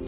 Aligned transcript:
Hello 0.00 0.06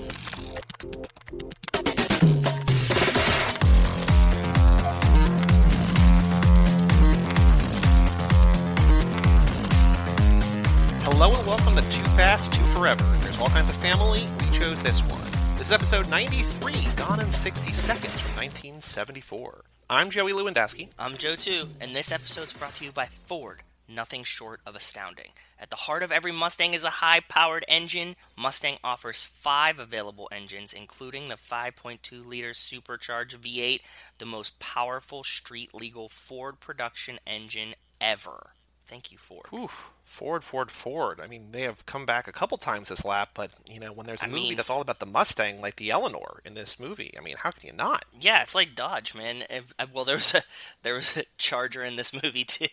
and 11.36 11.46
welcome 11.46 11.76
to 11.76 11.82
Too 11.90 12.02
Fast, 12.16 12.54
Too 12.54 12.62
Forever. 12.74 13.04
There's 13.20 13.38
all 13.38 13.48
kinds 13.48 13.68
of 13.68 13.76
family. 13.76 14.26
We 14.40 14.56
chose 14.56 14.80
this 14.80 15.02
one. 15.02 15.20
This 15.56 15.66
is 15.66 15.73
episode 15.73 16.09
93, 16.09 16.72
Gone 16.96 17.20
in 17.20 17.30
60 17.30 17.72
Seconds 17.72 18.18
from 18.18 18.36
1974. 18.36 19.62
I'm 19.90 20.09
Joey 20.09 20.32
Lewandowski. 20.32 20.88
I'm 20.98 21.18
Joe 21.18 21.36
too, 21.36 21.68
and 21.82 21.95
this 21.95 22.12
episode's 22.12 22.54
brought 22.54 22.74
to 22.77 22.84
you 22.86 22.93
by 22.93 23.09
Ford. 23.27 23.62
Nothing 23.95 24.24
short 24.24 24.61
of 24.64 24.74
astounding. 24.74 25.32
At 25.58 25.70
the 25.70 25.77
heart 25.77 26.02
of 26.02 26.11
every 26.11 26.32
Mustang 26.32 26.75
is 26.75 26.84
a 26.84 26.90
high 26.90 27.20
powered 27.20 27.64
engine. 27.68 28.16
Mustang 28.36 28.79
offers 28.82 29.22
five 29.22 29.79
available 29.79 30.29
engines, 30.32 30.72
including 30.72 31.29
the 31.29 31.36
5.2 31.36 32.25
liter 32.25 32.55
supercharged 32.55 33.41
V8, 33.41 33.81
the 34.19 34.27
most 34.27 34.59
powerful 34.59 35.23
street 35.23 35.75
legal 35.75 36.09
Ford 36.09 36.59
production 36.59 37.19
engine 37.27 37.75
ever. 38.01 38.53
Thank 38.87 39.12
you, 39.12 39.19
Ford. 39.19 39.47
Oof, 39.53 39.91
Ford, 40.12 40.45
Ford, 40.45 40.71
Ford. 40.71 41.21
I 41.23 41.27
mean, 41.27 41.48
they 41.52 41.62
have 41.62 41.87
come 41.87 42.05
back 42.05 42.29
a 42.29 42.33
couple 42.33 42.59
times 42.59 42.89
this 42.91 43.05
lap, 43.05 43.30
but, 43.33 43.51
you 43.66 43.80
know, 43.80 43.93
when 43.93 44.07
there's 44.07 44.20
a 44.20 44.25
I 44.27 44.29
movie 44.29 44.41
mean- 44.43 44.57
that's 44.57 44.69
all 44.70 44.83
about 44.83 44.98
the 44.98 45.07
Mustang, 45.07 45.61
like 45.62 45.77
the 45.77 45.91
Eleanor 45.91 46.41
in 46.45 46.53
this 46.55 46.79
movie, 46.79 47.15
I 47.19 47.23
mean, 47.23 47.37
how 47.39 47.51
can 47.51 47.66
you 47.69 47.73
not? 47.73 48.05
Yeah, 48.20 48.43
it's 48.43 48.55
like 48.55 48.75
Dodge, 48.75 49.15
man. 49.15 49.45
If- 49.48 49.73
uh, 49.79 49.87
well, 49.93 50.05
there 50.05 50.17
was 50.17 50.34
a 50.34 50.43
there 50.83 50.95
was 50.95 51.17
a 51.17 51.25
Charger 51.39 51.83
in 51.83 51.97
this 51.97 52.12
movie 52.12 52.45
too. 52.45 52.67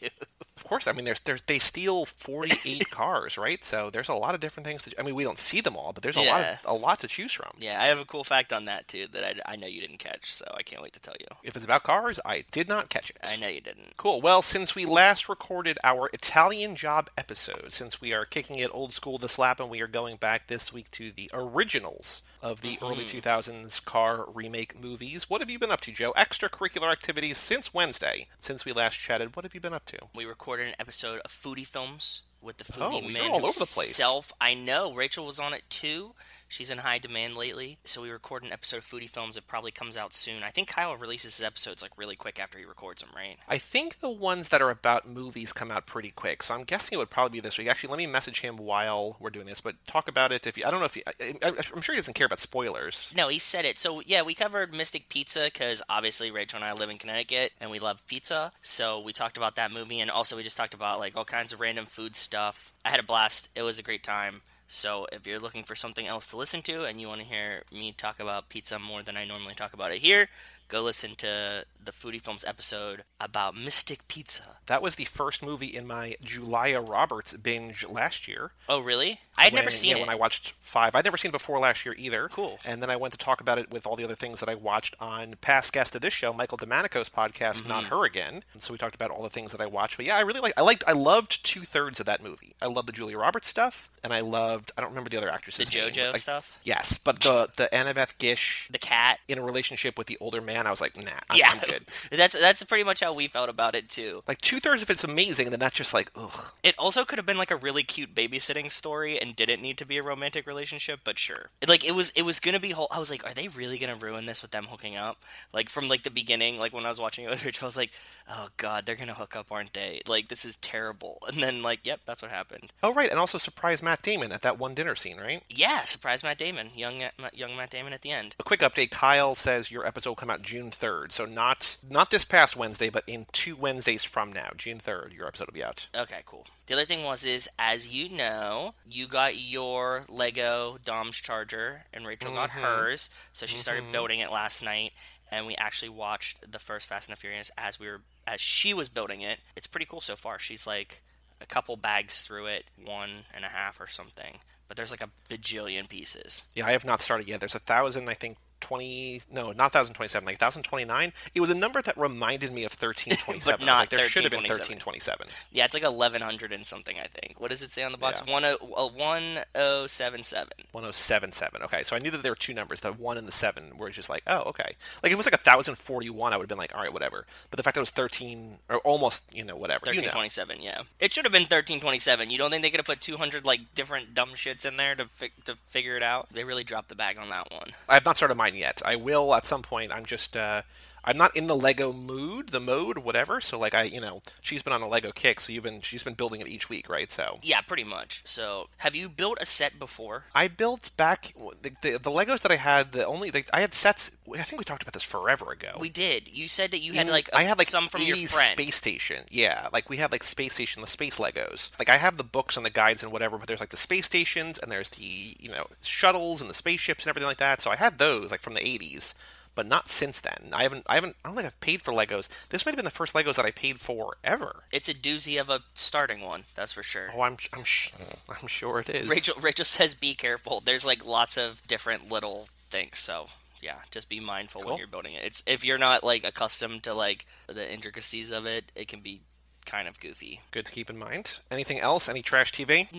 Of 0.57 0.65
course, 0.65 0.87
I 0.87 0.91
mean, 0.91 1.05
there's, 1.05 1.21
there's 1.21 1.41
they 1.43 1.57
steal 1.59 2.05
48 2.05 2.89
cars, 2.91 3.37
right? 3.37 3.63
So 3.63 3.89
there's 3.89 4.09
a 4.09 4.13
lot 4.13 4.35
of 4.35 4.41
different 4.41 4.67
things. 4.67 4.83
To, 4.83 4.99
I 4.99 5.03
mean, 5.03 5.15
we 5.15 5.23
don't 5.23 5.39
see 5.39 5.61
them 5.61 5.77
all, 5.77 5.93
but 5.93 6.03
there's 6.03 6.17
a 6.17 6.21
lot 6.21 6.41
of, 6.41 6.59
a 6.65 6.73
lot 6.73 6.99
to 6.99 7.07
choose 7.07 7.31
from. 7.31 7.51
Yeah, 7.57 7.81
I 7.81 7.85
have 7.85 7.99
a 7.99 8.05
cool 8.05 8.25
fact 8.25 8.51
on 8.51 8.65
that 8.65 8.89
too 8.89 9.07
that 9.13 9.23
I, 9.23 9.53
I 9.53 9.55
know 9.55 9.67
you 9.67 9.79
didn't 9.79 9.99
catch, 9.99 10.33
so 10.35 10.45
I 10.57 10.61
can't 10.63 10.81
wait 10.81 10.91
to 10.93 10.99
tell 10.99 11.15
you. 11.17 11.27
If 11.43 11.55
it's 11.55 11.63
about 11.63 11.83
cars, 11.83 12.19
I 12.25 12.43
did 12.51 12.67
not 12.67 12.89
catch 12.89 13.09
it. 13.09 13.17
I 13.23 13.37
know 13.37 13.47
you 13.47 13.61
didn't. 13.61 13.95
Cool. 13.95 14.19
Well, 14.19 14.41
since 14.41 14.75
we 14.75 14.85
last 14.85 15.29
recorded 15.29 15.79
our 15.85 16.09
Italian 16.11 16.75
Job 16.75 17.09
episode, 17.17 17.28
since 17.37 18.01
we 18.01 18.13
are 18.13 18.25
kicking 18.25 18.59
it 18.59 18.69
old 18.73 18.93
school 18.93 19.17
this 19.17 19.37
lap 19.37 19.59
and 19.59 19.69
we 19.69 19.81
are 19.81 19.87
going 19.87 20.17
back 20.17 20.47
this 20.47 20.73
week 20.73 20.89
to 20.91 21.11
the 21.11 21.29
originals 21.33 22.21
of 22.41 22.61
the 22.61 22.75
mm-hmm. 22.75 22.85
early 22.85 23.05
2000s 23.05 23.83
car 23.83 24.25
remake 24.33 24.79
movies, 24.81 25.29
what 25.29 25.41
have 25.41 25.49
you 25.49 25.59
been 25.59 25.71
up 25.71 25.81
to, 25.81 25.91
Joe? 25.91 26.13
Extracurricular 26.17 26.91
activities 26.91 27.37
since 27.37 27.73
Wednesday, 27.73 28.27
since 28.39 28.65
we 28.65 28.71
last 28.71 28.95
chatted. 28.95 29.35
What 29.35 29.45
have 29.45 29.53
you 29.53 29.61
been 29.61 29.73
up 29.73 29.85
to? 29.87 29.97
We 30.15 30.25
recorded 30.25 30.67
an 30.67 30.75
episode 30.79 31.19
of 31.25 31.31
Foodie 31.31 31.67
Films 31.67 32.23
with 32.41 32.57
the 32.57 32.81
Oh, 32.81 32.89
foodie 32.89 33.03
you're 33.03 33.11
man 33.11 33.31
all 33.31 33.37
over 33.37 33.47
the 33.47 33.65
place. 33.65 33.87
himself. 33.87 34.31
I 34.39 34.53
know 34.53 34.93
Rachel 34.93 35.25
was 35.25 35.39
on 35.39 35.53
it 35.53 35.63
too. 35.69 36.13
She's 36.49 36.71
in 36.71 36.79
high 36.79 36.97
demand 36.97 37.37
lately, 37.37 37.77
so 37.85 38.01
we 38.01 38.09
record 38.09 38.43
an 38.43 38.51
episode 38.51 38.77
of 38.77 38.85
Foodie 38.85 39.09
Films. 39.09 39.37
It 39.37 39.47
probably 39.47 39.71
comes 39.71 39.95
out 39.95 40.15
soon. 40.15 40.43
I 40.43 40.49
think 40.49 40.67
Kyle 40.67 40.95
releases 40.95 41.37
his 41.37 41.45
episodes 41.45 41.81
like 41.81 41.91
really 41.95 42.15
quick 42.15 42.39
after 42.39 42.57
he 42.57 42.65
records 42.65 43.01
them, 43.01 43.11
right? 43.15 43.37
I 43.47 43.59
think 43.59 43.99
the 43.99 44.09
ones 44.09 44.49
that 44.49 44.61
are 44.61 44.71
about 44.71 45.07
movies 45.07 45.53
come 45.53 45.69
out 45.69 45.85
pretty 45.85 46.09
quick, 46.09 46.41
so 46.43 46.55
I'm 46.55 46.63
guessing 46.63 46.95
it 46.95 46.97
would 46.97 47.11
probably 47.11 47.37
be 47.37 47.41
this 47.41 47.57
week. 47.57 47.67
Actually, 47.67 47.91
let 47.91 47.97
me 47.97 48.07
message 48.07 48.41
him 48.41 48.57
while 48.57 49.15
we're 49.19 49.29
doing 49.29 49.45
this, 49.45 49.61
but 49.61 49.75
talk 49.85 50.07
about 50.07 50.31
it 50.31 50.47
if 50.47 50.57
you. 50.57 50.65
I 50.65 50.71
don't 50.71 50.79
know 50.79 50.87
if 50.87 50.95
you. 50.95 51.03
I, 51.05 51.35
I, 51.43 51.53
I'm 51.73 51.81
sure 51.81 51.93
he 51.93 51.99
doesn't 51.99 52.15
care 52.15 52.25
about 52.25 52.39
spoilers. 52.39 53.11
No, 53.15 53.27
he 53.27 53.37
said 53.37 53.65
it. 53.65 53.77
So 53.77 54.01
yeah, 54.05 54.23
we 54.23 54.33
covered 54.33 54.73
Mystic 54.73 55.07
Pizza 55.09 55.45
because 55.45 55.83
obviously 55.87 56.31
Rachel 56.31 56.57
and 56.57 56.65
I 56.65 56.73
live 56.73 56.89
in 56.89 56.97
Connecticut 56.97 57.51
and 57.61 57.69
we 57.69 57.79
love 57.79 58.05
pizza. 58.07 58.51
So 58.61 58.99
we 58.99 59.13
talked 59.13 59.37
about 59.37 59.55
that 59.55 59.71
movie 59.71 59.99
and 59.99 60.09
also 60.09 60.35
we 60.35 60.43
just 60.43 60.57
talked 60.57 60.73
about 60.73 60.99
like 60.99 61.15
all 61.15 61.25
kinds 61.25 61.53
of 61.53 61.59
random 61.59 61.85
food 61.85 62.15
stuff. 62.15 62.73
I 62.83 62.89
had 62.89 62.99
a 62.99 63.03
blast. 63.03 63.49
It 63.55 63.61
was 63.61 63.77
a 63.77 63.83
great 63.83 64.03
time. 64.03 64.41
So 64.71 65.07
if 65.11 65.25
you're 65.25 65.39
looking 65.39 65.63
for 65.63 65.75
something 65.75 66.05
else 66.05 66.27
to 66.27 66.37
listen 66.37 66.61
to 66.61 66.85
and 66.85 67.01
you 67.01 67.07
want 67.07 67.21
to 67.21 67.27
hear 67.27 67.63
me 67.71 67.91
talk 67.91 68.19
about 68.19 68.49
pizza 68.49 68.77
more 68.77 69.01
than 69.01 69.17
I 69.17 69.25
normally 69.25 69.55
talk 69.55 69.73
about 69.73 69.91
it 69.91 69.97
here, 69.97 70.29
go 70.69 70.81
listen 70.81 71.15
to 71.15 71.65
the 71.83 71.91
Foodie 71.91 72.21
Films 72.21 72.45
episode 72.47 73.03
about 73.19 73.55
Mystic 73.55 74.07
Pizza. 74.07 74.57
That 74.67 74.81
was 74.81 74.95
the 74.95 75.05
first 75.05 75.41
movie 75.41 75.75
in 75.75 75.87
my 75.87 76.15
Julia 76.21 76.79
Roberts 76.81 77.33
binge 77.33 77.85
last 77.87 78.27
year. 78.27 78.51
Oh 78.67 78.79
really? 78.79 79.19
I 79.37 79.45
had 79.45 79.53
never 79.53 79.71
seen 79.71 79.91
yeah, 79.91 79.97
it. 79.97 80.01
when 80.01 80.09
I 80.09 80.15
watched 80.15 80.51
five. 80.59 80.93
I'd 80.95 81.05
never 81.05 81.15
seen 81.17 81.29
it 81.29 81.31
before 81.31 81.59
last 81.59 81.85
year 81.85 81.95
either. 81.97 82.27
Cool. 82.29 82.59
And 82.65 82.81
then 82.83 82.89
I 82.89 82.97
went 82.97 83.13
to 83.13 83.17
talk 83.17 83.39
about 83.41 83.57
it 83.57 83.71
with 83.71 83.87
all 83.87 83.95
the 83.95 84.03
other 84.03 84.15
things 84.15 84.41
that 84.41 84.49
I 84.49 84.55
watched 84.55 84.95
on 84.99 85.35
past 85.41 85.71
guest 85.71 85.95
of 85.95 86.01
this 86.01 86.13
show, 86.13 86.33
Michael 86.33 86.57
DeManico's 86.57 87.09
podcast, 87.09 87.65
Not 87.67 87.85
Mm-hmm. 87.85 87.95
Her 87.95 88.05
Again. 88.05 88.43
And 88.53 88.61
so 88.61 88.73
we 88.73 88.77
talked 88.77 88.95
about 88.95 89.09
all 89.11 89.23
the 89.23 89.29
things 89.29 89.51
that 89.53 89.61
I 89.61 89.65
watched. 89.65 89.95
But 89.97 90.05
yeah, 90.05 90.17
I 90.17 90.21
really 90.21 90.41
like. 90.41 90.53
I 90.57 90.61
liked. 90.61 90.83
I 90.85 90.91
loved 90.91 91.43
two 91.45 91.61
thirds 91.61 91.99
of 92.01 92.05
that 92.07 92.21
movie. 92.21 92.55
I 92.61 92.67
loved 92.67 92.87
the 92.89 92.91
Julia 92.91 93.17
Roberts 93.17 93.47
stuff, 93.47 93.89
and 94.03 94.13
I 94.13 94.19
loved. 94.19 94.71
I 94.77 94.81
don't 94.81 94.89
remember 94.89 95.09
the 95.09 95.17
other 95.17 95.29
actresses. 95.31 95.73
name, 95.73 95.89
JoJo 95.91 96.11
like, 96.11 96.21
stuff, 96.21 96.59
Yes, 96.63 96.99
but 97.01 97.21
the 97.21 97.49
the 97.55 97.69
Annabeth 97.71 98.17
Gish 98.17 98.67
the 98.69 98.77
cat. 98.77 99.19
in 99.29 99.37
a 99.37 99.41
relationship 99.41 99.97
with 99.97 100.07
the 100.07 100.17
older 100.19 100.41
man, 100.41 100.58
I 100.67 100.71
was 100.71 100.81
like, 100.81 100.95
nah, 100.97 101.11
I'm, 101.29 101.37
yeah, 101.37 101.49
I'm 101.51 101.59
good. 101.59 101.85
that's 102.11 102.39
that's 102.39 102.63
pretty 102.63 102.83
much 102.83 102.99
how 103.01 103.13
we 103.13 103.27
felt 103.27 103.49
about 103.49 103.75
it 103.75 103.89
too. 103.89 104.23
Like 104.27 104.41
two 104.41 104.59
thirds 104.59 104.81
of 104.81 104.89
it's 104.89 105.03
amazing, 105.03 105.47
and 105.47 105.53
then 105.53 105.59
that's 105.59 105.75
just 105.75 105.93
like, 105.93 106.11
ugh. 106.15 106.53
It 106.63 106.75
also 106.77 107.05
could 107.05 107.17
have 107.19 107.25
been 107.25 107.37
like 107.37 107.51
a 107.51 107.55
really 107.55 107.83
cute 107.83 108.15
babysitting 108.15 108.71
story 108.71 109.19
and 109.19 109.35
didn't 109.35 109.61
need 109.61 109.77
to 109.77 109.85
be 109.85 109.97
a 109.97 110.03
romantic 110.03 110.47
relationship, 110.47 111.01
but 111.03 111.19
sure. 111.19 111.49
It, 111.61 111.69
like 111.69 111.85
it 111.85 111.95
was 111.95 112.11
it 112.11 112.23
was 112.23 112.39
gonna 112.39 112.59
be 112.59 112.71
whole 112.71 112.87
I 112.91 112.99
was 112.99 113.09
like, 113.11 113.25
are 113.25 113.33
they 113.33 113.47
really 113.47 113.77
gonna 113.77 113.95
ruin 113.95 114.25
this 114.25 114.41
with 114.41 114.51
them 114.51 114.65
hooking 114.65 114.95
up? 114.95 115.23
Like 115.53 115.69
from 115.69 115.87
like 115.87 116.03
the 116.03 116.11
beginning, 116.11 116.57
like 116.57 116.73
when 116.73 116.85
I 116.85 116.89
was 116.89 116.99
watching 116.99 117.25
it 117.25 117.29
with 117.29 117.45
Rachel, 117.45 117.65
I 117.65 117.67
was 117.67 117.77
like, 117.77 117.91
Oh 118.31 118.49
god, 118.57 118.85
they're 118.85 118.95
gonna 118.95 119.15
hook 119.15 119.35
up, 119.35 119.51
aren't 119.51 119.73
they? 119.73 120.01
Like 120.07 120.27
this 120.27 120.45
is 120.45 120.55
terrible. 120.57 121.17
And 121.29 121.43
then 121.43 121.61
like, 121.61 121.79
yep, 121.83 122.01
that's 122.05 122.21
what 122.21 122.31
happened. 122.31 122.73
Oh 122.83 122.93
right, 122.93 123.09
and 123.09 123.19
also 123.19 123.37
surprise 123.37 123.81
Matt 123.81 124.01
Damon 124.01 124.31
at 124.31 124.41
that 124.41 124.59
one 124.59 124.73
dinner 124.73 124.95
scene, 124.95 125.17
right? 125.17 125.41
Yeah, 125.47 125.81
surprise 125.81 126.23
Matt 126.23 126.37
Damon. 126.37 126.69
Young 126.75 127.01
young 127.33 127.55
Matt 127.55 127.69
Damon 127.69 127.93
at 127.93 128.01
the 128.01 128.11
end. 128.11 128.35
A 128.39 128.43
quick 128.43 128.59
update: 128.59 128.91
Kyle 128.91 129.35
says 129.35 129.71
your 129.71 129.85
episode 129.85 130.09
will 130.09 130.15
come 130.15 130.29
out 130.29 130.41
June 130.49 130.71
third, 130.71 131.11
so 131.11 131.25
not 131.25 131.77
not 131.87 132.09
this 132.09 132.25
past 132.25 132.55
Wednesday, 132.57 132.89
but 132.89 133.03
in 133.05 133.27
two 133.31 133.55
Wednesdays 133.55 134.03
from 134.03 134.33
now, 134.33 134.49
June 134.57 134.79
third, 134.79 135.13
your 135.15 135.27
episode 135.27 135.45
will 135.47 135.53
be 135.53 135.63
out. 135.63 135.87
Okay, 135.95 136.21
cool. 136.25 136.47
The 136.65 136.73
other 136.73 136.85
thing 136.85 137.03
was 137.03 137.23
is 137.23 137.47
as 137.59 137.87
you 137.89 138.09
know, 138.09 138.73
you 138.87 139.05
got 139.07 139.37
your 139.37 140.05
Lego 140.09 140.79
Dom's 140.83 141.17
charger 141.17 141.83
and 141.93 142.07
Rachel 142.07 142.33
got 142.33 142.49
Mhm. 142.49 142.61
hers. 142.61 143.09
So 143.31 143.45
she 143.45 143.57
started 143.59 143.83
Mhm. 143.85 143.91
building 143.91 144.19
it 144.21 144.31
last 144.31 144.63
night 144.63 144.93
and 145.29 145.45
we 145.45 145.55
actually 145.55 145.89
watched 145.89 146.51
the 146.51 146.57
first 146.59 146.87
Fast 146.87 147.07
and 147.09 147.15
the 147.15 147.19
Furious 147.21 147.51
as 147.55 147.79
we 147.79 147.87
were 147.87 148.01
as 148.25 148.41
she 148.41 148.73
was 148.73 148.89
building 148.89 149.21
it. 149.21 149.39
It's 149.55 149.67
pretty 149.67 149.85
cool 149.85 150.01
so 150.01 150.15
far. 150.15 150.39
She's 150.39 150.65
like 150.65 151.03
a 151.39 151.45
couple 151.45 151.77
bags 151.77 152.21
through 152.21 152.47
it, 152.47 152.65
one 152.75 153.25
and 153.35 153.45
a 153.45 153.49
half 153.49 153.79
or 153.79 153.85
something. 153.87 154.39
But 154.67 154.77
there's 154.77 154.91
like 154.91 155.01
a 155.03 155.09
bajillion 155.29 155.87
pieces. 155.87 156.43
Yeah, 156.55 156.65
I 156.67 156.71
have 156.71 156.85
not 156.85 157.01
started 157.01 157.27
yet. 157.27 157.39
There's 157.39 157.55
a 157.55 157.59
thousand, 157.59 158.09
I 158.09 158.13
think. 158.15 158.37
20 158.61 159.21
no 159.31 159.51
not 159.51 159.73
1027 159.73 160.25
like 160.25 160.33
1029 160.41 161.13
it 161.33 161.41
was 161.41 161.49
a 161.49 161.55
number 161.55 161.81
that 161.81 161.97
reminded 161.97 162.51
me 162.51 162.63
of 162.63 162.71
1327 162.71 163.41
But 163.59 163.65
not 163.65 163.79
like, 163.79 163.89
there 163.89 164.09
should 164.09 164.23
have 164.23 164.31
been 164.31 164.39
1327. 164.43 165.27
1327 165.27 165.27
Yeah, 165.51 165.65
it's 165.65 165.73
like 165.73 165.83
eleven 165.83 166.21
hundred 166.21 166.51
and 166.51 166.65
something. 166.65 166.97
I 166.99 167.07
think. 167.07 167.39
What 167.39 167.49
does 167.49 167.63
it 167.63 167.71
say 167.71 167.83
on 167.83 167.91
the 167.91 167.97
box? 167.97 168.25
One 168.25 168.45
oh 168.45 168.57
uh, 168.75 168.87
one 168.89 169.39
oh 169.55 169.87
seven 169.87 170.23
seven. 170.23 170.53
1077 170.71 171.63
okay 171.63 171.83
so 171.83 171.95
i 171.95 171.99
knew 171.99 172.11
that 172.11 172.21
there 172.23 172.31
were 172.31 172.35
two 172.35 172.53
numbers 172.53 172.81
the 172.81 172.91
one 172.91 173.17
and 173.17 173.27
the 173.27 173.31
seven 173.31 173.71
where 173.77 173.87
it's 173.87 173.95
just 173.95 174.09
like 174.09 174.23
oh 174.27 174.41
okay 174.47 174.75
like 175.03 175.11
if 175.11 175.13
it 175.13 175.17
was 175.17 175.25
like 175.25 175.33
1041 175.33 176.33
i 176.33 176.37
would 176.37 176.43
have 176.43 176.49
been 176.49 176.57
like 176.57 176.73
all 176.75 176.81
right 176.81 176.93
whatever 176.93 177.25
but 177.49 177.57
the 177.57 177.63
fact 177.63 177.75
that 177.75 177.79
it 177.79 177.81
was 177.81 177.89
13 177.89 178.57
or 178.69 178.77
almost 178.79 179.23
you 179.33 179.43
know 179.43 179.55
whatever 179.55 179.81
you 179.87 180.01
Thirteen 180.01 180.05
know. 180.05 180.55
yeah. 180.59 180.81
It 180.99 181.13
should 181.13 181.25
have 181.25 181.31
been 181.31 181.45
thirteen 181.45 181.79
twenty 181.79 181.99
seven. 181.99 182.29
You 182.29 182.37
don't 182.37 182.49
think 182.51 182.61
they 182.63 182.69
could 182.69 182.79
have 182.79 182.85
put 182.85 183.01
two 183.01 183.17
hundred 183.17 183.45
like 183.45 183.73
different 183.73 184.13
dumb 184.13 184.29
shits 184.29 184.65
in 184.65 184.77
there 184.77 184.95
to 184.95 185.05
fi- 185.05 185.31
to 185.45 185.55
figure 185.67 185.95
it 185.97 186.03
out? 186.03 186.29
They 186.29 186.43
really 186.43 186.63
dropped 186.63 186.89
the 186.89 186.95
bag 186.95 187.17
on 187.19 187.29
that 187.29 187.51
one. 187.51 187.69
I 187.87 187.95
have 187.95 188.05
not 188.05 188.17
started 188.17 188.35
mine 188.49 188.59
yet. 188.59 188.81
I 188.85 188.95
will 188.95 189.33
at 189.33 189.45
some 189.45 189.61
point. 189.61 189.93
I'm 189.93 190.05
just 190.05 190.35
uh, 190.35 190.63
I'm 191.03 191.17
not 191.17 191.35
in 191.35 191.47
the 191.47 191.55
Lego 191.55 191.93
mood, 191.93 192.49
the 192.49 192.59
mode, 192.59 192.99
whatever. 192.99 193.39
So 193.41 193.57
like 193.57 193.73
I, 193.73 193.83
you 193.83 194.01
know, 194.01 194.21
she's 194.41 194.61
been 194.61 194.73
on 194.73 194.81
a 194.81 194.87
Lego 194.87 195.11
kick, 195.11 195.39
so 195.39 195.51
you've 195.53 195.63
been 195.63 195.81
she's 195.81 196.03
been 196.03 196.13
building 196.13 196.41
it 196.41 196.47
each 196.47 196.69
week, 196.69 196.89
right? 196.89 197.11
So 197.11 197.39
Yeah, 197.41 197.61
pretty 197.61 197.83
much. 197.83 198.21
So, 198.25 198.69
have 198.77 198.95
you 198.95 199.09
built 199.09 199.37
a 199.41 199.45
set 199.45 199.79
before? 199.79 200.25
I 200.35 200.47
built 200.47 200.89
back 200.97 201.33
the, 201.61 201.71
the, 201.81 201.91
the 201.97 202.11
Legos 202.11 202.41
that 202.41 202.51
I 202.51 202.57
had. 202.57 202.91
The 202.91 203.05
only 203.05 203.29
the, 203.29 203.43
I 203.53 203.61
had 203.61 203.73
sets. 203.73 204.11
I 204.37 204.43
think 204.43 204.59
we 204.59 204.65
talked 204.65 204.83
about 204.83 204.93
this 204.93 205.03
forever 205.03 205.51
ago. 205.51 205.77
We 205.79 205.89
did. 205.89 206.27
You 206.31 206.47
said 206.47 206.71
that 206.71 206.81
you 206.81 206.93
had 206.93 207.09
like 207.09 207.29
a- 207.29 207.37
I 207.37 207.43
had 207.43 207.57
like 207.57 207.67
some 207.67 207.87
from 207.87 208.01
your 208.01 208.17
80s 208.17 208.33
friend. 208.33 208.53
Space 208.53 208.75
Station. 208.75 209.23
Yeah, 209.29 209.67
like 209.73 209.89
we 209.89 209.97
had 209.97 210.11
like 210.11 210.23
Space 210.23 210.53
Station, 210.53 210.81
the 210.81 210.87
space 210.87 211.15
Legos. 211.15 211.69
Like 211.79 211.89
I 211.89 211.97
have 211.97 212.17
the 212.17 212.23
books 212.23 212.57
and 212.57 212.65
the 212.65 212.69
guides 212.69 213.01
and 213.03 213.11
whatever, 213.11 213.37
but 213.37 213.47
there's 213.47 213.59
like 213.59 213.69
the 213.69 213.77
space 213.77 214.05
stations 214.05 214.57
and 214.59 214.71
there's 214.71 214.89
the 214.89 215.35
you 215.39 215.49
know 215.49 215.67
shuttles 215.81 216.41
and 216.41 216.49
the 216.49 216.53
spaceships 216.53 217.03
and 217.03 217.09
everything 217.09 217.27
like 217.27 217.37
that. 217.37 217.61
So 217.61 217.71
I 217.71 217.75
had 217.75 217.97
those 217.97 218.31
like 218.31 218.41
from 218.41 218.53
the 218.53 218.59
80s, 218.61 219.13
but 219.55 219.65
not 219.65 219.89
since 219.89 220.19
then. 220.21 220.49
I 220.53 220.63
haven't. 220.63 220.85
I 220.87 220.95
haven't. 220.95 221.15
I 221.23 221.27
don't 221.29 221.35
think 221.35 221.47
I've 221.47 221.59
paid 221.59 221.81
for 221.81 221.91
Legos. 221.91 222.29
This 222.49 222.65
might 222.65 222.71
have 222.71 222.77
been 222.77 222.85
the 222.85 222.91
first 222.91 223.13
Legos 223.13 223.35
that 223.35 223.45
I 223.45 223.51
paid 223.51 223.79
for 223.79 224.15
ever. 224.23 224.63
It's 224.71 224.87
a 224.89 224.93
doozy 224.93 225.39
of 225.39 225.49
a 225.49 225.61
starting 225.73 226.21
one, 226.21 226.45
that's 226.55 226.73
for 226.73 226.83
sure. 226.83 227.09
Oh, 227.15 227.21
I'm 227.21 227.37
I'm 227.53 227.63
sh- 227.63 227.91
I'm 228.29 228.47
sure 228.47 228.79
it 228.79 228.89
is. 228.89 229.07
Rachel 229.07 229.35
Rachel 229.39 229.65
says 229.65 229.93
be 229.93 230.13
careful. 230.15 230.61
There's 230.63 230.85
like 230.85 231.05
lots 231.05 231.37
of 231.37 231.61
different 231.67 232.09
little 232.11 232.47
things, 232.69 232.97
so 232.99 233.27
yeah, 233.61 233.75
just 233.91 234.07
be 234.07 234.19
mindful 234.19 234.61
Cool. 234.61 234.71
when 234.71 234.77
you're 234.79 234.87
building 234.87 235.13
it. 235.15 235.23
It's 235.25 235.43
if 235.45 235.65
you're 235.65 235.77
not 235.77 236.03
like 236.03 236.23
accustomed 236.23 236.83
to 236.83 236.93
like 236.93 237.25
the 237.47 237.71
intricacies 237.71 238.31
of 238.31 238.45
it, 238.45 238.71
it 238.75 238.87
can 238.87 239.01
be 239.01 239.21
kind 239.69 239.87
of 239.87 239.99
goofy. 239.99 240.41
Good 240.51 240.65
to 240.65 240.71
keep 240.71 240.89
in 240.89 240.97
mind. 240.97 241.39
Anything 241.51 241.79
else? 241.79 242.09
Any 242.09 242.21
trash 242.21 242.51
TV? 242.51 242.91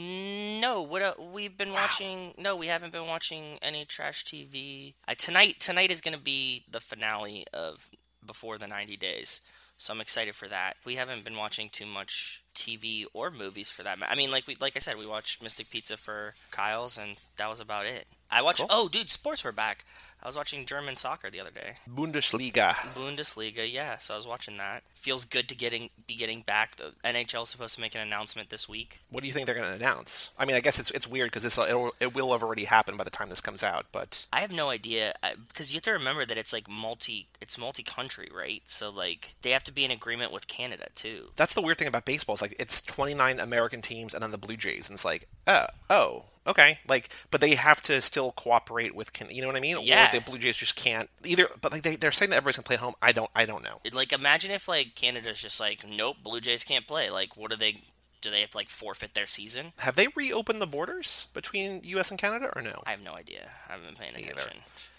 No, 0.61 0.83
what 0.83 1.03
uh, 1.03 1.15
we've 1.33 1.57
been 1.57 1.73
watching? 1.73 2.33
No, 2.39 2.55
we 2.55 2.69
haven't 2.69 2.93
been 2.93 3.09
watching 3.09 3.59
any 3.61 3.85
trash 3.85 4.25
TV. 4.25 4.95
I, 5.09 5.15
tonight, 5.15 5.59
tonight 5.59 5.91
is 5.91 6.01
going 6.01 6.17
to 6.17 6.23
be 6.23 6.65
the 6.71 6.81
finale 6.81 7.45
of 7.53 7.91
Before 8.25 8.57
the 8.57 8.69
90 8.69 8.97
Days, 8.97 9.41
so 9.79 9.93
I'm 9.93 10.01
excited 10.01 10.35
for 10.35 10.47
that. 10.47 10.77
We 10.85 10.95
haven't 10.95 11.25
been 11.25 11.37
watching 11.37 11.71
too 11.71 11.87
much 11.87 12.43
TV 12.55 13.05
or 13.15 13.31
movies 13.31 13.71
for 13.71 13.83
that. 13.83 13.99
I 14.09 14.15
mean, 14.15 14.31
like 14.31 14.47
we, 14.47 14.55
like 14.61 14.77
I 14.77 14.81
said, 14.81 14.97
we 14.97 15.07
watched 15.07 15.43
Mystic 15.43 15.71
Pizza 15.71 15.97
for 15.97 16.35
Kyle's, 16.51 16.99
and 16.99 17.17
that 17.37 17.49
was 17.49 17.61
about 17.61 17.87
it. 17.87 18.07
I 18.31 18.43
watched. 18.43 18.61
Cool. 18.61 18.69
Oh, 18.71 18.89
dude, 18.89 19.11
sports 19.11 19.43
were 19.43 19.53
back. 19.53 19.85
I 20.23 20.29
was 20.29 20.37
watching 20.37 20.67
German 20.67 20.97
soccer 20.97 21.31
the 21.31 21.41
other 21.41 21.51
day. 21.51 21.77
Bundesliga. 21.89 22.75
Bundesliga, 22.95 23.71
yeah. 23.71 23.99
So 23.99 24.15
I 24.15 24.17
was 24.17 24.27
watching 24.27 24.57
that. 24.59 24.83
Feels 24.95 25.25
good 25.25 25.49
to 25.49 25.55
getting 25.55 25.91
be 26.07 26.15
getting 26.15 26.43
back. 26.43 26.77
The 26.77 26.93
NHL 27.05 27.43
is 27.45 27.49
supposed 27.49 27.75
to 27.77 27.81
make 27.81 27.95
an 27.95 28.01
announcement 28.01 28.51
this 28.51 28.69
week. 28.69 29.01
What 29.11 29.23
do 29.23 29.27
you 29.27 29.33
think 29.33 29.47
they're 29.47 29.55
going 29.55 29.69
to 29.69 29.75
announce? 29.75 30.31
I 30.39 30.45
mean, 30.45 30.57
I 30.57 30.61
guess 30.61 30.79
it's 30.79 30.91
it's 30.91 31.09
weird 31.09 31.31
because 31.31 31.43
this 31.43 31.57
it'll, 31.57 31.95
it 32.01 32.15
will 32.15 32.33
have 32.33 32.43
already 32.43 32.65
happened 32.65 32.99
by 32.99 33.05
the 33.05 33.11
time 33.11 33.29
this 33.29 33.41
comes 33.41 33.63
out, 33.63 33.87
but 33.93 34.27
I 34.33 34.41
have 34.41 34.53
no 34.53 34.71
idea 34.71 35.15
because 35.49 35.73
you 35.73 35.77
have 35.77 35.83
to 35.85 35.93
remember 35.93 36.27
that 36.27 36.37
it's 36.37 36.53
like 36.53 36.69
multi 36.69 37.29
it's 37.41 37.57
multi 37.57 37.83
country, 37.83 38.29
right? 38.35 38.63
So 38.67 38.91
like 38.91 39.35
they 39.43 39.51
have 39.51 39.65
to 39.65 39.73
be 39.73 39.85
in 39.85 39.91
agreement 39.91 40.33
with 40.33 40.47
Canada 40.47 40.87
too. 40.95 41.31
that's 41.37 41.55
the 41.55 41.63
weird 41.63 41.79
thing 41.79 41.89
about 41.89 42.05
baseball. 42.05 42.35
It's 42.35 42.43
like 42.43 42.57
it's 42.59 42.81
29 42.83 43.41
American 43.41 43.83
teams 43.83 44.15
and 44.15 44.23
then 44.23 44.31
the 44.31 44.39
Blue 44.39 44.57
Jays, 44.57 44.89
and 44.89 44.97
it's 44.97 45.05
like, 45.05 45.29
uh, 45.47 45.67
oh, 45.89 46.25
oh, 46.40 46.40
okay, 46.47 46.79
like, 46.89 47.11
but 47.31 47.41
they 47.41 47.55
have 47.55 47.83
to 47.83 48.01
still 48.01 48.33
cooperate 48.33 48.95
with, 48.95 49.11
you 49.31 49.41
know 49.41 49.47
what 49.47 49.57
I 49.57 49.61
mean? 49.61 49.79
Yeah. 49.83 50.09
Or 50.09 50.19
the 50.19 50.25
Blue 50.25 50.39
Jays 50.39 50.57
just 50.57 50.77
can't 50.77 51.09
either. 51.25 51.49
But 51.61 51.73
like 51.73 51.83
they, 51.83 51.97
they're 51.97 52.13
saying 52.13 52.31
that 52.31 52.37
everybody's 52.37 52.57
gonna 52.57 52.67
play 52.67 52.77
at 52.77 52.81
home. 52.81 52.95
I 53.03 53.13
don't, 53.13 53.31
I 53.35 53.45
don't 53.45 53.63
know. 53.63 53.81
Like 53.93 54.13
imagine 54.13 54.51
if 54.51 54.69
like 54.69 54.95
Canada's 54.95 55.41
just 55.41 55.61
like 55.61 55.85
nope, 55.89 56.17
Blue 56.23 56.41
Jays 56.41 56.65
can't 56.65 56.87
play. 56.87 57.11
Like 57.11 57.37
what 57.37 57.51
do 57.51 57.57
they 57.57 57.83
do? 58.21 58.31
They 58.31 58.41
have 58.41 58.51
to 58.51 58.57
like 58.57 58.69
forfeit 58.69 59.15
their 59.15 59.27
season? 59.27 59.73
Have 59.79 59.97
they 59.97 60.09
reopened 60.15 60.61
the 60.61 60.67
borders 60.67 61.29
between 61.33 61.81
U.S. 61.85 62.11
and 62.11 62.19
Canada 62.19 62.53
or 62.55 62.63
no? 62.63 62.83
I 62.87 62.91
have 62.91 63.03
no 63.03 63.13
idea. 63.13 63.51
I 63.69 63.73
haven't 63.73 63.87
been 63.87 63.97
paying 63.97 64.29
either. 64.29 64.51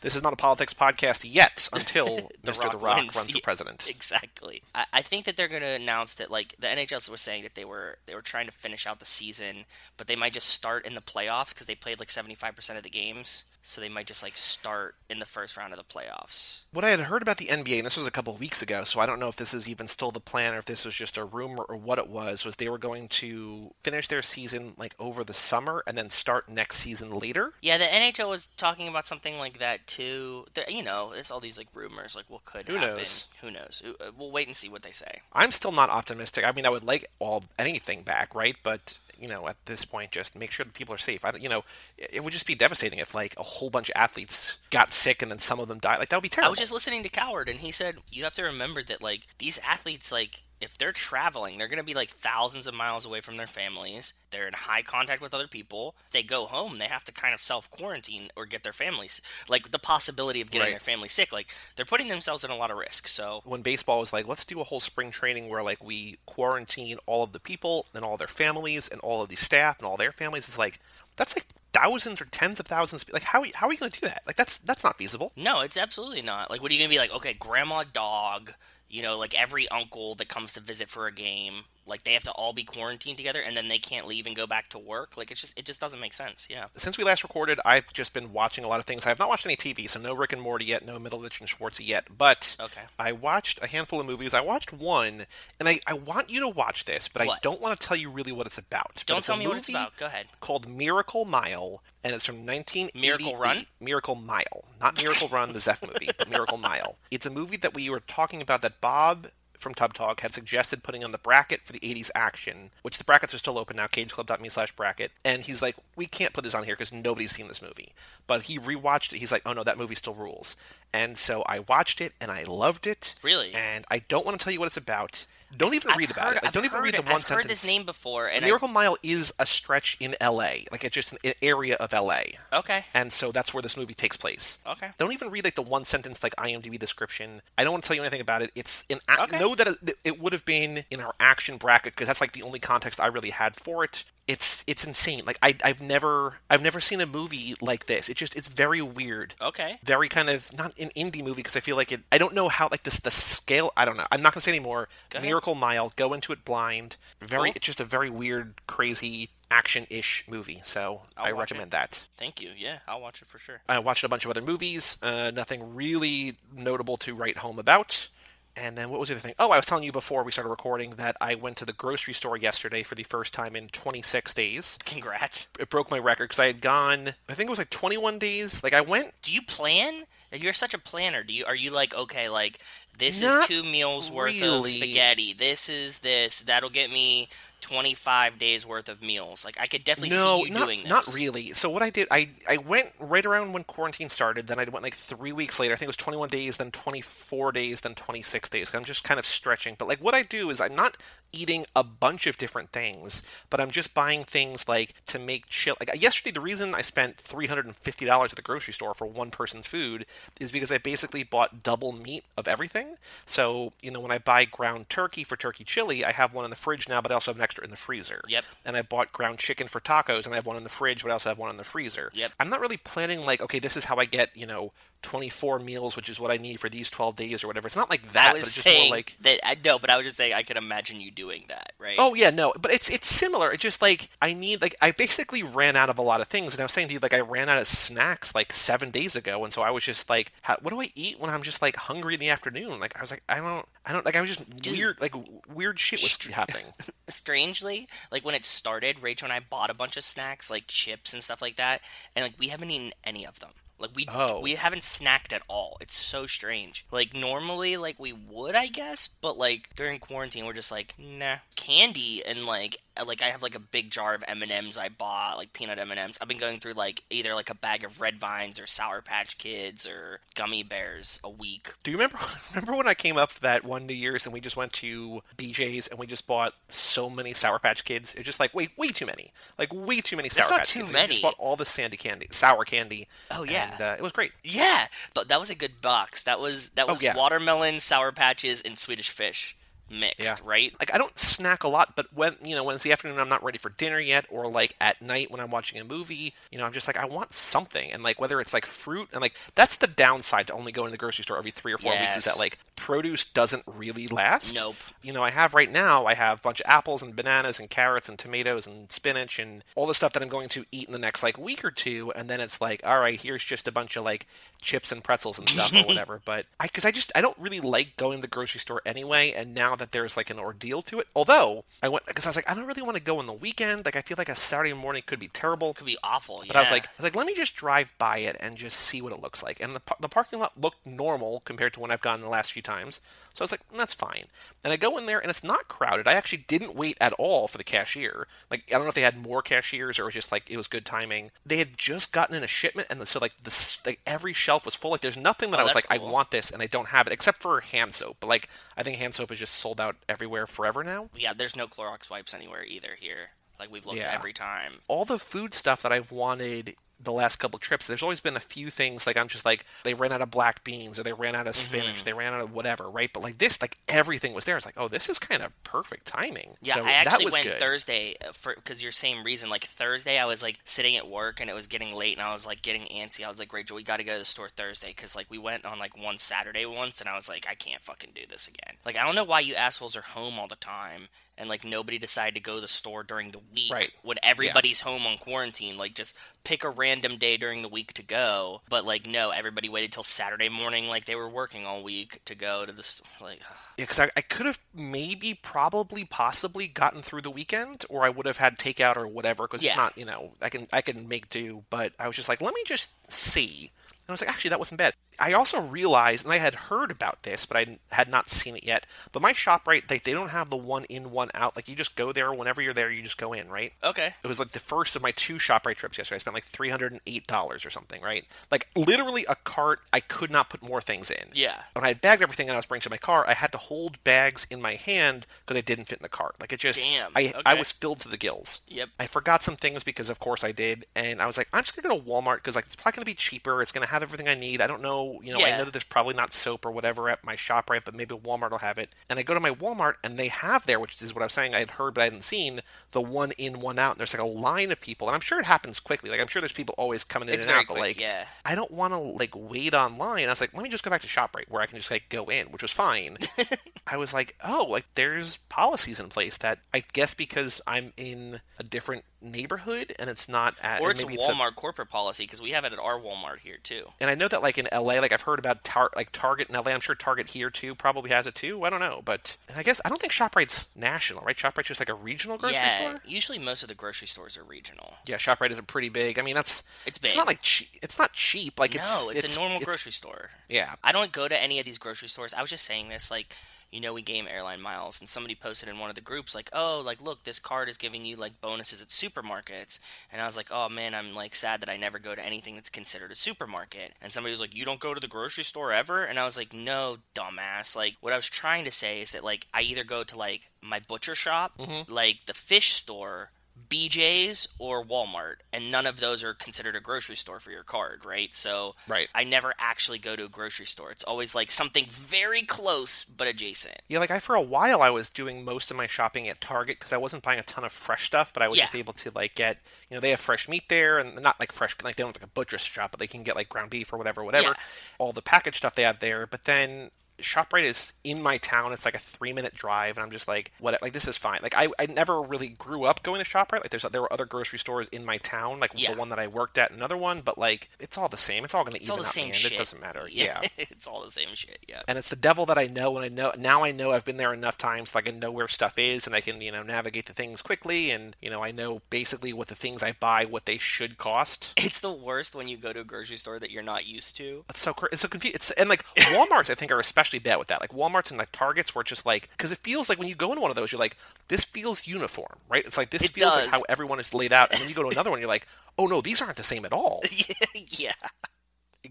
This 0.01 0.15
is 0.15 0.23
not 0.23 0.33
a 0.33 0.35
politics 0.37 0.73
podcast 0.73 1.21
yet 1.23 1.69
until 1.71 2.29
The 2.43 2.51
Mr. 2.51 2.61
Rock 2.63 2.71
The 2.71 2.77
Rock 2.77 2.97
wins. 2.97 3.15
runs 3.15 3.31
for 3.31 3.39
president. 3.41 3.87
Exactly. 3.89 4.63
I, 4.75 4.85
I 4.93 5.01
think 5.01 5.25
that 5.25 5.37
they're 5.37 5.47
going 5.47 5.61
to 5.61 5.67
announce 5.67 6.15
that 6.15 6.31
like 6.31 6.55
the 6.59 6.67
NHLs 6.67 7.09
were 7.09 7.17
saying 7.17 7.43
that 7.43 7.55
they 7.55 7.65
were 7.65 7.97
they 8.05 8.15
were 8.15 8.21
trying 8.21 8.47
to 8.47 8.51
finish 8.51 8.85
out 8.87 8.99
the 8.99 9.05
season, 9.05 9.65
but 9.97 10.07
they 10.07 10.15
might 10.15 10.33
just 10.33 10.47
start 10.49 10.85
in 10.85 10.95
the 10.95 11.01
playoffs 11.01 11.49
because 11.49 11.67
they 11.67 11.75
played 11.75 11.99
like 11.99 12.09
seventy 12.09 12.35
five 12.35 12.55
percent 12.55 12.77
of 12.77 12.83
the 12.83 12.89
games. 12.89 13.43
So 13.63 13.79
they 13.79 13.89
might 13.89 14.07
just 14.07 14.23
like 14.23 14.37
start 14.37 14.95
in 15.07 15.19
the 15.19 15.25
first 15.25 15.55
round 15.55 15.71
of 15.71 15.77
the 15.77 15.85
playoffs. 15.85 16.61
What 16.73 16.83
I 16.83 16.89
had 16.89 16.99
heard 17.01 17.21
about 17.21 17.37
the 17.37 17.45
NBA, 17.45 17.77
and 17.77 17.85
this 17.85 17.95
was 17.95 18.07
a 18.07 18.11
couple 18.11 18.33
of 18.33 18.39
weeks 18.39 18.63
ago, 18.63 18.83
so 18.85 18.99
I 18.99 19.05
don't 19.05 19.19
know 19.19 19.27
if 19.27 19.35
this 19.35 19.53
is 19.53 19.69
even 19.69 19.85
still 19.87 20.09
the 20.09 20.19
plan 20.19 20.55
or 20.55 20.57
if 20.57 20.65
this 20.65 20.83
was 20.83 20.95
just 20.95 21.15
a 21.15 21.23
rumor 21.23 21.63
or 21.69 21.75
what 21.77 21.99
it 21.99 22.09
was, 22.09 22.43
was 22.43 22.55
they 22.55 22.69
were 22.69 22.79
going 22.79 23.07
to 23.09 23.71
finish 23.83 24.07
their 24.07 24.23
season 24.23 24.73
like 24.77 24.95
over 24.97 25.23
the 25.23 25.35
summer 25.35 25.83
and 25.85 25.95
then 25.95 26.09
start 26.09 26.49
next 26.49 26.77
season 26.77 27.09
later. 27.09 27.53
Yeah, 27.61 27.77
the 27.77 27.85
NHL 27.85 28.29
was 28.29 28.47
talking 28.57 28.87
about 28.87 29.05
something 29.05 29.37
like 29.37 29.59
that 29.59 29.85
too. 29.91 30.45
There, 30.53 30.69
you 30.69 30.83
know, 30.83 31.11
it's 31.15 31.31
all 31.31 31.39
these 31.39 31.57
like 31.57 31.67
rumors, 31.73 32.15
like 32.15 32.25
what 32.29 32.45
could 32.45 32.67
Who 32.67 32.75
happen. 32.75 32.97
knows? 32.97 33.27
Who 33.41 33.51
knows? 33.51 33.81
Uh, 33.85 34.11
We'll 34.17 34.31
wait 34.31 34.47
and 34.47 34.55
see 34.55 34.69
what 34.69 34.83
they 34.83 34.91
say. 34.91 35.21
I'm 35.33 35.51
still 35.51 35.71
not 35.71 35.89
optimistic. 35.89 36.45
I 36.45 36.51
mean, 36.51 36.65
I 36.65 36.69
would 36.69 36.83
like 36.83 37.05
all 37.19 37.43
anything 37.59 38.03
back, 38.03 38.33
right? 38.35 38.55
But 38.63 38.97
you 39.19 39.27
know, 39.27 39.47
at 39.47 39.57
this 39.65 39.85
point, 39.85 40.09
just 40.11 40.35
make 40.35 40.49
sure 40.51 40.63
that 40.65 40.73
people 40.73 40.95
are 40.95 40.97
safe. 40.97 41.23
I, 41.23 41.33
you 41.35 41.47
know, 41.49 41.63
it 41.97 42.09
it 42.13 42.23
would 42.23 42.33
just 42.33 42.47
be 42.47 42.55
devastating 42.55 42.99
if 42.99 43.13
like 43.13 43.35
a 43.39 43.43
whole 43.43 43.69
bunch 43.69 43.89
of 43.89 43.93
athletes 43.95 44.57
got 44.71 44.91
sick 44.91 45.21
and 45.21 45.29
then 45.31 45.39
some 45.39 45.59
of 45.59 45.67
them 45.67 45.79
died. 45.79 45.99
Like 45.99 46.09
that 46.09 46.17
would 46.17 46.23
be 46.23 46.29
terrible. 46.29 46.47
I 46.47 46.49
was 46.51 46.59
just 46.59 46.73
listening 46.73 47.03
to 47.03 47.09
Cowherd, 47.09 47.47
and 47.49 47.59
he 47.59 47.71
said 47.71 47.97
you 48.11 48.23
have 48.23 48.33
to 48.33 48.43
remember 48.43 48.81
that 48.83 49.01
like 49.01 49.27
these 49.37 49.59
athletes, 49.59 50.11
like 50.11 50.41
if 50.61 50.77
they're 50.77 50.91
traveling, 50.91 51.57
they're 51.57 51.67
going 51.67 51.77
to 51.79 51.83
be 51.83 51.93
like 51.95 52.09
thousands 52.09 52.67
of 52.67 52.73
miles 52.73 53.05
away 53.05 53.19
from 53.19 53.37
their 53.37 53.47
families. 53.47 54.13
They're 54.29 54.47
in 54.47 54.53
high 54.53 54.81
contact 54.83 55.21
with 55.21 55.33
other 55.33 55.47
people. 55.47 55.95
If 56.05 56.11
they 56.11 56.23
go 56.23 56.45
home, 56.45 56.77
they 56.77 56.85
have 56.85 57.03
to 57.05 57.11
kind 57.11 57.33
of 57.33 57.41
self 57.41 57.69
quarantine 57.71 58.29
or 58.35 58.45
get 58.45 58.63
their 58.63 58.71
families 58.73 59.21
like 59.49 59.71
the 59.71 59.79
possibility 59.79 60.39
of 60.41 60.51
getting 60.51 60.67
Right. 60.67 60.71
their 60.73 60.79
family 60.79 61.07
sick. 61.09 61.31
Like 61.33 61.53
they're 61.75 61.85
putting 61.85 62.07
themselves 62.09 62.43
in 62.43 62.51
a 62.51 62.55
lot 62.55 62.71
of 62.71 62.77
risk. 62.77 63.07
So 63.07 63.41
when 63.43 63.61
baseball 63.61 63.99
was 63.99 64.13
like, 64.13 64.27
let's 64.27 64.45
do 64.45 64.61
a 64.61 64.63
whole 64.63 64.79
spring 64.79 65.11
training 65.11 65.49
where 65.49 65.63
like 65.63 65.83
we 65.83 66.17
quarantine 66.25 66.97
all 67.07 67.23
of 67.23 67.31
the 67.31 67.39
people 67.39 67.87
and 67.93 68.05
all 68.05 68.17
their 68.17 68.27
families 68.27 68.87
and 68.87 69.01
all 69.01 69.21
of 69.23 69.29
the 69.29 69.35
staff 69.35 69.79
and 69.79 69.87
all 69.87 69.97
their 69.97 70.11
families. 70.11 70.47
It's 70.47 70.57
like 70.57 70.79
that's 71.17 71.35
like 71.35 71.45
thousands 71.73 72.21
or 72.21 72.25
tens 72.25 72.59
of 72.59 72.67
thousands. 72.67 73.05
Like 73.11 73.23
how 73.23 73.43
how 73.55 73.67
are 73.67 73.73
you 73.73 73.79
going 73.79 73.91
to 73.91 73.99
do 73.99 74.07
that? 74.07 74.21
Like 74.27 74.35
that's 74.35 74.57
that's 74.59 74.83
not 74.83 74.97
feasible. 74.97 75.31
no, 75.35 75.61
it's 75.61 75.77
absolutely 75.77 76.21
not. 76.21 76.49
Like, 76.49 76.61
what 76.61 76.69
are 76.71 76.73
you 76.73 76.79
going 76.79 76.89
to 76.89 76.95
be 76.95 76.99
like? 76.99 77.11
Okay, 77.13 77.33
grandma, 77.33 77.83
dog. 77.91 78.53
You 78.91 79.01
know, 79.03 79.17
like 79.17 79.33
every 79.33 79.69
uncle 79.69 80.15
that 80.15 80.27
comes 80.27 80.53
to 80.53 80.59
visit 80.59 80.89
for 80.89 81.07
a 81.07 81.13
game, 81.13 81.63
like 81.91 82.03
they 82.03 82.13
have 82.13 82.23
to 82.23 82.31
all 82.31 82.53
be 82.53 82.63
quarantined 82.63 83.17
together, 83.17 83.39
and 83.41 83.55
then 83.55 83.67
they 83.67 83.77
can't 83.77 84.07
leave 84.07 84.25
and 84.25 84.35
go 84.35 84.47
back 84.47 84.69
to 84.69 84.79
work. 84.79 85.15
Like 85.17 85.29
it's 85.29 85.41
just, 85.41 85.57
it 85.57 85.65
just 85.65 85.79
doesn't 85.79 85.99
make 85.99 86.13
sense. 86.13 86.47
Yeah. 86.49 86.65
Since 86.75 86.97
we 86.97 87.03
last 87.03 87.21
recorded, 87.21 87.59
I've 87.63 87.93
just 87.93 88.13
been 88.13 88.33
watching 88.33 88.63
a 88.63 88.67
lot 88.67 88.79
of 88.79 88.85
things. 88.87 89.05
I 89.05 89.09
have 89.09 89.19
not 89.19 89.29
watched 89.29 89.45
any 89.45 89.55
TV, 89.55 89.87
so 89.87 89.99
no 89.99 90.13
Rick 90.15 90.33
and 90.33 90.41
Morty 90.41 90.65
yet, 90.65 90.83
no 90.85 90.97
Middleditch 90.97 91.39
and 91.39 91.47
Schwartz 91.47 91.79
yet. 91.79 92.07
But 92.17 92.55
Okay. 92.59 92.81
I 92.97 93.11
watched 93.11 93.59
a 93.61 93.67
handful 93.67 93.99
of 93.99 94.07
movies. 94.07 94.33
I 94.33 94.41
watched 94.41 94.73
one, 94.73 95.25
and 95.59 95.69
I, 95.69 95.79
I 95.85 95.93
want 95.93 96.31
you 96.31 96.39
to 96.39 96.49
watch 96.49 96.85
this, 96.85 97.07
but 97.07 97.21
I 97.21 97.37
don't 97.43 97.61
want 97.61 97.79
to 97.79 97.87
tell 97.87 97.97
you 97.97 98.09
really 98.09 98.31
what 98.31 98.47
it's 98.47 98.57
about. 98.57 99.03
Don't 99.05 99.19
it's 99.19 99.27
tell 99.27 99.37
me 99.37 99.47
what 99.47 99.57
it's 99.57 99.69
about. 99.69 99.97
Go 99.97 100.05
ahead. 100.07 100.27
Called 100.39 100.67
Miracle 100.67 101.25
Mile, 101.25 101.83
and 102.03 102.13
it's 102.15 102.25
from 102.25 102.45
1988. 102.45 102.99
Miracle 103.01 103.37
Run? 103.37 103.65
Miracle 103.79 104.15
Mile, 104.15 104.63
not 104.79 105.01
Miracle 105.01 105.27
Run, 105.27 105.53
the 105.53 105.59
Zeph 105.59 105.81
movie, 105.81 106.09
but 106.17 106.29
Miracle 106.29 106.57
Mile. 106.57 106.95
It's 107.11 107.25
a 107.25 107.29
movie 107.29 107.57
that 107.57 107.73
we 107.73 107.89
were 107.89 107.99
talking 107.99 108.41
about 108.41 108.61
that 108.61 108.79
Bob 108.81 109.27
from 109.61 109.73
Tub 109.73 109.93
Talk 109.93 110.21
had 110.21 110.33
suggested 110.33 110.83
putting 110.83 111.03
on 111.03 111.11
the 111.11 111.17
bracket 111.17 111.61
for 111.63 111.71
the 111.71 111.79
80s 111.79 112.09
action, 112.15 112.71
which 112.81 112.97
the 112.97 113.03
brackets 113.03 113.33
are 113.33 113.37
still 113.37 113.57
open 113.57 113.77
now, 113.77 113.87
cageclub.me 113.87 114.49
slash 114.49 114.71
bracket. 114.75 115.11
And 115.23 115.43
he's 115.43 115.61
like, 115.61 115.75
we 115.95 116.05
can't 116.05 116.33
put 116.33 116.43
this 116.43 116.55
on 116.55 116.63
here 116.63 116.75
because 116.75 116.91
nobody's 116.91 117.31
seen 117.31 117.47
this 117.47 117.61
movie. 117.61 117.93
But 118.27 118.43
he 118.43 118.59
rewatched 118.59 119.13
it. 119.13 119.19
He's 119.19 119.31
like, 119.31 119.43
oh 119.45 119.53
no, 119.53 119.63
that 119.63 119.77
movie 119.77 119.95
still 119.95 120.15
rules. 120.15 120.55
And 120.93 121.17
so 121.17 121.43
I 121.45 121.59
watched 121.59 122.01
it 122.01 122.13
and 122.19 122.31
I 122.31 122.43
loved 122.43 122.87
it. 122.87 123.15
Really? 123.21 123.53
And 123.53 123.85
I 123.89 123.99
don't 123.99 124.25
want 124.25 124.39
to 124.39 124.43
tell 124.43 124.53
you 124.53 124.59
what 124.59 124.67
it's 124.67 124.77
about. 124.77 125.25
Don't 125.57 125.73
even 125.73 125.91
I've 125.91 125.97
read 125.97 126.11
about 126.11 126.23
heard- 126.25 126.31
it. 126.31 126.35
Like, 126.35 126.45
I've 126.47 126.53
don't 126.53 126.65
even 126.65 126.81
read 126.81 126.93
the 126.93 126.99
it- 126.99 127.05
one 127.05 127.15
I've 127.15 127.23
sentence. 127.25 127.45
heard 127.45 127.51
this 127.51 127.65
name 127.65 127.83
before, 127.83 128.27
and 128.27 128.43
Miracle 128.45 128.67
Mile 128.67 128.97
is 129.03 129.33
a 129.39 129.45
stretch 129.45 129.97
in 129.99 130.15
L.A. 130.21 130.65
Like 130.71 130.83
it's 130.83 130.93
just 130.95 131.13
an 131.23 131.33
area 131.41 131.75
of 131.75 131.93
L.A. 131.93 132.37
Okay, 132.53 132.85
And 132.93 133.11
so 133.11 133.31
that's 133.31 133.53
where 133.53 133.61
this 133.61 133.75
movie 133.77 133.93
takes 133.93 134.15
place. 134.17 134.57
okay. 134.65 134.89
Don't 134.97 135.11
even 135.11 135.29
read 135.29 135.43
like 135.43 135.55
the 135.55 135.61
one 135.61 135.83
sentence 135.83 136.23
like 136.23 136.35
IMDb 136.37 136.79
description. 136.79 137.41
I 137.57 137.63
don't 137.63 137.73
want 137.73 137.83
to 137.83 137.87
tell 137.87 137.95
you 137.95 138.01
anything 138.03 138.21
about 138.21 138.41
it. 138.41 138.51
It's 138.55 138.85
in 138.89 138.99
a- 139.09 139.23
Okay. 139.23 139.39
know 139.39 139.55
that 139.55 139.67
it, 139.67 139.97
it 140.03 140.19
would 140.19 140.33
have 140.33 140.45
been 140.45 140.85
in 140.89 140.99
our 141.01 141.13
action 141.19 141.57
bracket 141.57 141.93
because 141.93 142.07
that's 142.07 142.21
like 142.21 142.31
the 142.31 142.43
only 142.43 142.59
context 142.59 142.99
I 143.01 143.07
really 143.07 143.29
had 143.31 143.55
for 143.55 143.83
it. 143.83 144.03
It's 144.27 144.63
it's 144.67 144.85
insane. 144.85 145.23
Like 145.25 145.37
I 145.41 145.55
I've 145.63 145.81
never 145.81 146.35
I've 146.49 146.61
never 146.61 146.79
seen 146.79 147.01
a 147.01 147.05
movie 147.05 147.55
like 147.59 147.87
this. 147.87 148.07
It 148.07 148.17
just 148.17 148.35
it's 148.35 148.47
very 148.47 148.81
weird. 148.81 149.33
Okay. 149.41 149.79
Very 149.83 150.07
kind 150.09 150.29
of 150.29 150.51
not 150.55 150.77
an 150.79 150.89
indie 150.95 151.23
movie 151.23 151.37
because 151.37 151.55
I 151.55 151.59
feel 151.59 151.75
like 151.75 151.91
it. 151.91 152.01
I 152.11 152.17
don't 152.17 152.33
know 152.33 152.47
how 152.47 152.67
like 152.69 152.83
this 152.83 152.99
the 152.99 153.11
scale. 153.11 153.71
I 153.75 153.83
don't 153.85 153.97
know. 153.97 154.05
I'm 154.11 154.21
not 154.21 154.33
gonna 154.33 154.41
say 154.41 154.51
anymore. 154.51 154.87
Miracle 155.21 155.55
Mile. 155.55 155.91
Go 155.95 156.13
into 156.13 156.31
it 156.31 156.45
blind. 156.45 156.97
Very. 157.19 157.49
Cool. 157.49 157.53
It's 157.55 157.65
just 157.65 157.79
a 157.79 157.85
very 157.85 158.09
weird, 158.09 158.53
crazy 158.67 159.29
action-ish 159.49 160.25
movie. 160.29 160.61
So 160.63 161.01
I'll 161.17 161.25
I 161.25 161.31
recommend 161.31 161.71
that. 161.71 162.05
Thank 162.17 162.41
you. 162.41 162.51
Yeah, 162.57 162.77
I'll 162.87 163.01
watch 163.01 163.21
it 163.21 163.27
for 163.27 163.37
sure. 163.37 163.61
I 163.67 163.79
watched 163.79 164.03
a 164.03 164.09
bunch 164.09 164.23
of 164.23 164.31
other 164.31 164.41
movies. 164.41 164.97
Uh, 165.01 165.31
nothing 165.31 165.75
really 165.75 166.37
notable 166.55 166.95
to 166.97 167.13
write 167.13 167.39
home 167.39 167.59
about. 167.59 168.07
And 168.55 168.77
then 168.77 168.89
what 168.89 168.99
was 168.99 169.09
the 169.09 169.15
other 169.15 169.21
thing? 169.21 169.33
Oh, 169.39 169.51
I 169.51 169.57
was 169.57 169.65
telling 169.65 169.83
you 169.83 169.91
before 169.91 170.23
we 170.23 170.31
started 170.31 170.49
recording 170.49 170.91
that 170.91 171.15
I 171.21 171.35
went 171.35 171.57
to 171.57 171.65
the 171.65 171.73
grocery 171.73 172.13
store 172.13 172.35
yesterday 172.37 172.83
for 172.83 172.95
the 172.95 173.03
first 173.03 173.33
time 173.33 173.55
in 173.55 173.69
26 173.69 174.33
days. 174.33 174.77
Congrats. 174.85 175.47
It 175.59 175.69
broke 175.69 175.89
my 175.89 175.99
record 175.99 176.25
because 176.25 176.39
I 176.39 176.47
had 176.47 176.61
gone, 176.61 177.15
I 177.29 177.33
think 177.33 177.47
it 177.47 177.49
was 177.49 177.59
like 177.59 177.69
21 177.69 178.19
days. 178.19 178.63
Like 178.63 178.73
I 178.73 178.81
went 178.81 179.13
Do 179.21 179.33
you 179.33 179.41
plan? 179.41 180.03
You're 180.33 180.53
such 180.53 180.73
a 180.73 180.79
planner. 180.79 181.23
Do 181.23 181.33
you? 181.33 181.45
Are 181.45 181.55
you 181.55 181.71
like 181.71 181.93
okay? 181.93 182.29
Like 182.29 182.59
this 182.97 183.21
Not 183.21 183.41
is 183.41 183.47
two 183.47 183.63
meals 183.63 184.09
worth 184.09 184.41
of 184.41 184.67
spaghetti. 184.67 185.33
This 185.33 185.67
is 185.67 185.99
this. 185.99 186.41
That'll 186.41 186.69
get 186.69 186.89
me 186.89 187.27
25 187.61 188.37
days 188.39 188.65
worth 188.65 188.89
of 188.89 189.01
meals. 189.01 189.45
Like 189.45 189.57
I 189.59 189.65
could 189.65 189.83
definitely 189.83 190.15
no, 190.15 190.37
see 190.37 190.47
you 190.47 190.53
not, 190.53 190.65
doing 190.65 190.81
this. 190.81 190.89
not 190.89 191.13
really. 191.13 191.53
So 191.53 191.69
what 191.69 191.81
I 191.81 191.89
did, 191.89 192.07
I 192.11 192.29
I 192.49 192.57
went 192.57 192.89
right 192.99 193.25
around 193.25 193.53
when 193.53 193.63
quarantine 193.63 194.09
started. 194.09 194.47
Then 194.47 194.59
I 194.59 194.65
went 194.65 194.83
like 194.83 194.95
three 194.95 195.31
weeks 195.31 195.59
later. 195.59 195.73
I 195.73 195.77
think 195.77 195.87
it 195.87 195.89
was 195.89 195.97
21 195.97 196.29
days, 196.29 196.57
then 196.57 196.71
24 196.71 197.51
days, 197.51 197.81
then 197.81 197.95
26 197.95 198.49
days. 198.49 198.73
I'm 198.73 198.85
just 198.85 199.03
kind 199.03 199.19
of 199.19 199.25
stretching. 199.25 199.75
But 199.77 199.87
like 199.87 199.99
what 199.99 200.13
I 200.13 200.23
do 200.23 200.49
is 200.49 200.59
I'm 200.59 200.75
not 200.75 200.97
eating 201.33 201.65
a 201.75 201.83
bunch 201.83 202.27
of 202.27 202.37
different 202.37 202.71
things, 202.71 203.23
but 203.49 203.59
I'm 203.59 203.71
just 203.71 203.93
buying 203.93 204.23
things 204.23 204.67
like 204.67 204.93
to 205.07 205.19
make 205.19 205.47
chill. 205.47 205.77
Like 205.79 206.01
yesterday, 206.01 206.31
the 206.31 206.41
reason 206.41 206.75
I 206.75 206.81
spent 206.81 207.17
$350 207.17 208.23
at 208.23 208.31
the 208.31 208.41
grocery 208.41 208.73
store 208.73 208.93
for 208.93 209.05
one 209.05 209.31
person's 209.31 209.67
food 209.67 210.05
is 210.39 210.51
because 210.51 210.71
I 210.71 210.77
basically 210.77 211.23
bought 211.23 211.63
double 211.63 211.91
meat 211.91 212.25
of 212.37 212.47
everything. 212.47 212.97
So 213.25 213.73
you 213.81 213.91
know 213.91 213.99
when 213.99 214.11
I 214.11 214.17
buy 214.17 214.45
ground 214.45 214.89
turkey 214.89 215.23
for 215.23 215.35
turkey 215.35 215.63
chili, 215.63 216.03
I 216.03 216.11
have 216.11 216.33
one 216.33 216.45
in 216.45 216.49
the 216.51 216.57
fridge 216.57 216.89
now, 216.89 217.01
but 217.01 217.11
I 217.11 217.15
also 217.15 217.31
have 217.31 217.37
an 217.37 217.43
extra 217.51 217.65
in 217.65 217.69
the 217.71 217.77
freezer. 217.77 218.21
Yep. 218.29 218.45
And 218.63 218.77
I 218.77 218.81
bought 218.81 219.11
ground 219.11 219.37
chicken 219.37 219.67
for 219.67 219.81
tacos, 219.81 220.25
and 220.25 220.33
I 220.33 220.37
have 220.37 220.45
one 220.45 220.55
in 220.55 220.63
the 220.63 220.69
fridge, 220.69 221.03
but 221.03 221.09
I 221.09 221.13
also 221.13 221.29
have 221.29 221.37
one 221.37 221.49
in 221.49 221.57
the 221.57 221.65
freezer. 221.65 222.09
Yep. 222.13 222.31
I'm 222.39 222.49
not 222.49 222.61
really 222.61 222.77
planning 222.77 223.25
like, 223.25 223.41
okay, 223.41 223.59
this 223.59 223.75
is 223.75 223.85
how 223.85 223.97
I 223.97 224.05
get 224.05 224.35
you 224.35 224.45
know 224.45 224.71
24 225.01 225.59
meals, 225.59 225.95
which 225.95 226.09
is 226.09 226.19
what 226.19 226.31
I 226.31 226.37
need 226.37 226.59
for 226.59 226.69
these 226.69 226.89
12 226.89 227.15
days 227.15 227.43
or 227.43 227.47
whatever. 227.47 227.67
It's 227.67 227.75
not 227.75 227.89
like 227.89 228.13
that. 228.13 228.27
I 228.27 228.29
but 228.29 228.37
was 228.37 228.45
it's 228.45 228.53
just 228.55 228.63
saying 228.63 228.89
more 228.89 228.97
like 228.97 229.17
that. 229.21 229.39
I, 229.45 229.57
no, 229.63 229.79
but 229.79 229.89
I 229.89 229.97
was 229.97 230.05
just 230.05 230.17
saying 230.17 230.33
I 230.33 230.43
could 230.43 230.57
imagine 230.57 231.01
you 231.01 231.11
doing 231.11 231.43
that, 231.49 231.73
right? 231.79 231.95
Oh 231.97 232.13
yeah, 232.13 232.29
no, 232.29 232.53
but 232.59 232.71
it's 232.71 232.89
it's 232.89 233.07
similar. 233.07 233.51
It's 233.51 233.61
just 233.61 233.81
like 233.81 234.09
I 234.21 234.33
need 234.33 234.61
like 234.61 234.75
I 234.81 234.91
basically 234.91 235.43
ran 235.43 235.75
out 235.75 235.89
of 235.89 235.97
a 235.97 236.01
lot 236.01 236.21
of 236.21 236.27
things, 236.27 236.53
and 236.53 236.61
I 236.61 236.63
was 236.65 236.71
saying 236.71 236.87
to 236.87 236.93
you 236.93 236.99
like 237.01 237.13
I 237.13 237.19
ran 237.19 237.49
out 237.49 237.57
of 237.57 237.67
snacks 237.67 238.33
like 238.33 238.53
seven 238.53 238.91
days 238.91 239.15
ago, 239.15 239.43
and 239.43 239.51
so 239.51 239.61
I 239.61 239.71
was 239.71 239.83
just 239.83 240.09
like, 240.09 240.31
how, 240.43 240.57
what 240.61 240.69
do 240.69 240.81
I 240.81 240.89
eat 240.95 241.19
when 241.19 241.29
I'm 241.29 241.41
just 241.41 241.61
like 241.61 241.75
hungry 241.75 242.13
in 242.13 242.19
the 242.19 242.29
afternoon? 242.29 242.79
Like 242.79 242.97
I 242.97 243.01
was 243.01 243.11
like, 243.11 243.23
I 243.27 243.39
don't, 243.39 243.65
I 243.85 243.91
don't 243.91 244.05
like 244.05 244.15
I 244.15 244.21
was 244.21 244.35
just 244.35 244.55
Dude. 244.57 244.77
weird, 244.77 245.01
like 245.01 245.15
weird 245.53 245.79
shit 245.79 246.01
was 246.01 246.33
happening. 246.33 246.65
strangely, 247.41 247.87
like 248.11 248.23
when 248.23 248.35
it 248.35 248.45
started, 248.45 249.01
Rachel 249.01 249.25
and 249.25 249.33
I 249.33 249.39
bought 249.39 249.69
a 249.69 249.73
bunch 249.75 249.97
of 249.97 250.03
snacks, 250.03 250.49
like 250.49 250.65
chips 250.67 251.13
and 251.13 251.23
stuff 251.23 251.41
like 251.41 251.55
that, 251.55 251.81
and 252.15 252.23
like 252.23 252.35
we 252.39 252.49
haven't 252.49 252.69
eaten 252.71 252.93
any 253.03 253.25
of 253.25 253.39
them. 253.39 253.51
Like 253.79 253.91
we 253.95 254.05
Oh. 254.07 254.39
we 254.41 254.53
haven't 254.55 254.83
snacked 254.83 255.33
at 255.33 255.41
all. 255.47 255.77
It's 255.81 255.95
so 255.95 256.27
strange. 256.27 256.85
Like 256.91 257.15
normally, 257.15 257.77
like 257.77 257.99
we 257.99 258.13
would, 258.13 258.53
I 258.55 258.67
guess, 258.67 259.07
but 259.07 259.37
like 259.37 259.69
during 259.75 259.97
quarantine, 259.99 260.45
we're 260.45 260.53
just 260.53 260.71
like 260.71 260.93
nah. 260.99 261.37
Candy 261.55 262.23
and 262.23 262.45
like 262.45 262.77
like 263.05 263.21
I 263.21 263.29
have 263.29 263.41
like 263.41 263.55
a 263.55 263.59
big 263.59 263.89
jar 263.89 264.13
of 264.13 264.23
M 264.27 264.43
and 264.43 264.51
M's 264.51 264.77
I 264.77 264.89
bought, 264.89 265.37
like 265.37 265.53
peanut 265.53 265.79
M 265.79 265.91
and 265.91 265.99
M's. 265.99 266.17
I've 266.21 266.27
been 266.27 266.37
going 266.37 266.57
through 266.57 266.73
like 266.73 267.03
either 267.09 267.33
like 267.33 267.49
a 267.49 267.55
bag 267.55 267.83
of 267.83 268.01
Red 268.01 268.19
Vines 268.19 268.59
or 268.59 268.67
Sour 268.67 269.01
Patch 269.01 269.37
Kids 269.37 269.87
or 269.87 270.19
gummy 270.35 270.61
bears 270.63 271.19
a 271.23 271.29
week. 271.29 271.73
Do 271.83 271.91
you 271.91 271.97
remember 271.97 272.19
remember 272.53 272.75
when 272.75 272.87
I 272.87 272.93
came 272.93 273.17
up 273.17 273.33
that 273.35 273.63
one 273.63 273.85
New 273.85 273.93
Year's 273.93 274.25
and 274.25 274.33
we 274.33 274.41
just 274.41 274.57
went 274.57 274.73
to 274.73 275.21
BJ's 275.37 275.87
and 275.87 275.97
we 275.99 276.05
just 276.07 276.27
bought 276.27 276.53
so 276.69 277.09
many 277.09 277.33
Sour 277.33 277.59
Patch 277.59 277.85
Kids? 277.85 278.13
It's 278.15 278.25
just 278.25 278.39
like 278.39 278.53
way 278.53 278.69
way 278.77 278.89
too 278.89 279.05
many, 279.05 279.31
like 279.57 279.73
way 279.73 280.01
too 280.01 280.15
many 280.17 280.29
Sour 280.29 280.49
not 280.49 280.59
Patch 280.59 280.69
too 280.71 280.79
Kids. 280.79 280.89
And 280.89 280.95
we 280.95 281.01
many. 281.01 281.13
just 281.13 281.23
bought 281.23 281.35
all 281.37 281.55
the 281.55 281.65
sandy 281.65 281.97
candy, 281.97 282.27
sour 282.31 282.65
candy. 282.65 283.07
Oh, 283.31 283.43
yeah. 283.43 283.71
and, 283.71 283.81
uh, 283.81 283.95
it 283.97 284.01
was 284.03 284.11
great. 284.11 284.31
Yeah, 284.43 284.87
but 285.13 285.29
that 285.29 285.39
was 285.39 285.49
a 285.49 285.55
good 285.55 285.81
box. 285.81 286.23
That 286.23 286.39
was 286.39 286.69
that 286.71 286.87
Oh, 286.89 286.93
was 286.93 287.01
yeah. 287.03 287.15
watermelon, 287.15 287.79
sour 287.79 288.11
patches, 288.11 288.61
and 288.61 288.77
Swedish 288.77 289.09
fish 289.09 289.55
mixed, 289.91 290.19
Yeah. 290.19 290.35
right? 290.43 290.73
like 290.79 290.93
I 290.93 290.97
don't 290.97 291.17
snack 291.19 291.63
a 291.63 291.67
lot, 291.67 291.95
but 291.95 292.07
when 292.13 292.35
you 292.43 292.55
know 292.55 292.63
when 292.63 292.75
it's 292.75 292.83
the 292.83 292.91
afternoon, 292.91 293.19
I'm 293.19 293.29
not 293.29 293.43
ready 293.43 293.57
for 293.57 293.69
dinner 293.69 293.99
yet, 293.99 294.25
or 294.29 294.47
like 294.47 294.75
at 294.79 295.01
night 295.01 295.29
when 295.29 295.39
I'm 295.41 295.51
watching 295.51 295.79
a 295.79 295.83
movie, 295.83 296.33
you 296.51 296.57
know, 296.57 296.65
I'm 296.65 296.73
just 296.73 296.87
like 296.87 296.97
I 296.97 297.05
want 297.05 297.33
something, 297.33 297.91
and 297.91 298.01
like 298.03 298.19
whether 298.21 298.39
it's 298.41 298.53
like 298.53 298.65
fruit, 298.65 299.09
and 299.11 299.21
like 299.21 299.35
that's 299.55 299.75
the 299.75 299.87
downside 299.87 300.47
to 300.47 300.53
only 300.53 300.71
going 300.71 300.87
to 300.87 300.91
the 300.91 300.97
grocery 300.97 301.23
store 301.23 301.37
every 301.37 301.51
three 301.51 301.73
or 301.73 301.77
four 301.77 301.91
weeks 301.91 302.17
is 302.17 302.25
that 302.25 302.39
like 302.39 302.57
produce 302.75 303.25
doesn't 303.25 303.63
really 303.67 304.07
last. 304.07 304.55
Nope. 304.55 304.75
You 305.03 305.13
know, 305.13 305.21
I 305.23 305.29
have 305.29 305.53
right 305.53 305.71
now, 305.71 306.05
I 306.07 306.15
have 306.15 306.39
a 306.39 306.41
bunch 306.41 306.59
of 306.61 306.65
apples 306.67 307.01
and 307.03 307.15
bananas 307.15 307.59
and 307.59 307.69
carrots 307.69 308.09
and 308.09 308.17
tomatoes 308.17 308.65
and 308.65 308.91
spinach 308.91 309.37
and 309.37 309.63
all 309.75 309.85
the 309.85 309.93
stuff 309.93 310.13
that 310.13 310.23
I'm 310.23 310.29
going 310.29 310.49
to 310.49 310.65
eat 310.71 310.87
in 310.87 310.91
the 310.91 310.97
next 310.99 311.21
like 311.21 311.37
week 311.37 311.63
or 311.63 311.69
two, 311.71 312.11
and 312.15 312.27
then 312.29 312.39
it's 312.39 312.59
like, 312.59 312.81
all 312.85 312.99
right, 312.99 313.21
here's 313.21 313.43
just 313.43 313.67
a 313.67 313.71
bunch 313.71 313.95
of 313.95 314.03
like 314.03 314.25
chips 314.61 314.91
and 314.91 315.03
pretzels 315.03 315.37
and 315.39 315.49
stuff 315.49 315.73
or 315.73 315.85
whatever. 315.85 316.21
But 316.31 316.45
I, 316.59 316.67
because 316.67 316.85
I 316.85 316.91
just 316.91 317.11
I 317.15 317.21
don't 317.21 317.37
really 317.37 317.59
like 317.59 317.95
going 317.97 318.19
to 318.19 318.21
the 318.21 318.27
grocery 318.27 318.59
store 318.59 318.81
anyway, 318.85 319.31
and 319.31 319.53
now 319.53 319.75
that 319.75 319.91
there's 319.91 320.15
like 320.15 320.29
an 320.29 320.39
ordeal 320.39 320.81
to 320.83 320.99
it, 320.99 321.07
although 321.15 321.65
I 321.81 321.89
went 321.89 322.05
because 322.05 322.25
I 322.25 322.29
was 322.29 322.35
like, 322.35 322.49
I 322.49 322.53
don't 322.53 322.67
really 322.67 322.81
want 322.81 322.95
to 322.97 323.03
go 323.03 323.19
on 323.19 323.25
the 323.25 323.33
weekend. 323.33 323.85
Like 323.85 323.95
I 323.95 324.01
feel 324.01 324.15
like 324.17 324.29
a 324.29 324.35
Saturday 324.35 324.73
morning 324.73 325.03
could 325.05 325.19
be 325.19 325.27
terrible. 325.29 325.73
Could 325.73 325.87
be 325.87 325.97
awful. 326.03 326.43
But 326.47 326.55
I 326.55 326.61
was 326.61 326.71
like, 326.71 326.85
I 326.85 326.89
was 326.97 327.03
like, 327.03 327.15
let 327.15 327.25
me 327.25 327.33
just 327.33 327.55
drive 327.55 327.91
by 327.97 328.19
it 328.19 328.37
and 328.39 328.55
just 328.55 328.77
see 328.77 329.01
what 329.01 329.11
it 329.13 329.21
looks 329.21 329.41
like. 329.41 329.59
And 329.59 329.75
the 329.75 329.81
the 329.99 330.09
parking 330.09 330.39
lot 330.39 330.59
looked 330.59 330.85
normal 330.85 331.41
compared 331.43 331.73
to 331.73 331.79
when 331.79 331.91
I've 331.91 332.01
gone 332.01 332.21
the 332.21 332.29
last 332.29 332.51
few 332.53 332.61
times. 332.61 333.01
So 333.33 333.43
I 333.43 333.45
was 333.45 333.51
like, 333.51 333.61
"Mm, 333.73 333.77
that's 333.77 333.93
fine. 333.93 334.25
And 334.63 334.73
I 334.73 334.75
go 334.77 334.97
in 334.97 335.05
there 335.05 335.19
and 335.19 335.29
it's 335.29 335.43
not 335.43 335.67
crowded. 335.67 336.07
I 336.07 336.13
actually 336.13 336.43
didn't 336.47 336.75
wait 336.75 336.97
at 336.99 337.13
all 337.13 337.47
for 337.47 337.57
the 337.57 337.63
cashier. 337.63 338.27
Like 338.49 338.65
I 338.69 338.73
don't 338.73 338.83
know 338.83 338.89
if 338.89 338.95
they 338.95 339.01
had 339.01 339.17
more 339.17 339.41
cashiers 339.41 339.97
or 339.97 340.03
it 340.03 340.05
was 340.05 340.13
just 340.13 340.31
like 340.31 340.49
it 340.51 340.57
was 340.57 340.67
good 340.67 340.85
timing. 340.85 341.31
They 341.45 341.57
had 341.57 341.77
just 341.77 342.11
gotten 342.11 342.35
in 342.35 342.43
a 342.43 342.47
shipment 342.47 342.87
and 342.89 343.07
so 343.07 343.19
like 343.19 343.41
the 343.43 343.77
like 343.85 343.99
every 344.05 344.33
shelf 344.33 344.65
was 344.65 344.75
full. 344.75 344.91
Like 344.91 345.01
there's 345.01 345.17
nothing 345.17 345.51
that 345.51 345.57
Oh, 345.59 345.61
I 345.61 345.65
was 345.65 345.75
like, 345.75 345.87
cool. 345.89 346.07
I 346.07 346.11
want 346.11 346.31
this 346.31 346.51
and 346.51 346.61
I 346.61 346.67
don't 346.67 346.87
have 346.89 347.07
it 347.07 347.13
except 347.13 347.41
for 347.41 347.61
hand 347.61 347.93
soap. 347.95 348.17
But 348.19 348.27
like 348.27 348.49
I 348.77 348.83
think 348.83 348.97
hand 348.97 349.13
soap 349.13 349.31
is 349.31 349.39
just 349.39 349.55
sold 349.55 349.79
out 349.79 349.95
everywhere 350.09 350.45
forever 350.47 350.83
now. 350.83 351.09
yeah, 351.15 351.33
there's 351.33 351.55
no 351.55 351.67
Clorox 351.67 352.09
wipes 352.09 352.33
anywhere 352.33 352.63
either 352.65 352.95
here. 352.99 353.29
Like 353.59 353.71
we've 353.71 353.85
looked 353.85 353.97
Yeah. 353.99 354.11
every 354.13 354.33
time. 354.33 354.73
all 354.87 355.05
the 355.05 355.19
food 355.19 355.53
stuff 355.53 355.81
that 355.83 355.91
I've 355.91 356.11
wanted 356.11 356.75
the 357.03 357.11
last 357.11 357.37
couple 357.37 357.57
trips, 357.59 357.87
there's 357.87 358.03
always 358.03 358.19
been 358.19 358.35
a 358.35 358.39
few 358.41 358.69
things 358.69 359.07
like 359.07 359.17
I'm 359.17 359.27
just 359.27 359.45
like 359.45 359.65
they 359.83 359.93
ran 359.93 360.11
out 360.11 360.21
of 360.21 360.29
black 360.31 360.63
beans 360.63 360.99
or 360.99 361.03
they 361.03 361.13
ran 361.13 361.35
out 361.35 361.47
of 361.47 361.55
spinach, 361.55 361.95
Mm-hmm. 361.95 362.03
they 362.05 362.13
ran 362.13 362.33
out 362.33 362.41
of 362.41 362.53
whatever, 362.53 362.89
right? 362.89 363.09
But 363.11 363.23
like 363.23 363.37
this, 363.39 363.61
like 363.61 363.77
everything 363.87 364.33
was 364.33 364.45
there. 364.45 364.57
It's 364.57 364.65
like, 364.65 364.75
oh, 364.77 364.87
this 364.87 365.09
is 365.09 365.17
kind 365.19 365.41
of 365.41 365.51
perfect 365.63 366.05
timing. 366.05 366.55
Yeah, 366.61 366.75
so 366.75 366.85
I 366.85 366.91
actually 366.91 367.17
that 367.19 367.25
was 367.25 367.31
went 367.33 367.43
good. 367.45 367.59
Thursday 367.59 368.15
uh, 368.27 368.31
for 368.33 368.53
because 368.55 368.83
your 368.83 368.91
same 368.91 369.23
reason. 369.23 369.49
Like 369.49 369.63
Thursday, 369.65 370.17
I 370.19 370.25
was 370.25 370.43
like 370.43 370.59
sitting 370.63 370.95
at 370.95 371.07
work 371.09 371.39
and 371.39 371.49
it 371.49 371.53
was 371.53 371.67
getting 371.67 371.93
late, 371.93 372.17
and 372.17 372.25
I 372.25 372.33
was 372.33 372.45
like 372.45 372.61
getting 372.61 372.83
antsy. 372.83 373.25
I 373.25 373.29
was 373.29 373.39
like, 373.39 373.51
Rachel, 373.53 373.75
we 373.75 373.83
got 373.83 373.97
to 373.97 374.03
go 374.03 374.13
to 374.13 374.19
the 374.19 374.25
store 374.25 374.49
Thursday 374.49 374.89
because 374.95 375.15
like 375.15 375.29
we 375.29 375.37
went 375.37 375.65
on 375.65 375.79
like 375.79 375.97
one 375.97 376.17
Saturday 376.17 376.65
once, 376.65 377.01
and 377.01 377.09
I 377.09 377.15
was 377.15 377.27
like, 377.27 377.45
I 377.49 377.55
can't 377.55 377.81
fucking 377.81 378.11
do 378.13 378.21
this 378.29 378.47
again. 378.47 378.75
Like 378.85 378.95
I 378.97 379.03
don't 379.05 379.15
know 379.15 379.23
why 379.23 379.39
you 379.41 379.55
assholes 379.55 379.95
are 379.95 380.01
home 380.01 380.37
all 380.39 380.47
the 380.47 380.55
time. 380.55 381.07
And 381.41 381.49
like 381.49 381.65
nobody 381.65 381.97
decided 381.97 382.35
to 382.35 382.39
go 382.39 382.55
to 382.55 382.61
the 382.61 382.67
store 382.67 383.01
during 383.01 383.31
the 383.31 383.39
week 383.51 383.73
Right. 383.73 383.89
when 384.03 384.17
everybody's 384.21 384.79
home 384.79 385.07
on 385.07 385.17
quarantine. 385.17 385.75
Like 385.75 385.95
just 385.95 386.15
pick 386.43 386.63
a 386.63 386.69
random 386.69 387.17
day 387.17 387.35
during 387.35 387.63
the 387.63 387.67
week 387.67 387.93
to 387.93 388.03
go. 388.03 388.61
But 388.69 388.85
like 388.85 389.07
no, 389.07 389.31
everybody 389.31 389.67
waited 389.67 389.91
till 389.91 390.03
Saturday 390.03 390.49
morning, 390.49 390.87
like 390.87 391.05
they 391.05 391.15
were 391.15 391.27
working 391.27 391.65
all 391.65 391.81
week 391.83 392.21
to 392.25 392.35
go 392.35 392.63
to 392.67 392.71
the 392.71 392.83
store. 392.83 393.07
Like 393.19 393.39
Yeah, 393.75 393.85
because 393.85 393.99
I, 393.99 394.11
I 394.15 394.21
could 394.21 394.45
have 394.45 394.59
maybe, 394.71 395.33
probably, 395.33 396.05
possibly 396.05 396.67
gotten 396.67 397.01
through 397.01 397.21
the 397.21 397.31
weekend, 397.31 397.85
or 397.89 398.03
I 398.03 398.09
would 398.09 398.27
have 398.27 398.37
had 398.37 398.59
takeout 398.59 398.95
or 398.95 399.07
whatever. 399.07 399.47
Because 399.47 399.63
Yeah. 399.63 399.71
it's 399.71 399.77
not, 399.77 399.97
you 399.97 400.05
know, 400.05 400.33
I 400.43 400.49
can 400.49 400.67
I 400.71 400.81
can 400.81 401.07
make 401.07 401.29
do. 401.31 401.63
But 401.71 401.93
I 401.97 402.05
was 402.05 402.15
just 402.15 402.29
like, 402.29 402.41
let 402.41 402.53
me 402.53 402.61
just 402.67 402.91
see. 403.11 403.71
And 403.89 404.09
I 404.09 404.11
was 404.11 404.21
like, 404.21 404.29
actually, 404.29 404.49
that 404.49 404.59
wasn't 404.59 404.77
bad. 404.77 404.93
I 405.19 405.33
also 405.33 405.61
realized, 405.61 406.25
and 406.25 406.33
I 406.33 406.37
had 406.37 406.55
heard 406.55 406.89
about 406.91 407.23
this, 407.23 407.45
but 407.45 407.57
I 407.57 407.77
had 407.91 408.09
not 408.09 408.29
seen 408.29 408.55
it 408.55 408.63
yet. 408.63 408.87
But 409.11 409.21
my 409.21 409.33
ShopRite, 409.33 409.87
they, 409.87 409.99
they 409.99 410.13
don't 410.13 410.29
have 410.31 410.49
the 410.49 410.57
one 410.57 410.85
in, 410.85 411.11
one 411.11 411.29
out. 411.33 411.55
Like 411.55 411.69
you 411.69 411.75
just 411.75 411.95
go 411.95 412.11
there 412.11 412.33
whenever 412.33 412.61
you're 412.61 412.73
there, 412.73 412.89
you 412.91 413.03
just 413.03 413.17
go 413.17 413.33
in, 413.33 413.49
right? 413.49 413.73
okay, 413.83 414.15
It 414.23 414.27
was 414.27 414.39
like 414.39 414.51
the 414.51 414.59
first 414.59 414.95
of 414.95 415.01
my 415.01 415.11
two 415.11 415.35
ShopRite 415.35 415.75
trips 415.75 415.97
yesterday. 415.97 416.15
I 416.15 416.19
spent 416.19 416.33
like 416.33 416.45
three 416.45 416.69
hundred 416.69 416.91
and 416.91 417.01
eight 417.05 417.27
dollars 417.27 417.65
or 417.65 417.69
something, 417.69 418.01
right? 418.01 418.25
Like 418.51 418.67
literally 418.75 419.25
a 419.29 419.35
cart. 419.35 419.81
I 419.93 419.99
could 419.99 420.31
not 420.31 420.49
put 420.49 420.61
more 420.63 420.81
things 420.81 421.09
in. 421.11 421.29
Yeah. 421.33 421.61
When 421.73 421.83
I 421.85 421.89
had 421.89 422.01
bagged 422.01 422.21
everything 422.23 422.47
and 422.47 422.55
I 422.55 422.57
was 422.59 422.65
bringing 422.65 422.81
to 422.83 422.89
my 422.89 422.97
car, 422.97 423.25
I 423.27 423.33
had 423.33 423.51
to 423.51 423.57
hold 423.57 424.03
bags 424.03 424.47
in 424.49 424.61
my 424.61 424.75
hand 424.75 425.27
because 425.45 425.55
they 425.55 425.61
didn't 425.61 425.85
fit 425.85 425.99
in 425.99 426.03
the 426.03 426.09
cart. 426.09 426.35
Like 426.39 426.51
it 426.53 426.59
just. 426.59 426.79
Damn, 426.79 427.11
I 427.15 427.33
I 427.45 427.53
was 427.53 427.71
filled 427.71 427.99
to 428.01 428.09
the 428.09 428.17
gills. 428.17 428.61
Yep. 428.67 428.89
I 428.99 429.05
forgot 429.07 429.43
some 429.43 429.55
things 429.55 429.83
because 429.83 430.09
of 430.09 430.19
course 430.19 430.43
I 430.43 430.51
did, 430.51 430.85
and 430.95 431.21
I 431.21 431.27
was 431.27 431.37
like, 431.37 431.47
I'm 431.53 431.63
just 431.63 431.75
gonna 431.75 431.95
go 431.95 432.01
to 432.01 432.09
Walmart 432.09 432.37
because 432.37 432.55
like 432.55 432.65
it's 432.65 432.75
probably 432.75 432.97
gonna 432.97 433.05
be 433.05 433.13
cheaper. 433.13 433.61
It's 433.61 433.71
gonna 433.71 433.85
have 433.87 434.01
everything 434.01 434.27
I 434.27 434.35
need. 434.35 434.61
I 434.61 434.67
don't 434.67 434.81
know, 434.81 435.00
you 435.23 435.33
know, 435.33 435.39
I 435.39 435.57
know 435.57 435.65
that 435.65 435.73
there's 435.73 435.83
probably 435.83 436.13
not 436.13 436.33
soap 436.33 436.65
or 436.65 436.71
whatever 436.71 437.09
at 437.09 437.23
my 437.23 437.35
ShopRite? 437.35 437.85
But 437.85 437.95
maybe 437.95 438.15
Walmart 438.15 438.51
will 438.51 438.59
have 438.59 438.77
it. 438.77 438.89
And 439.09 439.19
I 439.19 439.23
go 439.23 439.33
to 439.33 439.39
my 439.39 439.51
Walmart 439.51 439.95
and 440.03 440.17
they 440.17 440.27
have 440.27 440.65
there, 440.65 440.79
which 440.79 441.01
is 441.01 441.13
what 441.13 441.21
I 441.21 441.25
was 441.25 441.33
saying 441.33 441.53
I 441.55 441.59
had 441.59 441.71
heard 441.71 441.93
but 441.93 442.01
I 442.01 442.05
hadn't 442.05 442.23
seen, 442.23 442.61
the 442.91 443.01
one 443.01 443.31
in, 443.37 443.59
one 443.59 443.79
out. 443.79 443.91
And 443.91 443.99
there's 443.99 444.13
like 444.13 444.21
a 444.21 444.25
line 444.25 444.71
of 444.71 444.79
people, 444.79 445.07
and 445.07 445.15
I'm 445.15 445.21
sure 445.21 445.39
it 445.39 445.45
happens 445.45 445.79
quickly. 445.79 446.09
Like 446.09 446.19
I'm 446.19 446.27
sure 446.27 446.41
there's 446.41 446.51
people 446.51 446.75
always 446.77 447.03
coming 447.03 447.29
in 447.29 447.35
It's 447.35 447.45
and 447.45 447.53
out, 447.53 447.65
but 447.67 447.77
like 447.77 447.99
yeah. 447.99 448.25
I 448.45 448.55
don't 448.55 448.71
want 448.71 448.93
to 448.93 448.99
like 448.99 449.33
wait 449.35 449.73
online. 449.73 450.25
I 450.25 450.29
was 450.29 450.41
like, 450.41 450.53
let 450.53 450.63
me 450.63 450.69
just 450.69 450.83
go 450.83 450.89
back 450.89 451.01
to 451.01 451.07
ShopRite 451.07 451.49
where 451.49 451.61
I 451.61 451.65
can 451.65 451.77
just 451.77 451.91
like 451.91 452.09
go 452.09 452.25
in, 452.25 452.47
which 452.47 452.61
was 452.61 452.71
fine. 452.71 453.17
I 453.87 453.97
was 453.97 454.13
like, 454.13 454.35
oh, 454.43 454.65
like 454.69 454.85
there's 454.95 455.37
policies 455.49 455.99
in 455.99 456.09
place 456.09 456.37
that 456.37 456.59
I 456.73 456.83
guess 456.93 457.13
because 457.13 457.61
I'm 457.67 457.93
in 457.97 458.41
a 458.59 458.63
different 458.63 459.03
neighborhood 459.21 459.93
and 459.99 460.09
it's 460.09 460.27
not 460.27 460.55
at 460.61 460.81
Or 460.81 460.91
it's 460.91 461.05
maybe 461.05 461.21
Walmart 461.21 461.49
a- 461.51 461.55
corporate 461.55 461.89
policy 461.89 462.23
because 462.23 462.41
we 462.41 462.51
have 462.51 462.63
it 462.65 462.73
at 462.73 462.79
our 462.79 462.99
Walmart 462.99 463.39
here 463.39 463.57
too. 463.61 463.85
and 463.99 464.09
I 464.09 464.15
know 464.15 464.27
that 464.27 464.41
like 464.41 464.57
in 464.57 464.67
LA, 464.71 464.99
like 464.99 465.11
I've 465.11 465.21
heard 465.21 465.39
about 465.39 465.63
tar- 465.63 465.91
like 465.95 466.11
Target 466.11 466.49
in 466.49 466.55
LA. 466.55 466.71
I'm 466.71 466.79
sure 466.79 466.95
Target 466.95 467.29
here 467.29 467.49
too 467.49 467.75
probably 467.75 468.09
has 468.11 468.25
it 468.25 468.35
too. 468.35 468.63
I 468.65 468.69
don't 468.69 468.79
know, 468.79 469.01
but 469.05 469.37
I 469.55 469.63
guess 469.63 469.79
I 469.85 469.89
don't 469.89 469.99
think 470.01 470.11
Shoprite's 470.13 470.65
national, 470.75 471.23
right? 471.23 471.35
Shoprite's 471.37 471.67
just 471.67 471.79
like 471.79 471.89
a 471.89 471.93
regional 471.93 472.37
grocery 472.37 472.57
yeah, 472.57 472.89
store. 472.89 473.01
usually 473.05 473.37
most 473.39 473.61
of 473.63 473.69
the 473.69 473.75
grocery 473.75 474.07
stores 474.07 474.37
are 474.37 474.43
regional. 474.43 474.95
Yeah, 475.05 475.17
Shoprite 475.17 475.51
isn't 475.51 475.67
pretty 475.67 475.89
big. 475.89 476.17
I 476.17 476.21
mean, 476.23 476.35
that's 476.35 476.63
It's 476.85 476.97
big. 476.97 477.09
It's 477.09 477.17
not 477.17 477.27
like 477.27 477.41
che- 477.41 477.69
it's 477.81 477.99
not 477.99 478.13
cheap. 478.13 478.59
Like 478.59 478.73
no, 478.75 479.09
it's 479.13 479.23
it's, 479.23 479.35
a 479.35 479.39
normal 479.39 479.57
it's- 479.57 479.67
grocery 479.67 479.91
store. 479.91 480.31
Yeah, 480.49 480.75
I 480.83 480.91
don't 480.91 481.11
go 481.11 481.27
to 481.27 481.41
any 481.41 481.59
of 481.59 481.65
these 481.65 481.77
grocery 481.77 482.07
stores. 482.09 482.33
I 482.33 482.41
was 482.41 482.49
just 482.49 482.65
saying 482.65 482.89
this, 482.89 483.09
like, 483.09 483.33
you 483.71 483.79
know, 483.79 483.93
we 483.93 484.01
game 484.01 484.27
airline 484.29 484.61
miles, 484.61 484.99
and 484.99 485.07
somebody 485.07 485.33
posted 485.33 485.69
in 485.69 485.79
one 485.79 485.89
of 485.89 485.95
the 485.95 486.01
groups, 486.01 486.35
like, 486.35 486.49
oh, 486.51 486.81
like, 486.85 487.01
look, 487.01 487.23
this 487.23 487.39
card 487.39 487.69
is 487.69 487.77
giving 487.77 488.05
you, 488.05 488.17
like, 488.17 488.41
bonuses 488.41 488.81
at 488.81 488.89
supermarkets. 488.89 489.79
And 490.11 490.21
I 490.21 490.25
was 490.25 490.35
like, 490.35 490.49
oh, 490.51 490.67
man, 490.67 490.93
I'm, 490.93 491.13
like, 491.13 491.33
sad 491.33 491.61
that 491.61 491.69
I 491.69 491.77
never 491.77 491.97
go 491.97 492.13
to 492.13 492.25
anything 492.25 492.55
that's 492.55 492.69
considered 492.69 493.11
a 493.11 493.15
supermarket. 493.15 493.93
And 494.01 494.11
somebody 494.11 494.31
was 494.31 494.41
like, 494.41 494.55
you 494.55 494.65
don't 494.65 494.79
go 494.79 494.93
to 494.93 494.99
the 494.99 495.07
grocery 495.07 495.45
store 495.45 495.71
ever? 495.71 496.03
And 496.03 496.19
I 496.19 496.25
was 496.25 496.37
like, 496.37 496.53
no, 496.53 496.97
dumbass. 497.15 497.75
Like, 497.75 497.95
what 498.01 498.13
I 498.13 498.17
was 498.17 498.29
trying 498.29 498.65
to 498.65 498.71
say 498.71 499.01
is 499.01 499.11
that, 499.11 499.23
like, 499.23 499.47
I 499.53 499.61
either 499.61 499.85
go 499.85 500.03
to, 500.03 500.17
like, 500.17 500.49
my 500.61 500.81
butcher 500.87 501.15
shop, 501.15 501.57
mm-hmm. 501.57 501.91
like, 501.91 502.25
the 502.25 502.33
fish 502.33 502.73
store, 502.73 503.31
BJ's 503.69 504.47
or 504.59 504.83
Walmart, 504.83 505.35
and 505.53 505.71
none 505.71 505.87
of 505.87 505.99
those 505.99 506.23
are 506.23 506.33
considered 506.33 506.75
a 506.75 506.81
grocery 506.81 507.15
store 507.15 507.39
for 507.39 507.51
your 507.51 507.63
card, 507.63 508.05
right? 508.05 508.33
So 508.35 508.75
Right. 508.87 509.07
I 509.15 509.23
never 509.23 509.53
actually 509.59 509.97
go 509.99 510.15
to 510.15 510.25
a 510.25 510.29
grocery 510.29 510.65
store. 510.65 510.91
It's 510.91 511.03
always 511.05 511.33
like 511.33 511.51
something 511.51 511.85
very 511.89 512.41
close 512.41 513.03
but 513.05 513.27
adjacent. 513.27 513.79
Yeah, 513.87 513.99
like 513.99 514.11
I 514.11 514.19
for 514.19 514.35
a 514.35 514.41
while 514.41 514.81
I 514.81 514.89
was 514.89 515.09
doing 515.09 515.45
most 515.45 515.71
of 515.71 515.77
my 515.77 515.87
shopping 515.87 516.27
at 516.27 516.41
Target 516.41 516.79
because 516.79 516.91
I 516.91 516.97
wasn't 516.97 517.23
buying 517.23 517.39
a 517.39 517.43
ton 517.43 517.63
of 517.63 517.71
fresh 517.71 518.07
stuff, 518.07 518.33
but 518.33 518.43
I 518.43 518.47
was 518.49 518.57
Yeah. 518.59 518.65
just 518.65 518.75
able 518.75 518.93
to 518.93 519.11
like 519.15 519.35
get 519.35 519.59
you 519.89 519.95
know 519.95 520.01
they 520.01 520.09
have 520.11 520.19
fresh 520.19 520.49
meat 520.49 520.67
there 520.67 520.97
and 520.97 521.21
not 521.21 521.39
like 521.39 521.51
fresh 521.51 521.75
like 521.83 521.95
they 521.95 522.03
don't 522.03 522.09
have 522.15 522.21
like 522.21 522.29
a 522.29 522.33
butcher 522.33 522.57
shop, 522.57 522.91
but 522.91 522.99
they 522.99 523.07
can 523.07 523.23
get 523.23 523.35
like 523.35 523.47
ground 523.49 523.69
beef 523.69 523.93
or 523.93 523.97
whatever, 523.97 524.23
whatever. 524.23 524.49
Yeah. 524.49 524.53
All 524.97 525.13
the 525.13 525.21
packaged 525.21 525.57
stuff 525.57 525.75
they 525.75 525.83
have 525.83 525.99
there, 525.99 526.25
but 526.27 526.43
then 526.43 526.91
ShopRite 527.21 527.63
is 527.63 527.93
in 528.03 528.21
my 528.21 528.37
town. 528.37 528.73
It's 528.73 528.85
like 528.85 528.95
a 528.95 528.99
three 528.99 529.33
minute 529.33 529.53
drive, 529.53 529.97
and 529.97 530.03
I'm 530.03 530.11
just 530.11 530.27
like, 530.27 530.51
what? 530.59 530.81
Like 530.81 530.93
this 530.93 531.07
is 531.07 531.17
fine. 531.17 531.39
Like 531.41 531.55
I, 531.55 531.67
I 531.79 531.85
never 531.85 532.21
really 532.21 532.49
grew 532.49 532.83
up 532.85 533.03
going 533.03 533.23
to 533.23 533.29
ShopRite. 533.29 533.61
Like 533.61 533.69
there's 533.69 533.83
there 533.83 534.01
were 534.01 534.11
other 534.11 534.25
grocery 534.25 534.59
stores 534.59 534.87
in 534.91 535.05
my 535.05 535.17
town, 535.17 535.59
like 535.59 535.71
Yeah. 535.75 535.93
the 535.93 535.97
one 535.99 536.09
that 536.09 536.19
I 536.19 536.27
worked 536.27 536.57
at, 536.57 536.71
another 536.71 536.97
one, 536.97 537.21
but 537.21 537.37
like 537.37 537.69
it's 537.79 537.97
all 537.97 538.07
the 538.09 538.17
same. 538.17 538.43
It's 538.43 538.53
all 538.53 538.63
going 538.63 538.73
to 538.73 538.77
It's 538.79 538.87
even 538.87 538.91
all 538.91 538.97
the 538.97 539.07
out 539.07 539.13
same 539.13 539.31
shit. 539.31 539.53
It 539.53 539.57
doesn't 539.57 539.81
matter. 539.81 540.07
yeah. 540.11 540.41
it's 540.57 540.87
all 540.87 541.03
the 541.03 541.11
same 541.11 541.29
shit. 541.33 541.59
Yeah. 541.67 541.81
and 541.87 541.97
it's 541.97 542.09
the 542.09 542.15
devil 542.15 542.45
that 542.47 542.57
I 542.57 542.67
know, 542.67 542.97
and 542.97 543.05
I 543.05 543.09
know 543.09 543.33
now 543.37 543.63
I 543.63 543.71
know 543.71 543.91
I've 543.91 544.05
been 544.05 544.17
there 544.17 544.33
enough 544.33 544.57
times, 544.57 544.93
like 544.95 545.07
I 545.07 545.11
know 545.11 545.31
where 545.31 545.47
stuff 545.47 545.77
is, 545.77 546.05
and 546.07 546.15
I 546.15 546.21
can 546.21 546.41
you 546.41 546.51
know 546.51 546.63
navigate 546.63 547.05
the 547.05 547.13
things 547.13 547.41
quickly, 547.41 547.91
and 547.91 548.15
you 548.21 548.29
know 548.29 548.43
I 548.43 548.51
know 548.51 548.81
basically 548.89 549.33
what 549.33 549.47
the 549.47 549.55
things 549.55 549.83
I 549.83 549.93
buy 549.93 550.25
what 550.25 550.45
they 550.45 550.57
should 550.57 550.97
cost. 550.97 551.53
It's 551.57 551.79
the 551.79 551.91
worst 551.91 552.35
when 552.35 552.47
you 552.47 552.57
go 552.57 552.73
to 552.73 552.81
a 552.81 552.83
grocery 552.83 553.17
store 553.17 553.39
that 553.39 553.51
you're 553.51 553.63
not 553.63 553.87
used 553.87 554.15
to. 554.17 554.43
It's 554.49 554.59
so 554.59 554.73
cra- 554.73 554.89
it's 554.91 555.01
so 555.01 555.07
confusing. 555.07 555.35
It's 555.35 555.51
and 555.51 555.69
like 555.69 555.85
WalMarts, 555.95 556.49
I 556.49 556.55
think 556.55 556.71
are 556.71 556.79
especially 556.79 557.10
bad 557.19 557.37
with 557.37 557.47
that. 557.47 557.61
Like 557.61 557.71
Walmart's 557.71 558.11
and 558.11 558.17
like 558.17 558.31
Targets, 558.31 558.73
where 558.75 558.81
it's 558.81 558.89
just 558.89 559.05
like 559.05 559.29
because 559.37 559.51
it 559.51 559.57
feels 559.59 559.89
like 559.89 559.99
when 559.99 560.07
you 560.07 560.15
go 560.15 560.29
into 560.31 560.41
one 560.41 560.51
of 560.51 560.55
those, 560.55 560.71
you're 560.71 560.79
like, 560.79 560.97
this 561.27 561.43
feels 561.43 561.87
uniform, 561.87 562.37
right? 562.49 562.65
It's 562.65 562.77
like 562.77 562.89
this 562.89 563.03
It 563.03 563.11
feels 563.11 563.33
does. 563.33 563.43
like 563.45 563.51
how 563.51 563.63
everyone 563.69 563.99
is 563.99 564.13
laid 564.13 564.33
out, 564.33 564.51
and 564.51 564.61
then 564.61 564.69
you 564.69 564.75
go 564.75 564.83
to 564.83 564.89
another 564.89 565.09
one, 565.09 565.19
you're 565.19 565.27
like, 565.29 565.47
oh 565.77 565.87
no, 565.87 566.01
these 566.01 566.21
aren't 566.21 566.37
the 566.37 566.43
same 566.43 566.65
at 566.65 566.73
all. 566.73 567.01
yeah. 567.55 567.91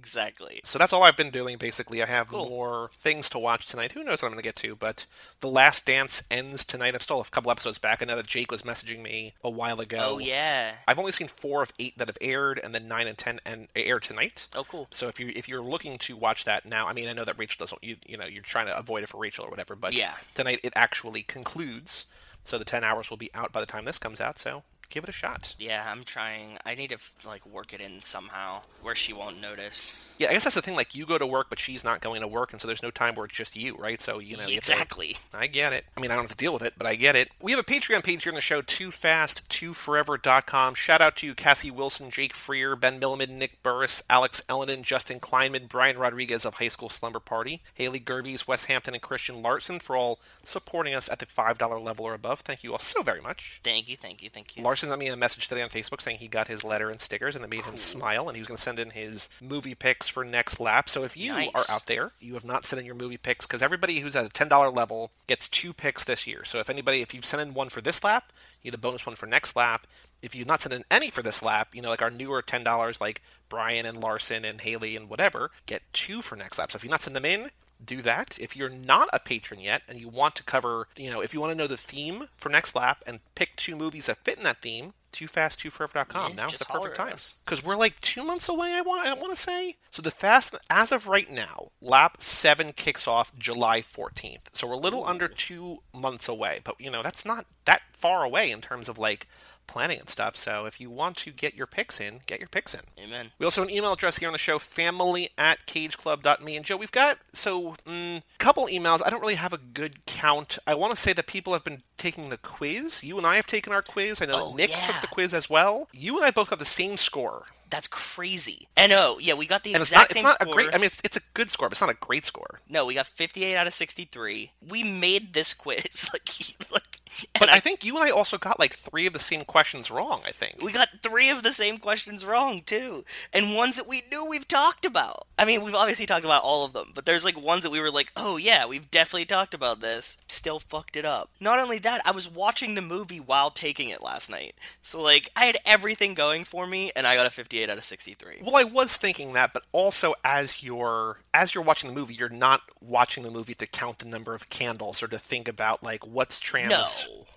Exactly. 0.00 0.60
So 0.64 0.78
that's 0.78 0.94
all 0.94 1.02
I've 1.02 1.16
been 1.16 1.28
doing 1.30 1.58
basically. 1.58 2.02
I 2.02 2.06
have 2.06 2.28
Cool. 2.28 2.48
more 2.48 2.90
things 2.98 3.28
to 3.30 3.38
watch 3.38 3.66
tonight. 3.66 3.92
Who 3.92 4.02
knows 4.02 4.22
what 4.22 4.28
I'm 4.28 4.32
going 4.32 4.42
to 4.42 4.48
get 4.48 4.56
to? 4.56 4.74
But 4.74 5.04
The 5.40 5.48
Last 5.50 5.84
Dance 5.84 6.22
ends 6.30 6.64
tonight. 6.64 6.94
I'm 6.94 7.00
still 7.00 7.20
a 7.20 7.24
couple 7.24 7.50
episodes 7.50 7.76
back. 7.78 8.00
I 8.00 8.06
know 8.06 8.16
that 8.16 8.26
Jake 8.26 8.50
was 8.50 8.62
messaging 8.62 9.02
me 9.02 9.34
a 9.44 9.50
while 9.50 9.78
ago. 9.78 9.98
Oh 10.00 10.18
yeah. 10.18 10.72
I've 10.88 10.98
only 10.98 11.12
seen 11.12 11.28
four 11.28 11.62
of 11.62 11.72
eight 11.78 11.98
that 11.98 12.08
have 12.08 12.16
aired, 12.22 12.58
and 12.58 12.74
then 12.74 12.88
nine 12.88 13.06
and 13.06 13.18
ten 13.18 13.40
and 13.44 13.68
air 13.76 14.00
tonight. 14.00 14.46
Oh 14.56 14.64
cool. 14.64 14.88
So 14.90 15.06
if 15.08 15.20
you 15.20 15.32
if 15.36 15.48
you're 15.48 15.62
looking 15.62 15.98
to 15.98 16.16
watch 16.16 16.46
that 16.46 16.64
now, 16.64 16.86
I 16.88 16.94
mean 16.94 17.06
I 17.08 17.12
know 17.12 17.24
that 17.24 17.38
Rachel 17.38 17.62
doesn't 17.66 17.84
you 17.84 17.96
you 18.06 18.16
know 18.16 18.24
you're 18.24 18.42
trying 18.42 18.66
to 18.66 18.78
avoid 18.78 19.02
it 19.02 19.08
for 19.10 19.18
Rachel 19.20 19.44
or 19.44 19.50
whatever, 19.50 19.76
but 19.76 19.92
Yeah. 19.92 20.14
tonight 20.34 20.60
it 20.64 20.72
actually 20.74 21.22
concludes. 21.22 22.06
So 22.44 22.56
the 22.56 22.64
ten 22.64 22.82
hours 22.84 23.10
will 23.10 23.18
be 23.18 23.30
out 23.34 23.52
by 23.52 23.60
the 23.60 23.66
time 23.66 23.84
this 23.84 23.98
comes 23.98 24.18
out. 24.18 24.38
So 24.38 24.62
give 24.90 25.04
it 25.04 25.08
a 25.10 25.12
shot. 25.12 25.54
Yeah, 25.58 25.84
I'm 25.90 26.04
trying. 26.04 26.58
I 26.66 26.74
need 26.74 26.90
to 26.90 26.98
like 27.26 27.46
work 27.46 27.72
it 27.72 27.80
in 27.80 28.02
somehow 28.02 28.60
where 28.82 28.94
she 28.94 29.12
won't 29.12 29.40
notice. 29.40 29.96
Yeah, 30.18 30.28
I 30.28 30.32
guess 30.34 30.44
that's 30.44 30.56
the 30.56 30.62
thing. 30.62 30.74
Like 30.76 30.94
you 30.94 31.06
go 31.06 31.16
to 31.16 31.26
work, 31.26 31.46
but 31.48 31.58
she's 31.58 31.82
not 31.82 32.00
going 32.00 32.20
to 32.20 32.28
work, 32.28 32.52
and 32.52 32.60
so 32.60 32.66
there's 32.66 32.82
no 32.82 32.90
time 32.90 33.14
where 33.14 33.24
it's 33.26 33.34
just 33.34 33.56
you, 33.56 33.76
right? 33.76 34.00
So 34.00 34.18
you 34.18 34.36
know 34.36 34.42
you 34.46 34.56
have 34.56 34.64
to- 34.64 34.72
exactly. 34.72 35.16
I 35.32 35.46
get 35.46 35.72
it. 35.72 35.84
I 35.96 36.00
mean, 36.00 36.10
I 36.10 36.14
don't 36.14 36.24
have 36.24 36.30
to 36.32 36.36
deal 36.36 36.52
with 36.52 36.62
it, 36.62 36.74
but 36.76 36.86
I 36.86 36.94
get 36.96 37.16
it. 37.16 37.30
We 37.40 37.52
have 37.52 37.60
a 37.60 37.64
Patreon 37.64 38.04
page 38.04 38.24
here 38.24 38.32
on 38.32 38.34
the 38.34 38.40
show, 38.42 38.60
Too 38.62 38.90
Fast, 38.90 39.48
TooForever.com. 39.48 40.74
Shout 40.74 41.00
out 41.00 41.16
to 41.16 41.34
Cassie 41.34 41.70
Wilson, 41.70 42.10
Jake 42.10 42.34
Freer, 42.34 42.76
Ben 42.76 43.00
Milliman, 43.00 43.30
Nick 43.30 43.62
Burris, 43.62 44.02
Alex 44.10 44.42
Ellenin, 44.48 44.82
Justin 44.82 45.20
Kleinman, 45.20 45.68
Brian 45.68 45.98
Rodriguez 45.98 46.44
of 46.44 46.54
High 46.54 46.68
School 46.68 46.88
Slumber 46.88 47.20
Party, 47.20 47.62
Haley 47.74 48.00
Gerbies, 48.00 48.46
Wes 48.46 48.66
Hampton, 48.66 48.94
and 48.94 49.02
Christian 49.02 49.42
Larson 49.42 49.78
for 49.80 49.96
all 49.96 50.18
supporting 50.44 50.94
us 50.94 51.08
at 51.08 51.18
the 51.18 51.26
$5 51.26 51.82
level 51.82 52.04
or 52.06 52.14
above. 52.14 52.40
Thank 52.40 52.64
you 52.64 52.72
all 52.72 52.78
so 52.78 53.02
very 53.02 53.20
much. 53.20 53.60
Thank 53.64 53.88
you, 53.88 53.96
thank 53.96 54.22
you, 54.22 54.30
thank 54.30 54.56
you. 54.56 54.62
Larson 54.62 54.79
sent 54.80 54.98
me 54.98 55.06
a 55.08 55.16
message 55.16 55.48
today 55.48 55.62
on 55.62 55.68
Facebook 55.68 56.00
saying 56.00 56.18
he 56.18 56.26
got 56.28 56.48
his 56.48 56.64
letter 56.64 56.90
and 56.90 57.00
stickers 57.00 57.34
and 57.34 57.44
it 57.44 57.50
made 57.50 57.64
him 57.64 57.76
smile 57.76 58.28
and 58.28 58.36
he 58.36 58.40
was 58.40 58.48
going 58.48 58.56
to 58.56 58.62
send 58.62 58.78
in 58.78 58.90
his 58.90 59.28
movie 59.40 59.74
picks 59.74 60.08
for 60.08 60.24
next 60.24 60.58
lap. 60.60 60.88
So 60.88 61.04
if 61.04 61.16
you 61.16 61.32
Nice. 61.32 61.50
are 61.54 61.74
out 61.74 61.86
there, 61.86 62.10
you 62.20 62.34
have 62.34 62.44
not 62.44 62.64
sent 62.64 62.80
in 62.80 62.86
your 62.86 62.94
movie 62.94 63.16
picks 63.16 63.46
because 63.46 63.62
everybody 63.62 64.00
who's 64.00 64.16
at 64.16 64.26
a 64.26 64.28
$10 64.28 64.74
level 64.76 65.10
gets 65.26 65.48
two 65.48 65.72
picks 65.72 66.04
this 66.04 66.26
year. 66.26 66.44
So 66.44 66.58
if 66.58 66.68
anybody, 66.68 67.00
if 67.02 67.14
you've 67.14 67.24
sent 67.24 67.40
in 67.40 67.54
one 67.54 67.68
for 67.68 67.80
this 67.80 68.02
lap, 68.02 68.32
you 68.62 68.70
get 68.70 68.78
a 68.78 68.80
bonus 68.80 69.06
one 69.06 69.16
for 69.16 69.26
next 69.26 69.54
lap. 69.56 69.86
If 70.22 70.34
you've 70.34 70.46
not 70.48 70.60
sent 70.60 70.72
in 70.74 70.84
any 70.90 71.08
for 71.10 71.22
this 71.22 71.42
lap, 71.42 71.74
you 71.74 71.80
know, 71.80 71.88
like 71.90 72.02
our 72.02 72.10
newer 72.10 72.42
$10 72.42 73.00
like 73.00 73.22
Brian 73.48 73.86
and 73.86 73.98
Larson 73.98 74.44
and 74.44 74.60
Haley 74.60 74.96
and 74.96 75.08
whatever, 75.08 75.50
get 75.66 75.82
two 75.92 76.20
for 76.22 76.36
next 76.36 76.58
lap. 76.58 76.72
So 76.72 76.76
if 76.76 76.84
you've 76.84 76.90
not 76.90 77.02
sent 77.02 77.14
them 77.14 77.24
in, 77.24 77.50
do 77.84 78.02
that. 78.02 78.38
If 78.40 78.56
you're 78.56 78.68
not 78.68 79.08
a 79.12 79.18
patron 79.18 79.60
yet 79.60 79.82
and 79.88 80.00
you 80.00 80.08
want 80.08 80.36
to 80.36 80.42
cover, 80.42 80.88
you 80.96 81.10
know, 81.10 81.20
if 81.20 81.34
you 81.34 81.40
want 81.40 81.52
to 81.52 81.56
know 81.56 81.66
the 81.66 81.76
theme 81.76 82.28
for 82.36 82.48
next 82.48 82.74
lap 82.74 83.02
and 83.06 83.20
pick 83.34 83.56
two 83.56 83.76
movies 83.76 84.06
that 84.06 84.24
fit 84.24 84.38
in 84.38 84.44
that 84.44 84.62
theme, 84.62 84.94
toofast2forever.com. 85.12 86.30
Yeah, 86.30 86.36
Now's 86.36 86.58
the 86.58 86.64
perfect 86.64 86.96
time. 86.96 87.14
Because 87.44 87.64
we're 87.64 87.76
like 87.76 88.00
two 88.00 88.24
months 88.24 88.48
away, 88.48 88.72
I 88.72 88.80
want, 88.80 89.06
I 89.06 89.14
want 89.14 89.34
to 89.34 89.40
say. 89.40 89.76
So 89.90 90.02
the 90.02 90.10
fast, 90.10 90.54
as 90.68 90.92
of 90.92 91.08
right 91.08 91.30
now, 91.30 91.70
lap 91.80 92.18
seven 92.20 92.72
kicks 92.72 93.08
off 93.08 93.36
July 93.36 93.80
14th. 93.80 94.40
So 94.52 94.66
we're 94.66 94.74
a 94.74 94.78
little 94.78 95.04
under 95.04 95.28
two 95.28 95.78
months 95.92 96.28
away. 96.28 96.60
But, 96.62 96.80
you 96.80 96.90
know, 96.90 97.02
that's 97.02 97.24
not 97.24 97.46
that 97.64 97.82
far 97.92 98.24
away 98.24 98.50
in 98.50 98.60
terms 98.60 98.88
of 98.88 98.98
like 98.98 99.26
planning 99.70 99.98
and 100.00 100.08
stuff. 100.08 100.36
So 100.36 100.66
if 100.66 100.80
you 100.80 100.90
want 100.90 101.16
to 101.18 101.30
get 101.30 101.54
your 101.54 101.66
picks 101.66 102.00
in, 102.00 102.20
get 102.26 102.38
your 102.40 102.48
picks 102.48 102.74
in. 102.74 102.80
Amen. 103.02 103.32
We 103.38 103.44
also 103.44 103.62
have 103.62 103.70
an 103.70 103.74
email 103.74 103.92
address 103.92 104.18
here 104.18 104.28
on 104.28 104.32
the 104.32 104.38
show, 104.38 104.58
family 104.58 105.30
at 105.38 105.66
cageclub.me. 105.66 106.56
And 106.56 106.64
Joe, 106.64 106.76
we've 106.76 106.92
got 106.92 107.18
so 107.32 107.76
mm, 107.86 108.22
couple 108.38 108.66
emails. 108.66 109.00
I 109.04 109.10
don't 109.10 109.20
really 109.20 109.34
have 109.36 109.52
a 109.52 109.58
good 109.58 110.04
count. 110.06 110.58
I 110.66 110.74
want 110.74 110.94
to 110.94 111.00
say 111.00 111.12
that 111.12 111.26
people 111.26 111.52
have 111.52 111.64
been 111.64 111.82
taking 111.98 112.28
the 112.30 112.36
quiz. 112.38 113.02
You 113.04 113.16
and 113.18 113.26
I 113.26 113.36
have 113.36 113.46
taken 113.46 113.72
our 113.72 113.82
quiz. 113.82 114.20
I 114.20 114.26
know 114.26 114.38
Oh, 114.40 114.50
that 114.50 114.56
Nick 114.56 114.70
yeah. 114.70 114.86
took 114.86 115.00
the 115.00 115.06
quiz 115.06 115.32
as 115.34 115.48
well. 115.50 115.88
You 115.92 116.16
and 116.16 116.24
I 116.26 116.30
both 116.30 116.50
got 116.50 116.58
the 116.58 116.64
same 116.64 116.96
score. 116.96 117.46
That's 117.68 117.86
crazy. 117.86 118.66
And 118.76 118.90
oh, 118.92 119.18
yeah, 119.20 119.34
we 119.34 119.46
got 119.46 119.62
the 119.62 119.74
And 119.74 119.80
it's 119.82 119.92
exact 119.92 120.00
not, 120.00 120.04
it's 120.06 120.14
same 120.14 120.22
not 120.24 120.36
a 120.40 120.46
great, 120.46 120.74
I 120.74 120.78
mean, 120.78 120.86
it's, 120.86 121.00
it's 121.04 121.16
a 121.16 121.20
good 121.34 121.52
score, 121.52 121.68
but 121.68 121.74
it's 121.74 121.80
not 121.80 121.88
a 121.90 121.94
great 121.94 122.24
score. 122.24 122.58
no, 122.68 122.84
we 122.84 122.94
got 122.94 123.06
58 123.06 123.56
out 123.56 123.68
of 123.68 123.72
63. 123.72 124.50
We 124.68 124.82
made 124.82 125.34
this 125.34 125.54
quiz. 125.54 126.10
like, 126.12 126.28
like 126.72 126.99
But 127.34 127.42
and 127.42 127.50
I 127.50 127.60
think 127.60 127.84
you 127.84 127.96
and 127.96 128.04
I 128.04 128.10
also 128.10 128.38
got 128.38 128.58
like 128.58 128.74
three 128.74 129.06
of 129.06 129.12
the 129.12 129.18
same 129.20 129.42
questions 129.44 129.90
wrong, 129.90 130.22
I 130.26 130.30
think. 130.30 130.62
We 130.62 130.72
got 130.72 130.88
three 131.02 131.28
of 131.30 131.42
the 131.42 131.52
same 131.52 131.78
questions 131.78 132.24
wrong 132.24 132.62
too, 132.62 133.04
and 133.32 133.54
ones 133.54 133.76
that 133.76 133.88
we 133.88 134.02
knew 134.10 134.24
we've 134.24 134.46
talked 134.48 134.84
about. 134.84 135.26
I 135.38 135.44
mean, 135.44 135.62
we've 135.62 135.74
obviously 135.74 136.06
talked 136.06 136.24
about 136.24 136.42
all 136.42 136.64
of 136.64 136.72
them, 136.72 136.92
but 136.94 137.06
there's 137.06 137.24
like 137.24 137.40
ones 137.40 137.62
that 137.64 137.70
we 137.70 137.80
were 137.80 137.90
like, 137.90 138.12
"Oh 138.16 138.36
yeah, 138.36 138.66
we've 138.66 138.90
definitely 138.90 139.24
talked 139.26 139.54
about 139.54 139.80
this." 139.80 140.18
Still 140.28 140.60
fucked 140.60 140.96
it 140.96 141.04
up. 141.04 141.30
Not 141.40 141.58
only 141.58 141.78
that, 141.78 142.02
I 142.04 142.10
was 142.10 142.30
watching 142.30 142.74
the 142.74 142.82
movie 142.82 143.20
while 143.20 143.50
taking 143.50 143.88
it 143.88 144.02
last 144.02 144.30
night, 144.30 144.54
so 144.82 145.00
like 145.00 145.30
I 145.36 145.46
had 145.46 145.58
everything 145.64 146.14
going 146.14 146.44
for 146.44 146.66
me, 146.66 146.92
and 146.94 147.06
I 147.06 147.16
got 147.16 147.26
a 147.26 147.30
58 147.30 147.68
out 147.70 147.78
of 147.78 147.84
63. 147.84 148.38
Well, 148.42 148.56
I 148.56 148.64
was 148.64 148.96
thinking 148.96 149.32
that, 149.34 149.52
but 149.52 149.64
also 149.72 150.14
as 150.24 150.62
you're 150.62 151.18
as 151.32 151.54
you're 151.54 151.64
watching 151.64 151.88
the 151.88 151.94
movie, 151.94 152.14
you're 152.14 152.28
not 152.28 152.62
watching 152.80 153.22
the 153.22 153.30
movie 153.30 153.54
to 153.54 153.66
count 153.66 153.98
the 153.98 154.08
number 154.08 154.34
of 154.34 154.50
candles 154.50 155.02
or 155.02 155.08
to 155.08 155.18
think 155.18 155.48
about 155.48 155.82
like 155.82 156.06
what's 156.06 156.40
trans 156.40 156.70
No. 156.70 156.84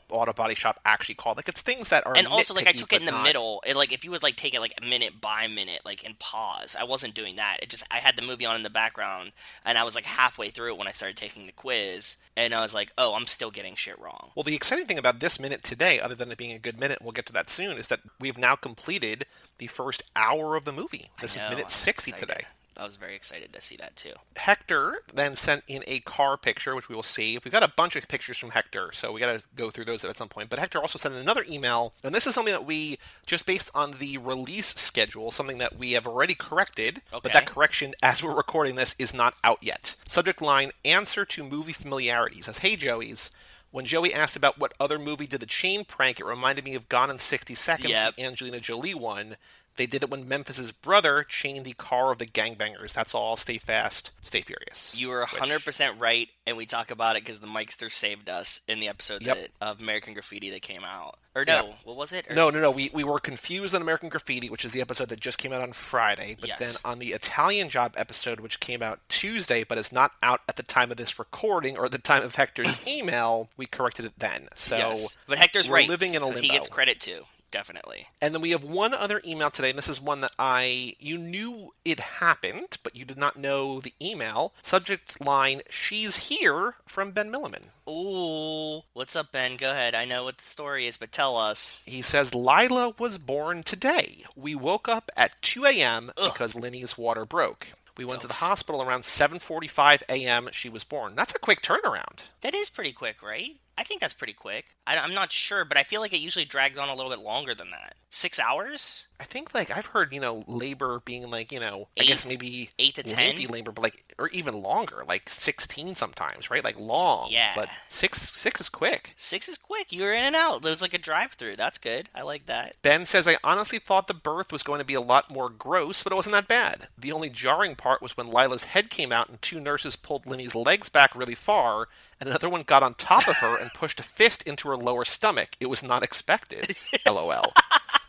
Auto 0.09 0.31
body 0.33 0.53
shop 0.55 0.79
actually 0.85 1.15
called. 1.15 1.37
Like 1.37 1.49
it's 1.49 1.61
things 1.61 1.89
that 1.89 2.05
are 2.05 2.15
And 2.15 2.27
also, 2.27 2.53
like 2.53 2.67
I 2.67 2.71
took 2.71 2.93
it 2.93 2.99
in 2.99 3.05
the 3.05 3.11
not- 3.11 3.23
middle. 3.23 3.63
It, 3.65 3.75
like 3.75 3.91
if 3.91 4.03
you 4.03 4.11
would 4.11 4.23
like 4.23 4.35
take 4.35 4.53
it 4.53 4.59
like 4.59 4.73
a 4.81 4.85
minute 4.85 5.19
by 5.19 5.47
minute, 5.47 5.81
like 5.85 6.03
and 6.05 6.17
pause. 6.19 6.75
I 6.79 6.83
wasn't 6.83 7.13
doing 7.15 7.35
that. 7.37 7.57
It 7.61 7.69
just 7.69 7.83
I 7.91 7.97
had 7.97 8.15
the 8.15 8.21
movie 8.21 8.45
on 8.45 8.55
in 8.55 8.63
the 8.63 8.69
background, 8.69 9.31
and 9.65 9.77
I 9.77 9.83
was 9.83 9.95
like 9.95 10.05
halfway 10.05 10.49
through 10.49 10.73
it 10.73 10.77
when 10.77 10.87
I 10.87 10.91
started 10.91 11.17
taking 11.17 11.45
the 11.45 11.51
quiz, 11.51 12.17
and 12.37 12.53
I 12.53 12.61
was 12.61 12.73
like, 12.73 12.91
"Oh, 12.97 13.15
I'm 13.15 13.25
still 13.25 13.51
getting 13.51 13.75
shit 13.75 13.99
wrong." 13.99 14.31
Well, 14.35 14.43
the 14.43 14.55
exciting 14.55 14.85
thing 14.85 14.99
about 14.99 15.19
this 15.19 15.39
minute 15.39 15.63
today, 15.63 15.99
other 15.99 16.15
than 16.15 16.31
it 16.31 16.37
being 16.37 16.53
a 16.53 16.59
good 16.59 16.79
minute, 16.79 16.99
we'll 17.01 17.11
get 17.11 17.25
to 17.27 17.33
that 17.33 17.49
soon, 17.49 17.77
is 17.77 17.87
that 17.87 18.01
we've 18.19 18.37
now 18.37 18.55
completed 18.55 19.25
the 19.57 19.67
first 19.67 20.03
hour 20.15 20.55
of 20.55 20.65
the 20.65 20.71
movie. 20.73 21.09
This 21.21 21.37
I 21.37 21.43
is 21.45 21.49
minute 21.49 21.63
I 21.65 21.67
was 21.67 21.73
60 21.73 22.11
excited. 22.11 22.27
today. 22.27 22.45
I 22.75 22.83
was 22.83 22.95
very 22.95 23.15
excited 23.15 23.53
to 23.53 23.61
see 23.61 23.75
that 23.77 23.95
too. 23.95 24.13
Hector 24.35 25.03
then 25.13 25.35
sent 25.35 25.63
in 25.67 25.83
a 25.87 25.99
car 25.99 26.37
picture, 26.37 26.75
which 26.75 26.89
we 26.89 26.95
will 26.95 27.03
see. 27.03 27.37
We've 27.43 27.51
got 27.51 27.63
a 27.63 27.71
bunch 27.75 27.95
of 27.95 28.07
pictures 28.07 28.37
from 28.37 28.51
Hector, 28.51 28.91
so 28.93 29.11
we 29.11 29.19
got 29.19 29.39
to 29.39 29.45
go 29.55 29.69
through 29.69 29.85
those 29.85 30.03
at 30.03 30.17
some 30.17 30.29
point. 30.29 30.49
But 30.49 30.59
Hector 30.59 30.79
also 30.79 30.97
sent 30.97 31.13
in 31.13 31.21
another 31.21 31.45
email, 31.47 31.93
and 32.03 32.13
this 32.15 32.25
is 32.25 32.33
something 32.35 32.53
that 32.53 32.65
we, 32.65 32.97
just 33.25 33.45
based 33.45 33.69
on 33.75 33.91
the 33.99 34.17
release 34.17 34.73
schedule, 34.75 35.31
something 35.31 35.59
that 35.59 35.77
we 35.77 35.91
have 35.93 36.07
already 36.07 36.33
corrected, 36.35 37.01
but 37.11 37.31
that 37.33 37.45
correction, 37.45 37.93
as 38.01 38.23
we're 38.23 38.35
recording 38.35 38.75
this, 38.75 38.95
is 38.97 39.13
not 39.13 39.35
out 39.43 39.59
yet. 39.61 39.95
Subject 40.07 40.41
line 40.41 40.71
Answer 40.83 41.25
to 41.25 41.43
movie 41.43 41.73
familiarity 41.73 42.41
says, 42.41 42.59
Hey, 42.59 42.75
Joey's. 42.75 43.29
When 43.71 43.85
Joey 43.85 44.13
asked 44.13 44.35
about 44.35 44.59
what 44.59 44.73
other 44.79 44.99
movie 44.99 45.25
did 45.25 45.39
the 45.39 45.47
chain 45.47 45.83
prank, 45.83 46.19
it 46.19 46.25
reminded 46.25 46.63
me 46.63 46.75
of 46.75 46.89
Gone 46.89 47.09
in 47.09 47.17
60 47.17 47.55
Seconds, 47.55 47.89
Yep. 47.89 48.15
the 48.17 48.23
Angelina 48.23 48.59
Jolie 48.59 48.93
one. 48.93 49.35
They 49.75 49.85
did 49.87 50.03
it 50.03 50.09
when 50.09 50.27
Memphis's 50.27 50.71
brother 50.71 51.23
chained 51.23 51.65
the 51.65 51.73
car 51.73 52.11
of 52.11 52.19
the 52.19 52.25
gangbangers. 52.27 52.93
That's 52.93 53.15
all. 53.15 53.35
Stay 53.37 53.57
fast, 53.57 54.11
stay 54.21 54.41
furious. 54.41 54.93
You 54.95 55.09
were 55.09 55.21
Which- 55.21 55.41
100% 55.41 55.99
right, 55.99 56.29
and 56.45 56.57
we 56.57 56.65
talk 56.67 56.91
about 56.91 57.15
it 57.15 57.23
because 57.23 57.39
the 57.39 57.47
Mikester 57.47 57.91
saved 57.91 58.29
us 58.29 58.61
in 58.67 58.79
the 58.79 58.87
episode 58.87 59.23
Yep. 59.23 59.37
that, 59.37 59.49
of 59.61 59.81
American 59.81 60.13
Graffiti 60.13 60.49
that 60.51 60.61
came 60.61 60.83
out. 60.83 61.17
Or 61.35 61.43
no, 61.45 61.55
Yep. 61.65 61.75
what 61.85 61.95
was 61.95 62.13
it? 62.13 62.29
Or- 62.29 62.35
No, 62.35 62.51
no, 62.51 62.59
no. 62.59 62.69
We, 62.69 62.91
we 62.93 63.03
were 63.03 63.17
confused 63.19 63.73
on 63.73 63.81
American 63.81 64.09
Graffiti, 64.09 64.47
which 64.51 64.63
is 64.63 64.71
the 64.71 64.81
episode 64.81 65.09
that 65.09 65.19
just 65.19 65.39
came 65.39 65.51
out 65.51 65.61
on 65.63 65.73
Friday. 65.73 66.37
But 66.39 66.49
Yes. 66.49 66.59
then 66.59 66.75
on 66.85 66.99
the 66.99 67.13
Italian 67.13 67.69
Job 67.69 67.95
episode, 67.97 68.39
which 68.39 68.59
came 68.59 68.83
out 68.83 68.99
Tuesday, 69.09 69.63
but 69.63 69.79
is 69.79 69.91
not 69.91 70.11
out 70.21 70.41
at 70.47 70.57
the 70.57 70.63
time 70.63 70.91
of 70.91 70.97
this 70.97 71.17
recording 71.17 71.75
or 71.75 71.85
at 71.85 71.91
the 71.91 71.97
time 71.97 72.21
of 72.21 72.35
Hector's 72.35 72.77
email, 72.87 73.49
we 73.57 73.65
corrected 73.65 74.05
it 74.05 74.13
then. 74.19 74.49
So 74.55 74.77
yes. 74.77 75.17
But 75.25 75.39
Hector's 75.39 75.67
we're 75.67 75.77
right. 75.77 75.89
living 75.89 76.13
in 76.13 76.21
a 76.21 76.25
so 76.25 76.31
He 76.33 76.49
gets 76.49 76.67
credit 76.67 76.99
too. 76.99 77.23
Definitely. 77.53 78.07
And 78.19 78.33
then 78.35 78.41
we 78.41 78.51
have 78.51 78.63
one 78.65 78.93
other 78.93 79.21
email 79.25 79.49
today, 79.49 79.69
and 79.69 79.77
this 79.77 79.87
is 79.87 80.01
one 80.01 80.19
that 80.21 80.33
I 80.37 80.95
you 80.99 81.17
knew 81.17 81.73
it 81.85 81.99
happened, 82.01 82.77
but 82.83 82.97
you 82.97 83.05
did 83.05 83.17
not 83.17 83.37
know 83.37 83.79
the 83.79 83.93
email. 84.01 84.53
Subject 84.61 85.21
line: 85.21 85.61
She's 85.69 86.27
here 86.27 86.75
from 86.85 87.11
Ben 87.11 87.31
Milliman. 87.31 87.69
Ooh, 87.87 88.83
what's 88.93 89.15
up, 89.15 89.31
Ben? 89.31 89.55
Go 89.55 89.71
ahead. 89.71 89.95
I 89.95 90.03
know 90.03 90.25
what 90.25 90.37
the 90.39 90.43
story 90.43 90.87
is, 90.87 90.97
but 90.97 91.11
tell 91.13 91.37
us. 91.37 91.81
He 91.85 92.01
says 92.01 92.35
Lila 92.35 92.95
was 92.97 93.17
born 93.17 93.63
today. 93.63 94.23
We 94.35 94.55
woke 94.55 94.89
up 94.89 95.11
at 95.15 95.41
2 95.41 95.65
a.m. 95.65 96.11
because 96.15 96.55
Linny's 96.55 96.97
water 96.97 97.25
broke. 97.25 97.73
We 97.95 98.05
went 98.05 98.21
to 98.21 98.27
the 98.27 98.35
hospital 98.35 98.81
around 98.81 99.03
7:45 99.03 100.01
a.m. 100.09 100.49
She 100.51 100.69
was 100.69 100.83
born. 100.83 101.13
That's 101.15 101.35
a 101.35 101.39
quick 101.39 101.61
turnaround. 101.61 102.23
That 102.41 102.55
is 102.55 102.69
pretty 102.69 102.91
quick, 102.91 103.21
right? 103.21 103.57
I 103.77 103.83
think 103.83 104.01
that's 104.01 104.13
pretty 104.13 104.33
quick. 104.33 104.75
I, 104.85 104.95
am 104.95 105.13
not 105.13 105.31
sure, 105.31 105.65
but 105.65 105.77
I 105.77 105.83
feel 105.83 106.01
like 106.01 106.13
it 106.13 106.19
usually 106.19 106.45
drags 106.45 106.77
on 106.77 106.89
a 106.89 106.95
little 106.95 107.09
bit 107.09 107.19
longer 107.19 107.55
than 107.55 107.71
that. 107.71 107.95
Six 108.09 108.39
hours? 108.39 109.07
I 109.19 109.23
think 109.23 109.55
like 109.55 109.75
I've 109.75 109.87
heard 109.87 110.13
you 110.13 110.19
know 110.19 110.43
labor 110.47 111.01
being 111.03 111.31
like 111.31 111.51
you 111.51 111.59
know 111.59 111.87
I 111.99 112.03
guess 112.03 112.25
maybe 112.25 112.69
eight 112.77 112.95
to 112.95 113.03
ten? 113.03 113.35
labor, 113.49 113.71
but 113.71 113.81
like 113.81 114.03
or 114.19 114.27
even 114.29 114.61
longer, 114.61 115.03
like 115.07 115.29
16 115.29 115.95
sometimes, 115.95 116.51
right? 116.51 116.63
Like 116.63 116.79
long. 116.79 117.29
Yeah. 117.31 117.53
But 117.55 117.69
six 117.87 118.31
six 118.33 118.61
is 118.61 118.69
quick. 118.69 119.13
Six 119.15 119.47
is 119.49 119.57
quick. 119.57 119.91
You're 119.91 120.13
in 120.13 120.23
and 120.23 120.35
out. 120.35 120.61
There's 120.61 120.81
like 120.81 120.93
a 120.93 120.97
drive-through. 120.97 121.55
That's 121.55 121.77
good. 121.77 122.09
I 122.13 122.21
like 122.21 122.45
that. 122.45 122.75
Ben 122.81 123.05
says, 123.05 123.27
I 123.27 123.37
honestly 123.43 123.79
thought 123.79 124.07
the 124.07 124.13
birth 124.13 124.51
was 124.51 124.63
going 124.63 124.79
to 124.79 124.85
be 124.85 124.93
a 124.93 125.01
lot 125.01 125.31
more 125.31 125.49
gross, 125.49 126.03
but 126.03 126.11
it 126.11 126.15
wasn't 126.15 126.33
that 126.33 126.47
bad. 126.47 126.87
The 126.97 127.11
only 127.11 127.29
jarring 127.29 127.75
part 127.75 128.01
was 128.01 128.17
when 128.17 128.29
Lila's 128.29 128.65
head 128.65 128.89
came 128.89 129.11
out 129.11 129.29
and 129.29 129.41
two 129.41 129.59
nurses 129.59 129.95
pulled 129.95 130.25
Linny's 130.25 130.55
legs 130.55 130.89
back 130.89 131.15
really 131.15 131.35
far, 131.35 131.87
and 132.23 132.29
another 132.29 132.47
one 132.47 132.61
got 132.61 132.83
on 132.83 132.93
top 132.93 133.27
of 133.27 133.35
her 133.39 133.59
and 133.59 133.69
pushed 133.73 133.99
a 133.99 134.03
fist 134.03 134.43
into 134.43 134.69
her 134.69 134.77
lower 134.77 135.03
stomach. 135.03 135.57
It 135.59 135.65
was 135.65 135.83
not 135.83 136.03
expected. 136.03 136.77
LOL. 137.05 137.51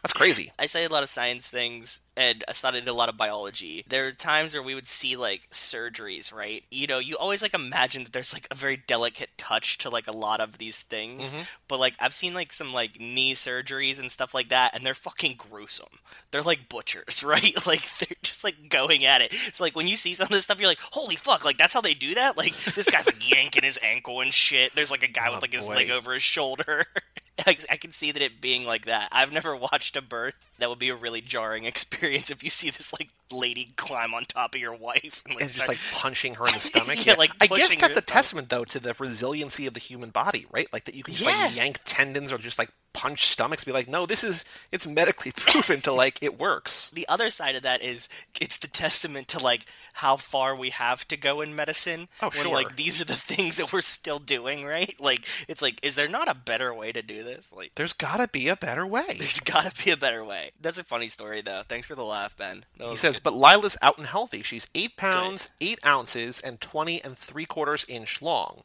That's 0.05 0.13
crazy. 0.13 0.53
I 0.59 0.67
studied 0.67 0.91
a 0.91 0.93
lot 0.93 1.03
of 1.03 1.09
science 1.09 1.49
things 1.49 2.01
and 2.15 2.45
I 2.47 2.53
studied 2.53 2.87
a 2.87 2.93
lot 2.93 3.09
of 3.09 3.17
biology. 3.17 3.87
There 3.89 4.07
are 4.07 4.11
times 4.11 4.53
where 4.53 4.63
we 4.63 4.75
would 4.75 4.87
see 4.87 5.17
like 5.17 5.49
surgeries, 5.51 6.31
right? 6.31 6.63
You 6.71 6.87
know, 6.87 6.99
you 6.99 7.17
always 7.17 7.41
like 7.41 7.55
imagine 7.55 8.05
that 8.05 8.13
there's 8.13 8.35
like 8.35 8.47
a 8.51 8.55
very 8.55 8.77
delicate 8.87 9.31
touch 9.39 9.79
to 9.79 9.89
like 9.89 10.07
a 10.07 10.13
lot 10.13 10.43
of 10.43 10.59
these 10.59 10.79
things. 10.79 11.33
Mm-hmm. 11.33 11.45
But 11.69 11.81
like 11.81 11.95
I've 12.01 12.13
seen 12.13 12.35
like 12.35 12.53
some 12.53 12.75
like 12.75 13.01
knee 13.01 13.33
surgeries 13.33 13.99
and 13.99 14.11
stuff 14.11 14.35
like 14.35 14.51
that 14.51 14.77
and 14.77 14.85
they're 14.85 14.93
fucking 14.93 15.37
gruesome. 15.39 16.01
They're 16.31 16.43
like 16.43 16.69
butchers, 16.69 17.25
right? 17.27 17.55
Like 17.67 17.89
they're 17.97 18.19
just 18.23 18.45
like 18.45 18.69
going 18.69 19.07
at 19.07 19.23
it. 19.23 19.33
It's 19.47 19.61
like 19.61 19.75
when 19.75 19.89
you 19.89 19.97
see 19.97 20.13
some 20.13 20.27
of 20.27 20.33
this 20.33 20.45
stuff 20.45 20.61
you're 20.61 20.69
like, 20.69 20.81
"Holy 20.93 21.17
fuck, 21.17 21.47
like 21.47 21.57
that's 21.57 21.73
how 21.73 21.81
they 21.81 21.95
do 21.95 22.15
that?" 22.17 22.37
Like 22.37 22.55
this 22.75 22.91
guy's 22.91 23.07
like 23.07 23.31
yanking 23.35 23.63
his 23.63 23.79
ankle 23.83 24.21
and 24.21 24.35
shit. 24.35 24.75
There's 24.75 24.91
like 24.91 25.03
a 25.03 25.09
guy 25.09 25.31
with 25.31 25.39
oh, 25.39 25.41
like 25.41 25.55
his 25.55 25.65
boy. 25.65 25.77
leg 25.77 25.91
over 25.91 26.13
his 26.13 26.23
shoulder. 26.23 26.85
I, 27.47 27.57
I 27.71 27.77
can 27.77 27.93
see 27.93 28.13
that 28.13 28.23
it 28.23 28.41
being 28.41 28.65
like 28.65 28.87
that. 28.87 29.09
I've 29.13 29.33
never 29.33 29.55
watched 29.57 29.97
a 29.97 30.03
birth. 30.03 30.35
That 30.59 30.69
would 30.71 30.79
be 30.79 30.89
a 30.91 30.95
really 30.97 31.21
jarring 31.21 31.65
experience 31.73 32.31
if 32.31 32.43
you 32.45 32.51
see 32.51 32.71
this 32.71 32.93
like 32.93 33.09
lady 33.33 33.71
climb 33.77 34.15
on 34.15 34.25
top 34.25 34.55
of 34.55 34.61
your 34.61 34.75
wife 34.75 35.23
and, 35.27 35.35
like, 35.35 35.43
And 35.45 35.53
just 35.53 35.67
like 35.69 35.79
punching 35.93 36.35
her 36.35 36.47
in 36.47 36.53
the 36.53 36.61
stomach. 36.61 37.05
Yeah, 37.05 37.15
like 37.19 37.33
I 37.41 37.47
guess 37.49 37.71
that's 37.75 37.83
a 37.83 38.03
stomach. 38.03 38.05
testament 38.07 38.49
though 38.51 38.65
to 38.65 38.79
the 38.79 38.95
resiliency 38.99 39.67
of 39.67 39.75
the 39.75 39.81
human 39.81 40.11
body, 40.11 40.47
right? 40.53 40.69
Like 40.73 40.85
that 40.85 40.95
you 40.95 41.03
can 41.03 41.15
just 41.15 41.27
Yeah. 41.27 41.37
like 41.47 41.57
yank 41.57 41.81
tendons 41.85 42.33
or 42.33 42.39
just 42.39 42.59
like 42.59 42.71
punch 42.93 43.27
stomachs. 43.27 43.65
Be 43.65 43.73
like, 43.73 43.89
no, 43.89 44.07
this 44.07 44.23
is 44.23 44.45
it's 44.71 44.87
medically 44.87 45.33
proven 45.37 45.81
to 45.83 45.93
like 45.93 46.19
it 46.23 46.39
works. 46.39 46.89
the 46.93 47.07
other 47.09 47.31
side 47.31 47.57
of 47.57 47.63
that 47.63 47.83
is 47.83 48.09
it's 48.41 48.59
the 48.59 48.69
testament 48.69 49.27
to 49.29 49.41
like 49.43 49.67
how 49.95 50.17
far 50.17 50.55
we 50.57 50.71
have 50.71 51.07
to 51.09 51.17
go 51.17 51.41
in 51.41 51.55
medicine. 51.57 52.09
Oh, 52.23 52.31
when, 52.31 52.45
sure. 52.45 52.55
Like 52.55 52.77
these 52.77 53.01
are 53.01 53.05
the 53.05 53.15
things 53.15 53.57
that 53.57 53.73
we're 53.73 53.81
still 53.81 54.19
doing, 54.21 54.65
right? 54.65 54.95
Like 55.01 55.27
it's 55.49 55.63
like, 55.63 55.85
is 55.85 55.95
there 55.97 56.09
not 56.09 56.29
a 56.29 56.35
better 56.35 56.73
way 56.73 56.93
to 56.93 57.03
do 57.03 57.25
this? 57.25 57.53
Like 57.57 57.73
There's 57.75 57.93
got 57.93 58.19
to 58.19 58.29
be 58.29 58.49
a 58.49 58.57
better 58.57 58.87
way. 58.87 59.17
there's 59.19 59.41
got 59.41 59.65
to 59.73 59.85
be 59.85 59.91
a 59.91 59.97
better 59.97 60.23
way. 60.25 60.44
That's 60.61 60.79
a 60.79 60.85
funny 60.85 61.09
story, 61.09 61.41
though. 61.41 61.63
Thanks 61.67 61.87
for 61.87 61.95
the 61.95 62.05
laugh, 62.05 62.37
Ben. 62.37 62.65
He 62.79 62.97
says, 62.97 63.17
good. 63.19 63.25
but 63.25 63.35
Lila's 63.35 63.77
out 63.83 63.99
and 63.99 64.07
healthy. 64.07 64.43
She's 64.43 64.67
eight 64.75 64.97
pounds, 64.97 65.51
eight 65.61 65.79
ounces, 65.85 66.41
and 66.41 66.61
20 66.61 67.03
and 67.05 67.17
three 67.17 67.45
quarters 67.45 67.85
inch 67.89 68.21
long. 68.23 68.63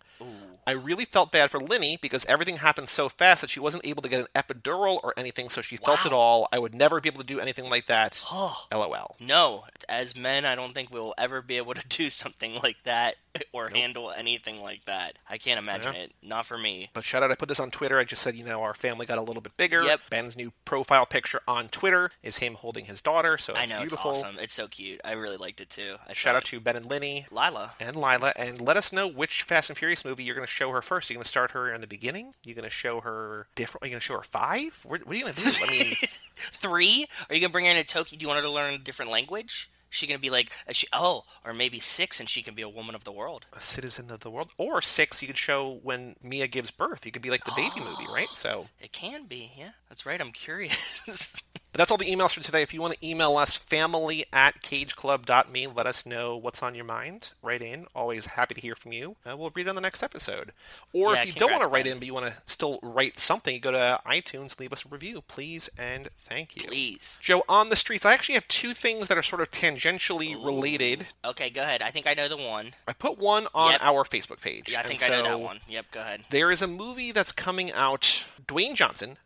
I 0.70 0.74
really 0.74 1.06
felt 1.06 1.32
bad 1.32 1.50
for 1.50 1.60
Linny 1.60 1.98
because 2.00 2.26
everything 2.28 2.58
happened 2.58 2.90
so 2.90 3.10
fast 3.10 3.42
that 3.42 3.50
she 3.50 3.60
wasn't 3.60 3.86
able 3.88 4.04
to 4.04 4.10
get 4.10 4.22
an 4.22 4.28
epidural 4.36 5.00
or 5.04 5.16
anything, 5.18 5.50
so 5.50 5.62
she 5.62 5.78
felt 5.78 6.06
it 6.06 6.14
all. 6.14 6.48
I 6.52 6.60
would 6.60 6.76
never 6.76 7.02
be 7.02 7.10
able 7.10 7.22
to 7.22 7.26
do 7.26 7.40
anything 7.40 7.70
like 7.72 7.88
that. 7.88 8.24
Oh. 8.32 8.66
LOL. 8.72 9.16
No, 9.20 9.64
as 9.88 10.16
men, 10.16 10.46
I 10.46 10.54
don't 10.54 10.74
think 10.74 10.90
we'll 10.94 11.16
ever 11.18 11.42
be 11.42 11.58
able 11.58 11.74
to 11.74 11.88
do 11.88 12.10
something 12.12 12.60
like 12.62 12.84
that 12.84 13.16
or 13.52 13.70
handle 13.70 14.12
anything 14.12 14.62
like 14.62 14.86
that. 14.86 15.18
I 15.28 15.40
can't 15.40 15.58
imagine 15.58 15.94
Yeah. 15.96 16.02
it. 16.02 16.12
Not 16.22 16.46
for 16.46 16.58
me. 16.58 16.90
But 16.94 17.04
shout 17.04 17.24
out, 17.24 17.32
I 17.32 17.36
put 17.36 17.50
this 17.50 17.60
on 17.60 17.72
Twitter. 17.72 17.98
I 17.98 18.04
just 18.04 18.22
said, 18.22 18.36
you 18.36 18.44
know, 18.46 18.62
our 18.62 18.74
family 18.76 19.08
got 19.08 19.18
a 19.18 19.22
little 19.24 19.42
bit 19.42 19.58
bigger. 19.58 19.82
Yep. 19.84 20.02
Ben's 20.12 20.38
new 20.38 20.54
profile 20.66 21.06
picture 21.08 21.42
on 21.48 21.70
Twitter 21.70 22.12
is 22.22 22.38
him 22.38 22.54
holding 22.54 22.86
his 22.86 23.02
daughter, 23.02 23.38
so 23.40 23.54
I 23.56 23.64
it's 23.64 23.72
know 23.72 23.80
beautiful. 23.80 24.12
it's 24.12 24.20
awesome. 24.24 24.38
It's 24.40 24.54
so 24.54 24.68
cute. 24.68 25.02
I 25.04 25.14
really 25.14 25.38
liked 25.38 25.62
it 25.62 25.70
too. 25.70 25.96
I 26.08 26.14
Shout 26.14 26.36
out 26.36 26.44
it. 26.44 26.48
to 26.48 26.60
Ben 26.60 26.76
and 26.76 26.86
Linny. 26.86 27.26
Lila. 27.32 27.72
and 27.80 27.96
Lila, 27.96 28.34
and 28.36 28.62
let 28.62 28.78
us 28.78 28.94
know 28.94 29.08
which 29.08 29.44
Fast 29.44 29.70
and 29.70 29.78
Furious 29.78 30.04
movie 30.06 30.24
you're 30.24 30.36
going 30.36 30.46
to 30.46 30.52
show 30.60 30.72
her 30.72 30.82
first. 30.82 31.10
Are 31.10 31.14
you 31.14 31.18
going 31.18 31.24
to 31.24 31.30
start 31.30 31.52
her 31.52 31.72
in 31.74 31.80
the 31.82 31.88
beginning? 31.88 32.34
You're 32.44 32.56
going 32.56 32.64
to 32.64 32.70
show 32.70 33.00
her 33.02 33.48
different? 33.56 33.84
Are 33.84 33.88
you 33.88 33.92
going 33.94 34.02
to 34.02 34.06
show 34.06 34.18
her 34.18 34.24
five? 34.24 34.78
What, 34.84 35.06
what 35.06 35.14
are 35.16 35.18
you 35.18 35.24
going 35.24 35.34
to 35.36 35.42
do? 35.42 35.50
I 35.50 35.72
mean, 35.72 35.94
Three? 36.54 37.06
Are 37.30 37.36
you 37.36 37.42
gonna 37.42 37.52
bring 37.52 37.66
her 37.66 37.72
into 37.72 37.84
Tokyo? 37.86 38.18
Do 38.18 38.24
you 38.24 38.28
want 38.28 38.40
her 38.40 38.46
to 38.46 38.52
learn 38.52 38.74
a 38.74 38.78
different 38.78 39.12
language? 39.12 39.70
She 39.90 40.08
gonna 40.08 40.20
be 40.20 40.30
like, 40.30 40.52
she, 40.72 40.88
oh, 40.94 41.24
or 41.44 41.54
maybe 41.54 41.80
six, 41.80 42.20
and 42.20 42.30
she 42.30 42.42
can 42.44 42.54
be 42.54 42.62
a 42.62 42.70
woman 42.70 42.96
of 42.96 43.04
the 43.04 43.12
world. 43.12 43.46
a 43.54 43.60
citizen 43.62 44.10
of 44.12 44.20
the 44.22 44.30
world, 44.30 44.52
or 44.58 44.82
six? 44.82 45.22
You 45.22 45.28
could 45.28 45.38
show 45.38 45.80
when 45.84 46.16
Mia 46.24 46.48
gives 46.48 46.72
birth. 46.72 47.06
You 47.06 47.12
could 47.12 47.22
be 47.22 47.30
like 47.32 47.44
the 47.44 47.52
baby 47.56 47.76
movie, 47.80 48.06
right? 48.14 48.30
So, 48.30 48.68
It 48.80 48.92
can 48.92 49.26
be, 49.26 49.52
yeah. 49.58 49.72
That's 49.90 50.06
right. 50.06 50.22
I'm 50.22 50.32
curious. 50.32 51.42
but 51.72 51.78
that's 51.78 51.92
all 51.92 51.98
the 51.98 52.06
emails 52.06 52.34
for 52.34 52.42
today. 52.44 52.62
If 52.62 52.74
you 52.74 52.82
want 52.82 52.94
to 53.00 53.08
email 53.08 53.38
us, 53.38 53.56
family 53.56 54.26
at 54.34 54.62
cageclub.me, 54.62 55.68
let 55.68 55.86
us 55.86 56.06
know 56.06 56.36
what's 56.36 56.64
on 56.64 56.76
your 56.76 56.86
mind. 56.86 57.32
Write 57.44 57.62
in. 57.62 57.86
Always 57.96 58.26
happy 58.28 58.56
to 58.56 58.62
hear 58.62 58.76
from 58.76 58.92
you. 58.92 59.16
Uh, 59.30 59.38
we'll 59.38 59.52
read 59.54 59.68
it 59.68 59.70
on 59.70 59.76
the 59.76 59.82
next 59.82 60.02
episode. 60.04 60.52
Or 60.94 61.14
Yeah, 61.14 61.22
if 61.24 61.28
you 61.28 61.34
don't 61.40 61.52
want 61.52 61.64
to 61.64 61.70
write 61.70 61.86
in, 61.88 61.98
but 62.00 62.08
you 62.08 62.14
want 62.14 62.26
to 62.28 62.34
still 62.46 62.80
write 62.82 63.20
something, 63.20 63.60
go 63.60 63.72
to 63.72 64.00
iTunes, 64.06 64.60
leave 64.60 64.74
us 64.74 64.84
a 64.86 64.90
review, 64.90 65.22
please, 65.28 65.70
and 65.78 66.10
thank 66.24 66.56
you. 66.56 66.68
Please. 66.68 67.18
Joe, 67.22 67.44
on 67.48 67.70
the 67.70 67.76
streets, 67.76 68.06
I 68.06 68.14
actually 68.14 68.36
have 68.36 68.48
two 68.48 68.74
things 68.74 69.08
that 69.08 69.18
are 69.18 69.24
sort 69.24 69.42
of 69.42 69.52
tangentially 69.52 70.34
related. 70.44 71.08
Okay, 71.24 71.50
go 71.50 71.62
ahead. 71.62 71.82
I 71.82 71.92
think 71.92 72.08
I 72.08 72.14
know 72.14 72.28
the 72.28 72.38
one. 72.38 72.74
I 72.88 72.94
put 72.94 73.18
one 73.18 73.48
on 73.54 73.72
Yep. 73.74 73.82
our 73.84 74.04
Facebook 74.04 74.42
page. 74.42 74.72
Yeah, 74.72 74.80
I 74.80 74.84
think 74.84 75.04
I 75.04 75.10
know 75.10 75.24
that 75.24 75.40
one. 75.40 75.60
Yep, 75.68 75.92
go 75.92 76.02
ahead. 76.02 76.22
There 76.30 76.52
is 76.52 76.62
a 76.62 76.68
movie 76.68 77.12
that's 77.12 77.32
coming 77.32 77.72
out. 77.72 78.26
Dwayne 78.48 78.74
Johnson, 78.76 79.18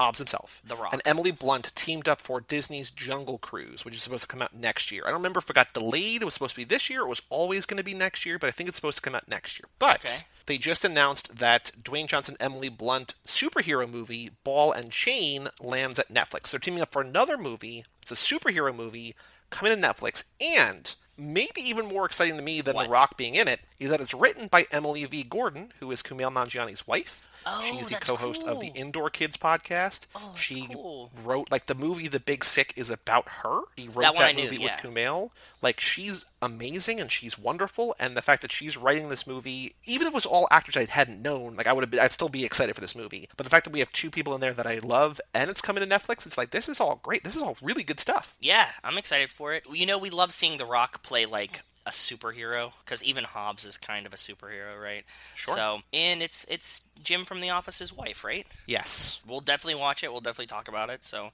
Hobbs 0.00 0.18
himself, 0.18 0.62
The 0.66 0.76
Rock. 0.76 0.92
and 0.92 1.02
Emily 1.04 1.30
Blunt 1.30 1.72
teamed 1.74 2.08
up 2.08 2.20
for 2.20 2.40
Disney's 2.40 2.90
Jungle 2.90 3.38
Cruise, 3.38 3.84
which 3.84 3.94
is 3.96 4.02
supposed 4.02 4.22
to 4.22 4.28
come 4.28 4.40
out 4.42 4.54
next 4.54 4.90
year. 4.90 5.02
I 5.04 5.08
don't 5.10 5.18
remember 5.18 5.38
if 5.40 5.50
it 5.50 5.54
got 5.54 5.74
delayed. 5.74 6.22
It 6.22 6.24
was 6.24 6.34
supposed 6.34 6.54
to 6.54 6.60
be 6.60 6.64
this 6.64 6.88
year. 6.88 7.02
It 7.02 7.08
was 7.08 7.22
always 7.28 7.66
going 7.66 7.76
to 7.78 7.84
be 7.84 7.94
next 7.94 8.24
year, 8.24 8.38
but 8.38 8.48
I 8.48 8.50
think 8.50 8.68
it's 8.68 8.76
supposed 8.76 8.96
to 8.96 9.02
come 9.02 9.14
out 9.14 9.28
next 9.28 9.58
year. 9.58 9.66
But 9.78 10.04
Okay. 10.04 10.16
they 10.46 10.56
just 10.58 10.84
announced 10.84 11.36
that 11.36 11.70
Dwayne 11.82 12.06
Johnson, 12.06 12.36
Emily 12.40 12.68
Blunt 12.70 13.14
superhero 13.26 13.88
movie 13.90 14.30
Ball 14.42 14.72
and 14.72 14.90
Chain 14.90 15.48
lands 15.60 15.98
at 15.98 16.12
Netflix. 16.12 16.50
They're 16.50 16.60
teaming 16.60 16.80
up 16.82 16.92
for 16.92 17.02
another 17.02 17.36
movie. 17.36 17.84
It's 18.02 18.10
a 18.10 18.14
superhero 18.14 18.74
movie 18.74 19.14
coming 19.50 19.74
to 19.78 19.88
Netflix, 19.88 20.24
and 20.40 20.94
maybe 21.18 21.60
even 21.60 21.86
more 21.86 22.06
exciting 22.06 22.36
to 22.36 22.42
me 22.42 22.60
than 22.62 22.74
What? 22.74 22.84
The 22.84 22.88
Rock 22.90 23.16
being 23.18 23.34
in 23.34 23.46
it 23.48 23.60
is 23.78 23.90
that 23.90 24.00
it's 24.00 24.14
written 24.14 24.46
by 24.46 24.66
Emily 24.70 25.04
V. 25.04 25.22
Gordon, 25.24 25.72
who 25.80 25.90
is 25.90 26.02
Kumail 26.02 26.32
Nanjiani's 26.32 26.86
wife. 26.86 27.26
Oh, 27.46 27.62
She's 27.64 27.88
the 27.88 27.94
co-host 27.96 28.42
of 28.44 28.60
the. 28.60 28.68
Indoor 28.68 29.10
Kids 29.10 29.36
podcast. 29.36 30.06
Oh, 30.14 30.34
she 30.36 30.68
cool. 30.68 31.10
wrote 31.24 31.50
like 31.50 31.66
the 31.66 31.74
movie 31.74 32.08
The 32.08 32.20
Big 32.20 32.44
Sick 32.44 32.72
is 32.76 32.90
about 32.90 33.28
her. 33.42 33.62
She 33.78 33.88
wrote 33.88 34.02
That 34.02 34.14
one 34.14 34.24
I 34.24 34.32
knew, 34.32 34.44
movie 34.44 34.56
yeah. 34.58 34.76
with 34.82 34.94
Kumail. 34.94 35.30
Like 35.62 35.80
she's 35.80 36.24
amazing 36.42 37.00
and 37.00 37.10
she's 37.10 37.38
wonderful, 37.38 37.94
and 37.98 38.16
the 38.16 38.22
fact 38.22 38.42
that 38.42 38.52
she's 38.52 38.76
writing 38.76 39.08
this 39.08 39.26
movie, 39.26 39.72
even 39.84 40.06
if 40.06 40.12
it 40.12 40.14
was 40.14 40.24
all 40.26 40.48
actors 40.50 40.76
I 40.76 40.84
hadn't 40.86 41.20
known, 41.20 41.56
like 41.56 41.66
I 41.66 41.72
would 41.72 41.82
have, 41.84 41.90
been, 41.90 42.00
I'd 42.00 42.12
still 42.12 42.28
be 42.30 42.44
excited 42.44 42.74
for 42.74 42.80
this 42.80 42.94
movie. 42.94 43.28
But 43.36 43.44
the 43.44 43.50
fact 43.50 43.64
that 43.64 43.72
we 43.72 43.80
have 43.80 43.92
two 43.92 44.10
people 44.10 44.34
in 44.34 44.40
there 44.40 44.54
that 44.54 44.66
I 44.66 44.78
love 44.78 45.20
and 45.34 45.50
it's 45.50 45.60
coming 45.60 45.86
to 45.86 45.88
Netflix, 45.88 46.26
it's 46.26 46.38
like 46.38 46.50
this 46.50 46.68
is 46.68 46.80
all 46.80 47.00
great. 47.02 47.24
This 47.24 47.36
is 47.36 47.42
all 47.42 47.56
really 47.62 47.82
good 47.82 48.00
stuff. 48.00 48.36
Yeah, 48.40 48.68
I'm 48.82 48.96
excited 48.98 49.30
for 49.30 49.52
it. 49.52 49.64
You 49.70 49.86
know, 49.86 49.98
we 49.98 50.10
love 50.10 50.32
seeing 50.32 50.58
The 50.58 50.66
Rock 50.66 51.02
play 51.02 51.26
like 51.26 51.62
a 51.86 51.90
superhero 51.90 52.72
because 52.84 53.02
even 53.02 53.24
Hobbs 53.24 53.64
is 53.64 53.78
kind 53.78 54.06
of 54.06 54.12
a 54.12 54.16
superhero, 54.16 54.80
right? 54.80 55.04
Sure. 55.34 55.54
So, 55.54 55.78
and 55.92 56.22
it's 56.22 56.44
it's 56.50 56.82
Jim 57.02 57.24
from 57.24 57.40
The 57.40 57.50
Office's 57.50 57.92
wife, 57.96 58.22
right? 58.24 58.46
Yes. 58.66 59.20
We'll 59.26 59.40
definitely 59.40 59.80
watch 59.80 60.04
it. 60.04 60.12
We'll 60.12 60.20
definitely 60.20 60.46
talk 60.46 60.68
about 60.68 60.90
it. 60.90 61.02
So, 61.02 61.30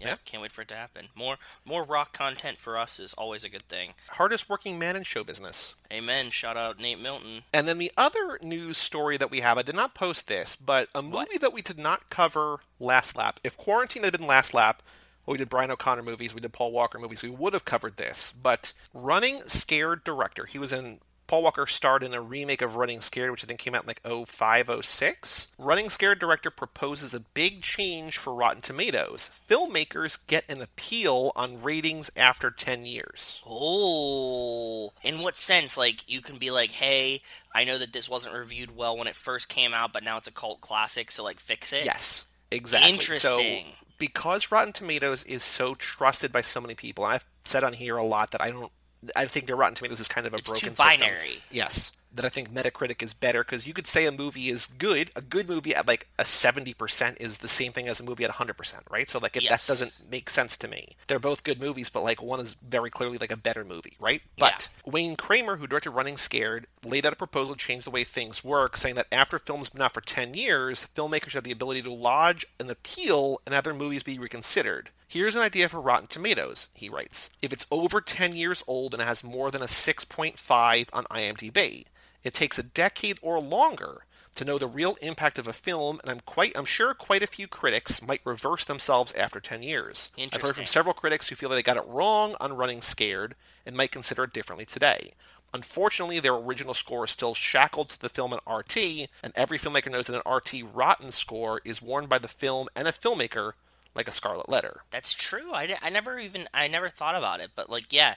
yeah, 0.00 0.08
Yeah. 0.08 0.14
can't 0.24 0.42
wait 0.42 0.50
for 0.50 0.62
it 0.62 0.68
to 0.68 0.74
happen. 0.74 1.08
More 1.14 1.36
more 1.64 1.84
rock 1.84 2.12
content 2.12 2.58
for 2.58 2.76
us 2.76 2.98
is 2.98 3.14
always 3.14 3.44
a 3.44 3.48
good 3.48 3.68
thing. 3.68 3.94
Hardest 4.10 4.48
working 4.48 4.78
man 4.80 4.96
in 4.96 5.04
show 5.04 5.22
business. 5.22 5.74
Amen. 5.92 6.30
Shout 6.30 6.56
out 6.56 6.80
Nate 6.80 6.98
Milton. 7.00 7.42
And 7.52 7.68
then 7.68 7.78
the 7.78 7.92
other 7.96 8.38
news 8.42 8.76
story 8.78 9.16
that 9.16 9.30
we 9.30 9.40
have, 9.40 9.58
I 9.58 9.62
did 9.62 9.76
not 9.76 9.94
post 9.94 10.26
this, 10.26 10.56
but 10.56 10.88
a 10.94 11.02
movie 11.02 11.14
What? 11.16 11.40
that 11.40 11.52
we 11.52 11.62
did 11.62 11.78
not 11.78 12.10
cover 12.10 12.58
last 12.80 13.14
lap. 13.16 13.38
If 13.44 13.56
quarantine 13.56 14.02
had 14.02 14.12
been 14.18 14.26
last 14.26 14.52
lap, 14.52 14.82
well, 15.26 15.32
we 15.32 15.38
did 15.38 15.48
Brian 15.48 15.70
O'Connor 15.70 16.02
movies, 16.02 16.34
we 16.34 16.40
did 16.40 16.52
Paul 16.52 16.72
Walker 16.72 16.98
movies, 16.98 17.22
we 17.22 17.30
would 17.30 17.52
have 17.52 17.64
covered 17.64 17.96
this. 17.96 18.32
But 18.40 18.72
running 18.92 19.42
scared 19.46 20.04
director, 20.04 20.46
he 20.46 20.58
was 20.58 20.72
in 20.72 21.00
Paul 21.26 21.42
Walker 21.42 21.66
starred 21.66 22.02
in 22.02 22.12
a 22.12 22.20
remake 22.20 22.60
of 22.60 22.76
Running 22.76 23.00
Scared, 23.00 23.30
which 23.30 23.42
I 23.44 23.46
think 23.46 23.58
came 23.58 23.74
out 23.74 23.84
in 23.84 23.88
like 23.88 24.28
05, 24.28 24.84
06. 24.84 25.48
Running 25.58 25.88
Scared 25.88 26.18
director 26.18 26.50
proposes 26.50 27.14
a 27.14 27.20
big 27.20 27.62
change 27.62 28.18
for 28.18 28.34
Rotten 28.34 28.60
Tomatoes. 28.60 29.30
Filmmakers 29.48 30.18
get 30.26 30.44
an 30.50 30.60
appeal 30.60 31.32
on 31.34 31.62
ratings 31.62 32.10
after 32.14 32.50
10 32.50 32.84
years. 32.84 33.40
Oh, 33.46 34.92
in 35.02 35.22
what 35.22 35.36
sense? 35.36 35.78
Like 35.78 36.08
you 36.08 36.20
can 36.20 36.36
be 36.36 36.50
like, 36.50 36.72
"Hey, 36.72 37.22
I 37.54 37.64
know 37.64 37.78
that 37.78 37.92
this 37.92 38.08
wasn't 38.08 38.34
reviewed 38.34 38.76
well 38.76 38.96
when 38.96 39.06
it 39.06 39.16
first 39.16 39.48
came 39.48 39.72
out, 39.72 39.92
but 39.92 40.04
now 40.04 40.18
it's 40.18 40.28
a 40.28 40.32
cult 40.32 40.60
classic, 40.60 41.10
so 41.10 41.24
like 41.24 41.40
fix 41.40 41.72
it." 41.72 41.86
Yes, 41.86 42.26
exactly. 42.50 42.90
Interesting. 42.90 43.66
So, 43.80 43.83
because 44.06 44.50
Rotten 44.52 44.72
Tomatoes 44.74 45.24
is 45.24 45.42
so 45.42 45.74
trusted 45.74 46.30
by 46.30 46.42
so 46.42 46.60
many 46.60 46.74
people, 46.74 47.04
and 47.04 47.14
I've 47.14 47.24
said 47.46 47.64
on 47.64 47.72
here 47.72 47.96
a 47.96 48.02
lot 48.02 48.32
that 48.32 48.42
I 48.42 48.50
don't. 48.50 48.70
I 49.16 49.24
think 49.26 49.46
that 49.46 49.56
Rotten 49.56 49.74
Tomatoes 49.74 50.00
is 50.00 50.08
kind 50.08 50.26
of 50.26 50.34
a 50.34 50.36
It's 50.36 50.48
broken 50.48 50.68
too 50.70 50.74
system. 50.74 51.00
binary. 51.00 51.42
Yes, 51.50 51.90
that 52.14 52.24
I 52.24 52.28
think 52.28 52.52
Metacritic 52.52 53.02
is 53.02 53.12
better 53.12 53.42
because 53.42 53.66
you 53.66 53.74
could 53.74 53.86
say 53.86 54.06
a 54.06 54.12
movie 54.12 54.48
is 54.48 54.66
good. 54.66 55.10
A 55.16 55.20
good 55.20 55.48
movie 55.48 55.74
at 55.74 55.86
like 55.88 56.06
a 56.18 56.24
seventy 56.24 56.72
percent 56.74 57.16
is 57.20 57.38
the 57.38 57.48
same 57.48 57.72
thing 57.72 57.88
as 57.88 58.00
a 58.00 58.04
movie 58.04 58.24
at 58.24 58.30
hundred 58.30 58.54
percent, 58.56 58.84
right? 58.90 59.08
So 59.08 59.18
like 59.18 59.36
it, 59.36 59.42
Yes. 59.42 59.66
that 59.66 59.72
doesn't 59.72 59.94
make 60.10 60.30
sense 60.30 60.56
to 60.58 60.68
me. 60.68 60.96
They're 61.08 61.18
both 61.18 61.42
good 61.44 61.60
movies, 61.60 61.88
but 61.88 62.02
like 62.04 62.22
one 62.22 62.40
is 62.40 62.54
very 62.66 62.90
clearly 62.90 63.18
like 63.18 63.32
a 63.32 63.36
better 63.36 63.64
movie, 63.64 63.96
right? 63.98 64.22
But 64.38 64.68
Wayne 64.86 65.16
Kramer, 65.16 65.56
who 65.56 65.66
directed 65.66 65.90
Running 65.90 66.16
Scared, 66.16 66.66
laid 66.84 67.04
out 67.06 67.12
a 67.12 67.16
proposal 67.16 67.54
to 67.54 67.60
change 67.64 67.84
the 67.84 67.90
way 67.90 68.04
things 68.04 68.44
work, 68.44 68.76
saying 68.76 68.94
that 68.94 69.06
after 69.12 69.38
films 69.38 69.68
been 69.70 69.82
out 69.82 69.94
for 69.94 70.00
10 70.00 70.34
years, 70.34 70.86
filmmakers 70.94 71.32
have 71.32 71.44
the 71.44 71.52
ability 71.52 71.82
to 71.82 71.92
lodge 71.92 72.46
an 72.60 72.70
appeal 72.70 73.40
and 73.46 73.54
have 73.54 73.64
their 73.64 73.74
movies 73.74 74.02
be 74.02 74.18
reconsidered. 74.18 74.90
Here's 75.08 75.36
an 75.36 75.42
idea 75.42 75.68
for 75.68 75.80
Rotten 75.80 76.08
Tomatoes, 76.08 76.68
he 76.74 76.88
writes. 76.88 77.30
If 77.40 77.52
it's 77.52 77.66
over 77.70 78.00
10 78.00 78.34
years 78.34 78.62
old 78.66 78.94
and 78.94 79.02
it 79.02 79.06
has 79.06 79.22
more 79.22 79.50
than 79.50 79.62
a 79.62 79.66
6.5 79.66 80.88
on 80.92 81.04
IMDb, 81.04 81.84
it 82.24 82.34
takes 82.34 82.58
a 82.58 82.62
decade 82.62 83.18
or 83.22 83.40
longer 83.40 84.04
to 84.34 84.44
know 84.44 84.58
the 84.58 84.66
real 84.66 84.96
impact 85.00 85.38
of 85.38 85.46
a 85.46 85.52
film, 85.52 86.00
and 86.02 86.10
I'm 86.10 86.20
quite 86.20 86.56
I'm 86.56 86.64
sure 86.64 86.92
quite 86.94 87.22
a 87.22 87.28
few 87.28 87.46
critics 87.46 88.02
might 88.02 88.20
reverse 88.24 88.64
themselves 88.64 89.12
after 89.12 89.40
10 89.40 89.62
years. 89.62 90.10
I've 90.18 90.42
heard 90.42 90.56
from 90.56 90.66
several 90.66 90.94
critics 90.94 91.28
who 91.28 91.36
feel 91.36 91.48
that 91.50 91.54
they 91.56 91.62
got 91.62 91.76
it 91.76 91.86
wrong 91.86 92.34
on 92.40 92.56
Running 92.56 92.80
Scared 92.80 93.36
and 93.64 93.76
might 93.76 93.92
consider 93.92 94.24
it 94.24 94.32
differently 94.32 94.64
today. 94.64 95.12
Unfortunately, 95.52 96.18
their 96.18 96.34
original 96.34 96.74
score 96.74 97.04
is 97.04 97.12
still 97.12 97.32
shackled 97.32 97.88
to 97.90 98.00
the 98.00 98.08
film 98.08 98.32
and 98.32 98.42
RT, 98.44 98.76
and 99.22 99.32
every 99.36 99.56
filmmaker 99.56 99.90
knows 99.90 100.08
that 100.08 100.20
an 100.24 100.32
RT 100.32 100.64
rotten 100.74 101.12
score 101.12 101.60
is 101.64 101.80
worn 101.80 102.06
by 102.06 102.18
the 102.18 102.26
film 102.26 102.68
and 102.74 102.88
a 102.88 102.92
filmmaker 102.92 103.52
like 103.94 104.08
a 104.08 104.12
scarlet 104.12 104.48
letter. 104.48 104.80
That's 104.90 105.12
true. 105.12 105.52
I, 105.52 105.76
I 105.80 105.90
never 105.90 106.18
even 106.18 106.48
I 106.52 106.66
never 106.66 106.88
thought 106.88 107.14
about 107.14 107.38
it, 107.38 107.50
but 107.54 107.70
like 107.70 107.92
yeah, 107.92 108.16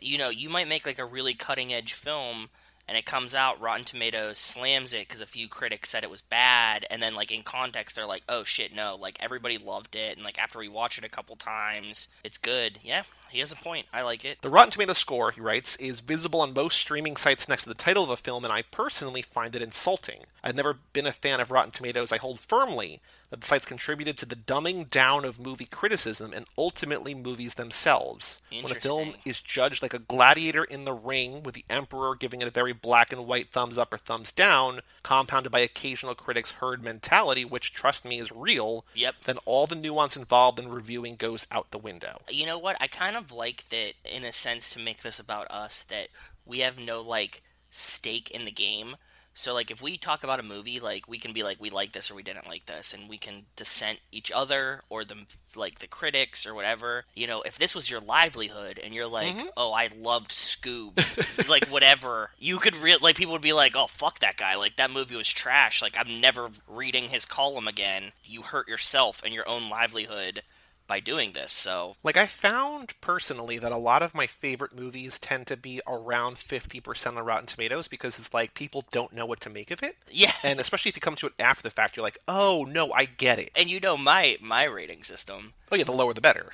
you 0.00 0.16
know, 0.16 0.30
you 0.30 0.48
might 0.48 0.68
make 0.68 0.86
like 0.86 0.98
a 0.98 1.04
really 1.04 1.34
cutting 1.34 1.74
edge 1.74 1.92
film 1.92 2.48
and 2.88 2.96
it 2.96 3.04
comes 3.04 3.34
out 3.34 3.60
Rotten 3.60 3.84
Tomatoes 3.84 4.38
slams 4.38 4.92
it 4.92 5.08
cuz 5.08 5.20
a 5.20 5.26
few 5.26 5.46
critics 5.48 5.90
said 5.90 6.02
it 6.02 6.10
was 6.10 6.22
bad 6.22 6.86
and 6.90 7.02
then 7.02 7.14
like 7.14 7.30
in 7.30 7.42
context 7.42 7.94
they're 7.94 8.06
like, 8.06 8.22
"Oh 8.28 8.42
shit, 8.44 8.74
no, 8.74 8.96
like 8.96 9.16
everybody 9.20 9.58
loved 9.58 9.94
it." 9.94 10.16
And 10.16 10.24
like 10.24 10.38
after 10.38 10.58
we 10.58 10.68
watch 10.68 10.98
it 10.98 11.04
a 11.04 11.08
couple 11.08 11.36
times, 11.36 12.08
it's 12.24 12.38
good. 12.38 12.80
Yeah, 12.82 13.02
he 13.30 13.40
has 13.40 13.52
a 13.52 13.56
point. 13.56 13.86
I 13.92 14.02
like 14.02 14.24
it. 14.24 14.40
The 14.42 14.50
Rotten 14.50 14.70
Tomatoes 14.70 14.98
score, 14.98 15.30
he 15.30 15.40
writes, 15.40 15.76
is 15.76 16.00
visible 16.00 16.40
on 16.40 16.52
most 16.54 16.78
streaming 16.78 17.16
sites 17.16 17.48
next 17.48 17.64
to 17.64 17.68
the 17.68 17.74
title 17.74 18.04
of 18.04 18.10
a 18.10 18.16
film, 18.16 18.44
and 18.44 18.52
I 18.52 18.62
personally 18.62 19.22
find 19.22 19.54
it 19.54 19.62
insulting. 19.62 20.20
I've 20.42 20.54
never 20.56 20.76
been 20.92 21.06
a 21.06 21.12
fan 21.12 21.40
of 21.40 21.50
Rotten 21.50 21.72
Tomatoes. 21.72 22.12
I 22.12 22.16
hold 22.18 22.40
firmly 22.40 23.00
that 23.30 23.42
the 23.42 23.46
sites 23.46 23.66
contributed 23.66 24.16
to 24.16 24.24
the 24.24 24.36
dumbing 24.36 24.88
down 24.90 25.26
of 25.26 25.38
movie 25.38 25.66
criticism 25.66 26.32
and 26.32 26.46
ultimately 26.56 27.14
movies 27.14 27.54
themselves. 27.54 28.40
When 28.50 28.72
a 28.72 28.76
film 28.76 29.14
is 29.26 29.40
judged 29.40 29.82
like 29.82 29.92
a 29.92 29.98
gladiator 29.98 30.64
in 30.64 30.84
the 30.86 30.94
ring, 30.94 31.42
with 31.42 31.54
the 31.54 31.64
emperor 31.68 32.14
giving 32.14 32.40
it 32.40 32.48
a 32.48 32.52
very 32.52 32.72
black 32.72 33.12
and 33.12 33.26
white 33.26 33.50
thumbs 33.50 33.76
up 33.76 33.92
or 33.92 33.98
thumbs 33.98 34.32
down, 34.32 34.80
compounded 35.02 35.52
by 35.52 35.60
occasional 35.60 36.14
critics' 36.14 36.52
herd 36.52 36.82
mentality, 36.82 37.44
which, 37.44 37.74
trust 37.74 38.04
me, 38.06 38.18
is 38.18 38.32
real, 38.32 38.86
Yep. 38.94 39.14
then 39.26 39.36
all 39.44 39.66
the 39.66 39.74
nuance 39.74 40.16
involved 40.16 40.58
in 40.58 40.68
reviewing 40.70 41.16
goes 41.16 41.46
out 41.50 41.70
the 41.70 41.78
window. 41.78 42.22
You 42.30 42.46
know 42.46 42.58
what? 42.58 42.76
I 42.80 42.86
kind 42.86 43.16
of 43.16 43.17
like 43.32 43.68
that 43.68 43.94
in 44.04 44.24
a 44.24 44.32
sense 44.32 44.70
to 44.70 44.78
make 44.78 45.02
this 45.02 45.18
about 45.18 45.50
us 45.50 45.82
that 45.84 46.08
we 46.44 46.60
have 46.60 46.78
no 46.78 47.00
like 47.00 47.42
stake 47.70 48.30
in 48.30 48.44
the 48.44 48.50
game. 48.50 48.96
So 49.34 49.54
like 49.54 49.70
if 49.70 49.80
we 49.80 49.96
talk 49.96 50.24
about 50.24 50.40
a 50.40 50.42
movie, 50.42 50.80
like 50.80 51.06
we 51.06 51.18
can 51.18 51.32
be 51.32 51.44
like 51.44 51.60
we 51.60 51.70
like 51.70 51.92
this 51.92 52.10
or 52.10 52.16
we 52.16 52.24
didn't 52.24 52.48
like 52.48 52.66
this 52.66 52.92
and 52.92 53.08
we 53.08 53.18
can 53.18 53.46
dissent 53.54 54.00
each 54.10 54.32
other 54.32 54.82
or 54.88 55.04
the 55.04 55.14
like 55.54 55.78
the 55.78 55.86
critics 55.86 56.44
or 56.44 56.54
whatever. 56.54 57.04
You 57.14 57.28
know, 57.28 57.42
if 57.42 57.56
this 57.56 57.72
was 57.72 57.88
your 57.88 58.00
livelihood 58.00 58.80
and 58.82 58.92
you're 58.92 59.06
like, 59.06 59.36
mm-hmm. 59.36 59.46
"Oh, 59.56 59.72
I 59.72 59.90
loved 59.96 60.32
Scoob." 60.32 61.48
like 61.48 61.68
whatever. 61.68 62.30
You 62.40 62.58
could 62.58 62.74
re- 62.74 62.96
like 63.00 63.16
people 63.16 63.32
would 63.34 63.40
be 63.40 63.52
like, 63.52 63.76
"Oh, 63.76 63.86
fuck 63.86 64.18
that 64.18 64.38
guy. 64.38 64.56
Like 64.56 64.74
that 64.74 64.90
movie 64.90 65.14
was 65.14 65.32
trash. 65.32 65.82
Like 65.82 65.96
I'm 65.96 66.20
never 66.20 66.48
reading 66.66 67.04
his 67.04 67.24
column 67.24 67.68
again." 67.68 68.10
You 68.24 68.42
hurt 68.42 68.66
yourself 68.66 69.22
and 69.24 69.32
your 69.32 69.48
own 69.48 69.70
livelihood 69.70 70.42
by 70.88 70.98
doing 70.98 71.32
this. 71.32 71.52
So 71.52 71.94
Like 72.02 72.16
I 72.16 72.26
found 72.26 72.94
personally 73.00 73.58
that 73.60 73.70
a 73.70 73.76
lot 73.76 74.02
of 74.02 74.14
my 74.14 74.26
favorite 74.26 74.76
movies 74.76 75.18
tend 75.20 75.46
to 75.48 75.56
be 75.56 75.80
around 75.86 76.36
50% 76.38 77.16
on 77.16 77.24
Rotten 77.24 77.46
Tomatoes 77.46 77.86
because 77.86 78.18
it's 78.18 78.34
like 78.34 78.54
people 78.54 78.84
don't 78.90 79.12
know 79.12 79.26
what 79.26 79.40
to 79.42 79.50
make 79.50 79.70
of 79.70 79.82
it. 79.84 79.96
yeah, 80.10 80.32
And 80.42 80.58
especially 80.58 80.88
if 80.88 80.96
you 80.96 81.00
come 81.00 81.14
to 81.16 81.26
it 81.26 81.34
after 81.38 81.62
the 81.62 81.70
fact, 81.70 81.96
you're 81.96 82.02
like, 82.02 82.18
"Oh, 82.26 82.66
no, 82.68 82.92
I 82.92 83.04
get 83.04 83.38
it." 83.38 83.50
and 83.54 83.70
you 83.70 83.78
know 83.78 83.96
my 83.96 84.36
my 84.40 84.64
rating 84.64 85.04
system. 85.04 85.52
Oh 85.70 85.76
yeah, 85.76 85.84
the 85.84 85.92
lower 85.92 86.12
the 86.14 86.20
better. 86.20 86.52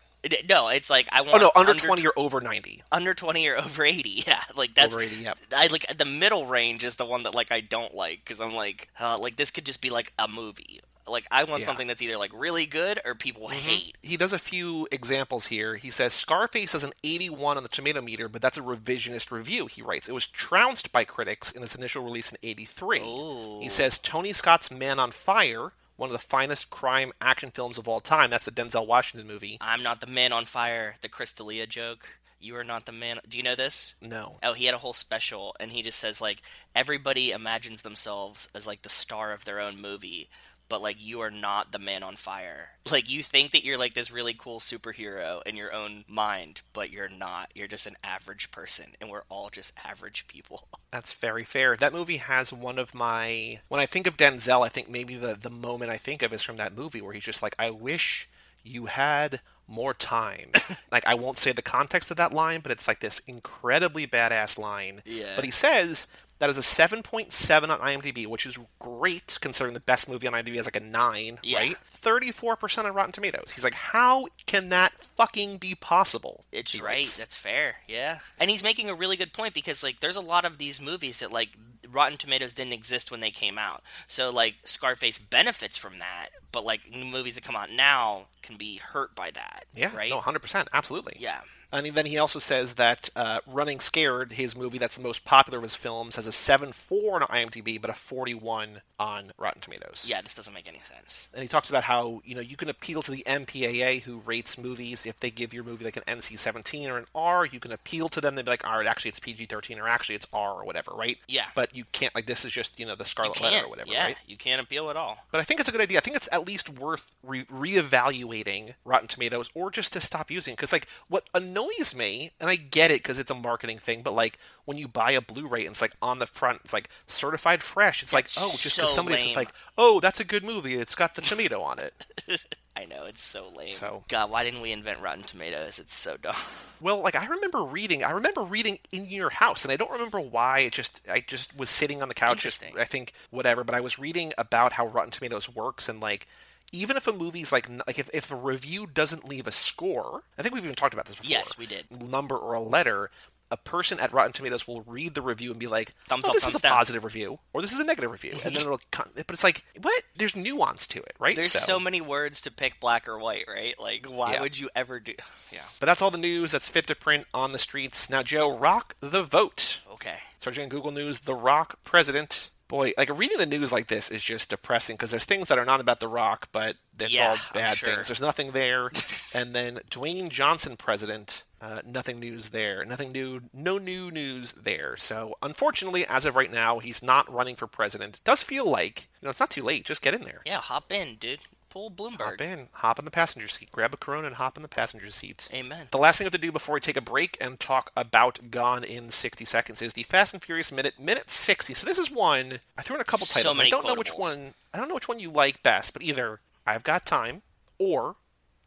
No, 0.49 0.69
it's 0.69 0.89
like 0.89 1.07
I 1.13 1.21
want 1.21 1.35
Oh 1.35 1.39
no, 1.39 1.53
under 1.55 1.75
20 1.75 2.07
or 2.07 2.13
over 2.17 2.41
90. 2.41 2.83
under 2.91 3.13
twenty 3.13 3.47
or 3.47 3.59
over 3.59 3.85
eighty. 3.85 4.23
Yeah, 4.27 4.41
like 4.57 4.75
that's 4.75 4.95
Over 4.95 5.03
80, 5.05 5.17
yep. 5.17 5.39
I 5.55 5.67
like 5.69 5.87
the 5.97 6.07
middle 6.07 6.47
range 6.47 6.83
is 6.83 6.97
the 6.97 7.05
one 7.05 7.25
that 7.25 7.35
like 7.35 7.53
I 7.53 7.61
don't 7.61 7.95
like 7.95 8.25
because 8.25 8.41
I'm 8.41 8.55
like 8.55 8.89
uh, 8.99 9.19
like 9.19 9.37
this 9.37 9.51
could 9.51 9.67
just 9.67 9.83
be 9.83 9.91
like 9.91 10.13
a 10.19 10.27
movie. 10.27 10.81
Like 11.07 11.27
I 11.31 11.45
want 11.45 11.49
Yeah. 11.49 11.55
Mm-hmm. 11.57 11.65
something 11.65 11.87
that's 11.87 12.03
either 12.03 12.17
like 12.17 12.33
really 12.35 12.67
good 12.67 12.99
or 13.05 13.15
people 13.15 13.49
hate. 13.49 13.97
He 14.03 14.17
does 14.17 14.33
a 14.33 14.39
few 14.39 14.89
examples 14.91 15.47
here. 15.47 15.77
He 15.77 15.91
says 15.91 16.15
Scarface 16.15 16.73
has 16.73 16.83
an 16.85 16.93
81 17.03 17.57
on 17.57 17.63
the 17.63 17.69
tomato 17.69 18.01
meter, 18.01 18.29
but 18.29 18.41
that's 18.41 18.57
a 18.57 18.63
revisionist 18.63 19.31
review, 19.31 19.67
he 19.67 19.83
writes. 19.83 20.09
It 20.09 20.13
was 20.15 20.27
trounced 20.27 20.93
by 20.93 21.05
critics 21.05 21.53
in 21.53 21.63
its 21.63 21.75
initial 21.75 22.03
release 22.05 22.33
in 22.33 22.39
83. 22.43 23.01
Ooh. 23.01 23.59
He 23.61 23.69
says 23.69 23.99
Tony 23.99 24.33
Scott's 24.33 24.71
Man 24.71 24.99
on 24.99 25.11
Fire, 25.11 25.73
one 25.97 26.09
of 26.09 26.13
the 26.13 26.19
finest 26.19 26.71
crime 26.71 27.13
action 27.21 27.51
films 27.51 27.79
of 27.79 27.87
all 27.87 28.01
time, 28.01 28.31
that's 28.31 28.45
the 28.47 28.51
Denzel 28.51 28.87
Washington 28.87 29.29
movie. 29.29 29.59
I'm 29.61 29.83
not 29.83 30.01
the 30.01 30.07
man 30.09 30.33
on 30.33 30.45
fire. 30.45 30.97
The 31.03 31.09
Chris 31.09 31.31
D'Elia 31.33 31.67
joke. 31.67 32.09
You 32.41 32.57
are 32.57 32.65
not 32.65 32.85
the 32.85 32.93
man. 32.93 33.21
Do 33.29 33.39
you 33.39 33.45
know 33.45 33.55
this? 33.55 33.95
No. 34.03 34.37
Oh, 34.43 34.53
he 34.53 34.67
had 34.67 34.75
a 34.75 34.79
whole 34.79 34.93
special, 34.93 35.55
and 35.61 35.71
he 35.71 35.81
just 35.83 35.99
says 35.99 36.21
like 36.21 36.43
everybody 36.75 37.31
imagines 37.31 37.83
themselves 37.83 38.49
as 38.55 38.67
like 38.67 38.83
the 38.83 38.89
star 38.89 39.33
of 39.33 39.45
their 39.45 39.61
own 39.61 39.81
movie, 39.81 40.29
but 40.69 40.83
like 40.83 40.97
you 40.99 41.21
are 41.21 41.31
not 41.31 41.73
the 41.73 41.79
man 41.79 42.03
on 42.03 42.17
fire. 42.17 42.71
Like 42.91 43.11
you 43.11 43.23
think 43.23 43.53
that 43.53 43.65
you're 43.65 43.79
like 43.79 43.95
this 43.95 44.11
really 44.11 44.35
cool 44.35 44.59
superhero 44.59 45.43
in 45.47 45.57
your 45.57 45.73
own 45.73 46.05
mind, 46.09 46.63
but 46.73 46.91
you're 46.91 47.09
not. 47.09 47.53
You're 47.55 47.69
just 47.69 47.87
an 47.87 47.97
average 48.03 48.51
person, 48.51 48.87
and 49.01 49.11
we're 49.11 49.23
all 49.29 49.51
just 49.51 49.73
average 49.85 50.27
people. 50.29 50.69
That's 50.91 51.13
very 51.13 51.45
fair. 51.45 51.77
That 51.77 51.93
movie 51.93 52.19
has 52.19 52.53
one 52.53 52.79
of 52.79 52.95
my 52.95 53.61
when 53.69 53.81
I 53.81 53.87
think 53.87 54.07
of 54.07 54.17
Denzel, 54.17 54.65
I 54.65 54.69
think 54.69 54.89
maybe 54.89 55.17
the 55.17 55.35
the 55.35 55.51
moment 55.51 55.91
I 55.91 55.99
think 55.99 56.23
of 56.23 56.33
is 56.33 56.43
from 56.43 56.57
that 56.57 56.77
movie 56.77 57.01
where 57.01 57.13
he's 57.13 57.25
just 57.25 57.43
like, 57.43 57.55
I 57.59 57.71
wish 57.71 58.29
you 58.63 58.87
had 58.87 59.41
more 59.67 59.95
time. 59.95 60.51
like 60.93 61.07
I 61.07 61.15
won't 61.15 61.39
say 61.39 61.53
the 61.53 61.63
context 61.63 62.11
of 62.11 62.17
that 62.17 62.33
line, 62.33 62.61
but 62.61 62.73
it's 62.73 62.89
like 62.89 63.01
this 63.01 63.21
incredibly 63.27 64.07
badass 64.07 64.59
line. 64.59 65.03
Yeah. 65.05 65.33
But 65.37 65.45
he 65.45 65.51
says 65.51 66.07
that 66.45 66.51
is 66.51 66.59
a 66.59 66.61
7.7 66.61 67.71
on 67.71 67.79
IMDb, 67.81 68.27
which 68.27 68.45
is 68.45 68.59
great 68.79 69.39
considering 69.41 69.73
the 69.73 69.81
best 69.81 70.11
movie 70.11 70.27
on 70.27 70.35
IMDb 70.35 70.57
is 70.57 70.67
like 70.67 70.77
a 70.77 70.81
9, 70.81 71.39
Yeah. 71.43 71.59
right? 71.59 71.77
34% 72.03 72.85
on 72.85 72.93
Rotten 72.93 73.13
Tomatoes. 73.13 73.53
He's 73.55 73.65
like, 73.65 73.73
how 73.75 74.27
can 74.45 74.69
that 74.69 74.93
fucking 75.17 75.57
be 75.57 75.75
possible? 75.75 76.45
It's 76.53 76.73
He 76.73 76.81
right. 76.81 76.87
writes. 76.99 77.17
That's 77.17 77.39
fair. 77.39 77.77
Yeah. 77.89 78.19
And 78.39 78.51
he's 78.51 78.63
making 78.63 78.91
a 78.91 78.95
really 78.95 79.17
good 79.17 79.33
point 79.33 79.55
because 79.55 79.83
like 79.83 80.01
there's 80.01 80.17
a 80.17 80.21
lot 80.21 80.45
of 80.45 80.59
these 80.59 80.83
movies 80.83 81.21
that 81.21 81.33
like 81.33 81.51
Rotten 81.91 82.19
Tomatoes 82.19 82.53
didn't 82.53 82.75
exist 82.75 83.11
when 83.11 83.21
they 83.21 83.31
came 83.31 83.57
out. 83.59 83.83
So 84.07 84.29
like 84.29 84.57
Scarface 84.65 85.19
benefits 85.19 85.79
from 85.79 85.99
that, 86.01 86.29
but 86.53 86.65
like 86.67 86.91
new 86.91 87.07
movies 87.07 87.37
that 87.37 87.45
come 87.45 87.57
out 87.57 87.71
now 87.71 88.27
can 88.43 88.57
be 88.57 88.77
hurt 88.77 89.15
by 89.15 89.31
that. 89.31 89.65
Yeah, 89.75 89.95
Right. 89.97 90.11
no, 90.11 90.21
100%, 90.21 90.67
absolutely. 90.75 91.17
Yeah. 91.19 91.41
And 91.75 91.87
then 91.95 92.07
he 92.07 92.19
also 92.19 92.39
says 92.39 92.75
that 92.75 93.11
uh, 93.17 93.41
Running 93.47 93.81
Scared, 93.81 94.35
his 94.35 94.57
movie 94.57 94.79
that's 94.79 94.97
the 94.97 95.03
most 95.03 95.25
popular 95.25 95.59
of 95.59 95.65
his 95.65 95.75
films, 95.75 96.17
has 96.17 96.27
a 96.27 96.31
7.4 96.31 97.13
on 97.13 97.23
IMDb, 97.23 97.81
but 97.81 97.91
a 97.91 97.95
41 97.95 98.83
on 98.99 99.33
Rotten 99.39 99.61
Tomatoes. 99.61 100.05
Yeah. 100.07 100.21
This 100.23 100.35
doesn't 100.35 100.55
make 100.55 100.69
any 100.69 100.79
sense. 100.79 101.29
And 101.35 101.43
he 101.43 101.49
talks 101.49 101.69
about 101.69 101.85
how 101.85 102.23
you 102.25 102.35
know 102.35 102.41
you 102.41 102.57
can 102.57 102.69
appeal 102.69 103.03
to 103.03 103.11
the 103.11 103.25
MPAA 103.27 104.03
who 104.03 104.19
rates 104.19 104.57
movies 104.57 105.05
if 105.05 105.19
they 105.19 105.31
give 105.31 105.53
your 105.53 105.65
movie 105.65 105.85
like 105.85 105.97
an 105.97 106.05
NC-17 106.07 106.89
or 106.89 106.99
an 106.99 107.07
R. 107.15 107.45
You 107.45 107.59
can 107.59 107.73
appeal 107.73 108.09
to 108.11 108.21
them. 108.21 108.37
They'd 108.37 108.45
be 108.45 108.53
like, 108.53 108.67
all 108.67 108.79
right, 108.79 108.87
actually 108.87 109.09
it's 109.11 109.19
PG-13 109.19 109.81
or 109.81 109.89
actually 109.89 110.15
it's 110.15 110.27
R 110.33 110.53
or 110.61 110.65
whatever, 110.65 110.93
right? 110.93 111.19
Yeah. 111.27 111.47
But 111.55 111.75
you 111.75 111.85
can't 111.93 112.15
like 112.15 112.27
this 112.27 112.45
is 112.45 112.53
just 112.53 112.79
you 112.79 112.87
know 112.87 112.95
the 112.95 113.05
Scarlet 113.05 113.41
Letter 113.41 113.67
or 113.67 113.69
whatever, 113.69 113.91
yeah. 113.91 114.05
right? 114.05 114.17
You 114.27 114.37
can't 114.37 114.61
appeal 114.61 114.91
at 114.91 114.97
all. 114.97 115.19
But 115.33 115.41
I 115.41 115.45
think 115.45 115.61
it's 115.61 115.69
a 115.69 115.73
good 115.73 115.81
idea. 115.81 115.99
I 115.99 116.01
think 116.01 116.17
it's 116.17 116.29
at 116.31 116.47
least 116.47 116.69
worth 116.69 117.11
re- 117.23 117.45
reevaluating 117.45 118.75
Rotten 118.85 119.09
Tomatoes, 119.09 119.51
or 119.55 119.71
just 119.71 119.93
to 119.95 120.01
stop 120.01 120.31
using. 120.31 120.55
Because 120.55 120.73
like 120.73 120.87
what 121.09 121.29
annoys 121.35 121.64
annoys 121.65 121.95
me, 121.95 122.31
and 122.41 122.49
I 122.51 122.57
get 122.57 122.91
it 122.91 123.03
because 123.03 123.19
it's 123.19 123.31
a 123.31 123.35
marketing 123.35 123.79
thing, 123.79 124.03
but 124.03 124.15
like 124.15 124.39
when 124.65 124.79
you 124.79 124.89
buy 124.89 125.13
a 125.13 125.21
Blu-ray 125.21 125.63
and 125.67 125.73
it's 125.73 125.83
like 125.83 125.95
on 126.01 126.19
the 126.19 126.27
front, 126.27 126.61
it's 126.65 126.73
like 126.73 126.89
certified 127.07 127.63
fresh. 127.63 128.03
It's 128.03 128.13
like, 128.13 128.27
oh, 128.39 128.51
just 128.51 128.77
because 128.77 128.91
so 128.91 128.95
somebody's 128.95 129.23
just 129.23 129.37
like, 129.37 129.51
oh, 129.77 130.01
that's 130.01 130.21
a 130.21 130.25
good 130.25 130.45
movie. 130.45 130.75
It's 130.75 130.95
got 130.95 131.15
the 131.15 131.23
tomato 131.23 131.61
on 131.61 131.79
it. 131.79 132.07
I 132.77 132.87
know 132.87 133.05
it's 133.05 133.23
so 133.23 133.51
lame. 133.57 133.75
So- 133.75 134.03
God, 134.09 134.31
why 134.31 134.43
didn't 134.43 134.61
we 134.61 134.73
invent 134.73 135.01
Rotten 135.01 135.23
Tomatoes? 135.23 135.79
It's 135.79 135.95
so 135.95 136.17
dumb. 136.17 136.35
Well, 136.81 137.01
like 137.01 137.17
I 137.17 137.25
remember 137.27 137.63
reading, 137.63 138.05
I 138.05 138.11
remember 138.11 138.43
reading 138.43 138.79
in 138.93 139.07
your 139.07 139.31
house, 139.31 139.65
and 139.65 139.73
I 139.73 139.77
don't 139.77 139.91
remember 139.93 140.21
why. 140.21 140.59
It 140.59 140.73
just, 140.75 141.01
I 141.11 141.21
just 141.21 141.57
was 141.57 141.71
sitting 141.71 142.03
on 142.03 142.09
the 142.09 142.15
couch. 142.15 142.43
Just. 142.43 142.63
I 142.79 142.85
think 142.85 143.15
whatever, 143.31 143.65
but 143.65 143.75
I 143.75 143.81
was 143.81 143.99
reading 143.99 144.35
about 144.37 144.75
how 144.75 144.89
Rotten 144.89 145.11
Tomatoes 145.11 145.49
works, 145.49 145.89
and 145.89 146.01
like, 146.01 146.27
even 146.73 146.97
if 146.97 147.07
a 147.07 147.13
movie's 147.13 147.53
like, 147.53 147.69
like 147.87 147.99
if 147.99 148.11
if 148.13 148.31
a 148.33 148.37
review 148.37 148.87
doesn't 148.87 149.29
leave 149.29 149.47
a 149.47 149.53
score, 149.53 150.23
I 150.39 150.43
think 150.43 150.55
we've 150.55 150.65
even 150.65 150.77
talked 150.77 150.95
about 150.95 151.07
this 151.07 151.15
before. 151.17 151.31
Yes, 151.31 151.57
we 151.59 151.67
did. 151.67 151.87
Number 152.03 152.37
or 152.37 152.55
a 152.55 152.61
letter. 152.61 153.11
A 153.51 153.57
person 153.59 154.01
at 154.01 154.13
Rotten 154.13 154.33
Tomatoes 154.33 154.67
will 154.67 154.81
read 154.83 155.15
the 155.15 155.23
review 155.23 155.51
and 155.51 155.61
be 155.61 155.67
like, 155.69 155.95
Thumbs 156.09 156.25
"Oh, 156.27 156.29
up, 156.31 156.35
this 156.35 156.43
thumbs 156.45 156.55
is 156.55 156.61
a 156.61 156.63
down." 156.63 156.73
positive 156.77 157.05
review," 157.05 157.39
or 157.53 157.61
"This 157.63 157.73
is 157.73 157.79
a 157.79 157.85
negative 157.85 158.11
review," 158.11 158.33
and 158.45 158.57
then 158.57 158.63
it'll. 158.63 158.81
Con- 158.91 159.11
but 159.15 159.31
it's 159.31 159.45
like, 159.45 159.63
what? 159.81 160.03
There's 160.17 160.35
nuance 160.35 160.87
to 160.89 160.99
it, 161.01 161.15
right? 161.21 161.37
There's 161.37 161.53
so 161.53 161.79
many 161.79 162.01
words 162.01 162.41
to 162.43 162.51
pick 162.51 162.81
black 162.81 163.07
or 163.07 163.19
white, 163.19 163.45
right? 163.47 163.79
Like, 163.79 164.07
why 164.07 164.33
Yeah. 164.33 164.41
would 164.41 164.59
you 164.59 164.71
ever 164.75 164.99
do? 164.99 165.13
Yeah. 165.53 165.61
But 165.79 165.87
that's 165.87 166.03
all 166.03 166.11
the 166.11 166.19
news 166.19 166.51
that's 166.51 166.69
fit 166.69 166.89
to 166.89 166.97
print 166.97 167.27
on 167.33 167.53
the 167.53 167.61
streets. 167.61 168.11
Now, 168.11 168.25
Joe, 168.25 168.57
rock 168.59 168.97
the 168.99 169.23
vote. 169.23 169.83
Okay. 169.93 170.17
Searching 170.41 170.65
on 170.65 170.69
Google 170.69 170.91
News, 170.91 171.21
The 171.21 171.35
Rock 171.35 171.79
president. 171.85 172.51
Boy, 172.67 172.93
like 172.97 173.17
reading 173.17 173.39
the 173.39 173.47
news 173.47 173.73
like 173.73 173.89
this 173.89 174.11
is 174.11 174.25
just 174.25 174.49
depressing 174.51 174.97
because 174.97 175.11
there's 175.11 175.27
things 175.27 175.49
that 175.49 175.59
are 175.59 175.67
not 175.67 175.81
about 175.81 176.01
The 176.01 176.09
Rock, 176.09 176.49
but 176.51 176.77
that's 176.97 177.13
Yeah, 177.13 177.31
all 177.31 177.37
bad 177.53 177.77
sure. 177.77 177.95
things. 177.95 178.09
There's 178.09 178.21
nothing 178.23 178.53
there. 178.53 178.91
and 179.35 179.55
then 179.55 179.81
Dwayne 179.91 180.31
Johnson 180.31 180.77
president, 180.77 181.45
uh, 181.61 181.83
nothing 181.85 182.19
news 182.21 182.51
there. 182.51 182.85
Nothing 182.85 183.13
new, 183.13 183.43
no 183.53 183.77
new 183.79 184.11
news 184.11 184.53
there. 184.53 184.97
So 184.97 185.35
unfortunately, 185.43 186.07
as 186.07 186.25
of 186.25 186.37
right 186.37 186.51
now, 186.53 186.79
he's 186.79 187.03
not 187.03 187.31
running 187.33 187.55
for 187.57 187.67
president. 187.67 188.17
It 188.17 188.25
Does 188.25 188.43
feel 188.43 188.65
like 188.65 189.09
you 189.21 189.27
know 189.27 189.31
it's 189.31 189.41
not 189.41 189.51
too 189.51 189.63
late. 189.63 189.85
Just 189.85 190.01
get 190.03 190.15
in 190.15 190.23
there. 190.25 190.41
Yeah, 190.47 190.61
hop 190.61 190.91
in, 190.91 191.17
dude. 191.17 191.41
Pull 191.75 191.91
Bloomberg. 191.91 192.21
Hop 192.21 192.41
in, 192.41 192.69
hop 192.75 193.01
in 193.01 193.05
the 193.05 193.11
passenger 193.11 193.49
seat, 193.49 193.73
grab 193.73 193.93
a 193.93 193.97
Corona, 193.97 194.29
and 194.29 194.37
hop 194.37 194.57
in 194.57 194.63
the 194.63 194.69
passenger 194.69 195.11
seat. 195.11 195.49
Amen. 195.53 195.89
The 195.91 195.99
last 195.99 196.19
thing 196.19 196.25
we 196.25 196.27
have 196.27 196.33
to 196.33 196.39
do 196.39 196.53
before 196.53 196.75
we 196.75 196.81
take 196.81 196.97
a 196.97 197.01
break 197.01 197.37
and 197.41 197.59
talk 197.59 197.91
about 197.97 198.53
Gone 198.53 198.85
in 198.85 199.11
60 199.11 199.45
Seconds 199.45 199.83
is 199.83 199.95
the 199.95 200.05
Fast 200.05 200.33
and 200.33 200.41
Furious 200.41 200.71
minute, 200.71 201.01
minute 201.01 201.29
60. 201.29 201.75
So 201.75 201.85
this 201.85 201.99
is 201.99 202.13
one 202.13 202.61
I 202.79 202.83
threw 202.83 202.95
in 202.95 203.01
a 203.01 203.05
couple 203.05 203.27
So 203.27 203.43
titles. 203.43 203.59
I 203.59 203.71
don't 203.71 203.85
know 203.85 203.97
which 203.97 204.15
one. 204.15 204.55
I 204.73 204.79
don't 204.79 204.87
know 204.87 204.95
which 204.95 205.09
one 205.09 205.19
you 205.19 205.33
like 205.33 205.65
best, 205.65 205.93
but 205.93 206.05
either 206.05 206.39
I've 206.65 206.85
Got 206.85 207.07
Time 207.07 207.43
or 207.81 208.15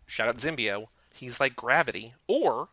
shout 0.05 0.27
out 0.27 0.35
Zimbio, 0.35 0.87
He's 1.13 1.39
like 1.39 1.55
Gravity 1.55 2.13
or 2.27 2.67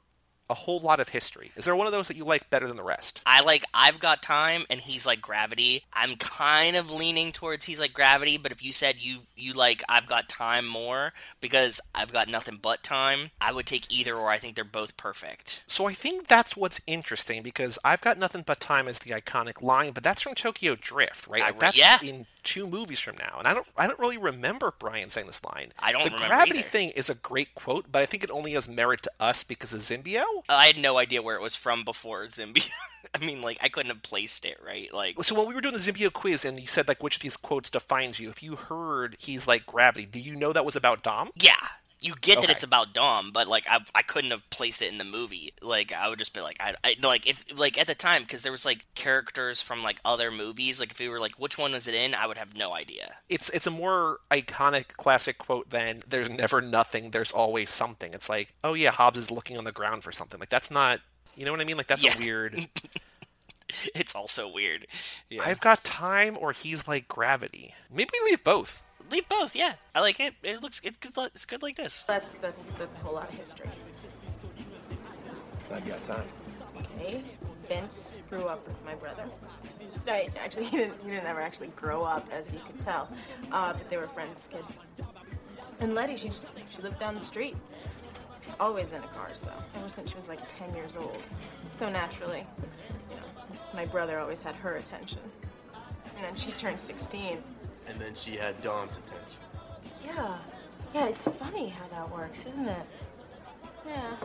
a 0.50 0.54
whole 0.54 0.80
lot 0.80 1.00
of 1.00 1.08
history. 1.08 1.52
Is 1.56 1.64
there 1.64 1.76
one 1.76 1.86
of 1.86 1.92
those 1.92 2.08
that 2.08 2.16
you 2.16 2.24
like 2.24 2.50
better 2.50 2.66
than 2.66 2.76
the 2.76 2.82
rest? 2.82 3.22
I 3.26 3.40
like 3.40 3.64
I've 3.72 3.98
got 3.98 4.22
time 4.22 4.64
and 4.68 4.80
he's 4.80 5.06
like 5.06 5.20
gravity. 5.20 5.84
I'm 5.92 6.16
kind 6.16 6.76
of 6.76 6.90
leaning 6.90 7.32
towards 7.32 7.64
he's 7.64 7.80
like 7.80 7.92
gravity, 7.92 8.36
but 8.36 8.52
if 8.52 8.62
you 8.62 8.72
said 8.72 8.96
you 8.98 9.20
you 9.36 9.52
like 9.52 9.82
I've 9.88 10.06
got 10.06 10.28
time 10.28 10.66
more 10.66 11.12
because 11.40 11.80
I've 11.94 12.12
got 12.12 12.28
nothing 12.28 12.58
but 12.60 12.82
time, 12.82 13.30
I 13.40 13.52
would 13.52 13.66
take 13.66 13.92
either 13.92 14.16
or 14.16 14.30
I 14.30 14.38
think 14.38 14.54
they're 14.54 14.64
both 14.64 14.96
perfect. 14.96 15.62
So 15.66 15.86
I 15.86 15.94
think 15.94 16.26
that's 16.26 16.56
what's 16.56 16.80
interesting 16.86 17.42
because 17.42 17.78
I've 17.84 18.00
got 18.00 18.18
nothing 18.18 18.42
but 18.46 18.60
time 18.60 18.88
as 18.88 18.98
the 18.98 19.10
iconic 19.10 19.62
line, 19.62 19.92
but 19.92 20.04
that's 20.04 20.22
from 20.22 20.34
Tokyo 20.34 20.76
Drift, 20.80 21.26
right? 21.26 21.42
Like 21.42 21.58
that's 21.58 21.78
yeah. 21.78 21.98
in 22.02 22.26
two 22.44 22.66
movies 22.66 23.00
from 23.00 23.16
now, 23.18 23.36
and 23.38 23.48
I 23.48 23.54
don't, 23.54 23.66
I 23.76 23.86
don't 23.86 23.98
really 23.98 24.18
remember 24.18 24.72
Brian 24.78 25.10
saying 25.10 25.26
this 25.26 25.42
line. 25.44 25.72
I 25.78 25.92
don't 25.92 26.04
The 26.04 26.10
gravity 26.16 26.60
either. 26.60 26.68
thing 26.68 26.90
is 26.90 27.10
a 27.10 27.14
great 27.14 27.54
quote, 27.54 27.90
but 27.90 28.02
I 28.02 28.06
think 28.06 28.22
it 28.22 28.30
only 28.30 28.52
has 28.52 28.68
merit 28.68 29.02
to 29.04 29.10
us 29.18 29.42
because 29.42 29.72
of 29.72 29.80
Zimbio. 29.80 30.22
Uh, 30.48 30.52
I 30.54 30.66
had 30.66 30.76
no 30.78 30.98
idea 30.98 31.22
where 31.22 31.36
it 31.36 31.42
was 31.42 31.56
from 31.56 31.84
before 31.84 32.24
Zimby. 32.26 32.68
I 33.14 33.18
mean, 33.24 33.42
like 33.42 33.58
I 33.62 33.68
couldn't 33.68 33.90
have 33.90 34.02
placed 34.02 34.44
it 34.44 34.58
right. 34.64 34.92
Like 34.92 35.22
So 35.24 35.34
when 35.34 35.48
we 35.48 35.54
were 35.54 35.60
doing 35.60 35.74
the 35.74 35.80
Zimbio 35.80 36.12
quiz, 36.12 36.44
and 36.44 36.58
you 36.60 36.66
said 36.66 36.88
like 36.88 37.02
which 37.02 37.16
of 37.16 37.22
these 37.22 37.36
quotes 37.36 37.70
defines 37.70 38.18
you, 38.20 38.30
if 38.30 38.42
you 38.42 38.56
heard 38.56 39.16
he's 39.18 39.46
like 39.46 39.66
gravity, 39.66 40.06
do 40.06 40.18
you 40.20 40.36
know 40.36 40.52
that 40.52 40.64
was 40.64 40.76
about 40.76 41.02
Dom? 41.02 41.30
yeah, 41.36 41.54
you 42.04 42.14
get 42.20 42.42
that 42.42 42.50
it's 42.50 42.62
about 42.62 42.92
Dom, 42.92 43.30
but 43.32 43.48
like 43.48 43.64
I, 43.68 43.80
I 43.94 44.02
couldn't 44.02 44.30
have 44.30 44.48
placed 44.50 44.82
it 44.82 44.92
in 44.92 44.98
the 44.98 45.04
movie. 45.04 45.54
Like 45.62 45.90
I 45.90 46.08
would 46.08 46.18
just 46.18 46.34
be 46.34 46.42
like 46.42 46.58
I, 46.60 46.74
I 46.84 46.96
like 47.02 47.26
if 47.26 47.42
like 47.58 47.78
at 47.78 47.86
the 47.86 47.94
time 47.94 48.22
because 48.22 48.42
there 48.42 48.52
was 48.52 48.66
like 48.66 48.84
characters 48.94 49.62
from 49.62 49.82
like 49.82 50.00
other 50.04 50.30
movies. 50.30 50.80
Like 50.80 50.90
if 50.90 50.98
we 50.98 51.08
were 51.08 51.18
like 51.18 51.32
which 51.38 51.56
one 51.56 51.72
was 51.72 51.88
it 51.88 51.94
in, 51.94 52.14
I 52.14 52.26
would 52.26 52.36
have 52.36 52.54
no 52.54 52.74
idea. 52.74 53.14
It's 53.30 53.48
it's 53.50 53.66
a 53.66 53.70
more 53.70 54.18
iconic 54.30 54.88
classic 54.98 55.38
quote 55.38 55.70
than 55.70 56.02
"There's 56.06 56.28
never 56.28 56.60
nothing, 56.60 57.10
there's 57.10 57.32
always 57.32 57.70
something." 57.70 58.12
It's 58.12 58.28
like, 58.28 58.52
oh 58.62 58.74
yeah, 58.74 58.90
Hobbs 58.90 59.18
is 59.18 59.30
looking 59.30 59.56
on 59.56 59.64
the 59.64 59.72
ground 59.72 60.04
for 60.04 60.12
something. 60.12 60.38
Like 60.38 60.50
that's 60.50 60.70
not, 60.70 61.00
you 61.36 61.46
know 61.46 61.52
what 61.52 61.60
I 61.62 61.64
mean? 61.64 61.78
Like 61.78 61.86
that's 61.86 62.04
Yeah. 62.04 62.14
a 62.16 62.18
weird. 62.18 62.68
It's 63.94 64.14
also 64.14 64.46
weird. 64.46 64.86
Yeah. 65.30 65.42
I've 65.44 65.60
got 65.60 65.82
time, 65.82 66.36
or 66.38 66.52
he's 66.52 66.86
like 66.86 67.08
gravity. 67.08 67.74
Maybe 67.90 68.10
we 68.22 68.30
leave 68.30 68.44
both. 68.44 68.82
Leave 69.10 69.28
both. 69.28 69.54
Yeah, 69.54 69.74
I 69.94 70.00
like 70.00 70.20
it. 70.20 70.34
It 70.42 70.62
looks 70.62 70.80
it's 70.82 70.96
good. 70.96 71.30
It's 71.34 71.44
good 71.44 71.62
like 71.62 71.76
this. 71.76 72.04
That's 72.04 72.30
that's 72.32 72.66
that's 72.78 72.94
a 72.94 72.98
whole 72.98 73.14
lot 73.14 73.28
of 73.30 73.36
history. 73.36 73.68
I've 75.72 75.86
got 75.86 76.02
time. 76.04 76.26
Okay, 76.76 77.22
Vince 77.68 78.18
grew 78.28 78.44
up 78.44 78.66
with 78.66 78.76
my 78.84 78.94
brother. 78.94 79.24
I, 80.06 80.28
actually, 80.42 80.64
he 80.70 80.76
didn't, 80.76 80.94
he 81.02 81.10
didn't 81.10 81.26
ever 81.26 81.40
actually 81.40 81.68
grow 81.68 82.02
up, 82.02 82.28
as 82.32 82.52
you 82.52 82.60
could 82.66 82.80
tell, 82.84 83.08
uh, 83.52 83.72
but 83.72 83.88
they 83.88 83.96
were 83.96 84.08
friends 84.08 84.48
kids. 84.50 84.78
And 85.80 85.94
Letty, 85.94 86.16
she 86.16 86.28
just 86.28 86.46
she 86.74 86.82
lived 86.82 86.98
down 86.98 87.14
the 87.14 87.20
street. 87.20 87.56
Always 88.60 88.92
into 88.92 89.08
car, 89.08 89.30
though, 89.42 89.78
ever 89.78 89.88
since 89.88 90.10
she 90.10 90.16
was 90.16 90.28
like 90.28 90.40
10 90.58 90.74
years 90.74 90.96
old. 90.96 91.22
So 91.72 91.88
naturally, 91.88 92.46
you 93.10 93.16
know, 93.16 93.22
my 93.74 93.86
brother 93.86 94.18
always 94.18 94.40
had 94.40 94.54
her 94.56 94.76
attention. 94.76 95.18
And 96.16 96.24
then 96.24 96.36
she 96.36 96.52
turned 96.52 96.78
16. 96.78 97.42
And 97.86 98.00
then 98.00 98.14
she 98.14 98.36
had 98.36 98.60
Dom's 98.62 98.98
attention. 98.98 99.42
Yeah, 100.04 100.38
yeah, 100.94 101.06
it's 101.06 101.26
funny 101.26 101.68
how 101.68 101.86
that 101.88 102.10
works, 102.10 102.46
isn't 102.46 102.68
it? 102.68 102.86
Yeah. 103.86 104.16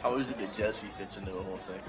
How 0.00 0.16
is 0.16 0.30
it 0.30 0.38
that 0.38 0.52
Jesse 0.52 0.86
fits 0.98 1.16
into 1.16 1.30
the 1.30 1.42
whole 1.42 1.58
thing? 1.58 1.80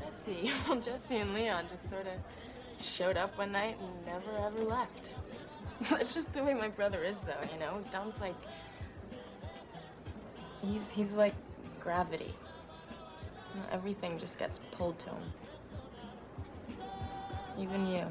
Jesse, 0.00 0.52
well, 0.68 0.80
Jesse 0.80 1.16
and 1.16 1.34
Leon 1.34 1.66
just 1.70 1.88
sort 1.90 2.06
of 2.06 2.84
showed 2.84 3.16
up 3.16 3.36
one 3.36 3.52
night 3.52 3.76
and 3.80 4.06
never 4.06 4.36
ever 4.46 4.62
left. 4.62 5.14
That's 5.90 6.14
just 6.14 6.32
the 6.32 6.44
way 6.44 6.54
my 6.54 6.68
brother 6.68 7.02
is, 7.02 7.20
though. 7.20 7.52
You 7.52 7.58
know, 7.58 7.82
Dom's 7.90 8.20
like 8.20 8.36
he's 10.62 10.90
he's 10.90 11.12
like 11.12 11.34
gravity. 11.80 12.34
You 13.54 13.60
know, 13.60 13.66
everything 13.72 14.18
just 14.18 14.38
gets 14.38 14.60
pulled 14.72 14.98
to 15.00 15.06
him. 15.06 15.32
Even 17.60 17.86
you. 17.86 18.06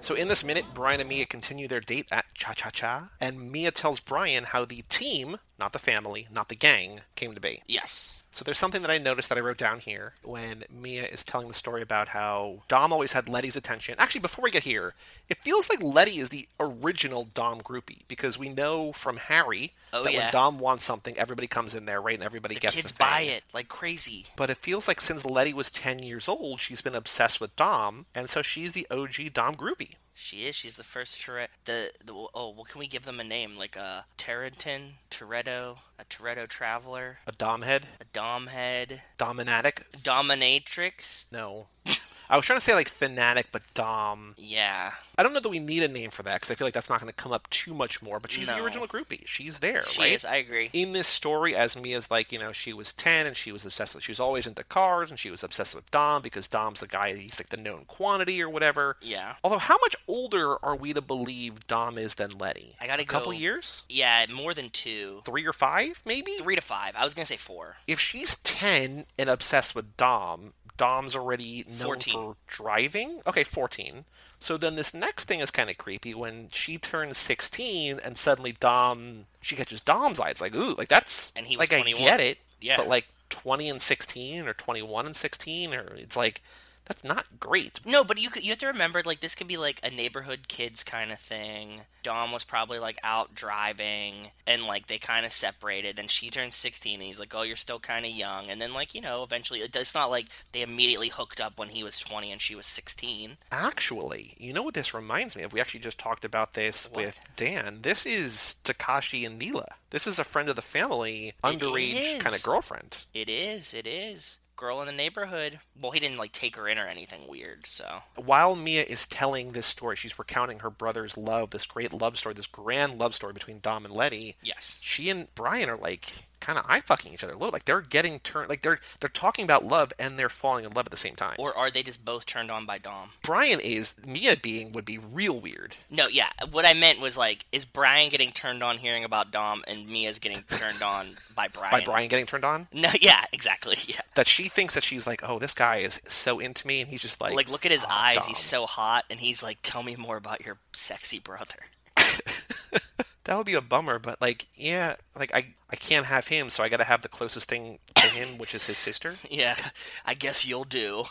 So 0.00 0.14
in 0.14 0.28
this 0.28 0.42
minute, 0.42 0.64
Brian 0.72 1.00
and 1.00 1.08
Mia 1.08 1.26
continue 1.26 1.68
their 1.68 1.80
date 1.80 2.06
at 2.10 2.24
Cha 2.34 2.52
Cha 2.52 2.70
Cha, 2.70 3.10
and 3.20 3.50
Mia 3.52 3.70
tells 3.70 4.00
Brian 4.00 4.44
how 4.44 4.64
the 4.64 4.82
team, 4.88 5.36
not 5.62 5.72
the 5.72 5.78
family, 5.78 6.26
not 6.34 6.48
the 6.48 6.56
gang, 6.56 7.02
came 7.14 7.36
to 7.36 7.40
be. 7.40 7.62
Yes. 7.68 8.20
So 8.32 8.42
there's 8.44 8.58
something 8.58 8.82
that 8.82 8.90
I 8.90 8.98
noticed 8.98 9.28
that 9.28 9.38
I 9.38 9.42
wrote 9.42 9.58
down 9.58 9.78
here 9.78 10.14
when 10.24 10.64
Mia 10.68 11.04
is 11.04 11.22
telling 11.22 11.46
the 11.46 11.54
story 11.54 11.82
about 11.82 12.08
how 12.08 12.62
Dom 12.66 12.92
always 12.92 13.12
had 13.12 13.28
Letty's 13.28 13.54
attention. 13.54 13.94
Actually, 13.98 14.22
before 14.22 14.42
we 14.42 14.50
get 14.50 14.64
here, 14.64 14.94
it 15.28 15.38
feels 15.38 15.70
like 15.70 15.80
Letty 15.80 16.18
is 16.18 16.30
the 16.30 16.48
original 16.58 17.28
Dom 17.32 17.60
groupie 17.60 18.00
because 18.08 18.36
we 18.38 18.48
know 18.48 18.92
from 18.92 19.18
Harry 19.18 19.72
Oh, 19.92 20.02
that 20.02 20.12
yeah. 20.12 20.18
when 20.24 20.32
Dom 20.32 20.58
wants 20.58 20.82
something, 20.82 21.16
everybody 21.16 21.46
comes 21.46 21.74
in 21.76 21.84
there, 21.84 22.00
right, 22.00 22.14
and 22.14 22.24
everybody 22.24 22.54
The 22.54 22.60
gets 22.60 22.74
kids 22.74 22.92
buy 22.92 23.20
it 23.20 23.44
like 23.52 23.68
crazy. 23.68 24.26
But 24.34 24.50
it 24.50 24.56
feels 24.56 24.88
like 24.88 25.00
since 25.00 25.24
Letty 25.24 25.52
was 25.52 25.70
10 25.70 26.02
years 26.02 26.26
old, 26.28 26.60
she's 26.60 26.80
been 26.80 26.94
obsessed 26.96 27.40
with 27.40 27.54
Dom, 27.54 28.06
and 28.14 28.28
so 28.28 28.42
she's 28.42 28.72
the 28.72 28.86
OG 28.90 29.32
Dom 29.34 29.54
groupie. 29.54 29.94
She 30.14 30.46
is. 30.46 30.54
She's 30.54 30.76
the 30.76 30.84
first 30.84 31.20
Tourette. 31.20 31.50
The, 31.64 31.90
the 32.04 32.12
oh, 32.34 32.50
what 32.50 32.68
can 32.68 32.78
we 32.78 32.86
give 32.86 33.04
them 33.04 33.20
a 33.20 33.24
name? 33.24 33.56
Like 33.56 33.76
uh, 33.76 33.80
a 33.80 34.04
Terranton, 34.18 34.94
Toretto, 35.10 35.78
a 35.98 36.04
Toretto 36.04 36.46
Traveler, 36.46 37.18
A 37.26 37.32
Dom 37.32 37.62
head, 37.62 37.86
a 38.00 38.04
Dom 38.12 38.48
Head, 38.48 39.02
Dominatic. 39.18 39.82
Dominatrix. 40.02 41.30
No. 41.32 41.66
I 42.32 42.36
was 42.36 42.46
trying 42.46 42.58
to 42.58 42.64
say 42.64 42.74
like 42.74 42.88
fanatic, 42.88 43.48
but 43.52 43.62
Dom. 43.74 44.34
Yeah, 44.38 44.92
I 45.18 45.22
don't 45.22 45.34
know 45.34 45.40
that 45.40 45.50
we 45.50 45.58
need 45.60 45.82
a 45.82 45.88
name 45.88 46.10
for 46.10 46.22
that 46.22 46.36
because 46.36 46.50
I 46.50 46.54
feel 46.54 46.66
like 46.66 46.72
that's 46.72 46.88
not 46.88 46.98
going 46.98 47.12
to 47.12 47.14
come 47.14 47.30
up 47.30 47.48
too 47.50 47.74
much 47.74 48.00
more. 48.00 48.18
But 48.18 48.30
she's 48.30 48.46
the 48.46 48.64
original 48.64 48.86
groupie. 48.86 49.26
She's 49.26 49.58
there, 49.58 49.84
she 49.84 50.00
right? 50.00 50.12
is. 50.12 50.24
I 50.24 50.36
agree. 50.36 50.70
in 50.72 50.92
this 50.92 51.06
story, 51.06 51.54
as 51.54 51.80
Mia's 51.80 52.10
like, 52.10 52.32
you 52.32 52.38
know, 52.38 52.50
she 52.52 52.72
was 52.72 52.94
10 52.94 53.26
and 53.26 53.36
she 53.36 53.52
was 53.52 53.66
obsessed 53.66 53.94
with, 53.94 54.02
she 54.02 54.12
was 54.12 54.20
always 54.20 54.46
into 54.46 54.64
cars 54.64 55.10
and 55.10 55.18
she 55.18 55.30
was 55.30 55.44
obsessed 55.44 55.74
with 55.74 55.90
Dom 55.90 56.22
because 56.22 56.48
Dom's 56.48 56.80
the 56.80 56.86
guy, 56.86 57.14
he's 57.14 57.38
like 57.38 57.50
the 57.50 57.58
known 57.58 57.84
quantity 57.86 58.40
or 58.40 58.48
whatever. 58.48 58.96
Yeah. 59.02 59.34
Although, 59.44 59.58
how 59.58 59.76
much 59.82 59.94
older 60.08 60.56
are 60.64 60.74
we 60.74 60.94
to 60.94 61.02
believe 61.02 61.66
Dom 61.66 61.98
is 61.98 62.14
than 62.14 62.30
Letty? 62.38 62.76
I 62.80 62.86
gotta 62.86 63.02
A 63.02 63.04
couple 63.04 63.34
years? 63.34 63.82
Yeah, 63.90 64.24
more 64.32 64.54
than 64.54 64.70
two. 64.70 65.20
Three 65.26 65.46
or 65.46 65.52
five, 65.52 66.00
maybe? 66.06 66.32
Three 66.38 66.56
to 66.56 66.62
five. 66.62 66.96
I 66.96 67.04
was 67.04 67.12
gonna 67.12 67.26
say 67.26 67.36
four. 67.36 67.76
If 67.86 68.00
she's 68.00 68.36
10 68.36 69.04
and 69.18 69.28
obsessed 69.28 69.74
with 69.74 69.98
Dom, 69.98 70.54
Dom's 70.76 71.14
already 71.14 71.64
known 71.68 71.86
14. 71.86 72.14
for 72.14 72.36
driving. 72.46 73.20
Okay, 73.26 73.44
14. 73.44 74.04
So 74.40 74.56
then 74.56 74.74
this 74.74 74.92
next 74.92 75.26
thing 75.26 75.40
is 75.40 75.50
kind 75.52 75.70
of 75.70 75.78
creepy 75.78 76.14
when 76.14 76.48
she 76.52 76.76
turns 76.76 77.16
16 77.18 78.00
and 78.02 78.18
suddenly 78.18 78.56
Dom, 78.58 79.26
she 79.40 79.54
catches 79.54 79.80
Dom's 79.80 80.18
eye. 80.18 80.30
It's 80.30 80.40
like, 80.40 80.54
ooh, 80.54 80.74
like 80.74 80.88
that's, 80.88 81.30
And 81.36 81.46
he 81.46 81.56
was 81.56 81.70
like 81.70 81.80
21. 81.80 82.02
I 82.02 82.04
get 82.04 82.20
it, 82.20 82.38
Yeah. 82.60 82.76
but 82.76 82.88
like 82.88 83.06
20 83.30 83.68
and 83.70 83.80
16 83.80 84.46
or 84.48 84.52
21 84.54 85.06
and 85.06 85.14
16 85.16 85.72
or 85.74 85.94
it's 85.94 86.16
like 86.16 86.42
that's 86.84 87.04
not 87.04 87.26
great. 87.38 87.80
No, 87.86 88.04
but 88.04 88.18
you 88.18 88.28
you 88.40 88.50
have 88.50 88.58
to 88.58 88.66
remember 88.66 89.02
like 89.04 89.20
this 89.20 89.34
could 89.34 89.46
be 89.46 89.56
like 89.56 89.80
a 89.82 89.90
neighborhood 89.90 90.48
kids 90.48 90.82
kind 90.84 91.12
of 91.12 91.18
thing. 91.18 91.82
Dom 92.02 92.32
was 92.32 92.42
probably 92.42 92.80
like 92.80 92.98
out 93.04 93.34
driving 93.34 94.30
and 94.46 94.64
like 94.64 94.86
they 94.88 94.98
kind 94.98 95.24
of 95.24 95.30
separated. 95.32 95.94
Then 95.94 96.08
she 96.08 96.30
turned 96.30 96.52
16 96.52 96.94
and 96.94 97.02
he's 97.02 97.20
like, 97.20 97.32
"Oh, 97.34 97.42
you're 97.42 97.54
still 97.54 97.78
kind 97.78 98.04
of 98.04 98.10
young." 98.10 98.50
And 98.50 98.60
then 98.60 98.74
like, 98.74 98.94
you 98.94 99.00
know, 99.00 99.22
eventually 99.22 99.60
it's 99.60 99.94
not 99.94 100.10
like 100.10 100.26
they 100.52 100.62
immediately 100.62 101.08
hooked 101.08 101.40
up 101.40 101.58
when 101.58 101.68
he 101.68 101.84
was 101.84 101.98
20 102.00 102.32
and 102.32 102.40
she 102.40 102.56
was 102.56 102.66
16. 102.66 103.36
Actually, 103.52 104.34
you 104.38 104.52
know 104.52 104.62
what 104.62 104.74
this 104.74 104.92
reminds 104.92 105.36
me 105.36 105.42
of? 105.44 105.52
We 105.52 105.60
actually 105.60 105.80
just 105.80 105.98
talked 105.98 106.24
about 106.24 106.54
this 106.54 106.88
What? 106.90 107.04
with 107.04 107.20
Dan. 107.36 107.78
This 107.82 108.04
is 108.04 108.56
Takashi 108.64 109.24
and 109.24 109.38
Neela. 109.38 109.68
This 109.90 110.06
is 110.06 110.18
a 110.18 110.24
friend 110.24 110.48
of 110.48 110.56
the 110.56 110.62
family, 110.62 111.34
underage 111.44 112.18
kind 112.18 112.34
of 112.34 112.42
girlfriend. 112.42 112.98
It 113.14 113.28
is. 113.28 113.74
It 113.74 113.86
is. 113.86 114.40
Girl 114.62 114.80
in 114.80 114.86
the 114.86 114.92
neighborhood. 114.92 115.58
Well, 115.80 115.90
he 115.90 115.98
didn't 115.98 116.18
like 116.18 116.30
take 116.30 116.54
her 116.54 116.68
in 116.68 116.78
or 116.78 116.86
anything 116.86 117.26
weird, 117.26 117.66
so. 117.66 118.02
While 118.14 118.54
Mia 118.54 118.84
is 118.84 119.08
telling 119.08 119.50
this 119.50 119.66
story, 119.66 119.96
she's 119.96 120.16
recounting 120.20 120.60
her 120.60 120.70
brother's 120.70 121.16
love, 121.16 121.50
this 121.50 121.66
great 121.66 121.92
love 121.92 122.16
story, 122.16 122.36
this 122.36 122.46
grand 122.46 122.96
love 122.96 123.12
story 123.12 123.32
between 123.32 123.58
Dom 123.58 123.84
and 123.84 123.92
Letty. 123.92 124.36
Yes. 124.40 124.78
She 124.80 125.10
and 125.10 125.26
Brian 125.34 125.68
are 125.68 125.76
like 125.76 126.26
kind 126.42 126.58
of 126.58 126.66
eye 126.68 126.80
fucking 126.80 127.14
each 127.14 127.24
other 127.24 127.32
a 127.32 127.36
little. 127.36 127.52
Like 127.52 127.64
they're 127.64 127.80
getting 127.80 128.18
turned, 128.20 128.48
like 128.50 128.62
they're 128.62 128.80
they're 129.00 129.08
talking 129.08 129.44
about 129.44 129.64
love 129.64 129.92
and 129.98 130.18
they're 130.18 130.28
falling 130.28 130.64
in 130.64 130.72
love 130.72 130.86
at 130.86 130.90
the 130.90 130.96
same 130.96 131.14
time. 131.14 131.36
Or 131.38 131.56
are 131.56 131.70
they 131.70 131.82
just 131.82 132.04
both 132.04 132.26
turned 132.26 132.50
on 132.50 132.66
by 132.66 132.78
Dom? 132.78 133.10
Brian 133.22 133.60
is 133.60 133.94
Mia 134.04 134.36
being 134.36 134.72
would 134.72 134.84
be 134.84 134.98
real 134.98 135.38
weird. 135.40 135.76
No, 135.90 136.08
yeah. 136.08 136.28
What 136.50 136.66
I 136.66 136.74
meant 136.74 137.00
was 137.00 137.16
like, 137.16 137.46
is 137.52 137.64
Brian 137.64 138.10
getting 138.10 138.30
turned 138.32 138.62
on 138.62 138.78
hearing 138.78 139.04
about 139.04 139.30
Dom, 139.30 139.62
and 139.66 139.88
Mia's 139.88 140.18
getting 140.18 140.42
turned 140.50 140.82
on 140.82 141.08
by 141.34 141.48
Brian? 141.52 141.70
By 141.70 141.80
Brian 141.84 142.08
getting 142.08 142.26
turned 142.26 142.44
on, 142.44 142.66
No, 142.72 142.90
yeah, 143.00 143.24
exactly. 143.32 143.76
Yeah. 143.86 144.00
that 144.16 144.26
she 144.26 144.48
thinks 144.48 144.74
that 144.74 144.84
she's 144.84 145.06
like, 145.06 145.20
oh, 145.28 145.38
this 145.38 145.54
guy 145.54 145.76
is 145.78 146.00
so 146.06 146.40
into 146.40 146.66
me, 146.66 146.80
and 146.80 146.90
he's 146.90 147.00
just 147.02 147.20
like, 147.20 147.34
Like, 147.34 147.50
look 147.50 147.64
at 147.64 147.72
his 147.72 147.84
"Oh, 147.84 147.88
eyes. 147.90 148.16
Dom." 148.16 148.24
He's 148.26 148.38
so 148.38 148.66
hot, 148.66 149.04
and 149.10 149.20
he's 149.20 149.42
like, 149.42 149.58
"Tell 149.62 149.82
me 149.82 149.94
more 149.96 150.16
about 150.16 150.44
your 150.44 150.58
sexy 150.72 151.18
brother." 151.18 151.56
that 153.24 153.36
would 153.36 153.46
be 153.46 153.54
a 153.54 153.60
bummer, 153.60 153.98
but 153.98 154.20
like, 154.20 154.48
yeah, 154.54 154.96
like 155.16 155.32
I 155.34 155.54
I 155.70 155.76
can't 155.76 156.06
have 156.06 156.28
him, 156.28 156.50
so 156.50 156.62
I 156.62 156.68
got 156.68 156.78
to 156.78 156.84
have 156.84 157.02
the 157.02 157.08
closest 157.08 157.48
thing 157.48 157.78
to 157.94 158.06
him, 158.08 158.38
which 158.38 158.54
is 158.54 158.66
his 158.66 158.78
sister. 158.78 159.14
Yeah, 159.30 159.56
I 160.04 160.14
guess 160.14 160.44
you'll 160.44 160.64
do. 160.64 161.04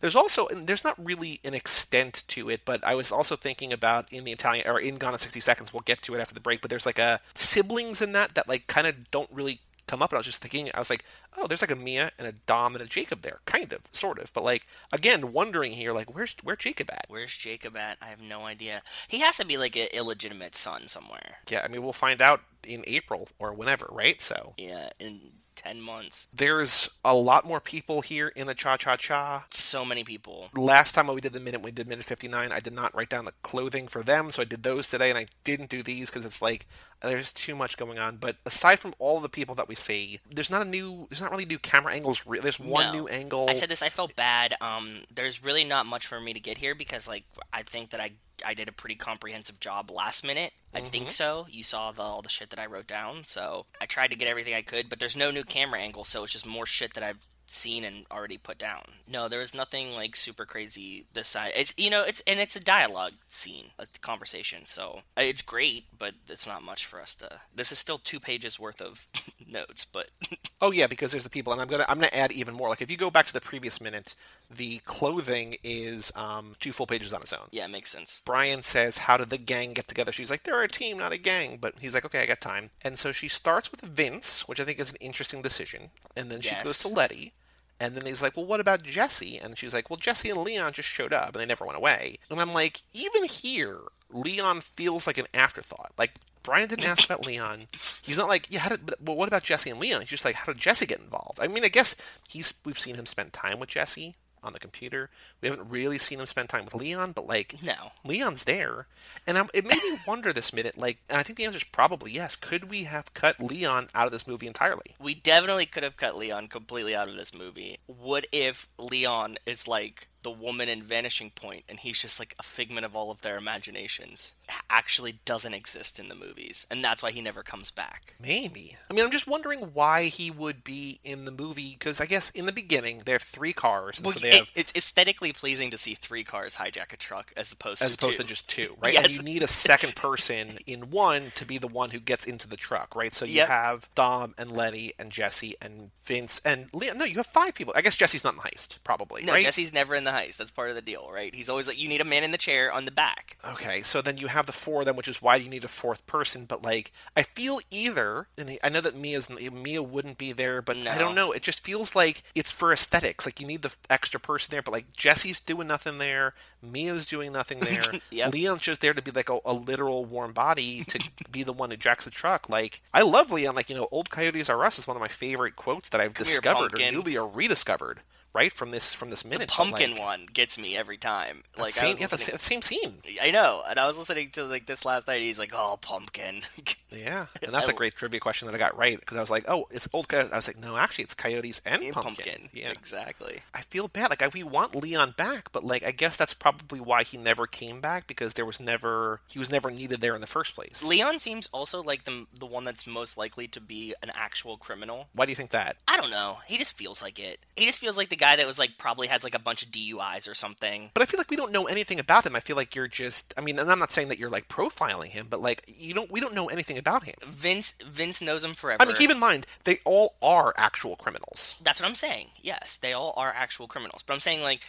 There's 0.00 0.16
also 0.16 0.46
and 0.48 0.66
there's 0.66 0.84
not 0.84 1.04
really 1.04 1.40
an 1.44 1.54
extent 1.54 2.22
to 2.28 2.50
it, 2.50 2.62
but 2.64 2.82
I 2.84 2.94
was 2.94 3.12
also 3.12 3.36
thinking 3.36 3.72
about 3.72 4.12
in 4.12 4.24
the 4.24 4.32
Italian 4.32 4.66
or 4.66 4.80
in 4.80 4.96
Gone 4.96 5.12
in 5.12 5.18
60 5.18 5.40
Seconds. 5.40 5.72
We'll 5.72 5.82
get 5.82 6.02
to 6.02 6.14
it 6.14 6.20
after 6.20 6.34
the 6.34 6.40
break, 6.40 6.60
but 6.60 6.70
there's 6.70 6.86
like 6.86 6.98
a 6.98 7.20
siblings 7.34 8.00
in 8.00 8.12
that 8.12 8.34
that 8.34 8.48
like 8.48 8.66
kind 8.66 8.86
of 8.86 9.10
don't 9.10 9.30
really 9.32 9.60
come 9.88 10.02
up, 10.02 10.10
and 10.10 10.16
I 10.16 10.20
was 10.20 10.26
just 10.26 10.40
thinking, 10.40 10.70
I 10.74 10.78
was 10.78 10.90
like, 10.90 11.04
oh, 11.36 11.46
there's 11.46 11.62
like 11.62 11.70
a 11.70 11.76
Mia 11.76 12.12
and 12.18 12.28
a 12.28 12.32
Dom 12.32 12.74
and 12.74 12.82
a 12.82 12.86
Jacob 12.86 13.22
there, 13.22 13.40
kind 13.46 13.72
of, 13.72 13.80
sort 13.92 14.18
of, 14.18 14.32
but 14.32 14.44
like 14.44 14.66
again, 14.92 15.32
wondering 15.32 15.72
here, 15.72 15.92
like 15.92 16.14
where's 16.14 16.36
where 16.42 16.56
Jacob 16.56 16.90
at? 16.92 17.06
Where's 17.08 17.36
Jacob 17.36 17.76
at? 17.76 17.98
I 18.00 18.06
have 18.06 18.20
no 18.20 18.46
idea. 18.46 18.82
He 19.08 19.20
has 19.20 19.36
to 19.38 19.46
be 19.46 19.56
like 19.56 19.76
an 19.76 19.88
illegitimate 19.92 20.54
son 20.54 20.88
somewhere. 20.88 21.38
Yeah, 21.48 21.62
I 21.64 21.68
mean, 21.68 21.82
we'll 21.82 21.92
find 21.92 22.20
out 22.20 22.42
in 22.66 22.84
April 22.86 23.28
or 23.38 23.52
whenever, 23.52 23.88
right? 23.90 24.20
So 24.20 24.54
yeah, 24.56 24.90
and 25.00 25.20
10 25.58 25.80
months. 25.80 26.28
There's 26.32 26.88
a 27.04 27.14
lot 27.14 27.44
more 27.44 27.58
people 27.58 28.00
here 28.00 28.28
in 28.28 28.46
the 28.46 28.54
Cha 28.54 28.76
Cha 28.76 28.94
Cha. 28.94 29.44
So 29.50 29.84
many 29.84 30.04
people. 30.04 30.50
Last 30.54 30.94
time 30.94 31.08
when 31.08 31.16
we 31.16 31.20
did 31.20 31.32
the 31.32 31.40
minute, 31.40 31.62
we 31.62 31.72
did 31.72 31.88
minute 31.88 32.04
59. 32.04 32.52
I 32.52 32.60
did 32.60 32.72
not 32.72 32.94
write 32.94 33.08
down 33.08 33.24
the 33.24 33.32
clothing 33.42 33.88
for 33.88 34.04
them, 34.04 34.30
so 34.30 34.42
I 34.42 34.44
did 34.44 34.62
those 34.62 34.86
today, 34.86 35.10
and 35.10 35.18
I 35.18 35.26
didn't 35.42 35.68
do 35.68 35.82
these 35.82 36.10
because 36.10 36.24
it's 36.24 36.40
like 36.40 36.66
there's 37.02 37.32
too 37.32 37.56
much 37.56 37.76
going 37.76 37.98
on. 37.98 38.18
But 38.18 38.36
aside 38.46 38.78
from 38.78 38.94
all 39.00 39.18
the 39.18 39.28
people 39.28 39.56
that 39.56 39.68
we 39.68 39.74
see, 39.74 40.20
there's 40.30 40.50
not 40.50 40.62
a 40.62 40.68
new, 40.68 41.08
there's 41.10 41.20
not 41.20 41.32
really 41.32 41.44
new 41.44 41.58
camera 41.58 41.92
angles. 41.92 42.22
There's 42.24 42.60
one 42.60 42.86
no. 42.86 42.92
new 42.92 43.08
angle. 43.08 43.50
I 43.50 43.54
said 43.54 43.68
this. 43.68 43.82
I 43.82 43.88
felt 43.88 44.14
bad. 44.14 44.54
Um, 44.60 45.02
there's 45.12 45.42
really 45.42 45.64
not 45.64 45.86
much 45.86 46.06
for 46.06 46.20
me 46.20 46.34
to 46.34 46.40
get 46.40 46.58
here 46.58 46.76
because 46.76 47.08
like 47.08 47.24
I 47.52 47.62
think 47.62 47.90
that 47.90 48.00
I 48.00 48.12
I 48.44 48.54
did 48.54 48.68
a 48.68 48.72
pretty 48.72 48.94
comprehensive 48.94 49.60
job 49.60 49.90
last 49.90 50.24
minute. 50.24 50.52
I 50.74 50.80
Mm-hmm. 50.80 50.88
think 50.90 51.10
so. 51.10 51.46
You 51.50 51.62
saw 51.62 51.92
the, 51.92 52.02
all 52.02 52.22
the 52.22 52.28
shit 52.28 52.50
that 52.50 52.58
I 52.58 52.66
wrote 52.66 52.86
down, 52.86 53.24
so 53.24 53.66
I 53.80 53.86
tried 53.86 54.10
to 54.10 54.16
get 54.16 54.28
everything 54.28 54.54
I 54.54 54.62
could. 54.62 54.88
But 54.88 54.98
there's 54.98 55.16
no 55.16 55.30
new 55.30 55.44
camera 55.44 55.80
angle, 55.80 56.04
so 56.04 56.22
it's 56.24 56.32
just 56.32 56.46
more 56.46 56.66
shit 56.66 56.94
that 56.94 57.02
I've 57.02 57.26
seen 57.50 57.84
and 57.84 58.04
already 58.10 58.38
put 58.38 58.58
down. 58.58 58.82
No, 59.06 59.28
there 59.28 59.40
was 59.40 59.54
nothing 59.54 59.92
like 59.94 60.14
super 60.16 60.44
crazy 60.44 61.06
this 61.12 61.28
side. 61.28 61.52
It's 61.56 61.74
you 61.76 61.90
know 61.90 62.02
it's 62.02 62.22
and 62.26 62.40
it's 62.40 62.56
a 62.56 62.60
dialogue 62.60 63.14
scene, 63.28 63.66
a 63.78 63.86
conversation. 64.00 64.62
So 64.66 65.00
uh, 65.16 65.22
it's 65.22 65.42
great, 65.42 65.84
but 65.98 66.14
it's 66.28 66.46
not 66.46 66.62
much 66.62 66.86
for 66.86 67.00
us 67.00 67.14
to. 67.16 67.40
This 67.54 67.72
is 67.72 67.78
still 67.78 67.98
two 67.98 68.20
pages 68.20 68.58
worth 68.58 68.80
of 68.80 69.08
notes, 69.46 69.84
but 69.84 70.10
oh 70.60 70.70
yeah 70.72 70.86
because 70.86 71.10
there's 71.10 71.22
the 71.24 71.30
people 71.30 71.52
and 71.52 71.62
i'm 71.62 71.68
gonna 71.68 71.84
i'm 71.88 71.98
gonna 71.98 72.10
add 72.12 72.32
even 72.32 72.52
more 72.52 72.68
like 72.68 72.82
if 72.82 72.90
you 72.90 72.96
go 72.96 73.10
back 73.10 73.26
to 73.26 73.32
the 73.32 73.40
previous 73.40 73.80
minute 73.80 74.14
the 74.50 74.78
clothing 74.78 75.54
is 75.62 76.10
um, 76.16 76.56
two 76.58 76.72
full 76.72 76.86
pages 76.86 77.12
on 77.14 77.22
its 77.22 77.32
own 77.32 77.46
yeah, 77.52 77.64
it 77.64 77.70
makes 77.70 77.90
sense. 77.90 78.20
Brian 78.24 78.62
says, 78.62 78.98
How 78.98 79.16
did 79.16 79.30
the 79.30 79.38
gang 79.38 79.72
get 79.72 79.88
together? 79.88 80.12
She's 80.12 80.30
like, 80.30 80.42
They're 80.44 80.62
a 80.62 80.68
team, 80.68 80.98
not 80.98 81.12
a 81.12 81.18
gang. 81.18 81.58
But 81.60 81.74
he's 81.80 81.94
like, 81.94 82.04
Okay, 82.04 82.22
I 82.22 82.26
got 82.26 82.40
time. 82.40 82.70
And 82.82 82.98
so 82.98 83.10
she 83.12 83.28
starts 83.28 83.70
with 83.70 83.80
Vince, 83.80 84.46
which 84.46 84.60
I 84.60 84.64
think 84.64 84.78
is 84.78 84.90
an 84.90 84.96
interesting 85.00 85.40
decision. 85.42 85.90
And 86.16 86.30
then 86.30 86.40
she 86.40 86.50
Yes. 86.50 86.64
goes 86.64 86.78
to 86.80 86.88
Letty. 86.88 87.32
And 87.80 87.94
then 87.94 88.06
he's 88.06 88.22
like, 88.22 88.36
Well, 88.36 88.46
what 88.46 88.60
about 88.60 88.82
Jesse? 88.82 89.38
And 89.38 89.58
she's 89.58 89.74
like, 89.74 89.90
Well, 89.90 89.96
Jesse 89.96 90.30
and 90.30 90.42
Leon 90.42 90.72
just 90.72 90.88
showed 90.88 91.12
up 91.12 91.34
and 91.34 91.40
they 91.40 91.46
never 91.46 91.64
went 91.64 91.78
away. 91.78 92.18
And 92.30 92.40
I'm 92.40 92.52
like, 92.52 92.82
Even 92.92 93.24
here, 93.24 93.78
Leon 94.10 94.60
feels 94.60 95.06
like 95.06 95.18
an 95.18 95.28
afterthought. 95.34 95.92
Like, 95.98 96.12
Brian 96.42 96.68
didn't 96.68 96.86
ask 96.88 97.04
about 97.04 97.26
Leon. 97.26 97.66
He's 98.02 98.16
not 98.16 98.28
like, 98.28 98.46
yeah. 98.48 98.60
How 98.60 98.70
did, 98.70 98.94
well, 99.04 99.16
what 99.16 99.28
about 99.28 99.42
Jesse 99.42 99.68
and 99.68 99.78
Leon? 99.78 100.00
He's 100.00 100.08
just 100.10 100.24
like, 100.24 100.34
how 100.34 100.50
did 100.50 100.56
Jesse 100.58 100.86
get 100.86 100.98
involved? 100.98 101.38
I 101.42 101.46
mean, 101.46 101.62
I 101.62 101.68
guess 101.68 101.94
he's 102.26 102.54
we've 102.64 102.78
seen 102.78 102.94
him 102.94 103.04
spend 103.04 103.34
time 103.34 103.60
with 103.60 103.68
Jesse 103.68 104.14
on 104.42 104.52
the 104.52 104.58
computer. 104.58 105.10
We 105.40 105.48
haven't 105.48 105.68
really 105.68 105.98
seen 105.98 106.20
him 106.20 106.26
spend 106.26 106.48
time 106.48 106.64
with 106.64 106.74
Leon, 106.74 107.12
but 107.12 107.26
like, 107.26 107.56
No. 107.62 107.92
Leon's 108.04 108.44
there, 108.44 108.86
and 109.26 109.38
I'm, 109.38 109.48
it 109.54 109.64
made 109.66 109.82
me 109.82 109.98
wonder 110.06 110.32
this 110.32 110.52
minute. 110.52 110.78
Like, 110.78 110.98
and 111.08 111.18
I 111.18 111.22
think 111.22 111.38
the 111.38 111.44
answer 111.44 111.56
is 111.56 111.64
probably 111.64 112.12
yes. 112.12 112.36
Could 112.36 112.70
we 112.70 112.84
have 112.84 113.14
cut 113.14 113.40
Leon 113.40 113.88
out 113.94 114.06
of 114.06 114.12
this 114.12 114.26
movie 114.26 114.46
entirely? 114.46 114.94
We 115.00 115.14
definitely 115.14 115.66
could 115.66 115.82
have 115.82 115.96
cut 115.96 116.16
Leon 116.16 116.48
completely 116.48 116.94
out 116.94 117.08
of 117.08 117.16
this 117.16 117.34
movie. 117.34 117.78
What 117.86 118.26
if 118.32 118.68
Leon 118.78 119.38
is 119.46 119.66
like 119.68 120.08
the 120.28 120.42
woman 120.44 120.68
in 120.68 120.82
Vanishing 120.82 121.30
Point 121.30 121.64
and 121.68 121.80
he's 121.80 122.02
just 122.02 122.18
like 122.20 122.34
a 122.38 122.42
figment 122.42 122.84
of 122.84 122.94
all 122.94 123.10
of 123.10 123.22
their 123.22 123.38
imaginations? 123.38 124.34
Actually 124.70 125.20
doesn't 125.24 125.54
exist 125.54 125.98
in 125.98 126.08
the 126.08 126.14
movies, 126.14 126.66
and 126.70 126.82
that's 126.84 127.02
why 127.02 127.10
he 127.10 127.20
never 127.20 127.42
comes 127.42 127.70
back. 127.70 128.14
Maybe. 128.22 128.76
I 128.90 128.92
mean, 128.94 129.04
I'm 129.04 129.10
just 129.10 129.26
wondering 129.26 129.60
why 129.72 130.04
he 130.04 130.30
would 130.30 130.64
be 130.64 131.00
in 131.04 131.24
the 131.24 131.30
movie 131.30 131.76
because 131.78 132.00
I 132.00 132.06
guess 132.06 132.30
in 132.30 132.46
the 132.46 132.52
beginning 132.52 133.02
they 133.04 133.12
have 133.12 133.22
three 133.22 133.52
cars, 133.52 134.00
Well, 134.02 134.12
so 134.12 134.20
they 134.20 134.28
it- 134.30 134.34
have 134.34 134.50
it's 134.54 134.72
aesthetically 134.74 135.32
pleasing 135.32 135.70
to 135.70 135.78
see 135.78 135.94
three 135.94 136.24
cars 136.24 136.56
hijack 136.56 136.92
a 136.92 136.96
truck 136.96 137.32
as 137.36 137.52
opposed 137.52 137.82
as 137.82 137.90
to 137.90 137.94
opposed 137.94 138.16
two. 138.18 138.22
to 138.22 138.28
just 138.28 138.48
two, 138.48 138.76
right? 138.80 138.92
Yes. 138.98 139.06
And 139.06 139.16
you 139.16 139.22
need 139.22 139.42
a 139.42 139.48
second 139.48 139.96
person 139.96 140.58
in 140.66 140.90
one 140.90 141.32
to 141.36 141.44
be 141.46 141.58
the 141.58 141.68
one 141.68 141.90
who 141.90 142.00
gets 142.00 142.26
into 142.26 142.48
the 142.48 142.56
truck, 142.56 142.94
right? 142.94 143.14
So 143.14 143.24
you 143.24 143.34
Yep. 143.36 143.48
have 143.48 143.88
Dom 143.94 144.34
and 144.38 144.50
Letty 144.52 144.92
and 144.98 145.10
Jesse 145.10 145.54
and 145.62 145.90
Vince 146.04 146.40
and 146.44 146.68
Leon. 146.74 146.98
No, 146.98 147.04
you 147.04 147.16
have 147.16 147.26
five 147.26 147.54
people. 147.54 147.72
I 147.76 147.80
guess 147.82 147.96
Jesse's 147.96 148.24
not 148.24 148.34
in 148.34 148.36
the 148.38 148.42
heist, 148.42 148.78
probably. 148.84 149.24
no, 149.24 149.32
right? 149.34 149.44
Jesse's 149.44 149.72
never 149.72 149.94
in 149.94 150.04
the 150.04 150.10
heist. 150.18 150.36
That's 150.36 150.50
part 150.50 150.70
of 150.70 150.74
the 150.76 150.82
deal, 150.82 151.08
right? 151.12 151.34
He's 151.34 151.48
always 151.48 151.68
like, 151.68 151.80
you 151.80 151.88
need 151.88 152.00
a 152.00 152.04
man 152.04 152.24
in 152.24 152.30
the 152.30 152.38
chair 152.38 152.72
on 152.72 152.84
the 152.84 152.90
back. 152.90 153.38
Okay, 153.44 153.80
so 153.82 154.02
then 154.02 154.16
you 154.16 154.26
have 154.28 154.46
the 154.46 154.52
four 154.52 154.80
of 154.80 154.86
them, 154.86 154.96
which 154.96 155.08
is 155.08 155.22
why 155.22 155.36
you 155.36 155.48
need 155.48 155.64
a 155.64 155.68
fourth 155.68 156.06
person. 156.06 156.44
But 156.44 156.62
like, 156.62 156.92
I 157.16 157.22
feel 157.22 157.60
either, 157.70 158.28
and 158.36 158.58
I 158.62 158.68
know 158.68 158.80
that 158.80 158.96
Mia's 158.96 159.30
Mia 159.30 159.82
wouldn't 159.82 160.18
be 160.18 160.32
there, 160.32 160.62
but 160.62 160.76
I 160.86 160.98
don't 160.98 161.14
know. 161.14 161.32
It 161.32 161.42
just 161.42 161.64
feels 161.64 161.94
like 161.94 162.22
it's 162.34 162.50
for 162.50 162.72
aesthetics. 162.72 163.26
Like 163.26 163.40
you 163.40 163.46
need 163.46 163.62
the 163.62 163.72
extra 163.90 164.20
person 164.20 164.50
there, 164.50 164.62
but 164.62 164.72
like 164.72 164.92
Jesse's 164.92 165.40
doing 165.40 165.68
nothing 165.68 165.98
there, 165.98 166.34
Mia's 166.62 167.06
doing 167.06 167.32
nothing 167.32 167.60
there. 167.60 167.82
Yep. 168.10 168.32
Leon's 168.32 168.60
just 168.60 168.80
there 168.80 168.94
to 168.94 169.02
be 169.02 169.10
like 169.10 169.28
a, 169.28 169.38
a 169.44 169.52
literal 169.52 170.04
warm 170.04 170.32
body 170.32 170.84
to 170.84 171.10
be 171.30 171.42
the 171.42 171.52
one 171.52 171.70
who 171.70 171.76
jacks 171.76 172.04
the 172.04 172.10
truck. 172.10 172.48
Like 172.48 172.80
I 172.92 173.02
love 173.02 173.30
Leon. 173.30 173.54
Like 173.54 173.70
you 173.70 173.76
know, 173.76 173.88
"Old 173.90 174.10
Coyotes 174.10 174.48
Are 174.48 174.64
Us" 174.64 174.78
is 174.78 174.86
one 174.86 174.96
of 174.96 175.00
my 175.00 175.08
favorite 175.08 175.56
quotes 175.56 175.88
that 175.90 176.00
I've 176.00 176.14
Come 176.14 176.26
here, 176.26 176.40
discovered 176.40 176.74
or 176.74 176.92
newly 176.92 177.16
or 177.16 177.28
rediscovered. 177.28 178.00
Right 178.34 178.52
from 178.52 178.70
this 178.70 178.92
from 178.92 179.08
this 179.08 179.22
The 179.22 179.28
minute, 179.30 179.48
but, 179.48 179.54
pumpkin 179.54 179.92
like, 179.92 180.00
one 180.00 180.26
gets 180.32 180.58
me 180.58 180.76
every 180.76 180.96
time. 180.98 181.42
Like 181.56 181.76
I 181.78 181.92
same, 181.92 181.96
yeah, 181.98 182.06
the 182.06 182.18
same 182.18 182.62
scene. 182.62 182.94
I 183.22 183.30
know, 183.30 183.62
and 183.68 183.78
I 183.80 183.86
was 183.86 183.96
listening 183.98 184.28
to 184.30 184.44
like 184.44 184.66
this 184.66 184.84
last 184.84 185.06
night. 185.08 185.22
He's 185.22 185.38
like, 185.38 185.52
"Oh, 185.54 185.78
pumpkin." 185.80 186.42
Yeah, 186.90 187.26
and 187.42 187.52
that's 187.52 187.68
I- 187.68 187.72
a 187.72 187.74
great 187.74 187.94
trivia 187.96 188.18
question 188.18 188.46
that 188.48 188.54
I 188.54 188.58
got 188.58 188.74
right 188.78 188.98
because 188.98 189.18
I 189.18 189.20
was 189.20 189.28
like, 189.30 189.44
"Oh, 189.46 189.66
it's 189.70 189.86
old 189.92 190.08
coyotes." 190.08 190.32
I 190.32 190.36
was 190.36 190.46
like, 190.46 190.58
"No, 190.58 190.78
actually, 190.78 191.04
it's 191.04 191.12
coyotes 191.12 191.60
and, 191.66 191.82
And 191.82 191.92
pumpkin." 191.92 192.14
pumpkin. 192.24 192.48
Yeah, 192.54 192.70
exactly. 192.70 193.40
I 193.52 193.60
feel 193.60 193.88
bad. 193.88 194.08
Like, 194.08 194.22
I, 194.22 194.28
we 194.28 194.42
want 194.42 194.74
Leon 194.74 195.12
back, 195.18 195.52
but 195.52 195.62
like, 195.64 195.82
I 195.82 195.90
guess 195.90 196.16
that's 196.16 196.32
probably 196.32 196.80
why 196.80 197.02
he 197.02 197.18
never 197.18 197.46
came 197.46 197.82
back 197.82 198.06
because 198.06 198.34
there 198.34 198.46
was 198.46 198.58
never 198.58 199.20
he 199.28 199.38
was 199.38 199.50
never 199.50 199.70
needed 199.70 200.00
there 200.00 200.14
in 200.14 200.22
the 200.22 200.26
first 200.26 200.54
place. 200.54 200.82
Leon 200.82 201.18
seems 201.18 201.46
also 201.52 201.82
like 201.82 202.04
the 202.04 202.26
the 202.38 202.46
one 202.46 202.64
that's 202.64 202.86
most 202.86 203.18
likely 203.18 203.46
to 203.48 203.60
be 203.60 203.94
an 204.02 204.10
actual 204.14 204.56
criminal. 204.56 205.08
Why 205.12 205.26
do 205.26 205.32
you 205.32 205.36
think 205.36 205.50
that? 205.50 205.76
I 205.86 205.98
don't 205.98 206.10
know. 206.10 206.38
He 206.46 206.56
just 206.56 206.72
feels 206.74 207.02
like 207.02 207.18
it. 207.18 207.38
He 207.54 207.66
just 207.66 207.78
feels 207.80 207.98
like 207.98 208.08
the 208.08 208.16
guy 208.18 208.36
that 208.36 208.46
was 208.46 208.58
like 208.58 208.78
probably 208.78 209.06
has 209.08 209.24
like 209.24 209.34
a 209.34 209.38
bunch 209.38 209.62
of 209.62 209.70
DUIs 209.70 210.30
or 210.30 210.34
something. 210.34 210.90
But 210.94 211.02
I 211.02 211.06
feel 211.06 211.18
like 211.18 211.30
we 211.30 211.36
don't 211.36 211.52
know 211.52 211.66
anything 211.66 211.98
about 211.98 212.26
him. 212.26 212.36
I 212.36 212.40
feel 212.40 212.56
like 212.56 212.74
you're 212.74 212.88
just 212.88 213.32
I 213.36 213.40
mean, 213.40 213.58
and 213.58 213.70
I'm 213.70 213.78
not 213.78 213.92
saying 213.92 214.08
that 214.08 214.18
you're 214.18 214.30
like 214.30 214.48
profiling 214.48 215.08
him, 215.08 215.26
but 215.30 215.40
like 215.40 215.62
you 215.66 215.94
don't 215.94 216.10
we 216.10 216.20
don't 216.20 216.34
know 216.34 216.48
anything 216.48 216.78
about 216.78 217.04
him. 217.04 217.14
Vince 217.26 217.72
Vince 217.84 218.20
knows 218.20 218.44
him 218.44 218.54
forever. 218.54 218.82
I 218.82 218.86
mean, 218.86 218.96
keep 218.96 219.10
in 219.10 219.18
mind 219.18 219.46
they 219.64 219.78
all 219.84 220.14
are 220.22 220.52
actual 220.56 220.96
criminals. 220.96 221.56
That's 221.62 221.80
what 221.80 221.88
I'm 221.88 221.94
saying. 221.94 222.28
Yes, 222.42 222.76
they 222.76 222.92
all 222.92 223.14
are 223.16 223.32
actual 223.34 223.66
criminals. 223.66 224.02
But 224.02 224.14
I'm 224.14 224.20
saying 224.20 224.42
like 224.42 224.64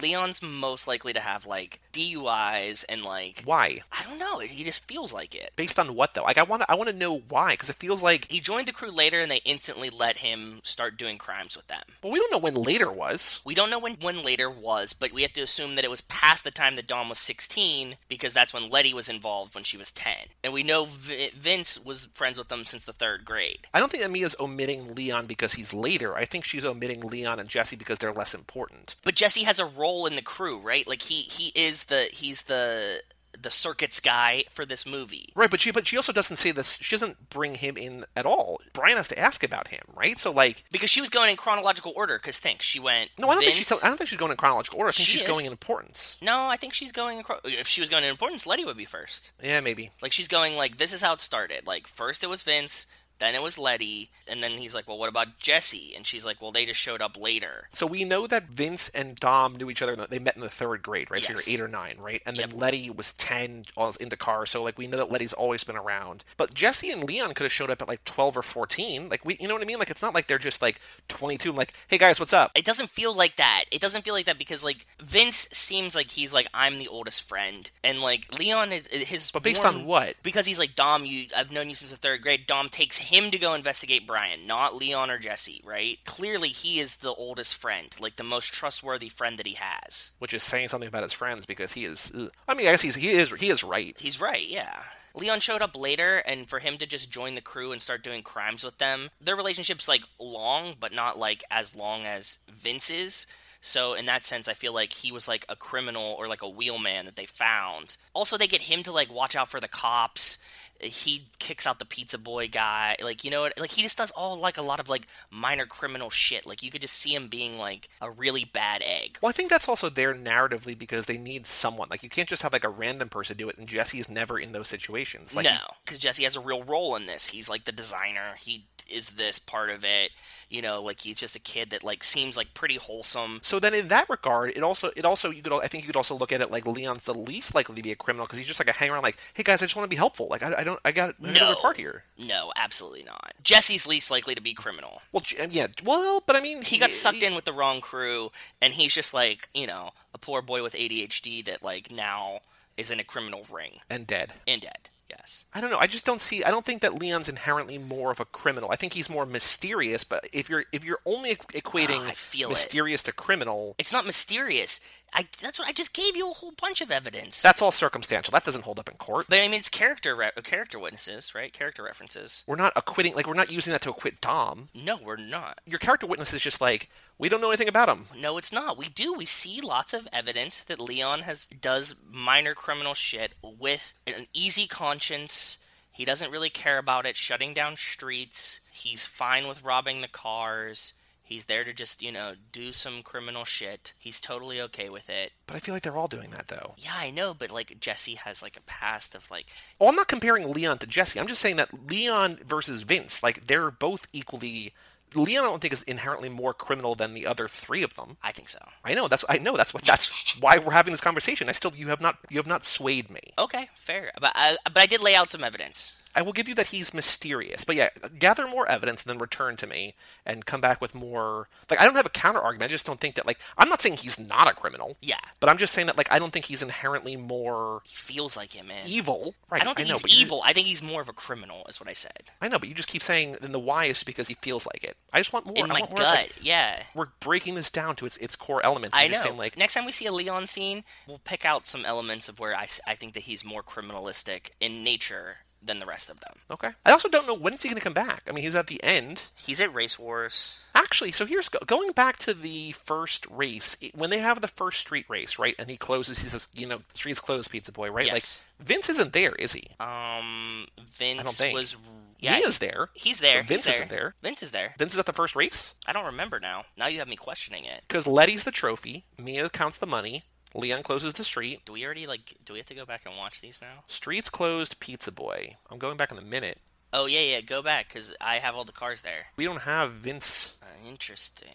Leon's 0.00 0.42
most 0.42 0.86
likely 0.88 1.12
to 1.12 1.20
have 1.20 1.46
like 1.46 1.80
DUIs 1.92 2.84
and 2.88 3.02
like 3.04 3.42
Why? 3.44 3.80
I 3.92 4.02
don't 4.04 4.18
know. 4.18 4.38
He 4.38 4.64
just 4.64 4.86
feels 4.86 5.12
like 5.12 5.34
it. 5.34 5.52
Based 5.56 5.78
on 5.78 5.94
what 5.94 6.14
though? 6.14 6.22
Like 6.22 6.38
I 6.38 6.42
want 6.42 6.62
to 6.62 6.70
I 6.70 6.74
want 6.74 6.90
to 6.90 6.96
know 6.96 7.18
why 7.28 7.52
because 7.52 7.68
it 7.68 7.76
feels 7.76 8.02
like 8.02 8.30
He 8.30 8.40
joined 8.40 8.66
the 8.68 8.72
crew 8.72 8.90
later, 8.90 9.20
and 9.20 9.30
they 9.30 9.40
instantly 9.44 9.90
let 9.90 10.18
him 10.18 10.60
start 10.64 10.96
doing 10.96 11.18
crimes 11.18 11.56
with 11.56 11.66
them. 11.68 11.82
well 12.02 12.12
we 12.12 12.18
don't 12.18 12.30
know 12.32 12.38
when 12.38 12.54
later 12.54 12.90
was. 12.90 13.40
We 13.44 13.54
don't 13.54 13.70
know 13.70 13.78
when 13.78 13.94
when 14.00 14.24
later 14.24 14.50
was, 14.50 14.92
but 14.92 15.12
we 15.12 15.22
have 15.22 15.32
to 15.34 15.40
assume 15.42 15.74
that 15.76 15.84
it 15.84 15.90
was 15.90 16.00
past 16.02 16.44
the 16.44 16.50
time 16.50 16.76
that 16.76 16.86
Dom 16.86 17.08
was 17.08 17.18
16 17.18 17.96
because 18.08 18.32
that's 18.32 18.52
when 18.54 18.70
Letty 18.70 18.94
was 18.94 19.08
involved 19.08 19.54
when 19.54 19.64
she 19.64 19.76
was 19.76 19.90
10, 19.92 20.14
and 20.44 20.52
we 20.52 20.62
know 20.62 20.84
v- 20.86 21.30
Vince 21.36 21.82
was 21.84 22.06
friends 22.06 22.38
with 22.38 22.48
them 22.48 22.64
since 22.64 22.84
the 22.84 22.92
third 22.92 23.24
grade. 23.24 23.66
I 23.74 23.80
don't 23.80 23.90
think 23.90 24.04
Amia's 24.04 24.36
omitting 24.38 24.94
Leon 24.94 25.26
because 25.26 25.54
he's 25.54 25.72
later. 25.74 26.14
I 26.14 26.24
think 26.24 26.44
she's 26.44 26.64
omitting 26.64 27.00
Leon 27.00 27.38
and 27.40 27.48
Jesse 27.48 27.76
because 27.76 27.98
they're 27.98 28.12
less 28.12 28.34
important. 28.34 28.94
But 29.04 29.14
Jesse 29.14 29.44
has 29.44 29.58
a 29.58 29.64
role 29.66 29.87
in 30.06 30.16
the 30.16 30.22
crew, 30.22 30.58
right? 30.58 30.86
Like 30.86 31.02
he 31.02 31.22
he 31.22 31.52
is 31.54 31.84
the 31.84 32.08
he's 32.12 32.42
the 32.42 33.02
the 33.40 33.50
circuits 33.50 34.00
guy 34.00 34.42
for 34.50 34.66
this 34.66 34.84
movie. 34.84 35.30
Right, 35.36 35.50
but 35.50 35.60
she 35.60 35.70
but 35.70 35.86
she 35.86 35.96
also 35.96 36.12
doesn't 36.12 36.38
say 36.38 36.50
this. 36.50 36.76
She 36.80 36.96
doesn't 36.96 37.30
bring 37.30 37.54
him 37.56 37.76
in 37.76 38.04
at 38.16 38.26
all. 38.26 38.58
Brian 38.72 38.96
has 38.96 39.06
to 39.08 39.18
ask 39.18 39.44
about 39.44 39.68
him, 39.68 39.82
right? 39.94 40.18
So 40.18 40.32
like, 40.32 40.64
Because 40.72 40.90
she 40.90 41.00
was 41.00 41.08
going 41.10 41.30
in 41.30 41.36
chronological 41.36 41.92
order. 41.94 42.18
Because 42.18 42.38
think 42.38 42.62
she 42.62 42.80
went. 42.80 43.10
no, 43.18 43.28
I 43.28 43.34
don't 43.34 43.44
think 43.44 43.56
she's. 43.56 43.70
I 43.84 43.86
don't 43.86 43.96
think 43.96 44.08
she's 44.08 44.18
going 44.18 44.32
in 44.32 44.36
chronological 44.38 44.78
order. 44.80 44.88
I 44.88 44.92
think 44.92 45.06
She 45.06 45.12
she's 45.12 45.22
is. 45.22 45.28
going 45.28 45.44
in 45.46 45.52
importance. 45.52 46.16
No, 46.20 46.48
I 46.48 46.56
think 46.56 46.74
she's 46.74 46.90
going. 46.90 47.22
If 47.44 47.68
she 47.68 47.80
was 47.80 47.90
going 47.90 48.02
in 48.02 48.10
importance, 48.10 48.44
Letty 48.46 48.64
would 48.64 48.76
be 48.78 48.86
first. 48.86 49.30
Yeah, 49.42 49.60
maybe. 49.60 49.90
Like 50.02 50.12
she's 50.12 50.28
going 50.28 50.56
like 50.56 50.78
this 50.78 50.92
is 50.92 51.00
how 51.02 51.12
it 51.12 51.20
started. 51.20 51.66
Like 51.66 51.86
first 51.86 52.24
it 52.24 52.28
was 52.28 52.42
Vince, 52.42 52.86
then 53.18 53.34
it 53.34 53.42
was 53.42 53.58
Letty, 53.58 54.10
and 54.30 54.42
then 54.42 54.52
he's 54.52 54.74
like, 54.74 54.86
well, 54.86 54.98
what 54.98 55.08
about 55.08 55.38
Jesse? 55.38 55.92
And 55.96 56.06
she's 56.06 56.24
like, 56.24 56.40
well, 56.40 56.52
they 56.52 56.64
just 56.66 56.80
showed 56.80 57.02
up 57.02 57.16
later. 57.20 57.68
So 57.72 57.86
we 57.86 58.04
know 58.04 58.26
that 58.26 58.44
Vince 58.48 58.88
and 58.90 59.16
Dom 59.16 59.56
knew 59.56 59.70
each 59.70 59.82
other. 59.82 59.92
in 59.92 60.06
They 60.08 60.18
met 60.18 60.36
in 60.36 60.42
the 60.42 60.48
third 60.48 60.82
grade, 60.82 61.10
right? 61.10 61.20
Yes. 61.20 61.44
So 61.44 61.50
you're 61.50 61.58
eight 61.58 61.62
or 61.64 61.68
nine, 61.68 61.96
right? 61.98 62.22
And 62.26 62.36
then 62.36 62.50
Yep. 62.50 62.60
Letty 62.60 62.90
was 62.90 63.12
ten, 63.14 63.64
all 63.76 63.94
into 64.00 64.16
cars. 64.16 64.50
So 64.50 64.62
like 64.62 64.78
we 64.78 64.86
know 64.86 64.96
that 64.98 65.10
Letty's 65.10 65.32
always 65.32 65.64
been 65.64 65.76
around. 65.76 66.24
But 66.36 66.54
Jesse 66.54 66.90
and 66.90 67.04
Leon 67.04 67.34
could 67.34 67.44
have 67.44 67.52
showed 67.52 67.70
up 67.70 67.82
at 67.82 67.88
like 67.88 68.04
twelve 68.04 68.36
or 68.36 68.42
fourteen. 68.42 69.08
Like 69.08 69.24
we, 69.24 69.36
you 69.40 69.48
know 69.48 69.54
what 69.54 69.62
I 69.62 69.66
mean? 69.66 69.78
Like 69.78 69.90
it's 69.90 70.02
not 70.02 70.14
like 70.14 70.26
they're 70.26 70.38
just 70.38 70.62
like 70.62 70.80
twenty 71.08 71.38
two. 71.38 71.52
Like, 71.52 71.72
hey 71.88 71.98
guys, 71.98 72.20
what's 72.20 72.32
up? 72.32 72.52
It 72.54 72.64
doesn't 72.64 72.90
feel 72.90 73.14
like 73.14 73.36
that. 73.36 73.64
It 73.70 73.80
doesn't 73.80 74.02
feel 74.04 74.14
like 74.14 74.26
that 74.26 74.38
because 74.38 74.64
like 74.64 74.86
Vince 75.00 75.48
seems 75.52 75.96
like 75.96 76.10
he's 76.10 76.32
like 76.32 76.46
I'm 76.54 76.78
the 76.78 76.88
oldest 76.88 77.22
friend, 77.22 77.70
and 77.82 78.00
like 78.00 78.38
Leon 78.38 78.72
is 78.72 78.86
his. 78.88 79.30
But 79.30 79.42
based 79.42 79.64
on 79.64 79.84
what? 79.86 80.14
Because 80.22 80.46
he's 80.46 80.58
like 80.58 80.76
Dom. 80.76 81.04
You, 81.04 81.26
I've 81.36 81.50
known 81.52 81.68
you 81.68 81.74
since 81.74 81.90
the 81.90 81.96
third 81.96 82.22
grade. 82.22 82.46
Dom 82.46 82.68
takes 82.68 82.98
him 83.08 83.30
to 83.30 83.38
go 83.38 83.54
investigate 83.54 84.06
Brian, 84.06 84.46
not 84.46 84.76
Leon 84.76 85.10
or 85.10 85.18
Jesse. 85.18 85.62
Right? 85.64 85.98
Clearly, 86.04 86.48
he 86.48 86.80
is 86.80 86.96
the 86.96 87.14
oldest 87.14 87.56
friend, 87.56 87.88
like 88.00 88.16
the 88.16 88.24
most 88.24 88.52
trustworthy 88.52 89.08
friend 89.08 89.38
that 89.38 89.46
he 89.46 89.56
has. 89.58 90.12
Which 90.18 90.34
is 90.34 90.42
saying 90.42 90.68
something 90.68 90.88
about 90.88 91.02
his 91.02 91.12
friends 91.12 91.46
because 91.46 91.72
he 91.72 91.84
is. 91.84 92.10
ugh. 92.14 92.30
I 92.48 92.54
mean, 92.54 92.66
I 92.68 92.72
guess 92.72 92.82
he's 92.82 92.94
he 92.94 93.08
is 93.08 93.32
he 93.32 93.48
is 93.48 93.64
right. 93.64 93.96
He's 93.98 94.20
right, 94.20 94.46
yeah. 94.46 94.82
Leon 95.14 95.40
showed 95.40 95.62
up 95.62 95.76
later, 95.76 96.18
and 96.18 96.48
for 96.48 96.58
him 96.60 96.78
to 96.78 96.86
just 96.86 97.10
join 97.10 97.34
the 97.34 97.40
crew 97.40 97.72
and 97.72 97.82
start 97.82 98.04
doing 98.04 98.22
crimes 98.22 98.62
with 98.62 98.78
them, 98.78 99.10
their 99.20 99.36
relationship's 99.36 99.88
like 99.88 100.02
long, 100.20 100.74
but 100.78 100.92
not 100.92 101.18
like 101.18 101.42
as 101.50 101.74
long 101.74 102.06
as 102.06 102.38
Vince's. 102.48 103.26
So 103.60 103.94
in 103.94 104.06
that 104.06 104.24
sense, 104.24 104.46
I 104.48 104.54
feel 104.54 104.72
like 104.72 104.92
he 104.92 105.10
was 105.10 105.26
like 105.26 105.44
a 105.48 105.56
criminal 105.56 106.14
or 106.18 106.28
like 106.28 106.42
a 106.42 106.48
wheelman 106.48 107.06
that 107.06 107.16
they 107.16 107.26
found. 107.26 107.96
Also, 108.14 108.38
they 108.38 108.46
get 108.46 108.62
him 108.62 108.82
to 108.84 108.92
like 108.92 109.12
watch 109.12 109.34
out 109.34 109.48
for 109.48 109.60
the 109.60 109.68
cops. 109.68 110.38
He 110.80 111.26
kicks 111.38 111.66
out 111.66 111.78
the 111.78 111.84
pizza 111.84 112.18
boy 112.18 112.48
guy. 112.48 112.96
Like 113.02 113.24
you 113.24 113.30
know 113.30 113.42
what? 113.42 113.58
Like 113.58 113.72
he 113.72 113.82
just 113.82 113.98
does 113.98 114.10
all 114.12 114.38
like 114.38 114.58
a 114.58 114.62
lot 114.62 114.80
of 114.80 114.88
like 114.88 115.06
minor 115.30 115.66
criminal 115.66 116.10
shit. 116.10 116.46
Like 116.46 116.62
you 116.62 116.70
could 116.70 116.82
just 116.82 116.94
see 116.94 117.14
him 117.14 117.28
being 117.28 117.58
like 117.58 117.88
a 118.00 118.10
really 118.10 118.44
bad 118.44 118.82
egg. 118.84 119.18
Well, 119.20 119.30
I 119.30 119.32
think 119.32 119.50
that's 119.50 119.68
also 119.68 119.88
there 119.88 120.14
narratively 120.14 120.78
because 120.78 121.06
they 121.06 121.18
need 121.18 121.46
someone. 121.46 121.88
Like 121.90 122.02
you 122.02 122.08
can't 122.08 122.28
just 122.28 122.42
have 122.42 122.52
like 122.52 122.64
a 122.64 122.68
random 122.68 123.08
person 123.08 123.36
do 123.36 123.48
it, 123.48 123.58
and 123.58 123.66
Jesse's 123.66 124.08
never 124.08 124.38
in 124.38 124.52
those 124.52 124.68
situations. 124.68 125.34
Like, 125.34 125.44
no, 125.44 125.58
because 125.84 125.98
Jesse 125.98 126.24
has 126.24 126.36
a 126.36 126.40
real 126.40 126.62
role 126.62 126.94
in 126.96 127.06
this. 127.06 127.26
He's 127.26 127.48
like 127.48 127.64
the 127.64 127.72
designer. 127.72 128.34
He 128.40 128.64
is 128.88 129.10
this 129.10 129.38
part 129.38 129.70
of 129.70 129.84
it. 129.84 130.10
You 130.50 130.62
know, 130.62 130.82
like 130.82 131.00
he's 131.00 131.16
just 131.16 131.36
a 131.36 131.40
kid 131.40 131.68
that 131.70 131.84
like 131.84 132.02
seems 132.02 132.34
like 132.36 132.54
pretty 132.54 132.76
wholesome. 132.76 133.40
So 133.42 133.58
then, 133.60 133.74
in 133.74 133.88
that 133.88 134.08
regard, 134.08 134.50
it 134.56 134.62
also 134.62 134.90
it 134.96 135.04
also 135.04 135.30
you 135.30 135.42
could 135.42 135.52
I 135.52 135.66
think 135.66 135.84
you 135.84 135.88
could 135.88 135.96
also 135.96 136.14
look 136.16 136.32
at 136.32 136.40
it 136.40 136.50
like 136.50 136.64
Leon's 136.64 137.04
the 137.04 137.12
least 137.12 137.54
likely 137.54 137.74
to 137.76 137.82
be 137.82 137.92
a 137.92 137.96
criminal 137.96 138.24
because 138.26 138.38
he's 138.38 138.46
just 138.46 138.58
like 138.58 138.68
a 138.68 138.72
hang 138.72 138.88
around 138.90 139.02
like, 139.02 139.18
hey 139.34 139.42
guys, 139.42 139.62
I 139.62 139.66
just 139.66 139.76
want 139.76 139.84
to 139.84 139.90
be 139.90 139.96
helpful. 139.98 140.26
Like 140.30 140.42
I, 140.42 140.54
I 140.60 140.64
don't 140.64 140.80
I 140.86 140.92
got 140.92 141.18
another 141.18 141.52
No. 141.52 141.54
part 141.56 141.76
here. 141.76 142.04
No, 142.16 142.50
absolutely 142.56 143.02
not. 143.04 143.34
Jesse's 143.42 143.86
least 143.86 144.10
likely 144.10 144.34
to 144.34 144.40
be 144.40 144.54
criminal. 144.54 145.02
Well, 145.12 145.22
yeah, 145.50 145.66
well, 145.84 146.22
but 146.26 146.34
I 146.34 146.40
mean, 146.40 146.62
He 146.62 146.78
got 146.78 146.92
sucked 146.92 147.22
in 147.22 147.34
with 147.34 147.44
the 147.44 147.52
wrong 147.52 147.82
crew, 147.82 148.30
and 148.62 148.72
he's 148.72 148.94
just 148.94 149.12
like 149.12 149.50
you 149.52 149.66
know 149.66 149.90
a 150.14 150.18
poor 150.18 150.40
boy 150.40 150.62
with 150.62 150.72
ADHD 150.72 151.44
that 151.44 151.62
like 151.62 151.90
now 151.92 152.40
is 152.78 152.90
in 152.90 153.00
a 153.00 153.04
criminal 153.04 153.44
ring 153.50 153.80
and 153.90 154.06
dead. 154.06 154.32
and 154.46 154.62
dead. 154.62 154.88
Yes. 155.10 155.44
I 155.54 155.60
don't 155.62 155.70
know. 155.70 155.78
I 155.78 155.86
just 155.86 156.04
don't 156.04 156.20
see. 156.20 156.44
I 156.44 156.50
don't 156.50 156.64
think 156.66 156.82
that 156.82 156.98
Leon's 156.98 157.28
inherently 157.30 157.78
more 157.78 158.10
of 158.10 158.20
a 158.20 158.26
criminal. 158.26 158.70
I 158.70 158.76
think 158.76 158.92
he's 158.92 159.08
more 159.08 159.24
mysterious. 159.24 160.04
But 160.04 160.28
if 160.32 160.50
you're 160.50 160.64
if 160.72 160.84
you're 160.84 161.00
only 161.06 161.34
equating 161.34 162.06
Ah, 162.08 162.12
feel 162.14 162.48
it. 162.48 162.52
mysterious 162.52 163.02
to 163.04 163.12
criminal, 163.12 163.74
It's 163.78 163.92
not 163.92 164.04
mysterious. 164.04 164.80
I 165.12 165.26
that's 165.40 165.58
what 165.58 165.66
I 165.68 165.72
just 165.72 165.94
gave 165.94 166.16
you 166.16 166.30
a 166.30 166.34
whole 166.34 166.52
bunch 166.52 166.80
of 166.80 166.90
evidence. 166.90 167.40
that's 167.42 167.62
all 167.62 167.72
circumstantial. 167.72 168.32
That 168.32 168.44
doesn't 168.44 168.64
hold 168.64 168.78
up 168.78 168.88
in 168.88 168.96
court. 168.96 169.26
but 169.28 169.38
I 169.38 169.42
mean, 169.42 169.54
it's 169.54 169.68
character 169.68 170.14
re- 170.14 170.30
character 170.42 170.78
witnesses, 170.78 171.34
right? 171.34 171.52
Character 171.52 171.82
references. 171.82 172.44
We're 172.46 172.56
not 172.56 172.72
acquitting. 172.76 173.14
Like 173.14 173.26
we're 173.26 173.34
not 173.34 173.50
using 173.50 173.72
that 173.72 173.82
to 173.82 173.90
acquit 173.90 174.20
Dom. 174.20 174.68
No, 174.74 174.96
we're 175.02 175.16
not. 175.16 175.60
Your 175.66 175.78
character 175.78 176.06
witness 176.06 176.34
is 176.34 176.42
just 176.42 176.60
like 176.60 176.88
we 177.18 177.28
don't 177.28 177.40
know 177.40 177.48
anything 177.50 177.68
about 177.68 177.88
him. 177.88 178.06
No, 178.16 178.38
it's 178.38 178.52
not. 178.52 178.76
We 178.76 178.88
do. 178.88 179.12
We 179.14 179.24
see 179.24 179.60
lots 179.60 179.92
of 179.94 180.06
evidence 180.12 180.62
that 180.64 180.80
Leon 180.80 181.20
has 181.20 181.46
does 181.46 181.94
minor 182.10 182.54
criminal 182.54 182.94
shit 182.94 183.32
with 183.42 183.94
an 184.06 184.26
easy 184.32 184.66
conscience. 184.66 185.58
He 185.90 186.04
doesn't 186.04 186.30
really 186.30 186.50
care 186.50 186.78
about 186.78 187.06
it, 187.06 187.16
shutting 187.16 187.54
down 187.54 187.76
streets. 187.76 188.60
He's 188.70 189.06
fine 189.06 189.48
with 189.48 189.64
robbing 189.64 190.00
the 190.00 190.06
cars. 190.08 190.92
He's 191.28 191.44
there 191.44 191.62
to 191.62 191.74
just, 191.74 192.02
you 192.02 192.10
know, 192.10 192.32
do 192.52 192.72
some 192.72 193.02
criminal 193.02 193.44
shit. 193.44 193.92
He's 193.98 194.18
totally 194.18 194.62
okay 194.62 194.88
with 194.88 195.10
it. 195.10 195.32
But 195.46 195.56
I 195.56 195.58
feel 195.58 195.74
like 195.74 195.82
they're 195.82 195.96
all 195.98 196.08
doing 196.08 196.30
that 196.30 196.48
though. 196.48 196.74
Yeah, 196.78 196.94
I 196.96 197.10
know, 197.10 197.34
but 197.34 197.50
like 197.50 197.78
Jesse 197.78 198.14
has 198.14 198.40
like 198.42 198.56
a 198.56 198.62
past 198.62 199.14
of 199.14 199.30
like 199.30 199.46
Oh, 199.78 199.88
I'm 199.88 199.94
not 199.94 200.08
comparing 200.08 200.50
Leon 200.50 200.78
to 200.78 200.86
Jesse. 200.86 201.20
I'm 201.20 201.26
just 201.26 201.42
saying 201.42 201.56
that 201.56 201.88
Leon 201.90 202.38
versus 202.46 202.80
Vince, 202.80 203.22
like 203.22 203.46
they're 203.46 203.70
both 203.70 204.06
equally. 204.10 204.72
Leon, 205.14 205.44
I 205.44 205.46
don't 205.48 205.60
think 205.60 205.72
is 205.74 205.82
inherently 205.82 206.28
more 206.30 206.54
criminal 206.54 206.94
than 206.94 207.12
the 207.14 207.26
other 207.26 207.46
three 207.46 207.82
of 207.82 207.94
them. 207.94 208.16
I 208.22 208.32
think 208.32 208.48
so. 208.48 208.58
I 208.82 208.94
know 208.94 209.06
that's 209.08 209.24
I 209.28 209.36
know 209.36 209.54
that's 209.54 209.74
what 209.74 209.84
that's 209.84 210.38
why 210.40 210.56
we're 210.56 210.72
having 210.72 210.92
this 210.92 211.00
conversation. 211.00 211.50
I 211.50 211.52
still 211.52 211.72
you 211.74 211.88
have 211.88 212.00
not 212.00 212.16
you 212.30 212.38
have 212.38 212.46
not 212.46 212.64
swayed 212.64 213.10
me. 213.10 213.20
Okay, 213.38 213.68
fair. 213.74 214.12
But 214.18 214.32
I 214.34 214.56
but 214.64 214.78
I 214.78 214.86
did 214.86 215.02
lay 215.02 215.14
out 215.14 215.30
some 215.30 215.44
evidence. 215.44 215.94
I 216.14 216.22
will 216.22 216.32
give 216.32 216.48
you 216.48 216.54
that 216.56 216.68
he's 216.68 216.92
mysterious, 216.94 217.64
but 217.64 217.76
yeah, 217.76 217.90
gather 218.18 218.46
more 218.46 218.68
evidence 218.68 219.02
and 219.02 219.10
then 219.10 219.18
return 219.18 219.56
to 219.56 219.66
me 219.66 219.94
and 220.26 220.46
come 220.46 220.60
back 220.60 220.80
with 220.80 220.94
more. 220.94 221.48
Like 221.70 221.80
I 221.80 221.84
don't 221.84 221.94
have 221.96 222.06
a 222.06 222.10
counter 222.10 222.40
argument. 222.40 222.70
I 222.70 222.72
just 222.72 222.86
don't 222.86 223.00
think 223.00 223.14
that 223.16 223.26
like 223.26 223.38
I'm 223.56 223.68
not 223.68 223.80
saying 223.80 223.98
he's 223.98 224.18
not 224.18 224.50
a 224.50 224.54
criminal. 224.54 224.96
Yeah. 225.00 225.18
But 225.40 225.50
I'm 225.50 225.58
just 225.58 225.72
saying 225.72 225.86
that 225.86 225.96
like 225.96 226.10
I 226.10 226.18
don't 226.18 226.32
think 226.32 226.46
he's 226.46 226.62
inherently 226.62 227.16
more 227.16 227.82
He 227.84 227.94
feels 227.94 228.36
like 228.36 228.52
him, 228.54 228.68
man. 228.68 228.82
evil. 228.86 229.34
Right. 229.50 229.62
I 229.62 229.64
don't 229.64 229.76
think 229.76 229.88
know, 229.88 229.98
he's 230.04 230.20
evil. 230.22 230.42
I 230.44 230.52
think 230.52 230.66
he's 230.66 230.82
more 230.82 231.00
of 231.00 231.08
a 231.08 231.12
criminal, 231.12 231.64
is 231.68 231.80
what 231.80 231.88
I 231.88 231.92
said. 231.92 232.24
I 232.40 232.48
know, 232.48 232.58
but 232.58 232.68
you 232.68 232.74
just 232.74 232.88
keep 232.88 233.02
saying 233.02 233.36
then 233.40 233.52
the 233.52 233.58
why 233.58 233.84
is 233.84 234.02
because 234.02 234.28
he 234.28 234.34
feels 234.34 234.66
like 234.66 234.84
it. 234.84 234.96
I 235.12 235.18
just 235.18 235.32
want 235.32 235.46
more. 235.46 235.56
In 235.56 235.64
I 235.70 235.74
my 235.74 235.80
want 235.80 235.90
more 235.90 235.98
gut, 235.98 236.16
like, 236.18 236.34
yeah. 236.40 236.82
we're 236.94 237.08
breaking 237.20 237.54
this 237.54 237.70
down 237.70 237.96
to 237.96 238.06
its 238.06 238.16
its 238.18 238.36
core 238.36 238.64
elements. 238.64 238.96
I 238.96 239.08
know. 239.08 239.20
Saying, 239.22 239.36
like 239.36 239.56
Next 239.58 239.74
time 239.74 239.84
we 239.84 239.92
see 239.92 240.06
a 240.06 240.12
Leon 240.12 240.46
scene, 240.46 240.84
we'll 241.06 241.20
pick 241.24 241.44
out 241.44 241.66
some 241.66 241.84
elements 241.84 242.28
of 242.28 242.38
where 242.38 242.54
I, 242.54 242.66
I 242.86 242.94
think 242.94 243.14
that 243.14 243.20
he's 243.24 243.44
more 243.44 243.62
criminalistic 243.62 244.50
in 244.60 244.82
nature 244.82 245.38
than 245.62 245.80
the 245.80 245.86
rest 245.86 246.08
of 246.08 246.20
them. 246.20 246.34
okay. 246.50 246.70
I 246.86 246.92
also 246.92 247.08
don't 247.08 247.26
know 247.26 247.34
when 247.34 247.52
is 247.52 247.62
he 247.62 247.68
going 247.68 247.76
to 247.78 247.82
come 247.84 247.92
back. 247.92 248.22
I 248.28 248.32
mean, 248.32 248.44
he's 248.44 248.54
at 248.54 248.68
the 248.68 248.82
end. 248.82 249.22
He's 249.36 249.60
at 249.60 249.74
Race 249.74 249.98
Wars. 249.98 250.62
Actually, 250.74 251.12
so 251.12 251.26
here's 251.26 251.48
go- 251.48 251.58
going 251.66 251.92
back 251.92 252.16
to 252.18 252.32
the 252.34 252.72
first 252.72 253.26
race 253.28 253.76
when 253.94 254.10
they 254.10 254.18
have 254.20 254.40
the 254.40 254.48
first 254.48 254.80
street 254.80 255.04
race, 255.08 255.38
right? 255.38 255.54
And 255.58 255.68
he 255.68 255.76
closes. 255.76 256.20
He 256.20 256.28
says, 256.28 256.48
"You 256.54 256.66
know, 256.66 256.82
streets 256.94 257.20
closed, 257.20 257.50
Pizza 257.50 257.72
Boy." 257.72 257.90
Right? 257.90 258.06
Yes. 258.06 258.42
Like 258.58 258.66
Vince 258.68 258.88
isn't 258.88 259.12
there, 259.12 259.32
is 259.34 259.52
he? 259.52 259.68
Um, 259.80 260.66
Vince 260.92 261.36
think. 261.38 261.54
was. 261.54 261.76
Yeah, 262.20 262.32
Mia's 262.38 262.58
there. 262.58 262.88
He's 262.94 263.18
there. 263.18 263.42
Vince 263.44 263.66
he's 263.66 263.74
isn't 263.76 263.90
there. 263.90 264.14
Vince 264.22 264.42
is 264.42 264.50
there. 264.50 264.74
Vince 264.76 264.92
is 264.92 264.98
at 264.98 265.06
the 265.06 265.12
first 265.12 265.36
race 265.36 265.74
I 265.86 265.92
don't 265.92 266.06
remember 266.06 266.40
now. 266.40 266.64
Now 266.76 266.88
you 266.88 266.98
have 266.98 267.06
me 267.08 267.14
questioning 267.14 267.64
it. 267.64 267.82
because 267.86 268.06
Letty's 268.08 268.42
the 268.44 268.50
trophy. 268.50 269.04
Mia 269.18 269.48
counts 269.48 269.78
the 269.78 269.86
money. 269.86 270.22
Leon 270.54 270.82
closes 270.82 271.12
the 271.12 271.24
street. 271.24 271.64
Do 271.64 271.72
we 271.72 271.84
already 271.84 272.06
like? 272.06 272.34
Do 272.44 272.52
we 272.52 272.58
have 272.58 272.66
to 272.66 272.74
go 272.74 272.86
back 272.86 273.02
and 273.06 273.16
watch 273.16 273.40
these 273.40 273.60
now? 273.60 273.84
Streets 273.86 274.30
closed, 274.30 274.80
Pizza 274.80 275.12
Boy. 275.12 275.56
I'm 275.70 275.78
going 275.78 275.96
back 275.96 276.10
in 276.10 276.18
a 276.18 276.22
minute. 276.22 276.58
Oh 276.92 277.06
yeah, 277.06 277.20
yeah. 277.20 277.40
Go 277.40 277.62
back 277.62 277.88
because 277.88 278.14
I 278.20 278.38
have 278.38 278.56
all 278.56 278.64
the 278.64 278.72
cars 278.72 279.02
there. 279.02 279.26
We 279.36 279.44
don't 279.44 279.62
have 279.62 279.92
Vince. 279.92 280.54
Uh, 280.62 280.88
interesting. 280.88 281.48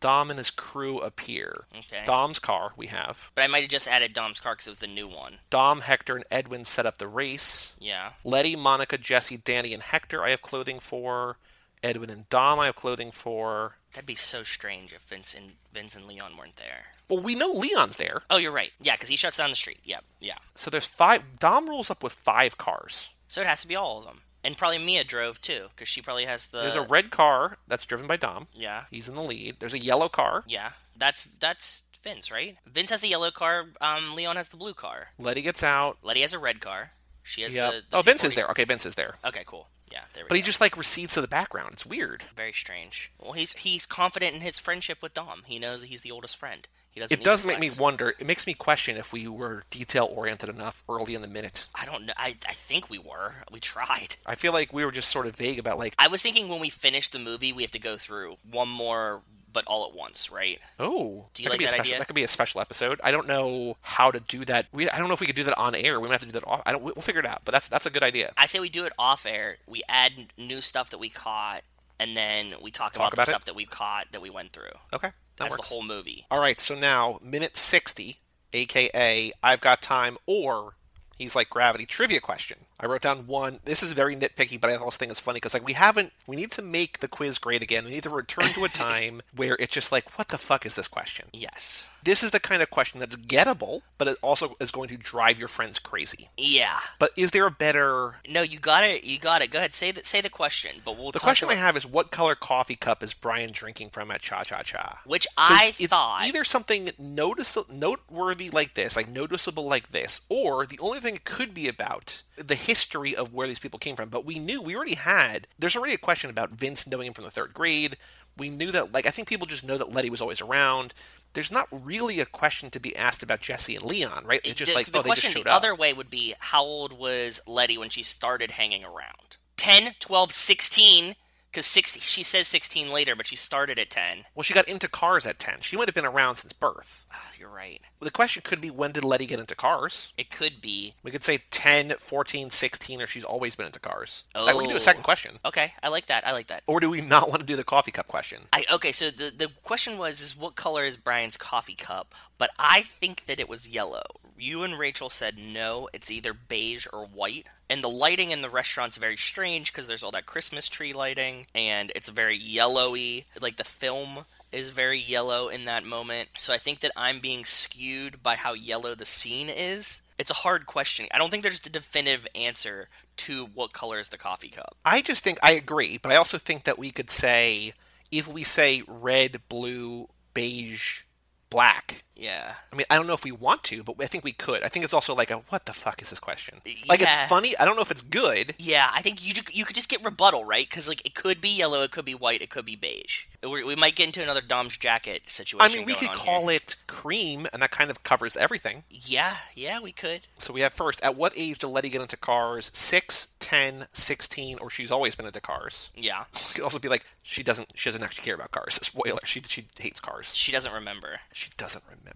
Dom 0.00 0.30
and 0.30 0.38
his 0.38 0.50
crew 0.50 0.98
appear. 1.00 1.64
Okay. 1.76 2.04
Dom's 2.06 2.38
car 2.38 2.72
we 2.76 2.86
have. 2.86 3.32
But 3.34 3.42
I 3.42 3.46
might 3.48 3.62
have 3.62 3.70
just 3.70 3.88
added 3.88 4.12
Dom's 4.12 4.38
car 4.38 4.52
because 4.52 4.68
it 4.68 4.70
was 4.70 4.78
the 4.78 4.86
new 4.86 5.08
one. 5.08 5.38
Dom, 5.50 5.80
Hector, 5.80 6.14
and 6.14 6.24
Edwin 6.30 6.64
set 6.64 6.86
up 6.86 6.98
the 6.98 7.08
race. 7.08 7.74
Yeah. 7.80 8.12
Letty, 8.22 8.54
Monica, 8.54 8.96
Jesse, 8.96 9.38
Danny, 9.38 9.74
and 9.74 9.82
Hector 9.82 10.22
I 10.22 10.30
have 10.30 10.42
clothing 10.42 10.78
for. 10.78 11.38
Edwin 11.82 12.10
and 12.10 12.28
Dom 12.28 12.60
I 12.60 12.66
have 12.66 12.76
clothing 12.76 13.10
for. 13.10 13.77
That'd 13.92 14.06
be 14.06 14.14
so 14.14 14.42
strange 14.42 14.92
if 14.92 15.02
Vince 15.02 15.34
and 15.34 15.52
Vince 15.72 15.96
and 15.96 16.06
Leon 16.06 16.36
weren't 16.38 16.56
there. 16.56 16.84
Well, 17.08 17.22
we 17.22 17.34
know 17.34 17.50
Leon's 17.52 17.96
there. 17.96 18.22
Oh, 18.28 18.36
you're 18.36 18.52
right. 18.52 18.72
Yeah, 18.80 18.94
because 18.96 19.08
he 19.08 19.16
shuts 19.16 19.38
down 19.38 19.50
the 19.50 19.56
street. 19.56 19.78
Yep. 19.84 20.04
yeah. 20.20 20.36
So 20.54 20.70
there's 20.70 20.84
five. 20.86 21.22
Dom 21.38 21.68
rolls 21.68 21.90
up 21.90 22.02
with 22.02 22.12
five 22.12 22.58
cars. 22.58 23.10
So 23.28 23.40
it 23.40 23.46
has 23.46 23.62
to 23.62 23.68
be 23.68 23.76
all 23.76 23.98
of 23.98 24.04
them. 24.04 24.20
And 24.44 24.56
probably 24.56 24.78
Mia 24.78 25.04
drove 25.04 25.40
too, 25.40 25.66
because 25.74 25.88
she 25.88 26.00
probably 26.02 26.26
has 26.26 26.46
the. 26.46 26.58
There's 26.60 26.74
a 26.76 26.82
red 26.82 27.10
car 27.10 27.56
that's 27.66 27.86
driven 27.86 28.06
by 28.06 28.16
Dom. 28.16 28.46
Yeah, 28.54 28.84
He's 28.90 29.08
in 29.08 29.14
the 29.16 29.22
lead. 29.22 29.56
There's 29.58 29.74
a 29.74 29.78
yellow 29.78 30.08
car. 30.08 30.44
yeah. 30.46 30.72
That's 30.96 31.22
that's 31.40 31.82
Vince, 32.02 32.30
right? 32.30 32.56
Vince 32.66 32.90
has 32.90 33.00
the 33.00 33.08
yellow 33.08 33.30
car. 33.30 33.66
Um, 33.80 34.14
Leon 34.14 34.36
has 34.36 34.48
the 34.48 34.56
blue 34.56 34.74
car. 34.74 35.08
Letty 35.18 35.42
gets 35.42 35.62
out. 35.62 35.98
Letty 36.02 36.20
has 36.22 36.32
a 36.34 36.38
red 36.38 36.60
car. 36.60 36.90
She 37.22 37.42
has 37.42 37.54
Yeah. 37.54 37.70
the. 37.70 37.82
the 37.90 37.96
Oh, 37.98 38.02
Vince 38.02 38.24
is 38.24 38.34
there. 38.34 38.46
Okay, 38.48 38.64
Vince 38.64 38.84
is 38.86 38.94
there. 38.96 39.14
Okay, 39.24 39.42
cool. 39.46 39.68
Yeah, 39.90 40.00
there 40.14 40.24
we 40.24 40.28
But 40.28 40.34
go. 40.34 40.36
he 40.36 40.42
just 40.42 40.60
like 40.60 40.76
recedes 40.76 41.14
to 41.14 41.20
the 41.20 41.28
background. 41.28 41.70
It's 41.72 41.86
weird. 41.86 42.24
very 42.36 42.52
strange. 42.52 43.10
Well, 43.20 43.32
he's 43.32 43.52
he's 43.54 43.86
confident 43.86 44.34
in 44.34 44.40
his 44.40 44.58
friendship 44.58 45.02
with 45.02 45.14
Dom. 45.14 45.42
He 45.46 45.58
knows 45.58 45.80
that 45.80 45.86
he's 45.88 46.02
the 46.02 46.10
oldest 46.10 46.36
friend. 46.36 46.66
He 46.90 47.00
doesn't. 47.00 47.20
It 47.20 47.24
does 47.24 47.44
make 47.46 47.60
me 47.60 47.70
wonder. 47.78 48.10
It 48.18 48.26
makes 48.26 48.46
me 48.46 48.54
question 48.54 48.96
if 48.96 49.12
we 49.12 49.28
were 49.28 49.62
detail 49.70 50.08
oriented 50.10 50.48
enough 50.48 50.82
early 50.88 51.14
in 51.14 51.22
the 51.22 51.28
minute. 51.28 51.66
I 51.74 51.84
don't 51.84 52.06
know. 52.06 52.12
I 52.16 52.36
I 52.48 52.52
think 52.52 52.90
we 52.90 52.98
were. 52.98 53.34
We 53.52 53.60
tried. 53.60 54.16
I 54.26 54.34
feel 54.34 54.52
like 54.52 54.72
we 54.72 54.84
were 54.84 54.90
just 54.92 55.10
sort 55.10 55.26
of 55.26 55.36
vague 55.36 55.58
about 55.58 55.78
like, 55.78 55.94
I 55.98 56.08
was 56.08 56.22
thinking 56.22 56.48
when 56.48 56.60
we 56.60 56.70
finish 56.70 57.08
the 57.08 57.18
movie, 57.18 57.52
we 57.52 57.62
have 57.62 57.70
to 57.72 57.78
go 57.78 57.96
through 57.98 58.36
one 58.50 58.68
more, 58.68 59.20
but 59.52 59.64
all 59.66 59.86
at 59.88 59.94
once, 59.94 60.30
right? 60.30 60.58
oh, 60.78 61.26
Do 61.34 61.42
you 61.42 61.48
that 61.48 61.50
could 61.50 61.50
like 61.52 61.58
be 61.58 61.64
a 61.64 61.66
that 61.66 61.70
special, 61.74 61.80
idea? 61.88 61.98
That 61.98 62.06
could 62.06 62.14
be 62.16 62.22
a 62.24 62.28
special 62.28 62.60
episode. 62.60 63.00
I 63.02 63.10
don't 63.10 63.26
know 63.26 63.76
how 63.80 64.10
to 64.10 64.20
do 64.20 64.44
that. 64.44 64.66
We, 64.72 64.88
I 64.90 64.98
don't 64.98 65.08
know 65.08 65.14
if 65.14 65.20
we 65.20 65.26
could 65.26 65.36
do 65.36 65.44
that 65.44 65.56
on 65.58 65.74
air. 65.74 65.98
We 66.00 66.08
might 66.08 66.14
have 66.14 66.20
to 66.20 66.26
do 66.26 66.32
that 66.32 66.46
off. 66.46 66.62
I 66.66 66.72
don't. 66.72 66.82
We'll 66.84 66.94
figure 66.96 67.20
it 67.20 67.26
out. 67.26 67.42
But 67.44 67.52
that's 67.52 67.68
that's 67.68 67.86
a 67.86 67.90
good 67.90 68.02
idea. 68.02 68.32
I 68.36 68.46
say 68.46 68.60
we 68.60 68.68
do 68.68 68.84
it 68.84 68.92
off 68.98 69.26
air. 69.26 69.56
We 69.66 69.82
add 69.88 70.12
new 70.36 70.60
stuff 70.60 70.90
that 70.90 70.98
we 70.98 71.08
caught, 71.08 71.62
and 71.98 72.16
then 72.16 72.54
we 72.62 72.70
talk, 72.70 72.94
about, 72.94 73.12
about 73.12 73.24
the 73.26 73.30
it? 73.30 73.34
stuff 73.34 73.44
that 73.46 73.54
we 73.54 73.64
caught 73.64 74.06
that 74.12 74.20
we 74.22 74.30
went 74.30 74.52
through. 74.52 74.70
Okay, 74.92 75.08
that 75.08 75.14
That's 75.36 75.50
works. 75.52 75.62
the 75.62 75.74
whole 75.74 75.82
movie. 75.82 76.26
All 76.30 76.40
right, 76.40 76.60
so 76.60 76.74
now 76.74 77.18
minute 77.22 77.56
60, 77.56 78.18
aka 78.52 79.32
I've 79.42 79.60
got 79.60 79.82
time, 79.82 80.18
or 80.26 80.74
he's 81.16 81.34
like 81.34 81.48
gravity 81.50 81.86
trivia 81.86 82.20
question. 82.20 82.58
I 82.80 82.86
wrote 82.86 83.02
down 83.02 83.26
one. 83.26 83.58
This 83.64 83.82
is 83.82 83.92
very 83.92 84.14
nitpicky, 84.14 84.60
but 84.60 84.70
I 84.70 84.76
also 84.76 84.98
think 84.98 85.10
it's 85.10 85.20
funny 85.20 85.36
because 85.36 85.54
like 85.54 85.66
we 85.66 85.72
haven't. 85.72 86.12
We 86.26 86.36
need 86.36 86.52
to 86.52 86.62
make 86.62 87.00
the 87.00 87.08
quiz 87.08 87.38
great 87.38 87.62
again. 87.62 87.84
We 87.84 87.90
need 87.90 88.04
to 88.04 88.10
return 88.10 88.44
to 88.54 88.64
a 88.64 88.68
time 88.68 89.20
where 89.34 89.56
it's 89.58 89.72
just 89.72 89.90
like, 89.90 90.16
what 90.18 90.28
the 90.28 90.38
fuck 90.38 90.64
is 90.64 90.74
this 90.76 90.86
question? 90.88 91.26
Yes. 91.32 91.88
This 92.04 92.22
is 92.22 92.30
the 92.30 92.40
kind 92.40 92.62
of 92.62 92.70
question 92.70 93.00
that's 93.00 93.16
gettable, 93.16 93.82
but 93.98 94.06
it 94.08 94.16
also 94.22 94.56
is 94.60 94.70
going 94.70 94.88
to 94.90 94.96
drive 94.96 95.38
your 95.38 95.48
friends 95.48 95.78
crazy. 95.78 96.28
Yeah. 96.36 96.78
But 96.98 97.10
is 97.16 97.32
there 97.32 97.46
a 97.46 97.50
better? 97.50 98.16
No, 98.30 98.42
you 98.42 98.58
got 98.60 98.84
it. 98.84 99.04
You 99.04 99.18
got 99.18 99.42
it. 99.42 99.50
Go 99.50 99.58
ahead. 99.58 99.74
Say 99.74 99.90
the 99.90 100.04
say 100.04 100.20
the 100.20 100.30
question. 100.30 100.76
But 100.84 100.96
we'll. 100.96 101.10
The 101.10 101.18
question 101.18 101.48
I 101.48 101.54
have 101.54 101.76
is, 101.76 101.84
what 101.84 102.10
color 102.12 102.34
coffee 102.36 102.76
cup 102.76 103.02
is 103.02 103.12
Brian 103.12 103.50
drinking 103.52 103.90
from 103.90 104.10
at 104.12 104.20
Cha 104.22 104.44
Cha 104.44 104.62
Cha? 104.62 105.00
Which 105.04 105.26
I 105.36 105.72
thought. 105.72 106.22
either 106.22 106.44
something 106.44 106.90
notice- 106.98 107.58
noteworthy 107.68 108.50
like 108.50 108.74
this, 108.74 108.94
like 108.94 109.08
noticeable 109.08 109.64
like 109.66 109.90
this, 109.90 110.20
or 110.28 110.64
the 110.66 110.78
only 110.78 111.00
thing 111.00 111.16
it 111.16 111.24
could 111.24 111.52
be 111.54 111.66
about 111.68 112.22
the 112.36 112.54
history 112.68 113.16
of 113.16 113.32
where 113.32 113.48
these 113.48 113.58
people 113.58 113.78
came 113.78 113.96
from. 113.96 114.10
But 114.10 114.26
we 114.26 114.38
knew 114.38 114.60
we 114.60 114.76
already 114.76 114.94
had. 114.94 115.48
There's 115.58 115.74
already 115.74 115.94
a 115.94 115.98
question 115.98 116.28
about 116.28 116.50
Vince 116.50 116.86
knowing 116.86 117.06
him 117.06 117.14
from 117.14 117.24
the 117.24 117.30
third 117.30 117.54
grade. 117.54 117.96
We 118.36 118.50
knew 118.50 118.70
that. 118.72 118.92
Like 118.92 119.06
I 119.06 119.10
think 119.10 119.26
people 119.26 119.46
just 119.46 119.64
know 119.64 119.78
that 119.78 119.92
Letty 119.92 120.10
was 120.10 120.20
always 120.20 120.42
around. 120.42 120.92
There's 121.32 121.50
not 121.50 121.68
really 121.72 122.20
a 122.20 122.26
question 122.26 122.70
to 122.70 122.80
be 122.80 122.94
asked 122.94 123.22
about 123.22 123.40
Jesse 123.40 123.74
and 123.74 123.84
Leon, 123.84 124.24
right? 124.26 124.40
It's 124.44 124.54
just 124.54 124.72
the, 124.72 124.76
like 124.76 124.92
the 124.92 124.98
oh, 124.98 125.02
they 125.02 125.08
question 125.08 125.32
the 125.32 125.48
up. 125.48 125.56
other 125.56 125.74
way 125.74 125.92
would 125.92 126.10
be 126.10 126.34
how 126.38 126.62
old 126.62 126.92
was 126.92 127.40
Letty 127.46 127.78
when 127.78 127.90
she 127.90 128.02
started 128.02 128.52
hanging 128.52 128.84
around? 128.84 129.36
10, 129.56 129.94
12, 129.98 130.32
16 130.32 131.14
cuz 131.52 131.66
60 131.66 132.00
she 132.00 132.22
says 132.22 132.46
16 132.48 132.92
later 132.92 133.14
but 133.16 133.26
she 133.26 133.36
started 133.36 133.78
at 133.78 133.90
10. 133.90 134.24
Well, 134.34 134.42
she 134.42 134.54
got 134.54 134.68
into 134.68 134.88
cars 134.88 135.26
at 135.26 135.38
ten. 135.38 135.60
She 135.60 135.76
might 135.76 135.88
have 135.88 135.94
been 135.94 136.04
around 136.06 136.36
since 136.36 136.52
birth. 136.52 137.04
Ah, 137.12 137.30
you're 137.38 137.48
right. 137.48 137.80
The 138.00 138.10
question 138.10 138.42
could 138.44 138.60
be 138.60 138.70
when 138.70 138.92
did 138.92 139.02
Letty 139.04 139.26
get 139.26 139.40
into 139.40 139.54
cars? 139.56 140.12
It 140.16 140.30
could 140.30 140.60
be. 140.60 140.94
We 141.02 141.10
could 141.10 141.24
say 141.24 141.42
10, 141.50 141.94
14, 141.98 142.50
16, 142.50 143.02
or 143.02 143.06
she's 143.06 143.24
always 143.24 143.54
been 143.56 143.66
into 143.66 143.80
cars. 143.80 144.24
Like, 144.36 144.54
we 144.54 144.62
can 144.64 144.68
do 144.70 144.74
Oh. 144.74 144.76
a 144.76 144.80
second 144.80 145.02
question. 145.02 145.38
Okay, 145.44 145.74
I 145.82 145.88
like 145.88 146.06
that. 146.06 146.26
I 146.26 146.32
like 146.32 146.46
that. 146.48 146.62
Or 146.66 146.78
do 146.80 146.88
we 146.90 147.00
not 147.00 147.28
want 147.28 147.40
to 147.40 147.46
do 147.46 147.56
the 147.56 147.64
coffee 147.64 147.90
cup 147.90 148.06
question? 148.08 148.42
I 148.52 148.64
okay, 148.70 148.92
so 148.92 149.10
the 149.10 149.30
the 149.30 149.48
question 149.62 149.98
was 149.98 150.20
is 150.20 150.36
what 150.36 150.54
color 150.54 150.84
is 150.84 150.96
Brian's 150.96 151.36
coffee 151.36 151.74
cup? 151.74 152.14
But 152.38 152.50
I 152.58 152.82
think 152.82 153.26
that 153.26 153.40
it 153.40 153.48
was 153.48 153.68
yellow. 153.68 154.04
You 154.38 154.62
and 154.62 154.78
Rachel 154.78 155.10
said 155.10 155.36
no, 155.36 155.88
it's 155.92 156.10
either 156.10 156.32
beige 156.32 156.86
or 156.92 157.04
white. 157.04 157.46
And 157.68 157.82
the 157.82 157.88
lighting 157.88 158.30
in 158.30 158.40
the 158.40 158.48
restaurant's 158.48 158.96
very 158.96 159.16
strange 159.16 159.72
because 159.72 159.88
there's 159.88 160.04
all 160.04 160.12
that 160.12 160.26
Christmas 160.26 160.68
tree 160.68 160.92
lighting 160.92 161.46
and 161.54 161.92
it's 161.94 162.08
very 162.08 162.36
yellowy. 162.36 163.26
Like 163.40 163.56
the 163.56 163.64
film 163.64 164.24
is 164.52 164.70
very 164.70 164.98
yellow 164.98 165.48
in 165.48 165.66
that 165.66 165.84
moment. 165.84 166.30
So 166.38 166.54
I 166.54 166.58
think 166.58 166.80
that 166.80 166.92
I'm 166.96 167.18
being 167.18 167.44
skewed 167.44 168.22
by 168.22 168.36
how 168.36 168.54
yellow 168.54 168.94
the 168.94 169.04
scene 169.04 169.50
is. 169.50 170.00
It's 170.18 170.30
a 170.30 170.34
hard 170.34 170.66
question. 170.66 171.06
I 171.12 171.18
don't 171.18 171.30
think 171.30 171.42
there's 171.42 171.64
a 171.66 171.70
definitive 171.70 172.26
answer 172.34 172.88
to 173.18 173.46
what 173.46 173.72
color 173.72 173.98
is 173.98 174.08
the 174.08 174.18
coffee 174.18 174.48
cup. 174.48 174.76
I 174.84 175.02
just 175.02 175.22
think 175.22 175.38
I 175.42 175.52
agree, 175.52 175.98
but 175.98 176.12
I 176.12 176.16
also 176.16 176.38
think 176.38 176.64
that 176.64 176.78
we 176.78 176.90
could 176.90 177.10
say 177.10 177.74
if 178.10 178.26
we 178.26 178.42
say 178.42 178.82
red, 178.86 179.42
blue, 179.48 180.08
beige, 180.32 181.02
black. 181.50 182.04
Yeah. 182.18 182.54
I 182.72 182.76
mean, 182.76 182.84
I 182.90 182.96
don't 182.96 183.06
know 183.06 183.12
if 183.14 183.24
we 183.24 183.30
want 183.32 183.62
to, 183.64 183.82
but 183.84 183.94
I 184.00 184.06
think 184.08 184.24
we 184.24 184.32
could. 184.32 184.62
I 184.64 184.68
think 184.68 184.84
it's 184.84 184.92
also 184.92 185.14
like 185.14 185.30
a 185.30 185.36
what 185.48 185.66
the 185.66 185.72
fuck 185.72 186.02
is 186.02 186.10
this 186.10 186.18
question? 186.18 186.60
Like 186.88 187.00
Yeah. 187.00 187.22
it's 187.22 187.28
funny. 187.30 187.56
I 187.56 187.64
don't 187.64 187.76
know 187.76 187.82
if 187.82 187.90
it's 187.92 188.02
good. 188.02 188.54
Yeah, 188.58 188.90
I 188.92 189.00
think 189.02 189.24
you 189.24 189.34
you 189.52 189.64
could 189.64 189.76
just 189.76 189.88
get 189.88 190.04
rebuttal, 190.04 190.44
right? 190.44 190.68
Because 190.68 190.88
like 190.88 191.04
it 191.06 191.14
could 191.14 191.40
be 191.40 191.48
yellow, 191.48 191.82
it 191.82 191.92
could 191.92 192.04
be 192.04 192.14
white, 192.16 192.42
it 192.42 192.50
could 192.50 192.64
be 192.64 192.76
beige. 192.76 193.26
we 193.42 193.62
we 193.62 193.76
might 193.76 193.94
get 193.94 194.06
into 194.06 194.22
another 194.22 194.40
Dom's 194.40 194.76
jacket 194.76 195.22
situation. 195.30 195.58
I 195.72 195.74
mean, 195.76 195.86
we 195.86 195.94
could 195.94 196.12
call 196.12 196.48
here. 196.48 196.56
it 196.56 196.74
cream, 196.88 197.46
and 197.52 197.62
that 197.62 197.70
kind 197.70 197.88
of 197.90 198.02
covers 198.02 198.36
everything. 198.36 198.82
Yeah, 198.90 199.36
yeah, 199.54 199.78
we 199.80 199.92
could. 199.92 200.22
So 200.38 200.52
we 200.52 200.60
have 200.62 200.72
first, 200.74 201.00
at 201.04 201.14
what 201.16 201.32
age 201.36 201.58
did 201.58 201.68
Letty 201.68 201.88
get 201.88 202.00
into 202.00 202.16
cars? 202.16 202.70
6, 202.74 203.28
10, 203.38 203.86
16, 203.92 204.58
or 204.60 204.70
she's 204.70 204.90
always 204.90 205.14
been 205.14 205.26
into 205.26 205.40
cars? 205.40 205.90
Yeah, 205.94 206.24
It 206.34 206.52
could 206.54 206.64
also 206.64 206.78
be 206.80 206.88
like 206.88 207.06
she 207.22 207.42
doesn't 207.44 207.72
she 207.76 207.90
doesn't 207.90 208.02
actually 208.02 208.24
care 208.24 208.34
about 208.34 208.50
cars. 208.50 208.74
Spoiler, 208.82 209.20
she 209.24 209.40
she 209.46 209.68
hates 209.78 210.00
cars. 210.00 210.34
she 210.34 210.50
doesn't 210.50 210.72
remember. 210.72 211.20
She 211.32 211.50
doesn't 211.56 211.84
remember. 211.84 212.07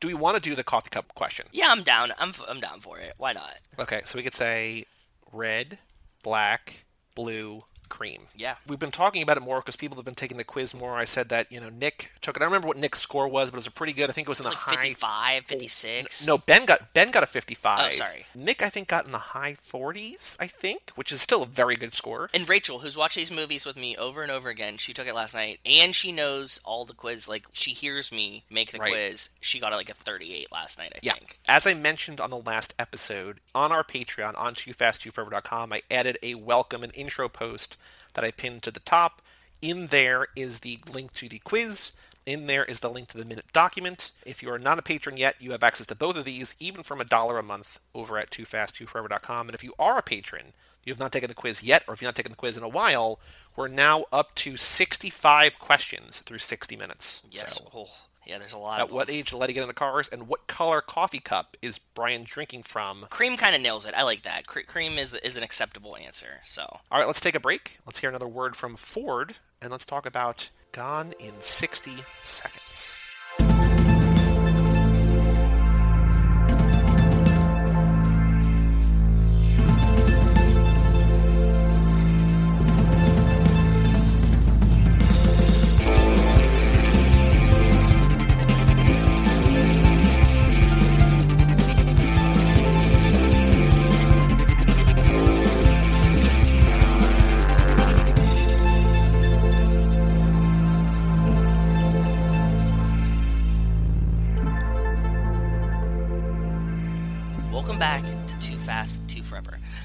Do 0.00 0.08
we 0.08 0.14
want 0.14 0.36
to 0.36 0.40
do 0.40 0.54
the 0.54 0.64
coffee 0.64 0.90
cup 0.90 1.14
question? 1.14 1.46
Yeah, 1.52 1.68
I'm 1.68 1.82
down. 1.82 2.12
I'm 2.18 2.32
I'm 2.48 2.60
down 2.60 2.80
for 2.80 2.98
it. 2.98 3.14
Why 3.18 3.32
not? 3.32 3.58
Okay, 3.78 4.00
so 4.04 4.16
we 4.18 4.22
could 4.22 4.34
say 4.34 4.86
red, 5.32 5.78
black, 6.22 6.84
blue, 7.14 7.62
cream. 7.90 8.22
Yeah. 8.34 8.54
We've 8.66 8.78
been 8.78 8.90
talking 8.90 9.22
about 9.22 9.36
it 9.36 9.40
more 9.40 9.58
because 9.60 9.76
people 9.76 9.96
have 9.96 10.04
been 10.06 10.14
taking 10.14 10.38
the 10.38 10.44
quiz 10.44 10.72
more. 10.74 10.96
I 10.96 11.04
said 11.04 11.28
that, 11.28 11.52
you 11.52 11.60
know, 11.60 11.68
Nick 11.68 12.10
took 12.22 12.36
it. 12.36 12.40
I 12.40 12.44
don't 12.44 12.50
remember 12.52 12.68
what 12.68 12.78
Nick's 12.78 13.00
score 13.00 13.28
was, 13.28 13.50
but 13.50 13.56
it 13.56 13.58
was 13.58 13.66
a 13.66 13.70
pretty 13.70 13.92
good. 13.92 14.08
I 14.08 14.12
think 14.14 14.26
it 14.26 14.30
was 14.30 14.40
in 14.40 14.46
It 14.46 14.50
was 14.50 14.64
the 14.64 14.70
like 14.70 14.76
high 14.78 14.82
55, 14.82 15.44
56. 15.46 16.26
No, 16.26 16.38
Ben 16.38 16.64
got 16.64 16.94
Ben 16.94 17.10
got 17.10 17.22
a 17.22 17.26
55. 17.26 17.78
Oh, 17.88 17.90
sorry. 17.90 18.24
Nick 18.34 18.62
I 18.62 18.70
think 18.70 18.88
got 18.88 19.04
in 19.04 19.12
the 19.12 19.18
high 19.18 19.56
40s, 19.70 20.36
I 20.40 20.46
think, 20.46 20.92
which 20.94 21.12
is 21.12 21.20
still 21.20 21.42
a 21.42 21.46
very 21.46 21.76
good 21.76 21.92
score. 21.94 22.30
And 22.32 22.48
Rachel, 22.48 22.78
who's 22.78 22.96
watched 22.96 23.16
these 23.16 23.30
movies 23.32 23.66
with 23.66 23.76
me 23.76 23.96
over 23.96 24.22
and 24.22 24.30
over 24.32 24.48
again, 24.48 24.76
she 24.78 24.94
took 24.94 25.06
it 25.06 25.14
last 25.14 25.34
night, 25.34 25.60
and 25.66 25.94
she 25.94 26.12
knows 26.12 26.60
all 26.64 26.84
the 26.84 26.94
quiz. 26.94 27.28
Like 27.28 27.46
she 27.52 27.72
hears 27.72 28.10
me 28.12 28.44
make 28.50 28.72
the 28.72 28.78
Right. 28.78 28.92
quiz. 28.92 29.30
She 29.40 29.58
got 29.60 29.72
like 29.72 29.90
a 29.90 29.94
38 29.94 30.50
last 30.52 30.78
night, 30.78 30.92
I 30.94 31.00
Yeah. 31.02 31.14
think. 31.14 31.38
As 31.48 31.66
I 31.66 31.74
mentioned 31.74 32.20
on 32.20 32.30
the 32.30 32.38
last 32.38 32.74
episode, 32.78 33.40
on 33.54 33.72
our 33.72 33.82
Patreon, 33.84 34.38
on 34.38 34.54
toofast2forever.com, 34.54 35.72
I 35.72 35.82
added 35.90 36.18
a 36.22 36.34
welcome 36.36 36.82
and 36.82 36.94
intro 36.94 37.28
post 37.28 37.76
that 38.14 38.24
I 38.24 38.30
pinned 38.30 38.62
to 38.64 38.70
the 38.70 38.80
top. 38.80 39.22
In 39.62 39.88
there 39.88 40.28
is 40.34 40.60
the 40.60 40.78
link 40.92 41.12
to 41.14 41.28
the 41.28 41.38
quiz. 41.40 41.92
In 42.26 42.46
there 42.46 42.64
is 42.64 42.80
the 42.80 42.90
link 42.90 43.08
to 43.08 43.18
the 43.18 43.24
minute 43.24 43.46
document. 43.52 44.12
If 44.24 44.42
you 44.42 44.50
are 44.52 44.58
not 44.58 44.78
a 44.78 44.82
patron 44.82 45.16
yet, 45.16 45.36
you 45.40 45.52
have 45.52 45.62
access 45.64 45.86
to 45.88 45.94
both 45.94 46.16
of 46.16 46.24
these, 46.24 46.54
even 46.60 46.82
from 46.82 47.00
a 47.00 47.04
dollar 47.04 47.38
a 47.38 47.42
month 47.42 47.80
over 47.94 48.18
at 48.18 48.30
toofast2forever.com. 48.30 49.48
And 49.48 49.54
if 49.54 49.64
you 49.64 49.74
are 49.78 49.98
a 49.98 50.02
patron, 50.02 50.52
you 50.84 50.92
have 50.92 51.00
not 51.00 51.12
taken 51.12 51.28
the 51.28 51.34
quiz 51.34 51.62
yet, 51.62 51.82
or 51.86 51.94
if 51.94 52.00
you've 52.00 52.06
not 52.08 52.14
taken 52.16 52.32
the 52.32 52.36
quiz 52.36 52.56
in 52.56 52.62
a 52.62 52.68
while, 52.68 53.18
we're 53.56 53.68
now 53.68 54.04
up 54.12 54.34
to 54.36 54.56
65 54.56 55.58
questions 55.58 56.20
through 56.20 56.38
60 56.38 56.76
minutes. 56.76 57.22
Yes. 57.30 57.54
So- 57.56 57.70
Oh, 57.74 57.90
yeah. 58.26 58.38
There's 58.38 58.52
a 58.52 58.58
lot 58.58 58.80
at 58.80 58.86
of 58.86 58.92
what 58.92 59.06
them. 59.06 59.16
age 59.16 59.30
did 59.30 59.36
Letty 59.36 59.52
get 59.52 59.62
in 59.62 59.68
the 59.68 59.74
cars, 59.74 60.08
and 60.08 60.28
what 60.28 60.46
color 60.46 60.80
coffee 60.80 61.20
cup 61.20 61.56
is 61.62 61.78
Brian 61.78 62.24
drinking 62.24 62.64
from? 62.64 63.06
Cream 63.10 63.36
kind 63.36 63.54
of 63.54 63.62
nails 63.62 63.86
it. 63.86 63.94
I 63.94 64.02
like 64.02 64.22
that. 64.22 64.46
Cream 64.46 64.98
is 64.98 65.14
is 65.16 65.36
an 65.36 65.42
acceptable 65.42 65.96
answer. 65.96 66.40
So 66.44 66.62
All 66.90 66.98
right, 66.98 67.06
let's 67.06 67.20
take 67.20 67.34
a 67.34 67.40
break. 67.40 67.78
Let's 67.86 67.98
hear 68.00 68.10
another 68.10 68.28
word 68.28 68.56
from 68.56 68.76
Ford, 68.76 69.34
and 69.60 69.70
let's 69.70 69.84
talk 69.84 70.06
about 70.06 70.50
Gone 70.72 71.12
in 71.18 71.32
60 71.40 71.92
Seconds. 72.22 73.69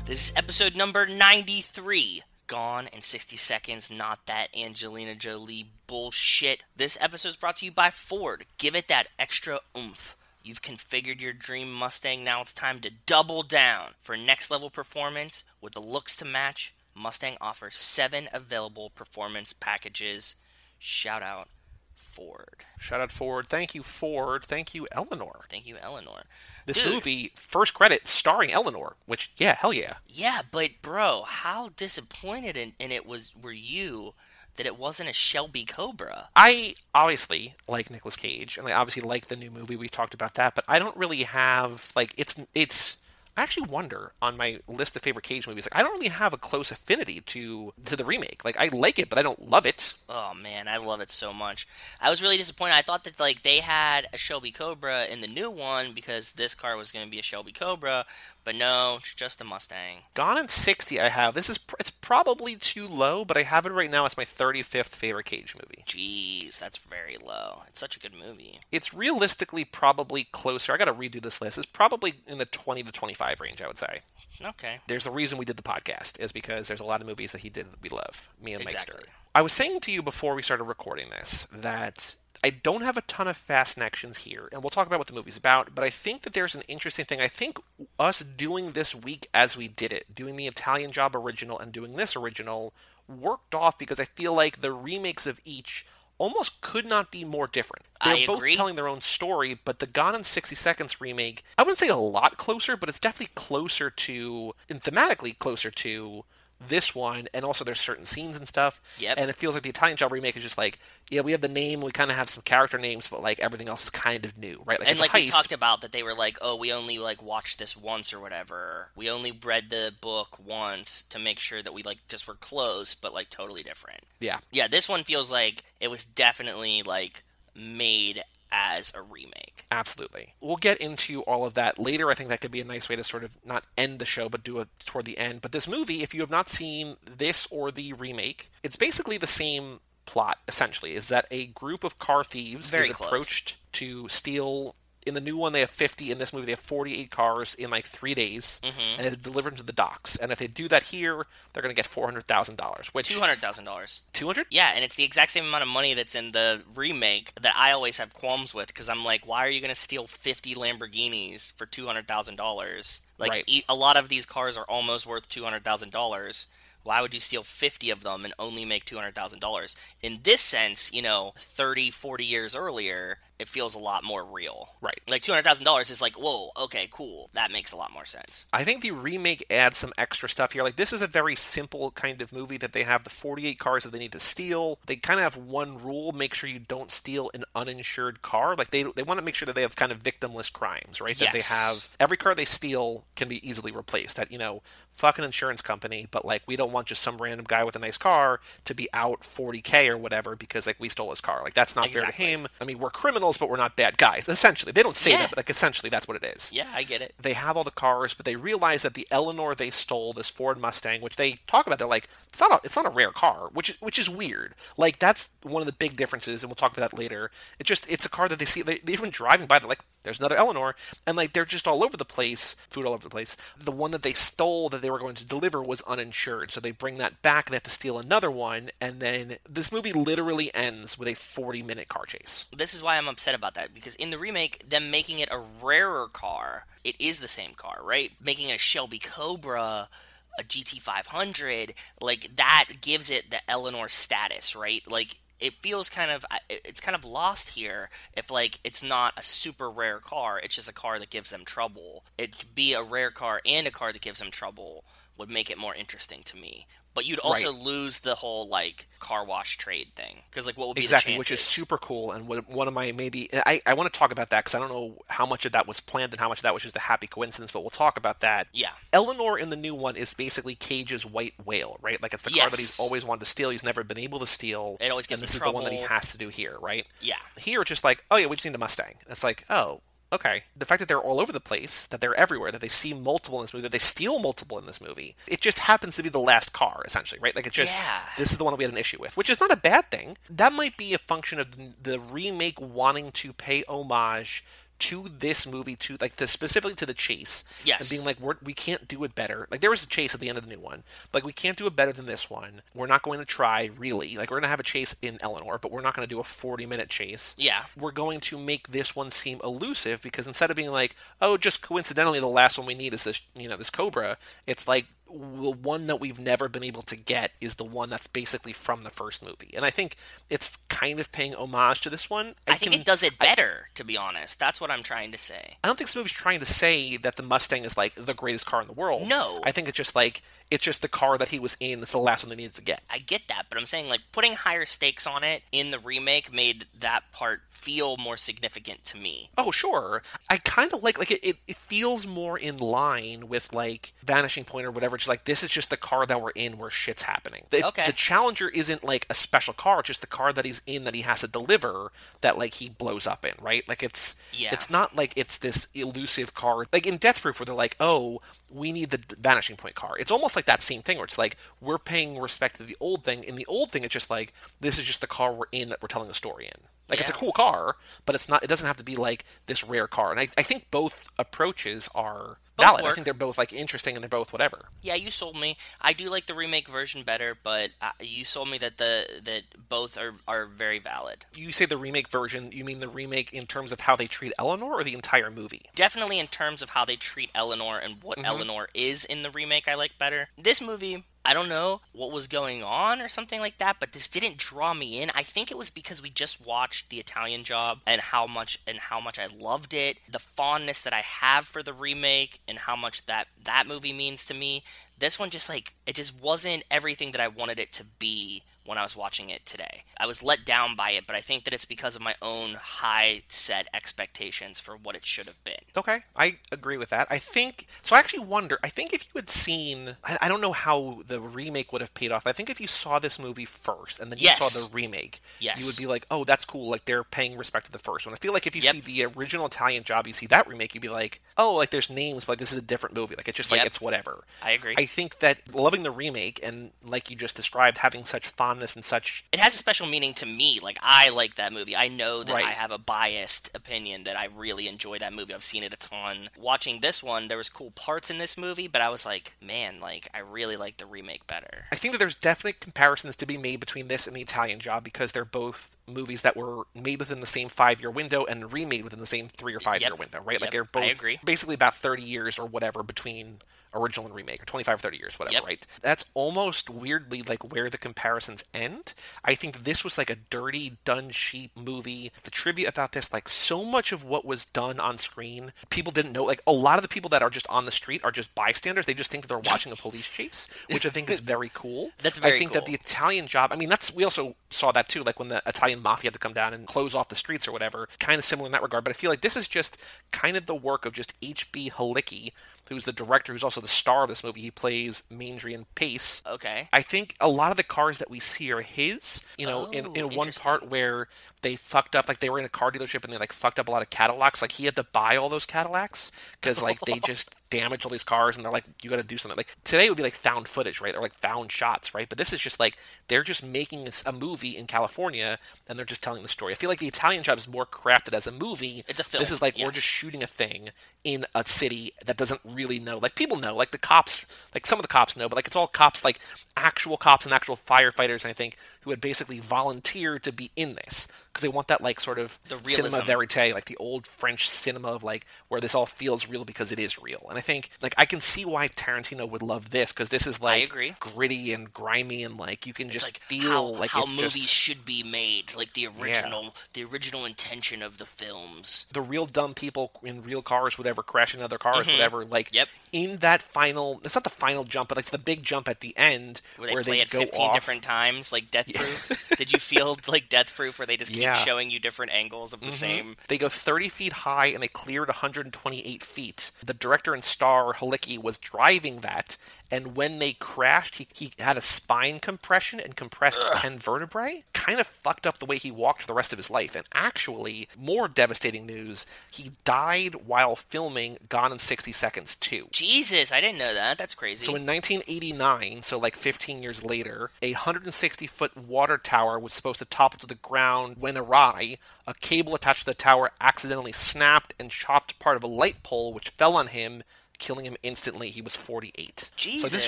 This 0.05 0.29
is 0.29 0.33
episode 0.35 0.75
number 0.75 1.07
93. 1.07 2.21
Gone 2.45 2.87
in 2.93 3.01
60 3.01 3.35
seconds, 3.37 3.89
not 3.89 4.27
that 4.27 4.55
Angelina 4.55 5.15
Jolie 5.15 5.71
bullshit. 5.87 6.63
This 6.75 6.95
episode 7.01 7.29
is 7.29 7.35
brought 7.35 7.57
to 7.57 7.65
you 7.65 7.71
by 7.71 7.89
Ford. 7.89 8.45
Give 8.59 8.75
it 8.75 8.87
that 8.87 9.07
extra 9.17 9.61
oomph. 9.75 10.15
You've 10.43 10.61
configured 10.61 11.21
your 11.21 11.33
dream 11.33 11.73
Mustang, 11.73 12.23
now 12.23 12.41
it's 12.41 12.53
time 12.53 12.77
to 12.81 12.91
double 13.07 13.41
down. 13.41 13.93
For 13.99 14.15
next 14.15 14.51
level 14.51 14.69
performance 14.69 15.43
with 15.59 15.73
the 15.73 15.79
looks 15.79 16.15
to 16.17 16.25
match, 16.25 16.75
Mustang 16.93 17.37
offers 17.41 17.75
seven 17.75 18.29
available 18.31 18.91
performance 18.91 19.53
packages. 19.53 20.35
Shout 20.77 21.23
out 21.23 21.47
Ford. 21.95 22.63
Shout 22.77 23.01
out 23.01 23.11
Ford. 23.11 23.47
Thank 23.47 23.73
you, 23.73 23.81
Ford. 23.81 24.45
Thank 24.45 24.75
you, 24.75 24.87
Eleanor. 24.91 25.45
Thank 25.49 25.65
you, 25.65 25.77
Eleanor. 25.81 26.25
This 26.65 26.77
Dude. 26.77 26.93
movie, 26.93 27.31
first 27.35 27.73
credit, 27.75 28.07
starring 28.07 28.51
Eleanor, 28.51 28.95
which, 29.05 29.31
yeah, 29.37 29.55
hell 29.55 29.71
yeah. 29.71 29.95
Yeah, 30.07 30.41
but 30.51 30.71
bro, 30.81 31.23
how 31.27 31.69
disappointed 31.75 32.57
in, 32.57 32.73
in 32.79 32.91
it 32.91 33.05
was 33.05 33.33
were 33.39 33.51
you 33.51 34.13
that 34.55 34.65
it 34.65 34.79
wasn't 34.79 35.09
a 35.09 35.13
Shelby 35.13 35.65
Cobra? 35.65 36.29
I 36.35 36.73
obviously 36.93 37.53
like 37.67 37.91
Nicolas 37.91 38.15
Cage, 38.15 38.57
and 38.57 38.67
I 38.67 38.71
obviously 38.71 39.03
like 39.07 39.27
the 39.27 39.35
new 39.35 39.51
movie. 39.51 39.75
We 39.75 39.89
talked 39.89 40.13
about 40.15 40.33
that, 40.35 40.55
but 40.55 40.65
I 40.67 40.79
don't 40.79 40.97
really 40.97 41.23
have 41.23 41.91
like 41.95 42.13
it's 42.17 42.35
it's. 42.55 42.97
I 43.37 43.43
actually 43.43 43.67
wonder 43.67 44.13
on 44.21 44.37
my 44.37 44.59
list 44.67 44.95
of 44.95 45.01
favorite 45.01 45.23
Cage 45.23 45.45
movies. 45.45 45.67
Like 45.69 45.79
I 45.79 45.83
don't 45.83 45.93
really 45.93 46.07
have 46.07 46.33
a 46.33 46.37
close 46.37 46.71
affinity 46.71 47.19
to 47.21 47.73
to 47.85 47.95
the 47.95 48.05
remake. 48.05 48.45
Like 48.45 48.57
I 48.57 48.69
like 48.69 48.97
it, 48.97 49.09
but 49.09 49.17
I 49.17 49.23
don't 49.23 49.49
love 49.49 49.65
it. 49.65 49.93
Oh 50.07 50.33
man, 50.33 50.67
I 50.69 50.77
love 50.77 51.01
it 51.01 51.09
so 51.09 51.33
much. 51.33 51.67
I 51.99 52.09
was 52.09 52.21
really 52.21 52.37
disappointed. 52.37 52.75
I 52.75 52.81
thought 52.81 53.03
that 53.03 53.19
like 53.19 53.43
they 53.43 53.59
had 53.59 54.07
a 54.13 54.17
Shelby 54.17 54.51
Cobra 54.51 55.05
in 55.05 55.19
the 55.19 55.27
new 55.27 55.49
one 55.49 55.91
because 55.93 56.33
this 56.33 56.55
car 56.55 56.77
was 56.77 56.93
going 56.93 57.05
to 57.05 57.11
be 57.11 57.19
a 57.19 57.23
Shelby 57.23 57.51
Cobra, 57.51 58.05
but 58.45 58.55
no, 58.55 58.95
it's 58.99 59.13
just 59.13 59.41
a 59.41 59.43
Mustang. 59.43 59.97
Gone 60.13 60.37
in 60.37 60.47
sixty. 60.47 60.99
I 61.01 61.09
have 61.09 61.33
this 61.33 61.49
is 61.49 61.57
pr- 61.57 61.75
it's 61.79 61.89
probably 61.89 62.55
too 62.55 62.87
low, 62.87 63.25
but 63.25 63.35
I 63.35 63.43
have 63.43 63.65
it 63.65 63.71
right 63.73 63.91
now 63.91 64.05
as 64.05 64.15
my 64.15 64.23
thirty 64.23 64.63
fifth 64.63 64.95
favorite 64.95 65.25
Cage 65.25 65.55
movie. 65.55 65.83
Jeez, 65.85 66.57
that's 66.57 66.77
very 66.77 67.17
low. 67.17 67.63
It's 67.67 67.79
such 67.79 67.97
a 67.97 67.99
good 67.99 68.13
movie. 68.13 68.59
It's 68.71 68.93
realistically 68.93 69.65
probably 69.65 70.23
closer. 70.31 70.71
I 70.71 70.77
got 70.77 70.85
to 70.85 70.93
redo 70.93 71.21
this 71.21 71.41
list. 71.41 71.57
It's 71.57 71.65
probably 71.65 72.13
in 72.27 72.37
the 72.37 72.45
twenty 72.45 72.83
to 72.83 72.91
twenty 72.91 73.13
five 73.13 73.41
range. 73.41 73.61
I 73.61 73.67
would 73.67 73.77
say. 73.77 74.01
Okay. 74.41 74.79
There's 74.87 75.05
a 75.07 75.11
reason 75.11 75.37
we 75.37 75.45
did 75.45 75.57
the 75.57 75.63
podcast 75.63 76.19
is 76.19 76.31
because 76.31 76.67
there's 76.67 76.79
a 76.79 76.85
lot 76.85 77.01
of 77.01 77.07
movies 77.07 77.31
that 77.33 77.41
he 77.41 77.49
did 77.49 77.65
that 77.71 77.81
we 77.81 77.89
love. 77.89 78.29
Me 78.41 78.53
and 78.53 78.61
Exactly. 78.61 78.95
Meister. 78.95 79.09
I 79.33 79.41
was 79.41 79.51
saying 79.51 79.81
to 79.81 79.91
you 79.91 80.01
before 80.01 80.35
we 80.35 80.41
started 80.41 80.63
recording 80.63 81.09
this 81.09 81.47
that 81.51 82.15
I 82.45 82.51
don't 82.51 82.83
have 82.83 82.95
a 82.95 83.01
ton 83.01 83.27
of 83.27 83.37
fast 83.37 83.73
connections 83.73 84.19
here, 84.19 84.49
and 84.51 84.61
we'll 84.61 84.69
talk 84.69 84.85
about 84.85 84.99
what 84.99 85.07
the 85.07 85.15
movie's 85.15 85.35
about, 85.35 85.73
but 85.73 85.83
I 85.83 85.89
think 85.89 86.21
that 86.21 86.33
there's 86.33 86.53
an 86.53 86.61
interesting 86.67 87.03
thing. 87.03 87.19
I 87.19 87.27
think 87.27 87.57
us 87.97 88.19
doing 88.19 88.73
this 88.73 88.93
week 88.93 89.27
as 89.33 89.57
we 89.57 89.67
did 89.67 89.91
it, 89.91 90.13
doing 90.13 90.35
the 90.35 90.45
Italian 90.45 90.91
Job 90.91 91.15
original 91.15 91.57
and 91.57 91.71
doing 91.71 91.95
this 91.95 92.15
original, 92.15 92.71
worked 93.07 93.55
off 93.55 93.79
because 93.79 93.99
I 93.99 94.05
feel 94.05 94.35
like 94.35 94.61
the 94.61 94.71
remakes 94.71 95.25
of 95.25 95.41
each 95.43 95.87
almost 96.19 96.61
could 96.61 96.85
not 96.85 97.09
be 97.09 97.25
more 97.25 97.47
different. 97.47 97.83
They're 98.03 98.13
I 98.13 98.25
both 98.27 98.37
agree. 98.37 98.55
telling 98.55 98.75
their 98.75 98.87
own 98.87 99.01
story, 99.01 99.59
but 99.65 99.79
the 99.79 99.87
Gone 99.87 100.13
in 100.13 100.23
60 100.23 100.53
Seconds 100.53 101.01
remake, 101.01 101.41
I 101.57 101.63
wouldn't 101.63 101.79
say 101.79 101.87
a 101.87 101.95
lot 101.95 102.37
closer, 102.37 102.77
but 102.77 102.89
it's 102.89 102.99
definitely 102.99 103.33
closer 103.33 103.89
to, 103.89 104.53
and 104.69 104.83
thematically 104.83 105.35
closer 105.35 105.71
to 105.71 106.25
this 106.67 106.95
one, 106.95 107.27
and 107.33 107.45
also 107.45 107.63
there's 107.63 107.79
certain 107.79 108.05
scenes 108.05 108.37
and 108.37 108.47
stuff. 108.47 108.81
Yep. 108.99 109.15
And 109.17 109.29
it 109.29 109.35
feels 109.35 109.53
like 109.53 109.63
the 109.63 109.69
Italian 109.69 109.97
Job 109.97 110.11
remake 110.11 110.37
is 110.37 110.43
just 110.43 110.57
like, 110.57 110.79
yeah, 111.09 111.21
we 111.21 111.31
have 111.31 111.41
the 111.41 111.47
name, 111.47 111.81
we 111.81 111.91
kind 111.91 112.09
of 112.09 112.17
have 112.17 112.29
some 112.29 112.43
character 112.43 112.77
names, 112.77 113.07
but 113.07 113.21
like 113.21 113.39
everything 113.39 113.69
else 113.69 113.83
is 113.83 113.89
kind 113.89 114.25
of 114.25 114.37
new, 114.37 114.61
right? 114.65 114.79
Like 114.79 114.89
and 114.89 114.99
like 114.99 115.13
we 115.13 115.29
talked 115.29 115.51
about 115.51 115.81
that 115.81 115.91
they 115.91 116.03
were 116.03 116.13
like 116.13 116.37
oh 116.41 116.55
we 116.55 116.71
only 116.71 116.99
like 116.99 117.21
watched 117.21 117.59
this 117.59 117.75
once 117.75 118.13
or 118.13 118.19
whatever 118.19 118.89
we 118.95 119.09
only 119.09 119.31
read 119.31 119.69
the 119.69 119.93
book 120.01 120.37
once 120.43 121.03
to 121.03 121.19
make 121.19 121.39
sure 121.39 121.61
that 121.61 121.73
we 121.73 121.83
like 121.83 121.99
just 122.07 122.27
were 122.27 122.35
close 122.35 122.93
but 122.93 123.13
like 123.13 123.29
totally 123.29 123.61
different 123.61 124.01
yeah. 124.19 124.39
yeah 124.51 124.67
this 124.67 124.89
one 124.89 125.03
feels 125.03 125.31
like 125.31 125.63
it 125.79 125.89
was 125.89 126.05
definitely 126.05 126.83
like 126.83 127.23
made 127.55 128.23
as 128.55 128.93
a 128.95 129.01
remake 129.01 129.55
Absolutely. 129.71 130.33
We'll 130.39 130.55
get 130.55 130.77
into 130.77 131.21
all 131.23 131.45
of 131.45 131.55
that 131.55 131.79
later. 131.79 132.09
I 132.09 132.13
think 132.13 132.29
that 132.29 132.41
could 132.41 132.51
be 132.51 132.61
a 132.61 132.65
nice 132.65 132.87
way 132.87 132.95
to 132.95 133.03
sort 133.03 133.23
of 133.23 133.37
not 133.45 133.65
end 133.77 133.99
the 133.99 134.05
show, 134.05 134.29
but 134.29 134.43
do 134.43 134.59
it 134.59 134.69
toward 134.85 135.05
the 135.05 135.17
end. 135.17 135.41
But 135.41 135.51
this 135.51 135.67
movie, 135.67 136.03
if 136.03 136.13
you 136.13 136.21
have 136.21 136.29
not 136.29 136.49
seen 136.49 136.97
this 137.03 137.47
or 137.51 137.71
the 137.71 137.93
remake, 137.93 138.49
it's 138.63 138.75
basically 138.75 139.17
the 139.17 139.27
same 139.27 139.79
plot, 140.05 140.37
essentially, 140.47 140.93
is 140.93 141.07
that 141.09 141.25
a 141.31 141.47
group 141.47 141.83
of 141.83 141.99
car 141.99 142.23
thieves 142.23 142.69
Very 142.69 142.89
is 142.89 142.95
close. 142.95 143.07
approached 143.07 143.57
to 143.73 144.07
steal. 144.07 144.75
In 145.05 145.13
the 145.13 145.21
new 145.21 145.37
one, 145.37 145.53
they 145.53 145.59
have 145.59 145.69
50. 145.69 146.11
In 146.11 146.17
this 146.17 146.33
movie, 146.33 146.45
they 146.47 146.51
have 146.53 146.59
48 146.59 147.11
cars 147.11 147.53
in 147.55 147.69
like 147.69 147.85
three 147.85 148.15
days, 148.15 148.59
Mm-hmm. 148.63 148.99
and 148.99 149.05
they 149.05 149.15
deliver 149.15 149.49
them 149.49 149.57
to 149.57 149.63
the 149.63 149.71
docks. 149.73 150.15
And 150.15 150.31
if 150.31 150.39
they 150.39 150.47
do 150.47 150.67
that 150.69 150.83
here, 150.83 151.25
they're 151.53 151.61
going 151.63 151.73
to 151.75 151.79
get 151.79 151.87
$400,000, 151.89 152.87
which 152.87 153.09
$200000 153.09 153.99
200 154.13 154.47
yeah 154.49 154.71
and 154.75 154.83
it's 154.83 154.95
the 154.95 155.03
exact 155.03 155.31
same 155.31 155.45
amount 155.45 155.61
of 155.63 155.67
money 155.69 155.93
that's 155.93 156.15
in 156.15 156.31
the 156.31 156.61
remake 156.73 157.31
that 157.39 157.53
i 157.55 157.71
always 157.71 157.97
have 157.97 158.13
qualms 158.13 158.53
with 158.53 158.67
because 158.67 158.89
i'm 158.89 159.03
like 159.03 159.25
why 159.27 159.45
are 159.45 159.49
you 159.49 159.59
going 159.61 159.69
to 159.73 159.79
steal 159.79 160.07
50 160.07 160.55
lamborghinis 160.55 161.51
for 161.53 161.65
$200000 161.65 163.01
like 163.17 163.31
Right. 163.31 163.43
e- 163.47 163.63
a 163.69 163.75
lot 163.75 163.97
of 163.97 164.09
these 164.09 164.25
cars 164.25 164.57
are 164.57 164.65
almost 164.65 165.05
worth 165.05 165.29
$200000 165.29 166.47
why 166.83 167.01
would 167.01 167.13
you 167.15 167.19
steal 167.19 167.43
50 167.43 167.89
of 167.89 168.03
them 168.03 168.25
and 168.25 168.33
only 168.37 168.63
make 168.63 168.85
$200000 168.85 169.75
in 170.01 170.19
this 170.23 170.41
sense 170.41 170.91
you 170.93 171.01
know 171.01 171.33
30 171.37 171.91
40 171.91 172.23
years 172.25 172.55
earlier 172.55 173.17
it 173.39 173.47
feels 173.47 173.75
a 173.75 173.79
lot 173.79 174.03
more 174.03 174.23
real 174.25 174.69
Right. 174.81 174.99
like 175.09 175.21
$200000 175.23 175.91
is 175.91 176.01
like 176.01 176.13
whoa 176.17 176.51
okay 176.57 176.87
cool 176.91 177.29
that 177.33 177.51
makes 177.51 177.71
a 177.71 177.75
lot 177.77 177.91
more 177.93 178.05
sense 178.05 178.45
I 178.53 178.63
think 178.63 178.81
the 178.81 178.91
remake 178.91 179.45
adds 179.49 179.77
some 179.77 179.91
extra 179.97 180.29
stuff 180.29 180.51
here. 180.53 180.63
Like 180.63 180.75
this 180.77 180.93
is 180.93 181.01
a 181.01 181.07
very 181.07 181.35
simple 181.35 181.91
kind 181.91 182.21
of 182.21 182.31
movie 182.31 182.57
that 182.57 182.73
they 182.73 182.83
have 182.83 183.03
the 183.03 183.09
48 183.09 183.59
cars 183.59 183.83
that 183.83 183.91
they 183.91 183.99
need 183.99 184.11
to 184.13 184.19
steal. 184.19 184.79
They 184.85 184.95
kind 184.95 185.19
of 185.19 185.23
have 185.23 185.35
one 185.37 185.81
rule: 185.83 186.11
make 186.13 186.33
sure 186.33 186.49
you 186.49 186.59
don't 186.59 186.89
steal 186.91 187.29
an 187.33 187.43
uninsured 187.55 188.21
car. 188.21 188.55
Like 188.55 188.71
they 188.71 188.83
they 188.83 189.03
want 189.03 189.19
to 189.19 189.25
make 189.25 189.35
sure 189.35 189.45
that 189.45 189.55
they 189.55 189.61
have 189.63 189.75
kind 189.75 189.91
of 189.91 190.01
victimless 190.01 190.51
crimes, 190.51 191.01
right? 191.01 191.17
That 191.17 191.33
they 191.33 191.41
have 191.41 191.89
every 191.99 192.17
car 192.17 192.33
they 192.35 192.45
steal 192.45 193.03
can 193.15 193.27
be 193.27 193.47
easily 193.47 193.71
replaced. 193.71 194.15
That 194.17 194.31
you 194.31 194.37
know, 194.37 194.61
fuck 194.93 195.17
an 195.17 195.25
insurance 195.25 195.61
company, 195.61 196.07
but 196.11 196.23
like 196.25 196.43
we 196.47 196.55
don't 196.55 196.71
want 196.71 196.87
just 196.87 197.01
some 197.01 197.17
random 197.17 197.45
guy 197.47 197.63
with 197.63 197.75
a 197.75 197.79
nice 197.79 197.97
car 197.97 198.39
to 198.65 198.73
be 198.73 198.87
out 198.93 199.21
40k 199.21 199.89
or 199.89 199.97
whatever 199.97 200.35
because 200.35 200.65
like 200.67 200.79
we 200.79 200.89
stole 200.89 201.09
his 201.09 201.21
car. 201.21 201.41
Like 201.43 201.53
that's 201.53 201.75
not 201.75 201.87
Exactly. 201.87 202.25
fair 202.25 202.35
to 202.35 202.39
him. 202.41 202.47
I 202.61 202.65
mean, 202.65 202.79
we're 202.79 202.89
criminals, 202.91 203.24
but 203.37 203.49
we're 203.49 203.57
not 203.57 203.75
bad 203.75 203.97
guys. 203.97 204.27
Essentially, 204.29 204.71
they 204.71 204.83
don't 204.83 204.95
say 204.95 205.11
Yeah. 205.11 205.17
that, 205.21 205.29
but 205.31 205.37
like 205.37 205.49
essentially 205.49 205.89
that's 205.89 206.07
what 206.07 206.17
it 206.17 206.35
is 206.35 206.49
yeah 206.51 206.67
i 206.73 206.83
get 206.83 207.01
it 207.01 207.13
they 207.19 207.33
have 207.33 207.57
all 207.57 207.63
the 207.63 207.71
cars, 207.71 208.13
but 208.13 208.25
they 208.25 208.35
realize 208.35 208.81
that 208.83 208.93
the 208.93 209.07
Eleanor 209.11 209.55
they 209.55 209.69
stole, 209.69 210.13
this 210.13 210.29
Ford 210.29 210.57
Mustang, 210.59 211.01
which 211.01 211.15
they 211.15 211.33
talk 211.47 211.65
about, 211.67 211.79
they're 211.79 211.87
like, 211.87 212.07
it's 212.29 212.39
not 212.39 212.51
a, 212.51 212.59
it's 212.63 212.75
not 212.75 212.85
a 212.85 212.89
rare 212.89 213.11
car, 213.11 213.49
which 213.53 213.69
is, 213.71 213.81
which 213.81 213.97
is 213.99 214.09
weird. 214.09 214.53
Like 214.77 214.99
that's 214.99 215.29
one 215.43 215.61
of 215.61 215.65
the 215.65 215.71
big 215.73 215.95
differences, 215.97 216.43
and 216.43 216.49
we'll 216.49 216.55
talk 216.55 216.75
about 216.75 216.91
that 216.91 216.97
later. 216.97 217.31
It's 217.59 217.67
just 217.67 217.89
it's 217.89 218.05
a 218.05 218.09
car 218.09 218.27
that 218.29 218.39
they 218.39 218.45
see, 218.45 218.61
they, 218.61 218.79
even 218.87 219.09
driving 219.09 219.47
by, 219.47 219.59
they're 219.59 219.69
like, 219.69 219.83
there's 220.05 220.19
another 220.19 220.37
Eleanor, 220.37 220.75
and 221.05 221.17
like 221.17 221.33
they're 221.33 221.45
just 221.45 221.67
all 221.67 221.83
over 221.83 221.97
the 221.97 222.05
place, 222.05 222.55
food 222.69 222.85
all 222.85 222.93
over 222.93 223.03
the 223.03 223.09
place. 223.09 223.35
The 223.61 223.71
one 223.71 223.91
that 223.91 224.03
they 224.03 224.13
stole 224.13 224.69
that 224.69 224.81
they 224.81 224.89
were 224.89 224.99
going 224.99 225.15
to 225.15 225.25
deliver 225.25 225.61
was 225.61 225.81
uninsured, 225.81 226.51
so 226.51 226.59
they 226.59 226.71
bring 226.71 226.97
that 226.97 227.21
back. 227.21 227.49
They 227.49 227.55
have 227.55 227.63
to 227.63 227.69
steal 227.69 227.99
another 227.99 228.31
one, 228.31 228.69
and 228.79 228.99
then 228.99 229.37
this 229.47 229.71
movie 229.71 229.91
literally 229.91 230.53
ends 230.55 230.97
with 230.97 231.07
a 231.07 231.15
40 231.15 231.61
minute 231.63 231.89
car 231.89 232.05
chase. 232.05 232.45
this 232.55 232.73
is 232.73 232.81
why 232.81 232.97
I'm 232.97 233.07
upset 233.07 233.35
about 233.35 233.55
that 233.55 233.73
because 233.73 233.95
in 233.95 234.11
the 234.11 234.17
remake, 234.17 234.69
them 234.69 234.89
making 234.89 235.19
it 235.19 235.29
a 235.31 235.41
rarer 235.61 236.07
car, 236.07 236.65
it 236.83 236.95
is 236.99 237.19
the 237.19 237.27
same 237.27 237.53
car, 237.55 237.79
right? 237.83 238.11
Making 238.23 238.49
it 238.49 238.55
a 238.55 238.59
Shelby 238.59 238.99
Cobra, 238.99 239.89
a 240.37 240.43
GT500, 240.43 241.73
like 242.01 242.35
that 242.35 242.65
gives 242.81 243.09
it 243.09 243.31
the 243.31 243.39
Eleanor 243.49 243.89
status, 243.89 244.55
right? 244.55 244.83
Like 244.89 245.15
it 245.39 245.53
feels 245.61 245.89
kind 245.89 246.11
of 246.11 246.25
it's 246.49 246.79
kind 246.79 246.95
of 246.95 247.03
lost 247.03 247.49
here 247.49 247.89
if 248.13 248.31
like 248.31 248.59
it's 248.63 248.81
not 248.81 249.13
a 249.17 249.23
super 249.23 249.69
rare 249.69 249.99
car, 249.99 250.39
it's 250.39 250.55
just 250.55 250.69
a 250.69 250.73
car 250.73 250.99
that 250.99 251.09
gives 251.09 251.29
them 251.29 251.45
trouble. 251.45 252.03
It 252.17 252.39
to 252.39 252.45
be 252.45 252.73
a 252.73 252.83
rare 252.83 253.11
car 253.11 253.41
and 253.45 253.67
a 253.67 253.71
car 253.71 253.91
that 253.91 254.01
gives 254.01 254.19
them 254.19 254.31
trouble 254.31 254.83
would 255.17 255.29
make 255.29 255.49
it 255.49 255.57
more 255.57 255.75
interesting 255.75 256.21
to 256.25 256.37
me. 256.37 256.67
But 256.95 257.05
you'd 257.05 257.19
also 257.19 257.51
lose 257.51 257.99
the 257.99 258.15
whole 258.15 258.47
like 258.47 258.87
car 258.99 259.25
wash 259.25 259.57
trade 259.57 259.89
thing 259.95 260.21
because 260.29 260.47
like 260.47 260.57
what 260.57 260.69
would 260.69 260.75
be 260.75 260.81
exactly, 260.81 261.17
which 261.17 261.29
is 261.29 261.41
super 261.41 261.77
cool. 261.77 262.13
And 262.13 262.27
what, 262.27 262.49
one 262.49 262.67
of 262.67 262.73
my 262.73 262.91
maybe 262.93 263.29
I, 263.33 263.61
I 263.65 263.73
want 263.73 263.91
to 263.93 263.99
talk 263.99 264.11
about 264.11 264.29
that 264.29 264.45
because 264.45 264.55
I 264.55 264.59
don't 264.59 264.69
know 264.69 265.03
how 265.09 265.25
much 265.25 265.45
of 265.45 265.51
that 265.51 265.67
was 265.67 265.79
planned 265.81 266.13
and 266.13 266.19
how 266.19 266.29
much 266.29 266.39
of 266.39 266.43
that 266.43 266.53
was 266.53 266.63
just 266.63 266.75
a 266.75 266.79
happy 266.79 267.05
coincidence. 267.05 267.51
But 267.51 267.61
we'll 267.61 267.69
talk 267.69 267.97
about 267.97 268.21
that. 268.21 268.47
Yeah. 268.53 268.69
Eleanor 268.93 269.37
in 269.37 269.49
the 269.49 269.55
new 269.55 269.75
one 269.75 269.97
is 269.97 270.13
basically 270.13 270.55
Cage's 270.55 271.05
white 271.05 271.33
whale, 271.45 271.77
right? 271.81 272.01
Like 272.01 272.13
it's 272.13 272.23
the 272.23 272.31
car 272.31 272.49
that 272.49 272.57
he's 272.57 272.79
always 272.79 273.03
wanted 273.03 273.25
to 273.25 273.29
steal. 273.29 273.49
He's 273.49 273.63
never 273.63 273.83
been 273.83 273.99
able 273.99 274.19
to 274.19 274.27
steal. 274.27 274.77
It 274.79 274.89
always 274.89 275.05
gives 275.05 275.21
and 275.21 275.27
this 275.27 275.35
is 275.35 275.41
the 275.41 275.51
one 275.51 275.65
that 275.65 275.73
he 275.73 275.81
has 275.81 276.11
to 276.13 276.17
do 276.17 276.29
here, 276.29 276.57
right? 276.61 276.87
Yeah. 277.01 277.15
Here, 277.37 277.61
it's 277.61 277.69
just 277.69 277.83
like, 277.83 278.03
oh 278.09 278.15
yeah, 278.17 278.27
we 278.27 278.37
just 278.37 278.45
need 278.45 278.55
a 278.55 278.57
Mustang. 278.57 278.95
It's 279.09 279.23
like, 279.23 279.43
oh, 279.49 279.81
okay. 280.13 280.43
The 280.55 280.65
fact 280.65 280.79
that 280.79 280.87
they're 280.87 280.99
all 280.99 281.19
over 281.19 281.31
the 281.31 281.39
place, 281.39 281.87
that 281.87 282.01
they're 282.01 282.13
everywhere, 282.15 282.51
that 282.51 282.61
they 282.61 282.67
see 282.67 282.93
multiple 282.93 283.39
in 283.39 283.43
this 283.43 283.53
movie, 283.53 283.63
that 283.63 283.71
they 283.71 283.77
steal 283.79 284.19
multiple 284.19 284.57
in 284.59 284.65
this 284.65 284.79
movie, 284.81 285.15
it 285.27 285.41
just 285.41 285.59
happens 285.59 285.95
to 285.95 286.03
be 286.03 286.09
the 286.09 286.19
last 286.19 286.53
car, 286.53 286.81
essentially, 286.85 287.19
right? 287.21 287.35
Like 287.35 287.47
it's 287.47 287.55
just 287.55 287.73
Yeah. 287.75 287.99
this 288.17 288.31
is 288.31 288.37
the 288.37 288.43
one 288.43 288.51
that 288.53 288.57
we 288.57 288.63
had 288.63 288.73
an 288.73 288.79
issue 288.79 288.97
with, 288.99 289.15
which 289.17 289.29
is 289.29 289.39
not 289.39 289.51
a 289.51 289.55
bad 289.57 289.89
thing. 289.91 290.17
That 290.29 290.53
might 290.53 290.77
be 290.77 290.93
a 290.93 290.97
function 290.97 291.39
of 291.39 291.47
the 291.83 291.99
remake 291.99 292.59
wanting 292.59 293.11
to 293.13 293.33
pay 293.33 293.63
homage 293.67 294.43
to 294.79 295.07
this 295.19 295.47
movie, 295.47 295.75
to 295.77 295.97
like 296.01 296.15
to 296.17 296.27
specifically 296.27 296.75
to 296.75 296.85
the 296.85 296.93
chase, 296.93 297.43
Yes. 297.63 297.79
and 297.81 297.89
being 297.89 298.05
like, 298.05 298.19
we're, 298.19 298.35
we 298.43 298.53
can't 298.53 298.87
do 298.87 299.03
it 299.03 299.15
better. 299.15 299.47
Like 299.49 299.61
there 299.61 299.69
was 299.69 299.83
a 299.83 299.87
chase 299.87 300.13
at 300.13 300.19
the 300.19 300.29
end 300.29 300.37
of 300.37 300.43
the 300.47 300.49
new 300.55 300.61
one, 300.61 300.83
like, 301.13 301.23
we 301.23 301.33
can't 301.33 301.57
do 301.57 301.65
it 301.67 301.75
better 301.75 301.93
than 301.93 302.05
this 302.05 302.29
one. 302.29 302.61
We're 302.73 302.87
not 302.87 303.01
going 303.01 303.19
to 303.19 303.25
try 303.25 303.69
really. 303.77 304.17
Like 304.17 304.29
we're 304.29 304.35
going 304.37 304.43
to 304.43 304.49
have 304.49 304.59
a 304.59 304.63
chase 304.63 304.95
in 305.01 305.17
Eleanor, 305.21 305.57
but 305.57 305.71
we're 305.71 305.81
not 305.81 305.95
going 305.95 306.07
to 306.07 306.13
do 306.13 306.19
a 306.19 306.23
40 306.23 306.65
minute 306.65 306.89
chase. 306.89 307.33
Yeah. 307.37 307.63
We're 307.77 307.91
going 307.91 308.19
to 308.21 308.37
make 308.37 308.69
this 308.69 308.95
one 308.95 309.11
seem 309.11 309.39
elusive 309.43 310.01
because 310.01 310.27
instead 310.27 310.49
of 310.49 310.57
being 310.57 310.71
like, 310.71 310.95
oh, 311.21 311.37
just 311.37 311.61
coincidentally, 311.61 312.19
the 312.19 312.27
last 312.27 312.57
one 312.57 312.67
we 312.67 312.75
need 312.75 312.93
is 312.93 313.03
this, 313.03 313.21
you 313.35 313.47
know, 313.47 313.57
this 313.57 313.69
Cobra. 313.69 314.17
It's 314.45 314.67
like 314.67 314.85
the 315.15 315.51
one 315.51 315.87
that 315.87 315.99
we've 315.99 316.19
never 316.19 316.47
been 316.49 316.63
able 316.63 316.81
to 316.83 316.95
get 316.95 317.31
is 317.39 317.55
the 317.55 317.63
one 317.63 317.89
that's 317.89 318.07
basically 318.07 318.53
from 318.53 318.83
the 318.83 318.89
first 318.89 319.23
movie, 319.23 319.51
and 319.55 319.63
I 319.65 319.69
think 319.69 319.95
it's 320.29 320.57
kind 320.69 320.99
of 320.99 321.11
paying 321.11 321.33
homage 321.33 321.81
to 321.81 321.89
this 321.89 322.09
one. 322.09 322.35
I 322.47 322.55
think 322.55 322.73
can- 322.73 322.81
it 322.81 322.85
does 322.85 323.03
it 323.03 323.17
better, 323.17 323.69
to 323.75 323.83
be 323.83 323.97
honest. 323.97 324.39
That's 324.39 324.59
what 324.59 324.71
I'm 324.71 324.83
trying 324.83 325.11
to 325.11 325.17
say. 325.17 325.57
I 325.63 325.67
don't 325.67 325.77
think 325.77 325.89
this 325.89 325.95
movie's 325.95 326.11
trying 326.11 326.39
to 326.39 326.45
say 326.45 326.97
that 326.97 327.15
the 327.15 327.23
Mustang 327.23 327.63
is 327.63 327.77
like 327.77 327.95
the 327.95 328.13
greatest 328.13 328.45
car 328.45 328.61
in 328.61 328.67
the 328.67 328.73
world. 328.73 329.07
No. 329.07 329.39
I 329.43 329.51
think 329.51 329.67
it's 329.67 329.77
just 329.77 329.95
like 329.95 330.21
it's 330.51 330.63
just 330.63 330.81
the 330.81 330.87
car 330.87 331.17
that 331.17 331.29
he 331.29 331.39
was 331.39 331.57
in. 331.59 331.81
It's 331.81 331.91
the 331.91 331.97
last 331.97 332.23
one 332.23 332.29
they 332.29 332.35
needed 332.35 332.55
to 332.55 332.61
get. 332.61 332.81
I 332.89 332.99
get 332.99 333.27
that, 333.29 333.45
but 333.49 333.57
I'm 333.57 333.65
saying 333.65 333.89
like 333.89 334.01
putting 334.11 334.33
higher 334.33 334.65
stakes 334.65 335.07
on 335.07 335.23
it 335.23 335.43
in 335.51 335.71
the 335.71 335.79
remake 335.79 336.31
made 336.33 336.65
that 336.79 337.11
part 337.11 337.41
feel 337.49 337.97
more 337.97 338.15
significant 338.15 338.83
to 338.85 338.97
me. 338.97 339.29
Oh, 339.39 339.49
sure. 339.49 340.03
I 340.29 340.37
kind 340.37 340.71
of 340.71 340.83
like 340.83 340.99
like 340.99 341.09
it, 341.09 341.23
it. 341.25 341.37
It 341.47 341.55
feels 341.55 342.05
more 342.05 342.37
in 342.37 342.57
line 342.57 343.27
with 343.27 343.53
like 343.53 343.93
Vanishing 344.03 344.43
Point 344.43 344.67
or 344.67 344.71
whatever. 344.71 344.97
Just 344.97 345.09
like 345.09 345.25
this 345.25 345.41
is 345.43 345.49
just 345.49 345.71
the 345.71 345.77
car 345.77 346.05
that 346.05 346.21
we're 346.21 346.29
in 346.31 346.57
where 346.59 346.69
shit's 346.69 347.03
happening. 347.03 347.45
The, 347.49 347.65
Okay. 347.65 347.87
The 347.87 347.93
Challenger 347.93 348.49
isn't 348.49 348.83
like 348.83 349.07
a 349.09 349.15
special 349.15 349.53
car. 349.55 349.79
It's 349.79 349.87
just 349.87 350.01
the 350.01 350.07
car 350.07 350.31
that 350.31 350.45
he's 350.45 350.61
in 350.67 350.83
that 350.83 350.93
he 350.93 351.01
has 351.01 351.21
to 351.21 351.27
deliver 351.27 351.91
that 352.21 352.37
like 352.37 352.53
he 352.55 352.69
blows 352.69 353.07
up 353.07 353.25
in. 353.25 353.33
Right. 353.41 353.67
Like 353.67 353.81
it's 353.81 354.15
Yeah. 354.31 354.49
it's 354.53 354.69
not 354.69 354.95
like 354.95 355.13
it's 355.15 355.39
this 355.39 355.67
elusive 355.73 356.35
car 356.35 356.67
like 356.71 356.85
in 356.85 356.97
Death 356.97 357.21
Proof 357.21 357.39
where 357.39 357.45
they're 357.45 357.55
like 357.55 357.75
oh 357.79 358.21
we 358.49 358.71
need 358.71 358.91
the 358.91 358.99
Vanishing 359.17 359.55
Point 359.55 359.75
car. 359.75 359.95
It's 359.99 360.11
almost 360.11 360.35
like 360.35 360.45
that 360.45 360.61
same 360.61 360.81
thing 360.81 360.97
where 360.97 361.05
it's 361.05 361.17
like 361.17 361.37
we're 361.61 361.77
paying 361.77 362.19
respect 362.19 362.57
to 362.57 362.63
the 362.63 362.77
old 362.79 363.03
thing. 363.03 363.23
In 363.23 363.35
the 363.35 363.45
old 363.47 363.71
thing, 363.71 363.83
it's 363.83 363.93
just 363.93 364.09
like 364.09 364.33
this 364.59 364.77
is 364.79 364.85
just 364.85 365.01
the 365.01 365.07
car 365.07 365.33
we're 365.33 365.45
in 365.51 365.69
that 365.69 365.81
we're 365.81 365.87
telling 365.87 366.09
a 366.09 366.13
story 366.13 366.45
in. 366.45 366.61
Like 366.89 366.99
it's 366.99 367.09
a 367.09 367.13
cool 367.13 367.31
car, 367.31 367.75
but 368.05 368.15
it's 368.15 368.29
not. 368.29 368.43
It 368.43 368.47
doesn't 368.47 368.67
have 368.67 368.77
to 368.77 368.83
be 368.83 368.95
like 368.95 369.25
this 369.47 369.63
rare 369.63 369.87
car. 369.87 370.11
And 370.11 370.19
I, 370.19 370.27
I 370.37 370.43
think 370.43 370.69
both 370.71 371.07
approaches 371.17 371.89
are 371.95 372.37
Both 372.57 372.65
valid. 372.65 372.85
I 372.85 372.93
think 372.93 373.05
they're 373.05 373.13
both 373.13 373.37
like 373.37 373.51
interesting 373.53 373.95
and 373.95 374.03
they're 374.03 374.09
both 374.09 374.31
whatever. 374.31 374.65
Yeah, 374.81 374.93
you 374.95 375.09
sold 375.09 375.35
me. 375.39 375.57
I 375.81 375.93
do 375.93 376.09
like 376.09 376.27
the 376.27 376.35
remake 376.35 376.67
version 376.67 377.03
better, 377.03 377.35
but 377.41 377.71
uh, 377.81 377.91
you 377.99 378.23
sold 378.23 378.49
me 378.49 378.57
that 378.59 378.77
the 378.77 379.05
that 379.23 379.43
both 379.69 379.97
are 379.97 380.13
are 380.27 380.45
very 380.45 380.79
valid. 380.79 381.25
You 381.33 381.51
say 381.51 381.65
the 381.65 381.77
remake 381.77 382.07
version. 382.07 382.51
You 382.51 382.63
mean 382.63 382.79
the 382.79 382.87
remake 382.87 383.33
in 383.33 383.45
terms 383.47 383.71
of 383.71 383.79
how 383.81 383.95
they 383.95 384.05
treat 384.05 384.33
Eleanor 384.37 384.73
or 384.73 384.83
the 384.83 384.93
entire 384.93 385.31
movie? 385.31 385.63
Definitely 385.75 386.19
in 386.19 386.27
terms 386.27 386.61
of 386.61 386.69
how 386.71 386.85
they 386.85 386.95
treat 386.95 387.29
Eleanor 387.33 387.79
and 387.79 388.01
what 388.03 388.15
Mm-hmm. 388.17 388.25
Eleanor 388.27 388.69
is 388.73 389.03
in 389.03 389.23
the 389.23 389.29
remake, 389.29 389.67
I 389.67 389.75
like 389.75 389.97
better. 389.97 390.29
This 390.37 390.61
movie, 390.61 391.03
I 391.25 391.33
don't 391.33 391.49
know 391.49 391.81
what 391.91 392.11
was 392.11 392.27
going 392.27 392.63
on 392.63 393.01
or 393.01 393.07
something 393.07 393.39
like 393.39 393.57
that, 393.57 393.77
but 393.79 393.93
this 393.93 394.07
didn't 394.07 394.37
draw 394.37 394.75
me 394.75 395.01
in. 395.01 395.09
I 395.15 395.23
think 395.23 395.49
it 395.49 395.57
was 395.57 395.71
because 395.71 396.01
we 396.01 396.11
just 396.11 396.45
watched 396.45 396.89
The 396.89 396.99
Italian 396.99 397.43
Job 397.43 397.79
and 397.87 397.99
how 397.99 398.27
much 398.27 398.59
and 398.67 398.77
how 398.77 399.01
much 399.01 399.17
I 399.17 399.25
loved 399.25 399.73
it, 399.73 399.97
the 400.09 400.19
fondness 400.19 400.79
that 400.81 400.93
I 400.93 401.01
have 401.01 401.47
for 401.47 401.63
the 401.63 401.73
remake 401.73 402.41
and 402.47 402.59
how 402.59 402.75
much 402.75 403.07
that 403.07 403.27
that 403.43 403.65
movie 403.67 403.93
means 403.93 404.23
to 404.25 404.35
me. 404.35 404.63
This 404.97 405.19
one 405.19 405.29
just 405.29 405.49
like 405.49 405.73
it 405.85 405.95
just 405.95 406.19
wasn't 406.19 406.63
everything 406.71 407.11
that 407.11 407.21
I 407.21 407.27
wanted 407.27 407.59
it 407.59 407.71
to 407.73 407.83
be 407.99 408.43
when 408.65 408.79
I 408.79 408.83
was 408.83 408.95
watching 408.95 409.29
it 409.29 409.45
today. 409.45 409.83
I 409.99 410.07
was 410.07 410.23
let 410.23 410.43
down 410.43 410.75
by 410.75 410.89
it, 410.91 411.05
but 411.05 411.15
I 411.15 411.21
think 411.21 411.43
that 411.43 411.53
it's 411.53 411.65
because 411.65 411.95
of 411.95 412.01
my 412.01 412.15
own 412.19 412.55
high 412.55 413.21
set 413.27 413.67
expectations 413.75 414.59
for 414.59 414.75
what 414.75 414.95
it 414.95 415.05
should 415.05 415.27
have 415.27 415.41
been. 415.43 415.59
Okay, 415.77 415.99
I 416.15 416.37
agree 416.51 416.77
with 416.77 416.89
that. 416.89 417.05
I 417.11 417.19
think 417.19 417.67
so. 417.83 417.95
I 417.95 417.99
actually 417.99 418.25
wonder. 418.25 418.57
I 418.63 418.69
think 418.69 418.91
if 418.91 419.03
you 419.05 419.11
had 419.19 419.29
seen, 419.29 419.97
I, 420.03 420.17
I 420.21 420.27
don't 420.27 420.41
know 420.41 420.51
how 420.51 421.03
the 421.05 421.21
remake 421.21 421.71
would 421.71 421.81
have 421.81 421.93
paid 421.93 422.11
off. 422.11 422.25
I 422.25 422.31
think 422.31 422.49
if 422.49 422.59
you 422.59 422.65
saw 422.65 422.97
this 422.97 423.19
movie 423.19 423.45
first 423.45 423.99
and 423.99 424.11
then 424.11 424.17
you 424.17 424.23
Yes. 424.25 424.39
saw 424.39 424.67
the 424.67 424.73
remake, 424.73 425.21
Yes. 425.39 425.59
you 425.59 425.65
would 425.67 425.77
be 425.77 425.85
like, 425.85 426.07
"Oh, 426.09 426.23
that's 426.23 426.45
cool." 426.45 426.69
Like 426.69 426.85
they're 426.85 427.03
paying 427.03 427.37
respect 427.37 427.67
to 427.67 427.71
the 427.71 427.77
first 427.79 428.07
one. 428.07 428.15
I 428.15 428.17
feel 428.17 428.33
like 428.33 428.47
if 428.47 428.55
you 428.55 428.63
Yep. 428.63 428.73
see 428.73 428.81
the 428.81 429.05
original 429.05 429.45
Italian 429.45 429.83
Job, 429.83 430.07
you 430.07 430.13
see 430.13 430.25
that 430.27 430.47
remake, 430.47 430.73
you'd 430.73 430.81
be 430.81 430.89
like, 430.89 431.21
"Oh, 431.37 431.53
like 431.53 431.69
there's 431.69 431.91
names, 431.91 432.25
but 432.25 432.33
like, 432.33 432.39
this 432.39 432.51
is 432.51 432.57
a 432.57 432.61
different 432.63 432.95
movie." 432.95 433.15
Like 433.15 433.27
it's 433.27 433.37
just 433.37 433.51
like 433.51 433.59
Yep. 433.59 433.67
it's 433.67 433.79
whatever. 433.81 434.23
I 434.41 434.51
agree. 434.51 434.73
I 434.75 434.84
think 434.87 435.19
that 435.19 435.53
loving 435.53 435.83
the 435.83 435.91
remake 435.91 436.39
and 436.43 436.71
like 436.83 437.09
you 437.09 437.15
just 437.15 437.35
described, 437.35 437.79
having 437.79 438.03
such 438.03 438.27
fondness 438.27 438.75
and 438.75 438.85
such 438.85 439.25
it 439.31 439.39
has 439.39 439.53
a 439.53 439.57
special 439.57 439.87
meaning 439.87 440.13
to 440.15 440.25
me. 440.25 440.59
Like 440.61 440.77
I 440.81 441.09
like 441.09 441.35
that 441.35 441.53
movie. 441.53 441.75
I 441.75 441.87
know 441.87 442.23
that 442.23 442.33
Right. 442.33 442.45
I 442.45 442.51
have 442.51 442.71
a 442.71 442.77
biased 442.77 443.55
opinion 443.55 444.03
that 444.03 444.17
I 444.17 444.25
really 444.25 444.67
enjoy 444.67 444.99
that 444.99 445.13
movie. 445.13 445.33
I've 445.33 445.43
seen 445.43 445.63
it 445.63 445.73
a 445.73 445.77
ton. 445.77 446.29
Watching 446.37 446.81
this 446.81 447.01
one, 447.03 447.27
there 447.27 447.37
was 447.37 447.49
cool 447.49 447.71
parts 447.71 448.09
in 448.09 448.17
this 448.17 448.37
movie, 448.37 448.67
but 448.67 448.81
I 448.81 448.89
was 448.89 449.05
like, 449.05 449.35
man, 449.41 449.79
like 449.79 450.07
I 450.13 450.19
really 450.19 450.57
like 450.57 450.77
the 450.77 450.85
remake 450.85 451.27
better. 451.27 451.65
I 451.71 451.75
think 451.75 451.93
that 451.93 451.97
there's 451.99 452.15
definitely 452.15 452.57
comparisons 452.59 453.15
to 453.17 453.25
be 453.25 453.37
made 453.37 453.59
between 453.59 453.87
this 453.87 454.07
and 454.07 454.15
the 454.15 454.21
Italian 454.21 454.59
Job 454.59 454.83
because 454.83 455.11
they're 455.11 455.25
both 455.25 455.75
movies 455.87 456.21
that 456.21 456.35
were 456.35 456.63
made 456.73 456.99
within 456.99 457.19
the 457.19 457.27
same 457.27 457.49
five 457.49 457.79
year 457.79 457.91
window 457.91 458.25
and 458.25 458.51
remade 458.51 458.83
within 458.83 458.99
the 458.99 459.05
same 459.05 459.27
three 459.27 459.53
or 459.55 459.59
five 459.59 459.81
year 459.81 459.95
window, 459.95 460.21
right? 460.23 460.41
Like 460.41 460.51
they're 460.51 460.63
both 460.63 461.01
basically 461.23 461.55
about 461.55 461.75
30 461.75 462.01
years 462.01 462.39
or 462.39 462.45
whatever 462.45 462.83
between 462.83 463.39
original 463.73 464.05
and 464.05 464.15
remake 464.15 464.41
or 464.41 464.45
25 464.45 464.79
30 464.79 464.97
years 464.97 465.19
whatever 465.19 465.33
Yep. 465.33 465.43
right? 465.43 465.67
That's 465.81 466.05
almost 466.13 466.69
weirdly 466.69 467.21
like 467.23 467.51
where 467.51 467.69
the 467.69 467.77
comparisons 467.77 468.41
end. 468.53 468.93
I 469.25 469.35
think 469.35 469.65
this 469.65 469.83
was 469.83 469.97
like 469.97 470.09
a 470.09 470.15
dirty 470.15 470.77
done 470.85 471.09
cheap 471.09 471.51
movie. 471.57 472.13
The 472.23 472.31
trivia 472.31 472.69
about 472.69 472.93
this 472.93 473.11
like 473.11 473.27
so 473.27 473.65
much 473.65 473.91
of 473.91 474.01
what 474.01 474.23
was 474.23 474.45
done 474.45 474.79
on 474.79 474.97
screen 474.97 475.51
people 475.69 475.91
didn't 475.91 476.13
know 476.13 476.23
like 476.23 476.41
a 476.47 476.53
lot 476.53 476.77
of 476.79 476.83
the 476.83 476.87
people 476.87 477.09
that 477.09 477.21
are 477.21 477.29
just 477.29 477.47
on 477.49 477.65
the 477.65 477.71
street 477.71 477.99
are 478.05 478.11
just 478.11 478.33
bystanders. 478.33 478.85
They 478.85 478.93
just 478.93 479.11
think 479.11 479.27
they're 479.27 479.37
watching 479.39 479.73
a 479.73 479.75
police 479.75 480.07
chase 480.07 480.47
which 480.69 480.85
i 480.85 480.89
think 480.89 481.09
is 481.09 481.19
very 481.35 481.51
cool. 481.53 481.91
That's 482.01 482.17
very 482.17 482.35
i 482.35 482.39
think 482.39 482.53
that 482.53 482.65
the 482.65 482.73
italian 482.75 483.27
job 483.27 483.51
i 483.51 483.57
mean 483.57 483.67
that's 483.67 483.93
we 483.93 484.05
also 484.05 484.35
saw 484.49 484.71
that 484.71 484.87
too 484.87 485.03
like 485.03 485.19
when 485.19 485.27
the 485.27 485.41
italian 485.45 485.74
mafia 485.81 486.07
had 486.07 486.13
to 486.13 486.19
come 486.19 486.33
down 486.33 486.53
and 486.53 486.67
close 486.67 486.93
off 486.95 487.09
the 487.09 487.15
streets 487.15 487.47
or 487.47 487.51
whatever 487.51 487.87
kind 487.99 488.19
of 488.19 488.25
similar 488.25 488.47
in 488.47 488.51
that 488.51 488.61
regard 488.61 488.83
but 488.83 488.89
i 488.91 488.93
feel 488.93 489.09
like 489.09 489.21
this 489.21 489.37
is 489.37 489.47
just 489.47 489.77
kind 490.11 490.35
of 490.37 490.45
the 490.45 490.55
work 490.55 490.85
of 490.85 490.93
just 490.93 491.19
hb 491.21 491.71
halicki 491.71 492.31
who's 492.69 492.85
the 492.85 492.91
director 492.91 493.31
who's 493.31 493.43
also 493.43 493.61
the 493.61 493.67
star 493.67 494.03
of 494.03 494.09
this 494.09 494.23
movie 494.23 494.41
he 494.41 494.49
plays 494.51 495.03
Maindrian 495.11 495.65
Pace 495.75 496.21
Okay. 496.25 496.67
I 496.73 496.81
think 496.81 497.15
a 497.19 497.29
lot 497.29 497.51
of 497.51 497.57
the 497.57 497.63
cars 497.63 497.99
that 497.99 498.09
we 498.09 498.19
see 498.19 498.51
are 498.51 498.61
his. 498.61 499.21
You 499.37 499.45
know, 499.45 499.65
in, 499.69 499.85
Oh, 499.85 499.93
in 499.93 500.15
one 500.15 500.31
part 500.31 500.67
where 500.67 501.07
they 501.41 501.55
fucked 501.55 501.95
up, 501.95 502.07
like 502.07 502.19
they 502.19 502.29
were 502.29 502.39
in 502.39 502.45
a 502.45 502.49
car 502.49 502.71
dealership 502.71 503.03
and 503.03 503.13
they 503.13 503.17
like 503.17 503.31
fucked 503.33 503.59
up 503.59 503.67
a 503.67 503.71
lot 503.71 503.81
of 503.83 503.89
Cadillacs. 503.91 504.41
Like 504.41 504.53
he 504.53 504.65
had 504.65 504.75
to 504.77 504.83
buy 504.83 505.15
all 505.15 505.29
those 505.29 505.45
Cadillacs 505.45 506.11
because 506.41 506.61
like 506.61 506.79
they 506.81 506.99
just 507.05 507.35
damaged 507.49 507.85
all 507.85 507.91
these 507.91 508.03
cars 508.03 508.35
and 508.35 508.45
they're 508.45 508.51
like, 508.51 508.65
you 508.81 508.89
got 508.89 508.95
to 508.97 509.03
do 509.03 509.17
something. 509.17 509.37
Like 509.37 509.55
today 509.63 509.87
would 509.89 509.97
be 509.97 510.03
like 510.03 510.13
found 510.13 510.47
footage, 510.47 510.81
right? 510.81 510.95
Or 510.95 511.01
like 511.01 511.13
found 511.13 511.51
shots, 511.51 511.93
right? 511.93 512.07
But 512.07 512.17
this 512.17 512.33
is 512.33 512.39
just 512.39 512.59
like 512.59 512.77
they're 513.07 513.23
just 513.23 513.43
making 513.43 513.87
a 514.05 514.11
movie 514.11 514.57
in 514.57 514.65
California 514.65 515.37
and 515.67 515.77
they're 515.77 515.85
just 515.85 516.03
telling 516.03 516.23
the 516.23 516.29
story. 516.29 516.53
I 516.53 516.55
feel 516.55 516.69
like 516.69 516.79
the 516.79 516.87
Italian 516.87 517.23
Job 517.23 517.37
is 517.37 517.47
more 517.47 517.65
crafted 517.65 518.13
as 518.13 518.27
a 518.27 518.31
movie. 518.31 518.83
It's 518.87 518.99
a 518.99 519.03
film, 519.03 519.21
This 519.21 519.31
is 519.31 519.41
like 519.41 519.57
we're 519.57 519.71
just 519.71 519.85
shooting 519.85 520.23
a 520.23 520.27
thing 520.27 520.69
in 521.03 521.25
a 521.35 521.45
city 521.45 521.93
that 522.05 522.17
doesn't 522.17 522.41
really 522.43 522.79
know. 522.79 522.97
Like 522.97 523.15
people 523.15 523.37
know, 523.37 523.55
like 523.55 523.71
the 523.71 523.77
cops, 523.77 524.25
like 524.53 524.65
some 524.65 524.79
of 524.79 524.83
the 524.83 524.87
cops 524.87 525.15
know, 525.15 525.29
but 525.29 525.35
like 525.35 525.47
it's 525.47 525.55
all 525.55 525.67
cops, 525.67 526.03
like 526.03 526.19
actual 526.57 526.97
cops 526.97 527.25
and 527.25 527.33
actual 527.33 527.57
firefighters, 527.57 528.25
I 528.25 528.33
think, 528.33 528.57
who 528.81 528.89
had 528.89 529.01
basically 529.01 529.39
volunteered 529.39 530.23
to 530.23 530.31
be 530.31 530.51
in 530.55 530.75
this 530.75 531.07
because 531.35 531.41
they 531.43 531.49
want 531.53 531.67
that 531.67 531.81
like 531.81 531.99
sort 531.99 532.17
of 532.17 532.39
The 532.47 532.57
cinema 532.65 532.97
realism. 532.99 533.05
verite, 533.05 533.53
like 533.53 533.65
the 533.65 533.75
old 533.77 534.07
French 534.07 534.49
cinema 534.49 534.87
of 534.87 535.03
like 535.03 535.25
where 535.49 535.59
this 535.59 535.75
all 535.75 535.85
feels 535.85 536.29
real 536.29 536.45
because 536.45 536.71
it 536.71 536.79
is 536.79 536.97
real. 537.01 537.25
And 537.29 537.37
I 537.37 537.41
think 537.41 537.69
like 537.81 537.93
I 537.97 538.05
can 538.05 538.21
see 538.21 538.45
why 538.45 538.69
Tarantino 538.69 539.29
would 539.29 539.41
love 539.41 539.71
this 539.71 539.91
because 539.91 540.07
this 540.09 540.25
is 540.25 540.39
like 540.39 540.63
agree. 540.69 540.95
gritty 541.01 541.51
and 541.51 541.73
grimy 541.73 542.23
and 542.23 542.37
like 542.37 542.65
you 542.65 542.71
can 542.73 542.85
It's 542.87 542.93
just 542.93 543.05
like 543.05 543.19
feel 543.27 543.49
how, 543.51 543.63
like 543.63 543.89
how 543.91 544.03
it 544.03 544.09
movies 544.09 544.33
just 544.33 544.47
should 544.47 544.85
be 544.85 545.03
made, 545.03 545.53
like 545.55 545.73
the 545.73 545.87
original, 545.87 546.55
the 546.73 546.83
original 546.85 547.25
intention 547.25 547.83
of 547.83 547.97
the 547.97 548.05
films. 548.05 548.85
the 548.93 549.01
real 549.01 549.25
dumb 549.25 549.53
people 549.53 549.91
in 550.03 550.21
real 550.21 550.41
cars, 550.41 550.77
whatever, 550.77 551.03
crashing 551.03 551.41
other 551.41 551.57
cars, 551.57 551.85
whatever. 551.87 552.23
Like 552.23 552.45
Mm-hmm. 552.45 552.55
Yep. 552.55 552.67
in 552.93 553.17
that 553.17 553.41
final, 553.41 553.99
it's 554.03 554.15
not 554.15 554.23
the 554.23 554.29
final 554.29 554.63
jump, 554.63 554.89
but 554.89 554.97
it's 554.97 555.09
the 555.09 555.17
big 555.17 555.41
jump 555.43 555.67
at 555.67 555.79
the 555.81 555.93
end 555.97 556.41
Where 556.57 556.69
they 556.69 556.83
play 556.83 556.99
it 557.01 557.09
go 557.09 557.19
15 557.19 557.41
off. 557.41 557.53
different 557.55 557.81
times, 557.83 558.31
like 558.31 558.51
Death 558.51 558.71
Proof. 558.73 559.29
Did 559.37 559.51
you 559.51 559.59
feel 559.59 559.97
like 560.07 560.29
Death 560.29 560.55
Proof, 560.55 560.77
where 560.79 560.85
they 560.85 560.95
just 560.95 561.11
keep 561.11 561.23
Yeah. 561.25 561.35
showing 561.37 561.69
you 561.69 561.79
different 561.79 562.11
angles 562.13 562.53
of 562.53 562.59
the 562.59 562.67
mm-hmm. 562.67 562.75
same? 562.75 563.17
They 563.27 563.37
go 563.37 563.49
30 563.49 563.89
feet 563.89 564.13
high 564.13 564.47
and 564.47 564.61
they 564.61 564.67
cleared 564.67 565.07
128 565.07 566.03
feet. 566.03 566.51
The 566.63 566.73
director 566.73 567.13
and 567.13 567.23
star 567.23 567.73
Halicki 567.73 568.21
was 568.21 568.37
driving 568.37 569.01
that, 569.01 569.37
and 569.75 569.93
when 569.93 570.19
they 570.19 570.31
crashed, 570.31 570.95
he, 570.95 571.07
he 571.13 571.31
had 571.37 571.57
a 571.57 571.61
spine 571.61 572.19
compression 572.19 572.79
and 572.79 572.95
compressed 572.95 573.57
10 573.57 573.77
vertebrae. 573.77 574.45
Kind 574.53 574.79
of 574.79 574.87
fucked 574.87 575.27
up 575.27 575.39
the 575.39 575.45
way 575.45 575.57
he 575.57 575.69
walked 575.69 575.99
for 575.99 576.07
the 576.07 576.13
rest 576.13 576.31
of 576.31 576.37
his 576.37 576.49
life. 576.49 576.75
And 576.75 576.85
actually, 576.93 577.67
more 577.77 578.07
devastating 578.07 578.65
news, 578.65 579.05
he 579.29 579.51
died 579.65 580.15
while 580.27 580.55
filming 580.55 581.17
Gone 581.27 581.51
in 581.51 581.59
60 581.59 581.91
Seconds 581.91 582.37
2. 582.37 582.69
Jesus, 582.71 583.33
I 583.33 583.41
didn't 583.41 583.57
know 583.57 583.73
that. 583.73 583.97
That's 583.97 584.15
crazy. 584.15 584.45
So 584.45 584.55
in 584.55 584.65
1989, 584.65 585.81
so 585.81 585.99
like 585.99 586.15
15 586.15 586.63
years 586.63 586.81
later, 586.81 587.31
a 587.41 587.51
160 587.51 588.27
foot 588.27 588.55
water 588.55 588.97
tower 588.97 589.37
was 589.37 589.51
supposed 589.51 589.79
to 589.79 589.85
topple 589.85 590.19
to 590.19 590.27
the 590.27 590.35
ground 590.35 590.95
when 591.01 591.17
awry. 591.17 591.79
A 592.07 592.13
cable 592.13 592.55
attached 592.55 592.81
to 592.81 592.85
the 592.85 592.93
tower 592.93 593.31
accidentally 593.41 593.91
snapped 593.91 594.53
and 594.57 594.71
chopped 594.71 595.19
part 595.19 595.35
of 595.35 595.43
a 595.43 595.47
light 595.47 595.83
pole, 595.83 596.13
which 596.13 596.29
fell 596.29 596.55
on 596.55 596.67
him, 596.67 597.03
killing 597.37 597.65
him 597.65 597.75
instantly. 597.83 598.29
He 598.29 598.41
was 598.41 598.55
48. 598.55 599.31
So 599.37 599.47
this 599.67 599.73
is 599.75 599.87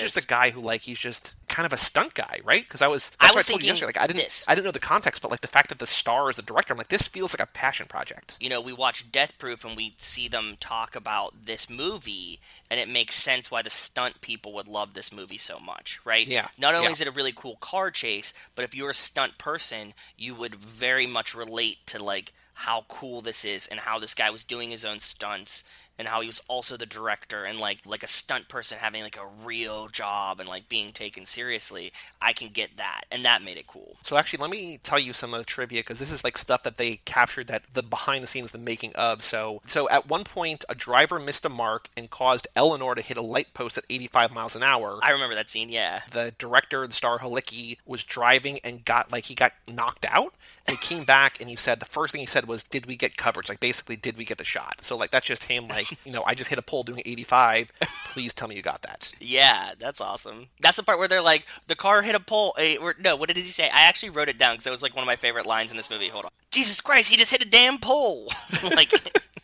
just 0.00 0.22
a 0.22 0.26
guy 0.26 0.50
who 0.50 0.60
like 0.60 0.82
he's 0.82 0.98
just 0.98 1.34
kind 1.48 1.66
of 1.66 1.72
a 1.72 1.76
stunt 1.76 2.14
guy, 2.14 2.40
right? 2.44 2.62
Because 2.62 2.82
I 2.82 2.86
was 2.88 3.10
I 3.20 3.32
was 3.32 3.48
I 3.48 3.50
told 3.50 3.62
you 3.62 3.68
yesterday. 3.68 3.86
Like 3.86 3.98
I 3.98 4.06
didn't 4.06 4.22
this. 4.22 4.44
I 4.48 4.54
didn't 4.54 4.66
know 4.66 4.70
the 4.72 4.78
context, 4.80 5.22
but 5.22 5.30
like 5.30 5.40
the 5.40 5.48
fact 5.48 5.68
that 5.70 5.78
the 5.78 5.86
star 5.86 6.30
is 6.30 6.36
the 6.36 6.42
director, 6.42 6.72
I'm 6.72 6.78
like 6.78 6.88
this 6.88 7.02
feels 7.08 7.32
like 7.34 7.46
a 7.46 7.50
passion 7.50 7.86
project. 7.86 8.36
you 8.40 8.48
know, 8.48 8.60
we 8.60 8.72
watch 8.72 9.10
Death 9.10 9.36
Proof 9.38 9.64
and 9.64 9.76
we 9.76 9.94
see 9.98 10.28
them 10.28 10.56
talk 10.60 10.94
about 10.94 11.46
this 11.46 11.68
movie, 11.70 12.40
and 12.70 12.78
it 12.78 12.88
makes 12.88 13.14
sense 13.14 13.50
why 13.50 13.62
the 13.62 13.70
stunt 13.70 14.20
people 14.20 14.52
would 14.54 14.68
love 14.68 14.94
this 14.94 15.12
movie 15.12 15.38
so 15.38 15.58
much, 15.58 16.00
right? 16.04 16.28
Yeah, 16.28 16.48
Not 16.58 16.74
only 16.74 16.86
yeah. 16.86 16.92
is 16.92 17.00
it 17.00 17.08
a 17.08 17.12
really 17.12 17.32
cool 17.32 17.56
car 17.56 17.90
chase, 17.90 18.32
but 18.54 18.64
if 18.64 18.74
you're 18.74 18.90
a 18.90 18.94
stunt 18.94 19.38
person, 19.38 19.94
you 20.16 20.34
would 20.34 20.54
very 20.54 21.06
much 21.06 21.34
relate 21.34 21.78
to 21.86 22.02
like 22.02 22.32
how 22.54 22.84
cool 22.88 23.20
this 23.20 23.44
is 23.44 23.66
and 23.68 23.80
how 23.80 23.98
this 23.98 24.14
guy 24.14 24.30
was 24.30 24.44
doing 24.44 24.70
his 24.70 24.84
own 24.84 24.98
stunts 24.98 25.62
and 25.98 26.08
how 26.08 26.20
he 26.20 26.26
was 26.26 26.40
also 26.48 26.76
the 26.76 26.86
director 26.86 27.44
and 27.44 27.58
like 27.58 27.78
like 27.84 28.02
a 28.02 28.06
stunt 28.06 28.48
person 28.48 28.78
having 28.78 29.02
like 29.02 29.16
a 29.16 29.44
real 29.44 29.88
job 29.88 30.40
and 30.40 30.48
like 30.48 30.68
being 30.68 30.92
taken 30.92 31.26
seriously. 31.26 31.92
I 32.22 32.32
can 32.32 32.48
get 32.48 32.76
that, 32.76 33.02
and 33.10 33.24
that 33.24 33.42
made 33.42 33.56
it 33.56 33.66
cool. 33.66 33.96
So 34.02 34.16
actually, 34.16 34.40
let 34.40 34.50
me 34.50 34.78
tell 34.82 34.98
you 34.98 35.12
some 35.12 35.34
of 35.34 35.38
the 35.38 35.44
trivia 35.44 35.80
because 35.80 35.98
this 35.98 36.12
is 36.12 36.24
like 36.24 36.38
stuff 36.38 36.62
that 36.62 36.76
they 36.76 36.96
captured 37.04 37.48
that 37.48 37.62
the 37.72 37.82
behind 37.82 38.22
the 38.22 38.28
scenes, 38.28 38.50
the 38.50 38.58
making 38.58 38.94
of. 38.94 39.22
So, 39.22 39.60
so 39.66 39.88
at 39.88 40.08
one 40.08 40.24
point, 40.24 40.64
a 40.68 40.74
driver 40.74 41.18
missed 41.18 41.44
a 41.44 41.48
mark 41.48 41.88
and 41.96 42.10
caused 42.10 42.46
Eleanor 42.54 42.94
to 42.94 43.02
hit 43.02 43.16
a 43.16 43.22
light 43.22 43.54
post 43.54 43.78
at 43.78 43.84
85 43.90 44.32
miles 44.32 44.56
an 44.56 44.62
hour. 44.62 44.98
I 45.02 45.10
remember 45.10 45.34
that 45.34 45.50
scene. 45.50 45.68
Yeah. 45.68 46.00
the 46.10 46.34
director, 46.38 46.86
the 46.86 46.94
star 46.94 47.18
Halicki, 47.18 47.78
was 47.86 48.04
driving 48.04 48.58
and 48.64 48.84
got 48.84 49.10
like 49.12 49.24
he 49.24 49.34
got 49.34 49.52
knocked 49.66 50.06
out. 50.08 50.34
He 50.68 50.76
came 50.76 51.04
back 51.04 51.40
and 51.40 51.48
he 51.48 51.56
said 51.56 51.80
the 51.80 51.86
first 51.86 52.12
thing 52.12 52.20
he 52.20 52.26
said 52.26 52.46
was, 52.46 52.62
"Did 52.62 52.86
we 52.86 52.96
get 52.96 53.16
coverage? 53.16 53.48
Like 53.48 53.60
basically, 53.60 53.96
did 53.96 54.16
we 54.16 54.24
get 54.24 54.38
the 54.38 54.44
shot?" 54.44 54.78
So 54.82 54.96
like 54.96 55.10
that's 55.10 55.26
just 55.26 55.44
him. 55.44 55.68
Like 55.68 55.86
you 56.04 56.12
know, 56.12 56.22
I 56.24 56.34
just 56.34 56.50
hit 56.50 56.58
a 56.58 56.62
pole 56.62 56.82
doing 56.82 57.02
85. 57.04 57.72
Please 58.12 58.32
tell 58.34 58.48
me 58.48 58.56
you 58.56 58.62
got 58.62 58.82
that. 58.82 59.12
Yeah, 59.20 59.72
that's 59.78 60.00
awesome. 60.00 60.48
That's 60.60 60.76
the 60.76 60.82
part 60.82 60.98
where 60.98 61.08
they're 61.08 61.22
like, 61.22 61.46
the 61.66 61.74
car 61.76 62.02
hit 62.02 62.14
a 62.14 62.20
pole. 62.20 62.54
eh, 62.58 62.76
or, 62.80 62.94
no, 62.98 63.16
what 63.16 63.28
did 63.28 63.36
he 63.36 63.42
say? 63.42 63.66
I 63.68 63.82
actually 63.82 64.10
wrote 64.10 64.28
it 64.28 64.38
down 64.38 64.54
because 64.54 64.64
that 64.64 64.70
was 64.70 64.82
like 64.82 64.94
one 64.94 65.02
of 65.02 65.06
my 65.06 65.16
favorite 65.16 65.46
lines 65.46 65.70
in 65.70 65.76
this 65.76 65.90
movie. 65.90 66.08
Hold 66.08 66.26
on. 66.26 66.30
Jesus 66.50 66.80
Christ, 66.80 67.10
he 67.10 67.16
just 67.16 67.30
hit 67.30 67.42
a 67.42 67.48
damn 67.48 67.78
pole. 67.78 68.28
like, 68.74 68.92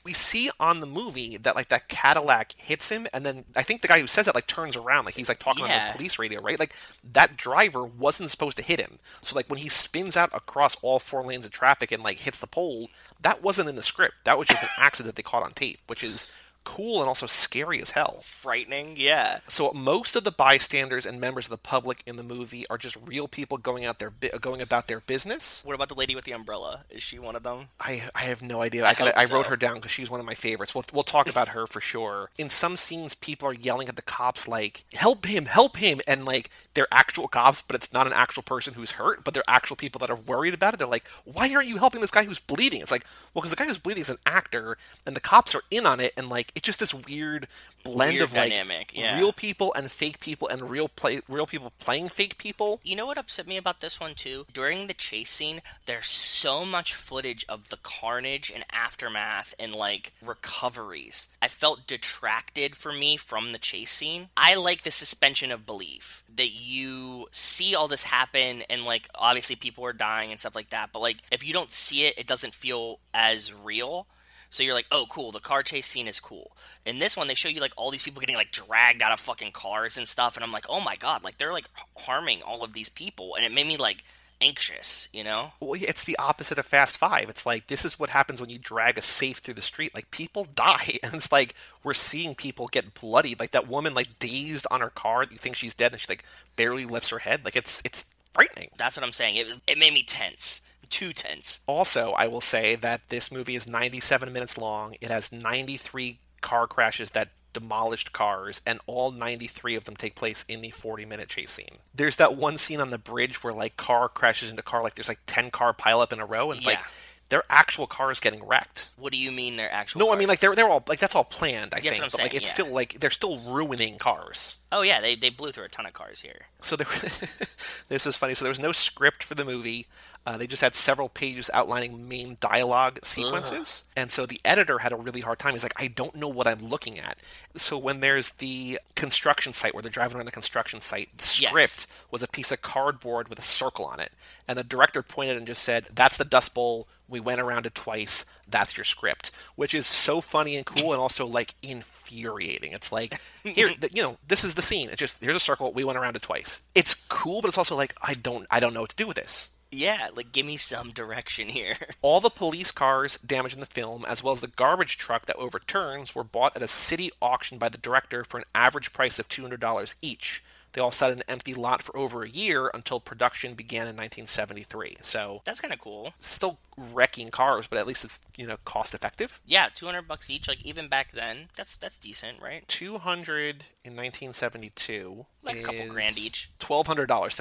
we 0.05 0.13
see 0.13 0.51
on 0.61 0.81
the 0.81 0.87
movie 0.87 1.39
that 1.39 1.57
like 1.57 1.69
that 1.69 1.89
Cadillac 1.89 2.53
hits 2.59 2.91
him, 2.91 3.07
and 3.13 3.25
then 3.25 3.45
I 3.57 3.63
think 3.63 3.81
the 3.81 3.89
guy 3.89 4.01
who 4.01 4.07
says 4.07 4.29
it 4.29 4.35
like 4.35 4.47
turns 4.47 4.77
around, 4.77 5.07
like 5.07 5.15
he's 5.15 5.29
like 5.29 5.39
talking 5.39 5.65
on 5.65 5.71
the 5.71 5.97
police 5.97 6.19
radio, 6.19 6.41
right? 6.43 6.59
Like 6.59 6.75
that 7.13 7.37
driver 7.37 7.85
wasn't 7.85 8.31
supposed 8.31 8.57
to 8.59 8.63
hit 8.63 8.81
him. 8.81 8.99
So 9.23 9.35
like 9.35 9.49
when 9.49 9.59
he 9.59 9.69
spins 9.69 10.17
out 10.17 10.31
across 10.35 10.77
all 10.83 10.99
four 10.99 11.25
lanes 11.25 11.47
of 11.47 11.53
traffic 11.53 11.91
and 11.91 12.03
like 12.03 12.19
hits 12.19 12.39
the 12.39 12.47
pole, 12.47 12.91
that 13.23 13.43
wasn't 13.43 13.69
in 13.69 13.77
the 13.77 13.83
script. 13.83 14.15
That 14.25 14.39
was 14.39 14.49
just 14.49 14.63
an 14.63 14.69
accident 14.79 15.17
they 15.17 15.23
caught 15.23 15.43
on 15.43 15.53
tape, 15.53 15.81
which 15.87 16.05
is 16.05 16.29
cool 16.65 17.01
and 17.01 17.09
also 17.09 17.27
scary 17.27 17.81
as 17.81 17.91
hell. 17.91 18.19
frightening. 18.23 18.95
Yeah. 18.97 19.41
So 19.49 19.73
most 19.73 20.17
of 20.17 20.25
the 20.25 20.31
bystanders 20.31 21.07
and 21.07 21.21
members 21.21 21.47
of 21.47 21.51
the 21.51 21.59
public 21.59 22.03
in 22.07 22.17
the 22.17 22.23
movie 22.23 22.67
are 22.69 22.79
just 22.79 22.97
real 23.05 23.29
people 23.29 23.59
going 23.59 23.85
out 23.85 23.99
their 23.99 24.11
bi- 24.11 24.31
going 24.41 24.61
about 24.61 24.89
their 24.89 25.01
business. 25.01 25.63
What 25.65 25.75
about 25.75 25.89
the 25.89 25.95
lady 25.95 26.15
with 26.15 26.25
the 26.25 26.33
umbrella? 26.33 26.85
Is 26.91 27.03
she 27.03 27.19
one 27.19 27.37
of 27.37 27.43
them? 27.43 27.69
I, 27.81 28.03
I 28.15 28.23
have 28.23 28.43
no 28.43 28.63
idea. 28.63 28.85
I, 28.85 28.95
gotta, 28.95 29.13
hope 29.17 29.31
I 29.31 29.35
wrote 29.35 29.45
so. 29.45 29.51
her 29.51 29.57
down 29.57 29.77
because 29.77 29.91
she's 29.91 30.11
one 30.11 30.21
of 30.21 30.27
my 30.27 30.35
favorites. 30.35 30.75
We'll, 30.75 30.85
we'll 30.93 31.03
talk 31.03 31.29
about 31.29 31.49
her 31.49 31.67
for 31.67 31.81
sure. 31.81 32.31
In 32.39 32.49
some 32.49 32.77
scenes, 32.77 33.15
people 33.15 33.49
are 33.49 33.55
yelling 33.55 33.89
at 33.89 33.97
the 33.97 34.03
cops 34.03 34.49
like, 34.49 34.85
"Help 34.95 35.27
him! 35.27 35.47
Help 35.47 35.77
him!" 35.77 36.01
And 36.07 36.25
like 36.25 36.51
they're 36.75 36.89
actual 36.91 37.29
cops, 37.29 37.61
but 37.61 37.77
it's 37.77 37.93
not 37.93 38.07
an 38.07 38.13
actual 38.13 38.43
person 38.43 38.75
who's 38.75 38.93
hurt. 38.93 39.25
But 39.25 39.35
they're 39.35 39.43
actual 39.49 39.77
people 39.77 39.99
that 40.01 40.11
are 40.11 40.17
worried 40.17 40.55
about 40.55 40.75
it. 40.75 40.79
They're 40.79 40.89
like, 40.89 41.07
"Why 41.25 41.53
aren't 41.55 41.69
you 41.69 41.79
helping 41.79 42.01
this 42.01 42.11
guy 42.11 42.25
who's 42.25 42.41
bleeding?" 42.41 42.81
It's 42.81 42.91
like, 42.91 43.05
well, 43.33 43.43
because 43.43 43.51
the 43.51 43.57
guy 43.57 43.67
who's 43.67 43.79
bleeding 43.79 44.03
is 44.03 44.11
an 44.11 44.19
actor, 44.27 44.79
and 45.05 45.17
the 45.17 45.21
cops 45.21 45.55
are 45.55 45.63
in 45.71 45.87
on 45.87 46.01
it, 46.01 46.13
and 46.17 46.29
like 46.29 46.53
it's 46.55 46.67
just 46.67 46.81
this 46.81 46.95
weird 46.95 47.49
blend 47.83 48.13
Weird 48.13 48.23
of 48.23 48.35
like 48.35 48.93
yeah. 48.95 49.19
real 49.19 49.33
people 49.33 49.73
and 49.75 49.91
fake 49.91 50.21
people, 50.21 50.49
and 50.49 50.71
real 50.71 50.89
play 50.89 51.21
real 51.29 51.47
people 51.47 51.73
playing 51.79 52.09
fake 52.09 52.39
people. 52.39 52.81
You 52.85 52.97
know 52.97 53.07
what 53.07 53.19
upset 53.19 53.47
me 53.47 53.57
about 53.57 53.81
this 53.81 54.01
one 54.01 54.15
too? 54.15 54.47
During 54.53 54.87
the 54.87 54.95
chase 54.95 55.31
scene, 55.31 55.63
there's 55.87 56.07
so 56.07 56.65
much 56.65 56.95
footage 56.95 57.45
of 57.49 57.69
the 57.69 57.79
carnage 57.79 58.53
and 58.55 58.65
aftermath 58.71 59.55
and 59.59 59.75
like 59.75 60.13
recoveries. 60.23 61.29
I 61.43 61.49
felt 61.49 61.87
detracted 61.87 62.77
for 62.77 62.93
me 62.93 63.17
from 63.17 63.53
the 63.53 63.59
chase 63.59 63.91
scene. 63.91 64.29
I 64.37 64.55
like 64.55 64.83
the 64.83 64.91
suspension 64.91 65.51
of 65.51 65.67
belief 65.67 66.25
that 66.37 66.53
you 66.53 67.27
see 67.31 67.75
all 67.75 67.89
this 67.89 68.05
happen 68.05 68.63
and 68.69 68.85
like 68.85 69.09
obviously 69.15 69.57
people 69.57 69.85
are 69.85 69.93
dying 69.93 70.31
and 70.31 70.41
stuff 70.41 70.55
like 70.55 70.71
that, 70.71 70.91
but 70.93 71.01
like 71.01 71.19
if 71.31 71.47
you 71.47 71.53
don't 71.53 71.71
see 71.71 72.05
it, 72.07 72.19
it 72.19 72.27
doesn't 72.27 72.55
feel 72.55 73.01
as 73.13 73.53
real. 73.53 74.07
So 74.55 74.63
you're 74.63 74.75
like, 74.75 74.87
oh, 74.93 75.07
cool. 75.09 75.33
The 75.33 75.41
car 75.41 75.65
chase 75.65 75.87
scene 75.87 76.07
is 76.07 76.21
cool. 76.21 76.53
In 76.87 77.01
this 77.01 77.17
one, 77.17 77.27
they 77.27 77.35
show 77.35 77.49
you 77.49 77.61
like 77.61 77.73
all 77.77 77.91
these 77.91 78.03
people 78.03 78.21
getting 78.21 78.37
like 78.37 78.53
dragged 78.53 79.03
out 79.03 79.11
of 79.11 79.19
fucking 79.19 79.51
cars 79.51 79.97
and 79.97 80.07
stuff, 80.07 80.37
and 80.37 80.45
I'm 80.45 80.53
like, 80.53 80.67
oh 80.69 80.81
my 80.81 80.95
god, 80.95 81.25
like 81.25 81.39
they're 81.39 81.53
like 81.53 81.69
harming 81.97 82.41
all 82.43 82.63
of 82.63 82.73
these 82.73 82.89
people, 82.89 83.35
and 83.35 83.45
it 83.45 83.53
made 83.53 83.67
me 83.67 83.77
like 83.77 84.05
anxious, 84.41 85.09
you 85.13 85.25
know? 85.25 85.53
Well, 85.59 85.75
yeah, 85.75 85.89
it's 85.89 86.05
the 86.05 86.17
opposite 86.19 86.59
of 86.59 86.67
Fast 86.67 86.97
Five. 86.97 87.29
It's 87.29 87.45
like 87.45 87.67
this 87.67 87.85
is 87.85 87.99
what 87.99 88.11
happens 88.11 88.41
when 88.41 88.51
you 88.51 88.59
drag 88.59 88.97
a 88.97 89.03
safe 89.03 89.39
through 89.39 89.55
the 89.55 89.63
street. 89.63 89.93
Like 89.93 90.13
people 90.13 90.47
die, 90.55 90.99
and 91.03 91.15
it's 91.15 91.33
like 91.33 91.57
we're 91.83 91.93
seeing 91.93 92.37
people 92.37 92.69
get 92.69 92.95
bloodied. 92.95 93.41
Like 93.41 93.51
that 93.51 93.67
woman, 93.67 93.93
like 93.93 94.21
dazed 94.21 94.69
on 94.71 94.81
her 94.81 94.91
car. 94.91 95.25
You 95.29 95.39
think 95.39 95.57
she's 95.57 95.75
dead, 95.75 95.91
and 95.91 96.01
she 96.01 96.07
like 96.09 96.25
barely 96.55 96.85
lifts 96.85 97.09
her 97.09 97.19
head. 97.19 97.45
Like 97.45 97.57
it's 97.57 97.83
it's 97.85 98.07
frightening. 98.33 98.71
That's 98.77 98.97
what 98.97 99.05
I'm 99.05 99.13
saying. 99.13 99.35
It 99.35 99.47
it 99.67 99.79
made 99.79 99.95
me 99.95 100.05
tense, 100.05 100.61
too 100.95 101.13
tense. 101.13 101.61
Also, 101.67 102.13
I 102.13 102.27
will 102.29 102.41
say 102.41 102.77
that 102.77 103.09
this 103.09 103.33
movie 103.33 103.57
is 103.57 103.67
97 103.67 104.33
minutes 104.33 104.57
long. 104.57 104.95
It 105.01 105.11
has 105.11 105.33
93 105.33 106.21
car 106.41 106.67
crashes 106.67 107.11
that 107.11 107.31
demolished 107.53 108.13
cars, 108.13 108.61
and 108.67 108.81
all 108.87 109.11
93 109.11 109.75
of 109.77 109.85
them 109.85 109.97
take 109.97 110.15
place 110.15 110.45
in 110.49 110.61
the 110.61 110.71
40 110.71 111.05
minute 111.05 111.29
chase 111.29 111.53
scene. 111.53 111.79
There's 111.95 112.17
that 112.17 112.37
one 112.37 112.59
scene 112.59 112.81
on 112.81 112.91
the 112.91 112.99
bridge 112.99 113.43
where 113.43 113.53
like 113.53 113.77
car 113.77 114.09
crashes 114.09 114.51
into 114.51 114.63
car, 114.63 114.83
like 114.83 114.95
there's 114.95 115.09
like 115.09 115.21
10 115.27 115.51
car 115.51 115.73
pileup 115.73 116.13
in 116.13 116.21
a 116.21 116.27
row, 116.27 116.51
and 116.51 116.65
like 116.65 116.81
their 117.29 117.45
actual 117.51 117.87
cars 117.87 118.21
getting 118.21 118.45
wrecked. 118.47 118.91
What 118.97 119.13
do 119.13 119.19
you 119.19 119.33
mean 119.33 119.57
they're 119.57 119.73
actual? 119.73 120.01
No, 120.01 120.13
I 120.13 120.17
mean 120.17 120.29
like 120.29 120.41
they're 120.41 120.55
they're 120.55 120.69
all 120.69 120.85
like 120.89 121.01
that's 121.01 121.15
all 121.15 121.25
planned. 121.25 121.75
I 121.75 121.81
Yeah, 121.81 121.91
think, 121.93 122.03
but 122.13 122.21
like 122.21 122.35
it's 122.35 122.47
saying, 122.47 122.55
still 122.55 122.73
like 122.73 123.01
they're 123.01 123.11
still 123.11 123.41
ruining 123.41 123.99
cars. 123.99 124.57
Oh 124.71 124.83
yeah, 124.83 125.01
they 125.01 125.15
they 125.15 125.31
blew 125.31 125.53
through 125.53 125.65
a 125.65 125.69
ton 125.69 125.87
of 125.87 125.93
cars 125.93 126.21
here. 126.23 126.47
So 126.61 126.77
there, 126.77 126.87
this 127.89 128.07
is 128.07 128.17
funny. 128.17 128.35
So 128.35 128.45
there 128.45 128.51
was 128.51 128.59
no 128.59 128.73
script 128.73 129.23
for 129.23 129.35
the 129.35 129.45
movie. 129.45 129.87
Uh, 130.27 130.39
they 130.39 130.47
just 130.47 130.63
had 130.63 130.75
several 130.75 131.11
pages 131.11 131.51
outlining 131.53 132.09
main 132.09 132.39
dialogue 132.41 132.99
sequences, 133.03 133.85
and 133.95 134.11
so 134.11 134.25
the 134.25 134.41
editor 134.43 134.79
had 134.79 134.91
a 134.91 134.97
really 134.97 135.21
hard 135.21 135.39
time. 135.39 135.53
He's 135.53 135.63
like, 135.63 135.79
I 135.79 135.89
don't 135.89 136.15
know 136.15 136.29
what 136.29 136.47
I'm 136.47 136.67
looking 136.67 136.99
at. 136.99 137.19
So 137.57 137.77
when 137.77 138.01
there's 138.01 138.31
the 138.33 138.81
construction 138.95 139.53
site 139.53 139.75
where 139.75 139.83
they're 139.83 139.91
driving 139.91 140.17
around 140.17 140.25
the 140.25 140.33
construction 140.33 140.81
site, 140.81 141.11
the 141.19 141.25
Yes. 141.41 141.51
script 141.51 141.87
was 142.11 142.23
a 142.23 142.27
piece 142.27 142.51
of 142.51 142.63
cardboard 142.63 143.29
with 143.29 143.39
a 143.39 143.43
circle 143.43 143.85
on 143.85 144.01
it, 144.01 144.13
and 144.49 144.59
the 144.59 144.65
director 144.65 145.03
pointed 145.03 145.37
and 145.37 145.47
just 145.47 145.63
said, 145.63 145.89
"That's 145.95 146.17
the 146.17 146.25
Dust 146.25 146.55
Bowl. 146.55 146.89
We 147.07 147.21
went 147.21 147.41
around 147.43 147.67
it 147.67 147.75
twice. 147.75 148.25
That's 148.49 148.79
your 148.79 148.85
script," 148.85 149.31
which 149.57 149.75
is 149.75 149.87
so 149.87 150.23
funny 150.23 150.57
and 150.57 150.65
cool, 150.65 150.93
and 150.95 151.03
also 151.03 151.27
like 151.27 151.55
infuriating. 151.63 152.73
It's 152.73 152.91
like, 152.91 153.21
here, 153.43 153.73
you 153.93 154.03
know, 154.03 154.17
this 154.27 154.43
is 154.43 154.55
the 154.55 154.63
scene. 154.63 154.89
It's 154.89 154.99
just 154.99 155.19
here's 155.21 155.37
a 155.37 155.41
circle. 155.41 155.71
We 155.73 155.85
went 155.85 155.99
around 155.99 156.17
it 156.17 156.23
twice. 156.23 156.63
It's 156.75 156.95
cool, 156.95 157.43
but 157.43 157.49
it's 157.49 157.59
also 157.59 157.77
like 157.77 157.95
I 158.01 158.15
don't, 158.15 158.47
I 158.51 158.59
don't 158.59 158.73
know 158.73 158.81
what 158.81 158.91
to 158.91 158.97
do 158.97 159.07
with 159.07 159.17
this. 159.17 159.49
Yeah, 159.75 160.09
like 160.15 160.33
give 160.33 160.47
me 160.47 160.57
some 160.57 160.91
direction 160.91 161.49
here. 161.49 161.75
All 162.03 162.21
the 162.21 162.31
police 162.31 162.71
cars 162.71 163.19
damaged 163.19 163.55
in 163.55 163.61
the 163.61 163.67
film, 163.67 164.05
as 164.07 164.23
well 164.23 164.33
as 164.33 164.41
the 164.41 164.47
garbage 164.49 164.97
truck 164.99 165.27
that 165.27 165.37
overturns, 165.37 166.15
were 166.15 166.25
bought 166.25 166.57
at 166.57 166.63
a 166.63 166.69
city 166.69 167.11
auction 167.21 167.59
by 167.59 167.69
the 167.69 167.79
director 167.79 168.25
for 168.25 168.39
an 168.39 168.45
average 168.55 168.93
price 168.93 169.19
of 169.19 169.29
$200 169.29 169.95
each. 170.03 170.43
They 170.73 170.81
all 170.81 170.91
sat 170.91 171.13
in 171.13 171.19
an 171.19 171.25
empty 171.29 171.55
lot 171.55 171.83
for 171.83 171.97
over 171.97 172.25
a 172.25 172.29
year 172.29 172.69
until 172.75 172.99
production 172.99 173.55
began 173.55 173.83
in 173.83 173.95
1973. 173.97 174.97
So, 175.03 175.41
That's 175.45 175.61
kind 175.61 175.73
of 175.73 175.79
cool. 175.79 176.15
still 176.21 176.59
wrecking 176.77 177.29
cars, 177.29 177.69
but 177.69 177.79
at 177.79 177.87
least 177.87 178.05
it's, 178.05 178.21
you 178.37 178.45
know, 178.45 178.57
cost 178.65 178.93
effective. 178.93 179.41
Yeah, 179.47 179.69
200 179.73 180.09
bucks 180.09 180.31
each. 180.31 180.49
Like 180.49 180.65
even 180.65 180.89
back 180.89 181.13
then, 181.13 181.49
that's 181.57 181.77
that's 181.77 181.97
decent, 181.97 182.43
right? 182.43 182.67
200 182.67 183.67
in 183.85 183.95
1972 183.95 185.27
Like 185.45 185.59
a 185.59 185.63
couple 185.63 185.87
grand 185.89 186.19
each. 186.19 186.51
$1,200 186.59 186.59
today. 186.59 186.67
twelve 186.67 186.87
hundred 186.89 187.07
dollars, 187.07 187.37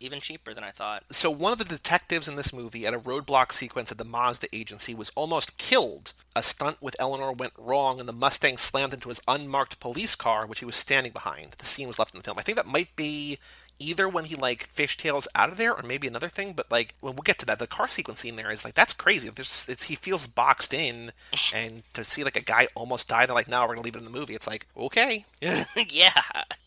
even 0.00 0.20
cheaper 0.20 0.54
than 0.54 0.64
I 0.64 0.70
thought. 0.70 1.04
So 1.10 1.30
one 1.30 1.52
of 1.52 1.58
the 1.58 1.64
detectives 1.64 2.28
in 2.28 2.36
this 2.36 2.52
movie 2.52 2.86
at 2.86 2.94
a 2.94 2.98
roadblock 2.98 3.52
sequence 3.52 3.90
at 3.90 3.98
the 3.98 4.04
Mazda 4.04 4.48
agency 4.52 4.94
was 4.94 5.10
almost 5.14 5.58
killed. 5.58 6.12
A 6.34 6.42
stunt 6.42 6.76
with 6.80 6.94
Eleanor 6.98 7.32
went 7.32 7.54
wrong, 7.58 7.98
and 7.98 8.08
the 8.08 8.12
Mustang 8.12 8.56
slammed 8.56 8.94
into 8.94 9.08
his 9.08 9.20
unmarked 9.26 9.80
police 9.80 10.14
car, 10.14 10.46
which 10.46 10.60
he 10.60 10.64
was 10.64 10.76
standing 10.76 11.12
behind. 11.12 11.56
The 11.58 11.66
scene 11.66 11.88
was 11.88 11.98
left 11.98 12.14
in 12.14 12.18
the 12.18 12.24
film. 12.24 12.38
I 12.38 12.42
think 12.42 12.56
that 12.56 12.66
might 12.66 12.94
be 12.94 13.38
either 13.78 14.08
when 14.08 14.26
he 14.26 14.34
like 14.34 14.72
fishtails 14.74 15.26
out 15.34 15.50
of 15.50 15.56
there 15.56 15.74
or 15.74 15.82
maybe 15.82 16.06
another 16.06 16.28
thing 16.28 16.52
but 16.52 16.70
like 16.70 16.94
when 17.00 17.14
we'll 17.14 17.22
get 17.22 17.38
to 17.38 17.46
that 17.46 17.58
the 17.58 17.66
car 17.66 17.88
sequence 17.88 18.20
scene 18.20 18.36
there 18.36 18.50
is 18.50 18.64
like 18.64 18.74
that's 18.74 18.92
crazy 18.92 19.28
There's, 19.28 19.66
it's, 19.68 19.84
he 19.84 19.96
feels 19.96 20.26
boxed 20.26 20.72
in 20.74 21.12
and 21.54 21.82
to 21.94 22.04
see 22.04 22.24
like 22.24 22.36
a 22.36 22.40
guy 22.40 22.68
almost 22.74 23.08
die 23.08 23.26
they're 23.26 23.34
like 23.34 23.48
no 23.48 23.62
we're 23.62 23.74
gonna 23.74 23.82
leave 23.82 23.96
it 23.96 24.00
in 24.00 24.04
the 24.04 24.18
movie 24.18 24.34
it's 24.34 24.46
like 24.46 24.66
okay 24.76 25.24
yeah, 25.90 26.12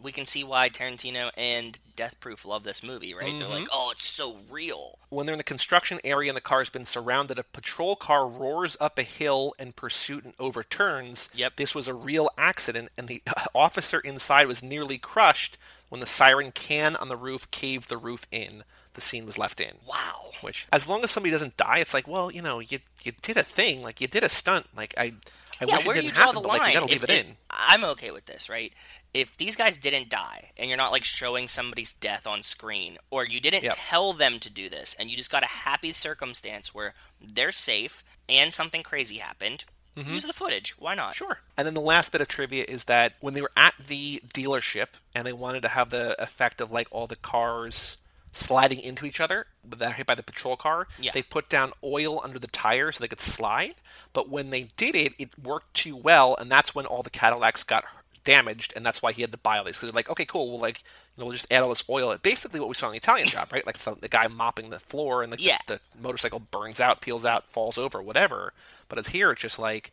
we 0.02 0.12
can 0.12 0.26
see 0.26 0.44
why 0.44 0.70
Tarantino 0.70 1.32
and 1.36 1.80
Death 1.96 2.20
Proof 2.20 2.46
love 2.46 2.64
this 2.64 2.84
movie, 2.84 3.14
right? 3.14 3.38
They're 3.38 3.48
like, 3.48 3.64
mm-hmm. 3.64 3.74
oh, 3.74 3.92
it's 3.92 4.06
so 4.06 4.38
real. 4.50 5.00
when 5.10 5.26
they're 5.26 5.34
in 5.34 5.40
the 5.40 5.44
construction 5.44 6.00
area 6.04 6.30
and 6.30 6.38
the 6.38 6.42
car's 6.42 6.70
been 6.70 6.86
surrounded 6.86 7.40
a 7.40 7.44
patrol 7.44 7.96
car 7.96 8.28
roars 8.28 8.78
up 8.80 9.00
a 9.00 9.04
hill 9.04 9.54
in 9.60 9.72
pursuit 9.74 10.24
and 10.24 10.34
overturns 10.40 11.30
Yep. 11.34 11.56
this 11.56 11.74
was 11.74 11.88
a 11.88 11.94
real 11.94 12.30
accident 12.38 12.90
and 12.98 13.08
the 13.08 13.22
officer 13.56 14.00
inside 14.02 14.48
was 14.48 14.62
nearly 14.64 14.98
crushed 14.98 15.58
when 15.90 16.02
the 16.02 16.08
siren 16.08 16.52
can 16.52 16.96
on 16.96 17.10
the 17.10 17.18
roof 17.18 17.50
caved 17.52 17.90
the 17.90 17.98
roof 17.98 18.26
in 18.32 18.64
the 18.94 19.02
scene 19.02 19.26
was 19.26 19.38
left 19.38 19.62
in 19.62 19.78
Wow. 19.86 20.32
which 20.42 20.68
as 20.72 20.88
long 20.88 21.04
as 21.04 21.12
somebody 21.12 21.32
doesn't 21.32 21.58
die 21.58 21.80
it's 21.80 21.94
like 21.94 22.08
well 22.08 22.32
you 22.32 22.42
know 22.42 22.60
you 22.60 22.80
you 23.04 23.12
did 23.22 23.38
a 23.38 23.44
thing 23.44 23.82
like 23.82 24.02
you 24.02 24.08
did 24.08 24.24
a 24.24 24.30
stunt 24.30 24.68
like 24.76 24.94
i 24.98 25.14
i 25.60 25.66
yeah, 25.66 25.78
wish 25.78 25.86
where 25.86 25.94
it 25.94 25.94
do 25.96 26.02
you 26.02 26.12
didn't 26.12 26.14
draw 26.14 26.32
happen 26.32 26.40
the 26.42 26.42
but 26.42 26.52
line? 26.52 26.54
like 26.54 26.66
you 26.68 26.74
gotta 26.74 26.86
leave 26.88 27.04
If 27.04 27.06
it 27.06 27.10
in 27.10 27.38
I'm 27.50 27.84
okay 27.84 28.12
with 28.12 28.26
this, 28.26 28.50
right? 28.50 28.74
If 29.14 29.36
these 29.38 29.56
guys 29.56 29.76
didn't 29.78 30.10
die 30.10 30.52
and 30.58 30.70
you're 30.70 30.78
not 30.78 30.92
like 30.92 31.04
showing 31.04 31.48
somebody's 31.48 31.94
death 31.94 32.26
on 32.28 32.42
screen, 32.44 32.98
or 33.12 33.26
you 33.26 33.40
didn't 33.42 33.68
Yep. 33.68 33.70
tell 33.70 34.14
them 34.14 34.40
to 34.40 34.50
do 34.50 34.70
this, 34.70 34.96
and 35.00 35.10
you 35.10 35.18
just 35.18 35.32
got 35.32 35.44
a 35.44 35.48
happy 35.48 35.92
circumstance 35.92 36.74
where 36.74 36.94
they're 37.22 37.52
safe 37.52 38.04
and 38.30 38.54
something 38.54 38.84
crazy 38.84 39.18
happened, 39.18 39.66
use 40.08 40.26
the 40.26 40.34
footage. 40.34 40.76
Why 40.80 40.96
not? 40.96 41.14
Mm-hmm. 41.14 41.26
Sure. 41.26 41.40
And 41.58 41.66
then 41.68 41.74
the 41.74 41.82
last 41.82 42.12
bit 42.12 42.22
of 42.22 42.28
trivia 42.28 42.66
is 42.68 42.86
that 42.86 43.14
when 43.20 43.34
they 43.34 43.42
were 43.42 43.52
at 43.58 43.74
the 43.88 44.22
dealership 44.34 44.88
and 45.16 45.26
they 45.26 45.34
wanted 45.34 45.62
to 45.64 45.70
have 45.70 45.90
the 45.90 46.22
effect 46.22 46.62
of 46.62 46.72
like 46.72 46.88
all 46.92 47.08
the 47.08 47.16
cars 47.16 47.98
sliding 48.32 48.80
into 48.80 49.06
each 49.06 49.20
other 49.20 49.48
that 49.68 49.94
hit 49.94 50.06
by 50.06 50.14
the 50.16 50.22
patrol 50.24 50.56
car, 50.56 50.88
Yeah. 51.00 51.12
they 51.14 51.24
put 51.24 51.50
down 51.50 51.72
oil 51.84 52.22
under 52.24 52.38
the 52.38 52.48
tires 52.48 52.98
so 52.98 53.02
they 53.02 53.08
could 53.08 53.20
slide. 53.20 53.76
But 54.14 54.30
when 54.30 54.52
they 54.52 54.70
did 54.78 54.96
it, 54.96 55.14
it 55.18 55.30
worked 55.42 55.74
too 55.74 55.96
well, 55.96 56.36
and 56.36 56.50
that's 56.52 56.76
when 56.76 56.86
all 56.86 57.02
the 57.02 57.10
Cadillacs 57.10 57.64
got 57.64 57.86
damaged, 58.24 58.74
and 58.76 58.86
that's 58.86 59.02
why 59.02 59.12
he 59.12 59.22
had 59.22 59.32
to 59.32 59.38
buy 59.38 59.58
all 59.58 59.64
these. 59.64 59.76
Because 59.78 59.90
they're 59.92 59.96
like, 59.96 60.10
okay, 60.10 60.26
cool, 60.26 60.50
well, 60.52 60.60
like, 60.60 60.80
you 61.16 61.22
know, 61.22 61.26
we'll 61.26 61.34
just 61.34 61.52
add 61.52 61.64
all 61.64 61.70
this 61.70 61.84
oil. 61.90 62.16
Basically, 62.22 62.60
what 62.60 62.70
we 62.70 62.76
saw 62.76 62.88
in 62.88 62.92
the 62.94 62.98
Italian 62.98 63.28
job, 63.30 63.52
right? 63.52 63.66
Like 63.66 63.78
the, 63.78 63.96
the 63.96 64.10
guy 64.10 64.28
mopping 64.28 64.70
the 64.70 64.80
floor, 64.80 65.24
and 65.24 65.32
the, 65.34 65.42
Yeah. 65.42 65.58
the 65.68 65.80
motorcycle 66.02 66.40
burns 66.40 66.80
out, 66.80 67.02
peels 67.02 67.26
out, 67.26 67.46
falls 67.48 67.78
over, 67.78 68.02
whatever. 68.02 68.54
But 68.88 68.98
it's 69.00 69.10
here, 69.10 69.32
it's 69.32 69.42
just 69.42 69.60
like, 69.60 69.92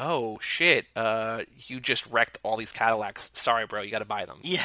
oh 0.00 0.38
shit, 0.40 0.86
uh, 0.96 1.42
you 1.66 1.80
just 1.80 2.06
wrecked 2.06 2.38
all 2.42 2.56
these 2.56 2.72
Cadillacs. 2.72 3.30
Sorry, 3.34 3.66
bro, 3.66 3.82
you 3.82 3.90
got 3.90 3.98
to 3.98 4.04
buy 4.04 4.24
them. 4.24 4.38
Yeah. 4.42 4.64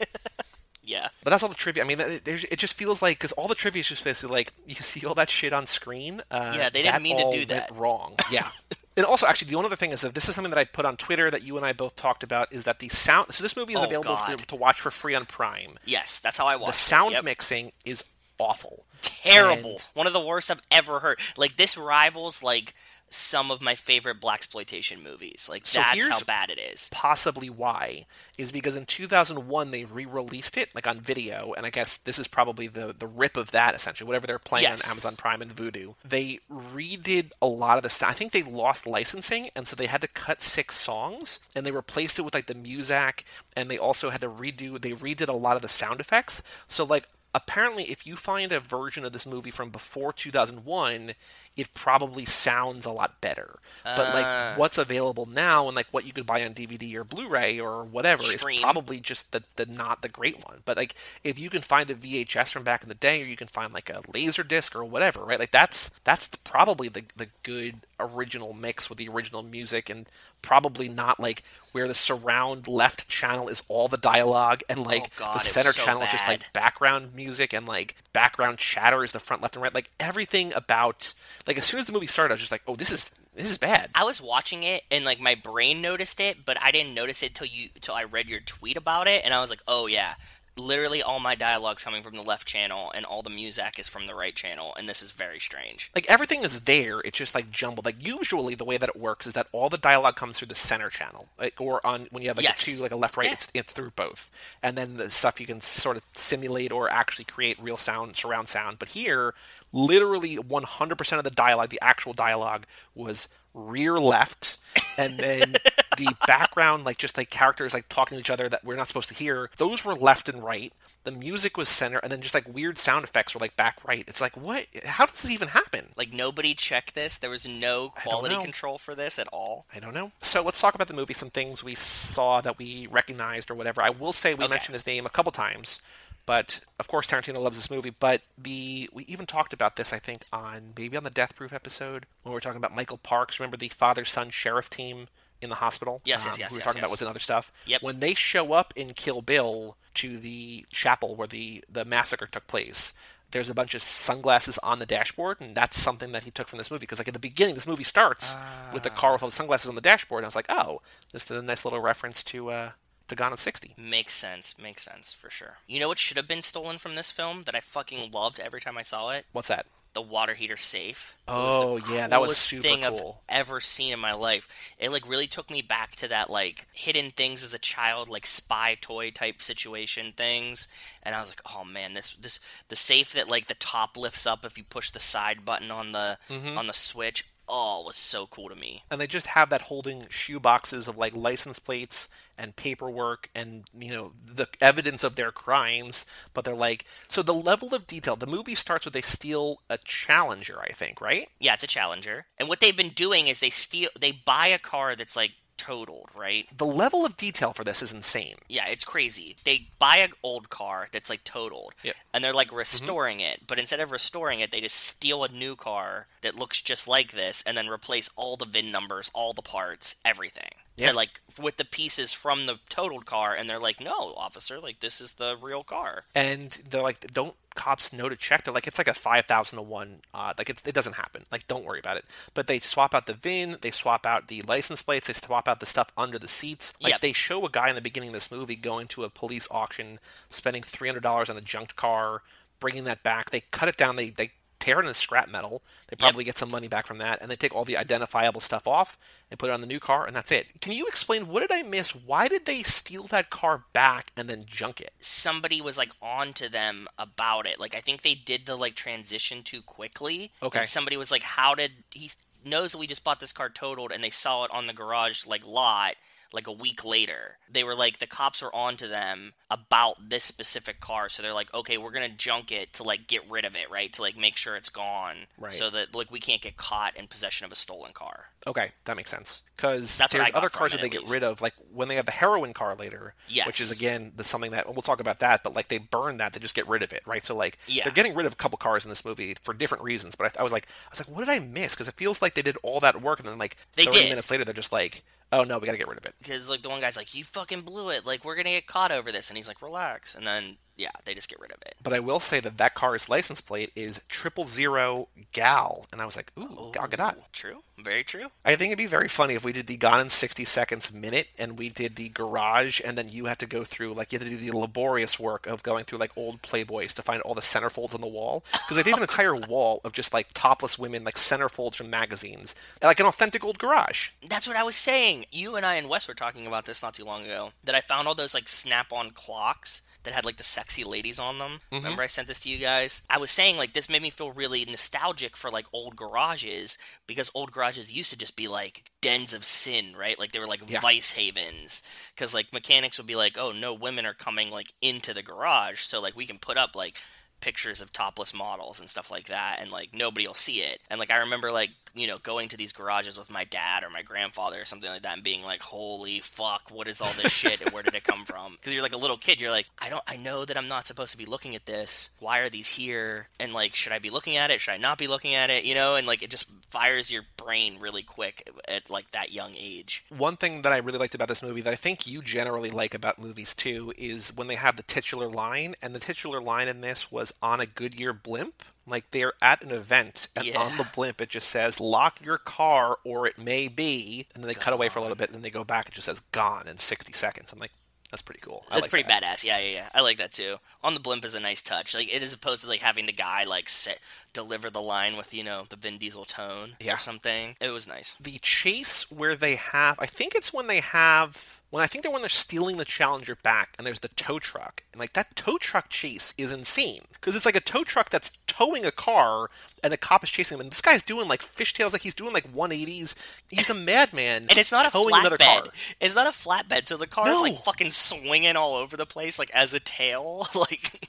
yeah. 0.84 1.08
But 1.22 1.30
that's 1.30 1.42
all 1.42 1.48
the 1.48 1.54
trivia. 1.54 1.84
I 1.84 1.86
mean, 1.86 2.00
it, 2.00 2.24
there's- 2.24 2.44
it 2.50 2.58
just 2.58 2.74
feels 2.74 3.02
like 3.02 3.18
because 3.18 3.32
all 3.32 3.48
the 3.48 3.54
trivia 3.54 3.80
is 3.80 3.88
just 3.88 4.02
basically 4.04 4.34
like 4.34 4.52
you 4.66 4.74
see 4.74 5.06
all 5.06 5.14
that 5.14 5.30
shit 5.30 5.52
on 5.52 5.66
screen. 5.66 6.22
Uh, 6.30 6.54
Yeah, 6.56 6.70
they 6.70 6.82
didn't 6.82 7.02
mean 7.02 7.18
to 7.18 7.38
do 7.38 7.46
that. 7.46 7.70
wrong. 7.76 8.14
Yeah. 8.30 8.48
And 8.96 9.06
also, 9.06 9.26
actually, 9.26 9.50
the 9.50 9.58
other 9.58 9.76
thing 9.76 9.92
is 9.92 10.00
that 10.02 10.14
this 10.14 10.28
is 10.28 10.34
something 10.34 10.50
that 10.50 10.58
I 10.58 10.64
put 10.64 10.84
on 10.84 10.96
Twitter 10.96 11.30
that 11.30 11.42
you 11.42 11.56
and 11.56 11.64
I 11.64 11.72
both 11.72 11.96
talked 11.96 12.22
about 12.22 12.52
is 12.52 12.64
that 12.64 12.78
the 12.78 12.88
sound. 12.88 13.32
So 13.32 13.42
this 13.42 13.56
movie 13.56 13.72
is 13.74 13.80
Oh, 13.80 13.84
available 13.84 14.18
to, 14.26 14.36
to 14.36 14.56
watch 14.56 14.80
for 14.80 14.90
free 14.90 15.14
on 15.14 15.24
Prime. 15.26 15.78
Yes, 15.84 16.18
that's 16.18 16.36
how 16.38 16.46
I 16.46 16.56
watched 16.56 16.72
The 16.78 16.84
it. 16.86 16.88
sound 16.88 17.12
Yep. 17.12 17.24
mixing 17.24 17.72
is 17.84 18.04
awful. 18.38 18.84
terrible. 19.00 19.70
And- 19.70 19.86
One 19.94 20.06
of 20.06 20.12
the 20.12 20.20
worst 20.20 20.50
I've 20.50 20.62
ever 20.70 21.00
heard. 21.00 21.18
Like 21.36 21.56
this 21.56 21.76
rivals 21.76 22.42
like 22.42 22.74
some 23.14 23.50
of 23.50 23.60
my 23.60 23.74
favorite 23.74 24.20
blaxploitation 24.20 25.02
movies. 25.02 25.46
Like 25.50 25.66
So 25.66 25.80
that's 25.80 26.08
how 26.08 26.20
bad 26.20 26.50
it 26.50 26.58
is. 26.58 26.88
possibly 26.90 27.50
why 27.50 28.06
is 28.38 28.50
because 28.50 28.74
in 28.76 28.86
2001 28.86 29.70
they 29.70 29.84
re-released 29.84 30.56
it 30.56 30.74
like 30.74 30.86
on 30.86 30.98
video 30.98 31.52
and 31.56 31.66
i 31.66 31.70
guess 31.70 31.98
this 31.98 32.18
is 32.18 32.26
probably 32.26 32.66
the 32.66 32.94
the 32.98 33.06
rip 33.06 33.36
of 33.36 33.50
that 33.50 33.74
essentially 33.74 34.06
whatever 34.06 34.26
they're 34.26 34.38
playing 34.38 34.62
Yes. 34.64 34.84
on 34.84 34.90
amazon 34.92 35.16
prime 35.16 35.42
and 35.42 35.54
vudu 35.54 35.94
they 36.02 36.38
redid 36.50 37.30
a 37.42 37.46
lot 37.46 37.76
of 37.76 37.82
the 37.82 37.90
stuff 37.90 38.08
i 38.10 38.14
think 38.14 38.32
they 38.32 38.42
lost 38.42 38.86
licensing 38.86 39.50
and 39.54 39.68
so 39.68 39.76
they 39.76 39.86
had 39.86 40.00
to 40.00 40.08
cut 40.08 40.40
six 40.40 40.74
songs 40.76 41.38
and 41.54 41.66
they 41.66 41.70
replaced 41.70 42.18
it 42.18 42.22
with 42.22 42.34
like 42.34 42.46
the 42.46 42.54
music 42.54 43.24
and 43.54 43.70
they 43.70 43.78
also 43.78 44.08
had 44.10 44.22
to 44.22 44.28
redo 44.28 44.80
they 44.80 44.92
redid 44.92 45.28
a 45.28 45.32
lot 45.32 45.56
of 45.56 45.62
the 45.62 45.68
sound 45.68 46.00
effects 46.00 46.40
so 46.66 46.82
like 46.84 47.04
apparently 47.34 47.84
if 47.84 48.06
you 48.06 48.14
find 48.16 48.52
a 48.52 48.60
version 48.60 49.04
of 49.04 49.12
this 49.12 49.24
movie 49.26 49.50
from 49.50 49.70
before 49.70 50.12
2001 50.12 51.12
it 51.56 51.74
probably 51.74 52.24
sounds 52.24 52.86
a 52.86 52.90
lot 52.90 53.20
better. 53.20 53.58
But 53.84 53.98
Ah. 54.08 54.12
like 54.14 54.58
what's 54.58 54.78
available 54.78 55.26
now 55.26 55.66
and 55.66 55.74
like 55.74 55.88
what 55.90 56.04
you 56.06 56.12
could 56.12 56.24
buy 56.24 56.44
on 56.44 56.54
dvd 56.54 56.94
or 56.94 57.02
blu-ray 57.04 57.58
or 57.58 57.82
whatever 57.84 58.22
Stream. 58.22 58.56
is 58.58 58.62
probably 58.62 59.00
just 59.00 59.32
the, 59.32 59.42
the 59.56 59.66
not 59.66 60.02
the 60.02 60.08
great 60.08 60.44
one. 60.46 60.60
But 60.64 60.76
like 60.76 60.94
if 61.24 61.38
you 61.38 61.50
can 61.50 61.62
find 61.62 61.90
a 61.90 61.94
vhs 61.94 62.52
from 62.52 62.62
back 62.62 62.82
in 62.84 62.88
the 62.88 62.94
day 62.94 63.20
or 63.22 63.26
you 63.26 63.36
can 63.36 63.48
find 63.48 63.72
like 63.72 63.90
a 63.90 64.02
laser 64.14 64.44
disc 64.44 64.76
or 64.76 64.84
whatever 64.84 65.24
right? 65.24 65.38
Like 65.40 65.50
that's 65.50 65.90
that's 66.04 66.28
probably 66.44 66.88
the, 66.88 67.02
the 67.16 67.26
good 67.42 67.76
original 67.98 68.52
mix 68.52 68.88
with 68.88 68.98
the 68.98 69.08
original 69.08 69.42
music 69.42 69.90
and 69.90 70.06
probably 70.42 70.88
not 70.88 71.18
like 71.20 71.42
where 71.72 71.86
the 71.88 71.94
surround 71.94 72.66
left 72.68 73.08
channel 73.08 73.48
is 73.48 73.62
all 73.68 73.88
the 73.88 73.96
dialogue 73.96 74.60
and 74.68 74.84
like 74.84 75.04
Oh, 75.04 75.08
God, 75.18 75.34
the 75.36 75.40
center 75.40 75.72
so 75.72 75.82
channel 75.82 76.02
is 76.02 76.10
just 76.10 76.26
like 76.28 76.52
background 76.52 77.14
music 77.14 77.52
and 77.52 77.66
like 77.66 77.96
background 78.12 78.58
chatter 78.58 79.02
is 79.04 79.12
the 79.12 79.20
front 79.20 79.42
left 79.42 79.56
and 79.56 79.62
right. 79.62 79.74
Like 79.74 79.90
everything 79.98 80.52
about 80.54 81.14
like 81.46 81.58
as 81.58 81.64
soon 81.64 81.80
as 81.80 81.86
the 81.86 81.92
movie 81.92 82.06
started 82.06 82.32
i 82.32 82.34
was 82.34 82.40
just 82.40 82.52
like 82.52 82.62
oh 82.66 82.76
this 82.76 82.92
is 82.92 83.12
this 83.34 83.50
is 83.50 83.58
bad 83.58 83.88
I 83.94 84.04
was 84.04 84.20
watching 84.20 84.62
it 84.62 84.82
and 84.90 85.04
like 85.04 85.18
my 85.20 85.34
brain 85.34 85.80
noticed 85.80 86.20
it, 86.20 86.44
but 86.44 86.60
I 86.60 86.70
didn't 86.70 86.94
notice 86.94 87.22
it 87.22 87.34
till 87.34 87.46
you 87.46 87.68
till 87.80 87.94
I 87.94 88.04
read 88.04 88.28
your 88.28 88.40
tweet 88.40 88.76
about 88.76 89.08
it, 89.08 89.24
and 89.24 89.32
I 89.32 89.40
was 89.40 89.50
like, 89.50 89.62
oh 89.66 89.86
yeah. 89.86 90.14
Literally, 90.56 91.02
all 91.02 91.18
my 91.18 91.34
dialogue's 91.34 91.82
coming 91.82 92.02
from 92.02 92.14
the 92.14 92.22
left 92.22 92.46
channel, 92.46 92.92
and 92.94 93.04
all 93.06 93.22
the 93.22 93.30
music 93.30 93.78
is 93.78 93.88
from 93.88 94.06
the 94.06 94.14
right 94.14 94.34
channel, 94.34 94.74
and 94.76 94.86
this 94.88 95.02
is 95.02 95.12
very 95.12 95.38
strange. 95.38 95.90
like 95.94 96.06
everything 96.10 96.42
is 96.42 96.60
there 96.60 97.00
it's 97.04 97.16
just 97.18 97.34
like 97.34 97.50
jumbled 97.50 97.84
like 97.86 98.04
usually 98.04 98.54
the 98.54 98.64
way 98.64 98.76
that 98.76 98.88
it 98.88 98.96
works 98.96 99.26
is 99.26 99.32
that 99.34 99.46
all 99.52 99.68
the 99.68 99.78
dialogue 99.78 100.16
comes 100.16 100.38
through 100.38 100.48
the 100.48 100.54
center 100.54 100.90
channel 100.90 101.28
like, 101.38 101.54
or 101.60 101.84
on 101.86 102.06
when 102.10 102.22
you 102.22 102.28
have 102.28 102.36
like 102.36 102.44
Yes. 102.44 102.66
a 102.66 102.76
two 102.76 102.82
like 102.82 102.92
a 102.92 102.96
left 102.96 103.16
right 103.16 103.26
Yeah. 103.28 103.32
it's, 103.32 103.48
it's 103.54 103.72
through 103.72 103.90
both 103.96 104.30
and 104.62 104.76
then 104.76 104.96
the 104.96 105.10
stuff 105.10 105.40
you 105.40 105.46
can 105.46 105.60
sort 105.60 105.96
of 105.96 106.02
simulate 106.14 106.70
or 106.72 106.90
actually 106.90 107.24
create 107.24 107.58
real 107.60 107.76
sound 107.76 108.16
surround 108.16 108.48
sound 108.48 108.78
but 108.78 108.90
here 108.90 109.34
literally 109.72 110.36
100% 110.36 111.18
of 111.18 111.24
the 111.24 111.30
dialogue 111.30 111.70
the 111.70 111.80
actual 111.82 112.12
dialogue 112.12 112.64
was 112.94 113.28
rear 113.54 113.98
left 114.00 114.58
and 114.98 115.18
then 115.18 115.54
the 115.96 116.14
background 116.26 116.84
like 116.84 116.98
just 116.98 117.16
like 117.16 117.30
characters 117.30 117.74
like 117.74 117.88
talking 117.88 118.16
to 118.16 118.20
each 118.20 118.30
other 118.30 118.48
that 118.48 118.64
we're 118.64 118.76
not 118.76 118.88
supposed 118.88 119.08
to 119.08 119.14
hear 119.14 119.50
those 119.56 119.84
were 119.84 119.94
left 119.94 120.28
and 120.28 120.42
right 120.42 120.72
the 121.04 121.10
music 121.12 121.56
was 121.56 121.68
center 121.68 121.98
and 121.98 122.12
then 122.12 122.20
just 122.20 122.34
like 122.34 122.46
weird 122.52 122.78
sound 122.78 123.02
effects 123.04 123.34
were 123.34 123.40
like 123.40 123.56
back 123.56 123.78
right 123.86 124.04
it's 124.06 124.20
like 124.20 124.36
what 124.36 124.66
how 124.84 125.04
does 125.06 125.22
this 125.22 125.30
even 125.30 125.48
happen 125.48 125.86
Like 125.96 126.12
nobody 126.12 126.54
checked 126.54 126.94
this. 126.94 127.16
There 127.16 127.30
was 127.30 127.46
no 127.46 127.88
quality 127.90 128.36
control 128.36 128.78
for 128.78 128.94
this 128.94 129.18
at 129.18 129.28
all. 129.28 129.66
I 129.74 129.80
don't 129.80 129.94
know. 129.94 130.12
So 130.22 130.42
let's 130.42 130.60
talk 130.60 130.74
about 130.74 130.86
the 130.88 130.94
movie. 130.94 131.14
Some 131.14 131.30
things 131.30 131.64
we 131.64 131.74
saw 131.74 132.40
that 132.40 132.56
we 132.58 132.86
recognized 132.86 133.50
or 133.50 133.54
whatever. 133.54 133.82
I 133.82 133.90
will 133.90 134.12
say 134.12 134.34
we 134.34 134.44
Okay. 134.44 134.50
mentioned 134.50 134.74
his 134.74 134.86
name 134.86 135.04
a 135.06 135.10
couple 135.10 135.32
times, 135.32 135.80
but 136.24 136.60
of 136.78 136.86
course 136.88 137.06
Tarantino 137.08 137.42
loves 137.42 137.58
this 137.58 137.70
movie. 137.70 137.90
But 137.90 138.22
the 138.38 138.88
we 138.92 139.02
even 139.04 139.26
talked 139.26 139.52
about 139.52 139.74
this 139.76 139.92
I 139.92 139.98
think 139.98 140.24
on 140.32 140.72
maybe 140.78 140.96
on 140.96 141.04
the 141.04 141.10
Death 141.10 141.34
Proof 141.34 141.52
episode 141.52 142.06
when 142.22 142.30
we 142.30 142.34
were 142.34 142.40
talking 142.40 142.58
about 142.58 142.74
Michael 142.76 142.98
Parks. 142.98 143.40
Remember 143.40 143.56
the 143.56 143.68
father 143.68 144.04
son 144.04 144.30
sheriff 144.30 144.70
team 144.70 145.08
in 145.42 145.50
the 145.50 145.56
hospital? 145.56 146.00
Yes, 146.04 146.24
yes, 146.24 146.34
Um, 146.34 146.40
yes, 146.40 146.50
who 146.50 146.54
We 146.54 146.56
were 146.56 146.60
yes, 146.60 146.64
talking 146.66 146.78
about 146.80 146.88
yes. 146.88 146.98
was 146.98 147.02
in 147.02 147.08
other 147.08 147.20
stuff. 147.20 147.52
Yep. 147.66 147.82
When 147.82 148.00
they 148.00 148.14
show 148.14 148.52
up 148.52 148.72
in 148.76 148.92
Kill 148.94 149.22
Bill 149.22 149.76
to 149.94 150.18
the 150.18 150.64
chapel 150.70 151.14
where 151.14 151.28
the 151.28 151.64
the 151.70 151.84
massacre 151.84 152.26
took 152.26 152.46
place. 152.46 152.92
There's 153.30 153.48
a 153.48 153.54
bunch 153.54 153.74
of 153.74 153.82
sunglasses 153.82 154.58
on 154.58 154.78
the 154.78 154.84
dashboard, 154.84 155.40
and 155.40 155.54
that's 155.54 155.80
something 155.80 156.12
that 156.12 156.24
he 156.24 156.30
took 156.30 156.48
from 156.48 156.58
this 156.58 156.70
movie. 156.70 156.80
Because, 156.80 156.98
like, 156.98 157.08
at 157.08 157.14
the 157.14 157.18
beginning, 157.18 157.54
this 157.54 157.66
movie 157.66 157.82
starts 157.82 158.34
with 158.74 158.82
the 158.82 158.90
car 158.90 159.14
with 159.14 159.22
all 159.22 159.30
the 159.30 159.34
sunglasses 159.34 159.70
on 159.70 159.74
the 159.74 159.80
dashboard, 159.80 160.18
and 160.20 160.26
I 160.26 160.28
was 160.28 160.36
like, 160.36 160.50
oh, 160.50 160.82
this 161.14 161.30
is 161.30 161.36
a 161.38 161.40
nice 161.40 161.64
little 161.64 161.80
reference 161.80 162.22
to 162.24 162.50
uh, 162.50 162.70
to 163.08 163.14
Gone 163.14 163.32
in 163.32 163.38
60. 163.38 163.74
Makes 163.78 164.12
sense. 164.12 164.58
Makes 164.58 164.82
sense 164.82 165.14
for 165.14 165.30
sure. 165.30 165.56
You 165.66 165.80
know 165.80 165.88
what 165.88 165.98
should 165.98 166.18
have 166.18 166.28
been 166.28 166.42
stolen 166.42 166.76
from 166.76 166.94
this 166.94 167.10
film 167.10 167.44
that 167.44 167.54
I 167.54 167.60
fucking 167.60 168.10
loved 168.10 168.38
every 168.38 168.60
time 168.60 168.76
I 168.76 168.82
saw 168.82 169.08
it? 169.10 169.24
What's 169.32 169.48
that? 169.48 169.64
The 169.94 170.00
water 170.00 170.32
heater 170.32 170.56
safe. 170.56 171.14
Oh, 171.28 171.76
yeah, 171.76 172.08
that 172.08 172.20
was 172.20 172.38
super 172.38 172.62
thing 172.62 172.80
cool. 172.80 173.20
I've 173.28 173.36
ever 173.40 173.60
seen 173.60 173.92
in 173.92 174.00
my 174.00 174.14
life. 174.14 174.48
It 174.78 174.90
like 174.90 175.06
really 175.06 175.26
took 175.26 175.50
me 175.50 175.60
back 175.60 175.96
to 175.96 176.08
that 176.08 176.30
like 176.30 176.66
hidden 176.72 177.10
things 177.10 177.44
as 177.44 177.52
a 177.52 177.58
child, 177.58 178.08
like 178.08 178.24
spy 178.26 178.76
toy 178.80 179.10
type 179.10 179.42
situation 179.42 180.14
things. 180.16 180.66
And 181.02 181.14
I 181.14 181.20
was 181.20 181.28
like, 181.28 181.42
oh 181.54 181.64
man, 181.64 181.92
this 181.92 182.14
this 182.14 182.40
the 182.68 182.76
safe 182.76 183.12
that 183.12 183.28
like 183.28 183.48
the 183.48 183.54
top 183.54 183.96
lifts 183.98 184.26
up 184.26 184.44
if 184.46 184.56
you 184.56 184.64
push 184.64 184.90
the 184.90 184.98
side 185.00 185.44
button 185.44 185.70
on 185.70 185.92
the 185.92 186.16
Mm-hmm. 186.30 186.56
on 186.56 186.66
the 186.66 186.72
switch. 186.72 187.26
Oh 187.54 187.82
was 187.84 187.96
so 187.96 188.26
cool 188.26 188.48
to 188.48 188.56
me. 188.56 188.82
and 188.90 188.98
they 189.00 189.06
just 189.06 189.26
have 189.28 189.50
that 189.50 189.62
holding 189.62 190.06
shoe 190.08 190.40
boxes 190.40 190.88
of 190.88 190.96
like 190.96 191.14
license 191.14 191.58
plates 191.58 192.08
and 192.38 192.56
paperwork 192.56 193.28
and 193.34 193.64
you 193.78 193.92
know 193.92 194.12
the 194.24 194.46
evidence 194.60 195.04
of 195.04 195.16
their 195.16 195.30
crimes 195.30 196.06
but 196.32 196.44
they're 196.44 196.54
like 196.54 196.86
so 197.08 197.22
the 197.22 197.34
level 197.34 197.74
of 197.74 197.86
detail 197.86 198.16
the 198.16 198.26
movie 198.26 198.54
starts 198.54 198.86
with 198.86 198.94
they 198.94 199.02
steal 199.02 199.60
a 199.68 199.76
challenger 199.84 200.58
i 200.62 200.72
think 200.72 201.00
right 201.00 201.28
Yeah, 201.38 201.54
it's 201.54 201.62
a 201.64 201.66
Challenger. 201.66 202.24
And 202.38 202.48
what 202.48 202.60
they've 202.60 202.76
been 202.76 202.90
doing 202.90 203.26
is 203.26 203.40
they 203.40 203.50
steal 203.50 203.90
they 204.00 204.12
buy 204.12 204.46
a 204.48 204.58
car 204.58 204.96
that's 204.96 205.14
like 205.16 205.32
totaled, 205.62 206.08
right? 206.16 206.46
the 206.56 206.66
level 206.66 207.04
of 207.06 207.16
detail 207.16 207.52
for 207.52 207.62
this 207.64 207.82
is 207.82 207.92
insane 207.92 208.34
Yeah, 208.48 208.66
it's 208.68 208.84
crazy. 208.84 209.36
They 209.44 209.68
buy 209.78 209.98
an 209.98 210.12
old 210.22 210.48
car 210.50 210.88
that's 210.92 211.08
like 211.08 211.22
totaled, 211.24 211.74
Yep. 211.84 211.94
and 212.12 212.24
they're 212.24 212.32
like 212.32 212.48
mm-hmm. 212.48 212.56
restoring 212.56 213.20
it. 213.20 213.46
But 213.46 213.58
instead 213.58 213.80
of 213.80 213.90
restoring 213.92 214.40
it, 214.40 214.50
they 214.50 214.60
just 214.60 214.76
steal 214.76 215.22
a 215.24 215.28
new 215.28 215.54
car 215.54 216.06
that 216.22 216.36
looks 216.36 216.60
just 216.60 216.88
like 216.88 217.12
this, 217.12 217.42
and 217.46 217.56
then 217.56 217.68
replace 217.68 218.10
all 218.16 218.36
the 218.36 218.44
VIN 218.44 218.72
numbers, 218.72 219.10
all 219.14 219.32
the 219.32 219.42
parts, 219.42 219.96
everything. 220.04 220.50
Yeah. 220.76 220.90
To 220.90 220.96
like 220.96 221.20
with 221.40 221.56
the 221.58 221.64
pieces 221.64 222.12
from 222.12 222.46
the 222.46 222.58
totaled 222.68 223.06
car, 223.06 223.34
and 223.34 223.48
they're 223.48 223.60
like, 223.68 223.78
"No, 223.80 224.14
officer, 224.16 224.58
like 224.58 224.80
this 224.80 225.00
is 225.00 225.12
the 225.12 225.36
real 225.40 225.62
car." 225.62 226.04
and 226.14 226.50
they're 226.68 226.82
like 226.82 227.12
don't 227.12 227.36
cops 227.54 227.92
know 227.92 228.08
to 228.08 228.16
check 228.16 228.44
they're 228.44 228.54
like 228.54 228.66
it's 228.66 228.78
like 228.78 228.88
a 228.88 228.94
5000 228.94 229.56
to 229.56 229.62
1 229.62 230.00
uh, 230.14 230.32
like 230.38 230.50
it's, 230.50 230.62
it 230.66 230.74
doesn't 230.74 230.94
happen 230.94 231.24
like 231.30 231.46
don't 231.48 231.64
worry 231.64 231.78
about 231.78 231.96
it. 231.96 232.04
But 232.34 232.46
they 232.46 232.58
swap 232.58 232.94
out 232.94 233.06
the 233.06 233.14
vin 233.14 233.56
they 233.60 233.70
swap 233.70 234.06
out 234.06 234.28
the 234.28 234.42
license 234.42 234.82
plates 234.82 235.06
they 235.06 235.12
swap 235.12 235.48
out 235.48 235.60
the 235.60 235.66
stuff 235.66 235.88
under 235.96 236.18
the 236.18 236.28
seats. 236.28 236.72
Like 236.80 236.92
Yep. 236.92 237.00
they 237.00 237.12
show 237.12 237.44
a 237.46 237.50
guy 237.50 237.68
in 237.68 237.74
the 237.74 237.80
beginning 237.82 238.10
of 238.10 238.14
this 238.14 238.30
movie 238.30 238.56
going 238.56 238.86
to 238.88 239.04
a 239.04 239.10
police 239.10 239.46
auction 239.50 239.98
spending 240.30 240.62
$300 240.62 241.30
on 241.30 241.36
a 241.36 241.40
junked 241.40 241.76
car 241.76 242.22
bringing 242.60 242.84
that 242.84 243.02
back. 243.02 243.30
They 243.30 243.40
cut 243.50 243.68
it 243.68 243.76
down 243.76 243.96
they, 243.96 244.10
they 244.10 244.32
tear 244.62 244.78
it 244.78 244.82
into 244.82 244.94
scrap 244.94 245.28
metal 245.28 245.62
they 245.88 245.96
probably 245.96 246.24
get 246.24 246.38
some 246.38 246.50
money 246.50 246.68
back 246.68 246.86
from 246.86 246.98
that 246.98 247.20
and 247.20 247.30
they 247.30 247.36
take 247.36 247.54
all 247.54 247.64
the 247.64 247.76
identifiable 247.76 248.40
stuff 248.40 248.66
off 248.66 248.98
and 249.30 249.38
put 249.38 249.50
it 249.50 249.52
on 249.52 249.60
the 249.60 249.66
new 249.66 249.80
car 249.80 250.06
and 250.06 250.14
that's 250.14 250.30
it 250.30 250.46
can 250.60 250.72
you 250.72 250.86
explain 250.86 251.28
what 251.28 251.40
did 251.40 251.50
i 251.52 251.62
miss 251.62 251.94
why 251.94 252.28
did 252.28 252.46
they 252.46 252.62
steal 252.62 253.04
that 253.04 253.30
car 253.30 253.64
back 253.72 254.12
and 254.16 254.28
then 254.28 254.44
junk 254.46 254.80
it 254.80 254.92
somebody 255.00 255.60
was 255.60 255.76
like 255.76 255.90
on 256.00 256.32
to 256.34 256.48
them 256.48 256.88
about 256.98 257.46
it. 257.46 257.58
Like 257.58 257.74
I 257.74 257.80
think 257.80 258.02
they 258.02 258.14
did 258.14 258.46
the 258.46 258.56
like 258.56 258.74
transition 258.74 259.42
too 259.42 259.62
quickly. 259.62 260.32
Okay. 260.42 260.60
And 260.60 260.68
somebody 260.68 260.96
was 260.96 261.10
like, 261.10 261.22
"How 261.22 261.54
did 261.54 261.72
he 261.90 262.10
knows 262.44 262.72
that 262.72 262.78
we 262.78 262.86
just 262.86 263.04
bought 263.04 263.20
this 263.20 263.32
car 263.32 263.48
totaled?" 263.48 263.92
And 263.92 264.02
they 264.02 264.10
saw 264.10 264.44
it 264.44 264.50
on 264.52 264.66
the 264.66 264.72
garage 264.72 265.26
like 265.26 265.46
lot 265.46 265.94
like 266.32 266.46
a 266.46 266.52
week 266.52 266.84
later. 266.84 267.38
They 267.50 267.64
were 267.64 267.74
like 267.74 267.98
the 267.98 268.06
cops 268.06 268.42
were 268.42 268.54
on 268.54 268.76
to 268.78 268.88
them 268.88 269.34
about 269.50 270.08
this 270.08 270.24
specific 270.24 270.80
car, 270.80 271.08
so 271.08 271.22
they're 271.22 271.32
like, 271.34 271.52
"Okay, 271.52 271.78
we're 271.78 271.90
gonna 271.90 272.08
junk 272.08 272.50
it 272.52 272.72
to 272.74 272.82
like 272.82 273.06
get 273.06 273.28
rid 273.30 273.44
of 273.44 273.54
it, 273.56 273.70
right? 273.70 273.92
To 273.92 274.02
like 274.02 274.16
make 274.16 274.36
sure 274.36 274.56
it's 274.56 274.70
gone, 274.70 275.26
Right. 275.38 275.52
So 275.52 275.70
that 275.70 275.94
like 275.94 276.10
we 276.10 276.20
can't 276.20 276.40
get 276.42 276.56
caught 276.56 276.96
in 276.96 277.06
possession 277.06 277.44
of 277.44 277.52
a 277.52 277.56
stolen 277.56 277.92
car." 277.92 278.30
Okay, 278.46 278.72
that 278.84 278.96
makes 278.96 279.10
sense. 279.10 279.42
Because 279.62 279.96
That's 279.96 280.12
there's 280.12 280.28
other 280.34 280.48
cars 280.48 280.72
that 280.72 280.80
they 280.80 280.88
get 280.88 281.02
least. 281.02 281.12
rid 281.12 281.22
of, 281.22 281.40
like 281.40 281.54
when 281.72 281.86
they 281.86 281.94
have 281.94 282.04
the 282.04 282.10
heroin 282.12 282.52
car 282.52 282.74
later, 282.74 283.14
which 283.46 283.60
is 283.60 283.70
again 283.70 284.12
the 284.16 284.24
something 284.24 284.50
that 284.50 284.66
we'll 284.66 284.82
talk 284.82 284.98
about 285.00 285.20
that. 285.20 285.44
But 285.44 285.54
like 285.54 285.68
they 285.68 285.78
burn 285.78 286.16
that, 286.16 286.32
they 286.32 286.40
just 286.40 286.56
get 286.56 286.66
rid 286.66 286.82
of 286.82 286.92
it, 286.92 287.02
right? 287.06 287.24
So 287.24 287.36
like 287.36 287.58
Yeah. 287.68 287.84
they're 287.84 287.92
getting 287.92 288.14
rid 288.14 288.26
of 288.26 288.32
a 288.32 288.36
couple 288.36 288.56
cars 288.58 288.84
in 288.84 288.88
this 288.90 289.04
movie 289.04 289.36
for 289.44 289.54
different 289.54 289.84
reasons. 289.84 290.16
But 290.16 290.36
I, 290.36 290.40
I 290.40 290.42
was 290.42 290.50
like, 290.52 290.66
I 290.86 290.90
was 290.90 290.98
like, 290.98 291.08
what 291.08 291.20
did 291.24 291.28
I 291.28 291.38
miss? 291.38 291.74
Because 291.74 291.86
it 291.86 291.94
feels 291.94 292.20
like 292.20 292.34
they 292.34 292.42
did 292.42 292.56
all 292.64 292.80
that 292.80 293.00
work, 293.00 293.20
and 293.20 293.28
then 293.28 293.38
like 293.38 293.56
They 293.76 293.84
30 293.84 293.98
did. 294.00 294.08
minutes 294.08 294.30
later, 294.32 294.44
they're 294.44 294.52
just 294.52 294.72
like, 294.72 295.04
oh 295.32 295.44
no, 295.44 295.60
we 295.60 295.66
got 295.66 295.72
to 295.72 295.78
get 295.78 295.86
rid 295.88 295.98
of 295.98 296.06
it. 296.06 296.14
Because 296.18 296.48
like 296.48 296.62
the 296.62 296.68
one 296.68 296.80
guy's 296.80 296.96
like, 296.96 297.14
"You 297.14 297.22
fucking 297.22 297.60
blew 297.60 297.90
it! 297.90 298.04
Like 298.04 298.24
we're 298.24 298.34
gonna 298.36 298.50
get 298.50 298.66
caught 298.66 298.90
over 298.90 299.12
this," 299.12 299.30
and 299.30 299.36
he's 299.36 299.46
like, 299.48 299.62
"Relax," 299.62 300.14
and 300.16 300.26
then 300.26 300.56
yeah, 300.76 300.90
they 301.04 301.14
just 301.14 301.28
get 301.28 301.40
rid 301.40 301.52
of 301.52 301.60
it. 301.62 301.74
But 301.82 301.92
I 301.92 302.00
will 302.00 302.20
say 302.20 302.40
that 302.40 302.58
that 302.58 302.74
car's 302.74 303.08
license 303.08 303.40
plate 303.40 303.72
is 303.76 304.02
triple 304.08 304.44
zero 304.44 305.08
gal, 305.32 305.86
and 305.92 306.00
I 306.00 306.06
was 306.06 306.16
like, 306.16 306.32
ooh, 306.38 306.56
oh, 306.58 306.70
Gal 306.70 306.88
Gadot. 306.88 307.16
True, 307.32 307.62
very 307.78 308.02
true. 308.02 308.28
I 308.44 308.56
think 308.56 308.70
it'd 308.70 308.78
be 308.78 308.86
very 308.86 309.08
funny 309.08 309.34
if 309.34 309.44
we 309.44 309.52
did 309.52 309.66
the 309.66 309.76
Gone 309.76 310.00
in 310.00 310.08
60 310.08 310.44
Seconds 310.44 310.92
minute 310.92 311.28
and 311.38 311.58
we 311.58 311.68
did 311.68 311.96
the 311.96 312.08
garage, 312.08 312.80
and 312.84 312.96
then 312.96 313.08
you 313.08 313.26
had 313.26 313.38
to 313.40 313.46
go 313.46 313.64
through, 313.64 313.92
like, 313.92 314.12
you 314.12 314.18
had 314.18 314.28
to 314.28 314.34
do 314.34 314.36
the 314.36 314.56
laborious 314.56 315.18
work 315.18 315.46
of 315.46 315.62
going 315.62 315.84
through, 315.84 315.98
like, 315.98 316.12
old 316.16 316.42
Playboys 316.42 316.94
to 316.94 317.02
find 317.02 317.20
all 317.22 317.34
the 317.34 317.40
centerfolds 317.40 317.94
on 317.94 318.00
the 318.00 318.06
wall. 318.06 318.44
Because 318.52 318.76
like, 318.76 318.84
they 318.84 318.90
have 318.90 318.98
an 318.98 319.04
entire 319.04 319.34
wall 319.48 319.80
of 319.84 319.92
just, 319.92 320.12
like, 320.12 320.28
topless 320.34 320.78
women, 320.78 321.04
like, 321.04 321.16
centerfolds 321.16 321.74
from 321.74 321.90
magazines. 321.90 322.54
Like 322.82 323.00
an 323.00 323.06
authentic 323.06 323.44
old 323.44 323.58
garage. 323.58 324.10
That's 324.28 324.46
what 324.46 324.56
I 324.56 324.62
was 324.62 324.76
saying. 324.76 325.26
You 325.30 325.56
and 325.56 325.64
I 325.64 325.74
and 325.74 325.88
Wes 325.88 326.08
were 326.08 326.14
talking 326.14 326.46
about 326.46 326.64
this 326.64 326.82
not 326.82 326.94
too 326.94 327.04
long 327.04 327.24
ago. 327.24 327.50
That 327.64 327.74
I 327.74 327.80
found 327.80 328.08
all 328.08 328.14
those 328.14 328.34
like 328.34 328.48
snap-on 328.48 329.10
clocks 329.10 329.82
that 330.04 330.14
had 330.14 330.24
like 330.24 330.36
the 330.36 330.42
sexy 330.42 330.84
ladies 330.84 331.18
on 331.18 331.38
them. 331.38 331.60
Mm-hmm. 331.70 331.84
Remember 331.84 332.02
I 332.02 332.06
sent 332.06 332.28
this 332.28 332.40
to 332.40 332.48
you 332.48 332.58
guys? 332.58 333.02
I 333.08 333.18
was 333.18 333.30
saying 333.30 333.56
like 333.56 333.72
this 333.72 333.88
made 333.88 334.02
me 334.02 334.10
feel 334.10 334.32
really 334.32 334.64
nostalgic 334.64 335.36
for 335.36 335.50
like 335.50 335.66
old 335.72 335.96
garages 335.96 336.78
because 337.06 337.30
old 337.34 337.52
garages 337.52 337.92
used 337.92 338.10
to 338.10 338.18
just 338.18 338.36
be 338.36 338.48
like 338.48 338.84
dens 339.00 339.34
of 339.34 339.44
sin, 339.44 339.94
right? 339.98 340.18
Like 340.18 340.32
they 340.32 340.38
were 340.38 340.46
like 340.46 340.62
Yeah. 340.68 340.80
vice 340.80 341.12
havens 341.14 341.82
cuz 342.16 342.34
like 342.34 342.52
mechanics 342.52 342.98
would 342.98 343.06
be 343.06 343.16
like, 343.16 343.36
"Oh, 343.38 343.52
no 343.52 343.72
women 343.74 344.06
are 344.06 344.14
coming 344.14 344.50
like 344.50 344.72
into 344.80 345.14
the 345.14 345.22
garage, 345.22 345.80
so 345.82 346.00
like 346.00 346.16
we 346.16 346.26
can 346.26 346.38
put 346.38 346.56
up 346.56 346.74
like 346.74 346.98
pictures 347.40 347.80
of 347.80 347.92
topless 347.92 348.32
models 348.32 348.78
and 348.78 348.88
stuff 348.88 349.10
like 349.10 349.26
that 349.26 349.56
and 349.60 349.72
like 349.72 349.92
nobody 349.92 350.24
will 350.28 350.32
see 350.32 350.60
it 350.62 350.80
and 350.88 351.00
like 351.00 351.10
i 351.10 351.16
remember 351.16 351.50
like 351.50 351.70
you 351.94 352.06
know 352.06 352.18
going 352.18 352.48
to 352.48 352.56
these 352.56 352.72
garages 352.72 353.18
with 353.18 353.30
my 353.30 353.44
dad 353.44 353.82
or 353.82 353.90
my 353.90 354.02
grandfather 354.02 354.60
or 354.60 354.64
something 354.64 354.90
like 354.90 355.02
that 355.02 355.14
and 355.14 355.22
being 355.22 355.44
like 355.44 355.62
holy 355.62 356.20
fuck 356.20 356.70
what 356.70 356.88
is 356.88 357.00
all 357.00 357.12
this 357.14 357.32
shit? 357.32 357.60
And 357.60 357.70
where 357.70 357.82
did 357.82 357.94
it 357.94 358.04
come 358.04 358.24
from? 358.24 358.56
Because 358.62 358.74
you're 358.74 358.82
like 358.82 358.92
a 358.92 358.98
little 358.98 359.16
kid 359.16 359.40
you're 359.40 359.50
like 359.50 359.66
i 359.78 359.88
don't 359.88 360.02
i 360.06 360.16
know 360.16 360.44
that 360.44 360.56
i'm 360.56 360.68
not 360.68 360.86
supposed 360.86 361.12
to 361.12 361.18
be 361.18 361.26
looking 361.26 361.54
at 361.54 361.66
this. 361.66 362.10
Why 362.20 362.38
are 362.38 362.48
these 362.48 362.68
here? 362.68 363.28
And 363.40 363.52
like 363.52 363.74
should 363.74 363.92
i 363.92 363.98
be 363.98 364.10
looking 364.10 364.36
at 364.36 364.50
it? 364.50 364.60
Should 364.60 364.74
i 364.74 364.76
not 364.76 364.98
be 364.98 365.08
looking 365.08 365.34
at 365.34 365.50
it? 365.50 365.64
You 365.64 365.74
know 365.74 365.96
and 365.96 366.06
like 366.06 366.22
it 366.22 366.30
just 366.30 366.46
fires 366.70 367.10
your 367.10 367.24
brain 367.36 367.78
really 367.80 368.02
quick 368.02 368.48
at 368.68 368.88
like 368.88 369.10
that 369.10 369.32
young 369.32 369.52
age. 369.56 370.04
One 370.08 370.36
thing 370.36 370.62
that 370.62 370.72
I 370.72 370.78
really 370.78 370.98
liked 370.98 371.14
about 371.14 371.28
this 371.28 371.42
movie 371.42 371.60
that 371.60 371.72
I 371.72 371.76
think 371.76 372.06
you 372.06 372.22
generally 372.22 372.70
like 372.70 372.94
about 372.94 373.18
movies 373.18 373.54
too 373.54 373.92
is 373.98 374.34
when 374.34 374.46
they 374.46 374.54
have 374.54 374.76
the 374.76 374.82
titular 374.82 375.28
line, 375.28 375.74
and 375.82 375.94
the 375.94 376.00
titular 376.00 376.40
line 376.40 376.68
in 376.68 376.80
this 376.80 377.10
was 377.10 377.32
on 377.42 377.60
a 377.60 377.66
Goodyear 377.66 378.12
blimp. 378.12 378.62
Like 378.86 379.10
they're 379.12 379.34
at 379.40 379.62
an 379.62 379.70
event, 379.70 380.28
and 380.34 380.46
Yeah. 380.46 380.58
on 380.60 380.76
the 380.76 380.84
blimp 380.84 381.20
it 381.20 381.28
just 381.28 381.48
says 381.48 381.78
"Lock 381.80 382.20
your 382.20 382.38
car, 382.38 382.98
or 383.04 383.26
it 383.26 383.38
may 383.38 383.68
be," 383.68 384.26
and 384.34 384.42
then 384.42 384.48
they 384.48 384.54
cut 384.54 384.72
away 384.72 384.88
for 384.88 384.98
a 384.98 385.02
little 385.02 385.16
bit, 385.16 385.28
and 385.28 385.36
then 385.36 385.42
they 385.42 385.50
go 385.50 385.62
back. 385.64 385.88
It 385.88 385.94
just 385.94 386.06
says 386.06 386.20
"Gone" 386.32 386.66
in 386.66 386.78
sixty 386.78 387.12
seconds. 387.12 387.52
I'm 387.52 387.60
like, 387.60 387.70
that's 388.10 388.22
pretty 388.22 388.40
cool. 388.40 388.64
That's 388.70 388.82
like 388.82 388.90
pretty 388.90 389.08
that. 389.08 389.22
badass. 389.22 389.44
Yeah, 389.44 389.58
yeah, 389.58 389.70
yeah. 389.72 389.88
I 389.94 390.00
like 390.02 390.18
that 390.18 390.32
too. 390.32 390.56
On 390.82 390.94
the 390.94 391.00
blimp 391.00 391.24
is 391.24 391.34
a 391.36 391.40
nice 391.40 391.62
touch. 391.62 391.94
Like 391.94 392.12
it 392.12 392.22
is 392.24 392.32
opposed 392.32 392.62
to 392.62 392.68
like 392.68 392.80
having 392.80 393.06
the 393.06 393.12
guy 393.12 393.44
like 393.44 393.68
sit, 393.70 394.00
deliver 394.32 394.68
the 394.68 394.82
line 394.82 395.16
with 395.16 395.32
you 395.32 395.44
know 395.44 395.64
the 395.68 395.76
Vin 395.76 395.96
Diesel 395.96 396.24
tone 396.24 396.76
Yeah. 396.80 396.96
or 396.96 396.98
something. 396.98 397.56
It 397.60 397.70
was 397.70 397.86
nice. 397.86 398.14
the 398.20 398.38
chase 398.42 399.10
where 399.10 399.36
they 399.36 399.56
have 399.56 399.96
I 400.00 400.06
think 400.06 400.34
it's 400.34 400.52
when 400.52 400.66
they 400.66 400.80
have 400.80 401.60
when 401.72 401.82
I 401.82 401.88
think 401.88 402.02
they're 402.04 402.12
when 402.12 402.22
they're 402.22 402.28
stealing 402.28 402.76
the 402.76 402.84
Challenger 402.84 403.34
back 403.34 403.74
and 403.76 403.86
there's 403.86 404.00
the 404.00 404.08
tow 404.08 404.38
truck 404.38 404.84
and 404.92 405.00
like 405.00 405.14
that 405.14 405.34
tow 405.34 405.56
truck 405.58 405.88
chase 405.88 406.32
is 406.38 406.52
insane 406.52 407.00
because 407.14 407.34
it's 407.34 407.46
like 407.46 407.56
a 407.56 407.60
tow 407.60 407.82
truck 407.82 408.10
that's 408.10 408.30
towing 408.46 408.84
a 408.84 408.90
car 408.92 409.48
and 409.82 409.94
a 409.94 409.96
cop 409.96 410.22
is 410.22 410.28
chasing 410.30 410.56
him 410.56 410.60
and 410.60 410.70
this 410.70 410.82
guy's 410.82 411.02
doing 411.02 411.26
like 411.26 411.40
fishtails 411.40 411.92
like 411.94 412.02
he's 412.02 412.14
doing 412.14 412.34
like 412.34 412.52
180s 412.54 413.14
he's 413.48 413.70
a 413.70 413.74
madman 413.74 414.46
And 414.50 414.58
it's 414.58 414.70
not 414.70 414.86
a 414.86 414.90
towing 414.90 415.14
another 415.14 415.38
car 415.38 415.62
flatbed. 415.62 415.94
It's 416.00 416.14
not 416.14 416.26
a 416.26 416.30
flatbed, 416.30 416.86
so 416.86 416.96
the 416.98 417.06
car 417.06 417.28
is 417.28 417.36
No. 417.36 417.42
like 417.42 417.64
fucking 417.64 417.90
swinging 417.90 418.54
all 418.56 418.74
over 418.76 418.96
the 418.96 419.06
place, 419.06 419.38
like 419.38 419.50
as 419.52 419.72
a 419.74 419.80
tail. 419.80 420.46
like 420.54 421.08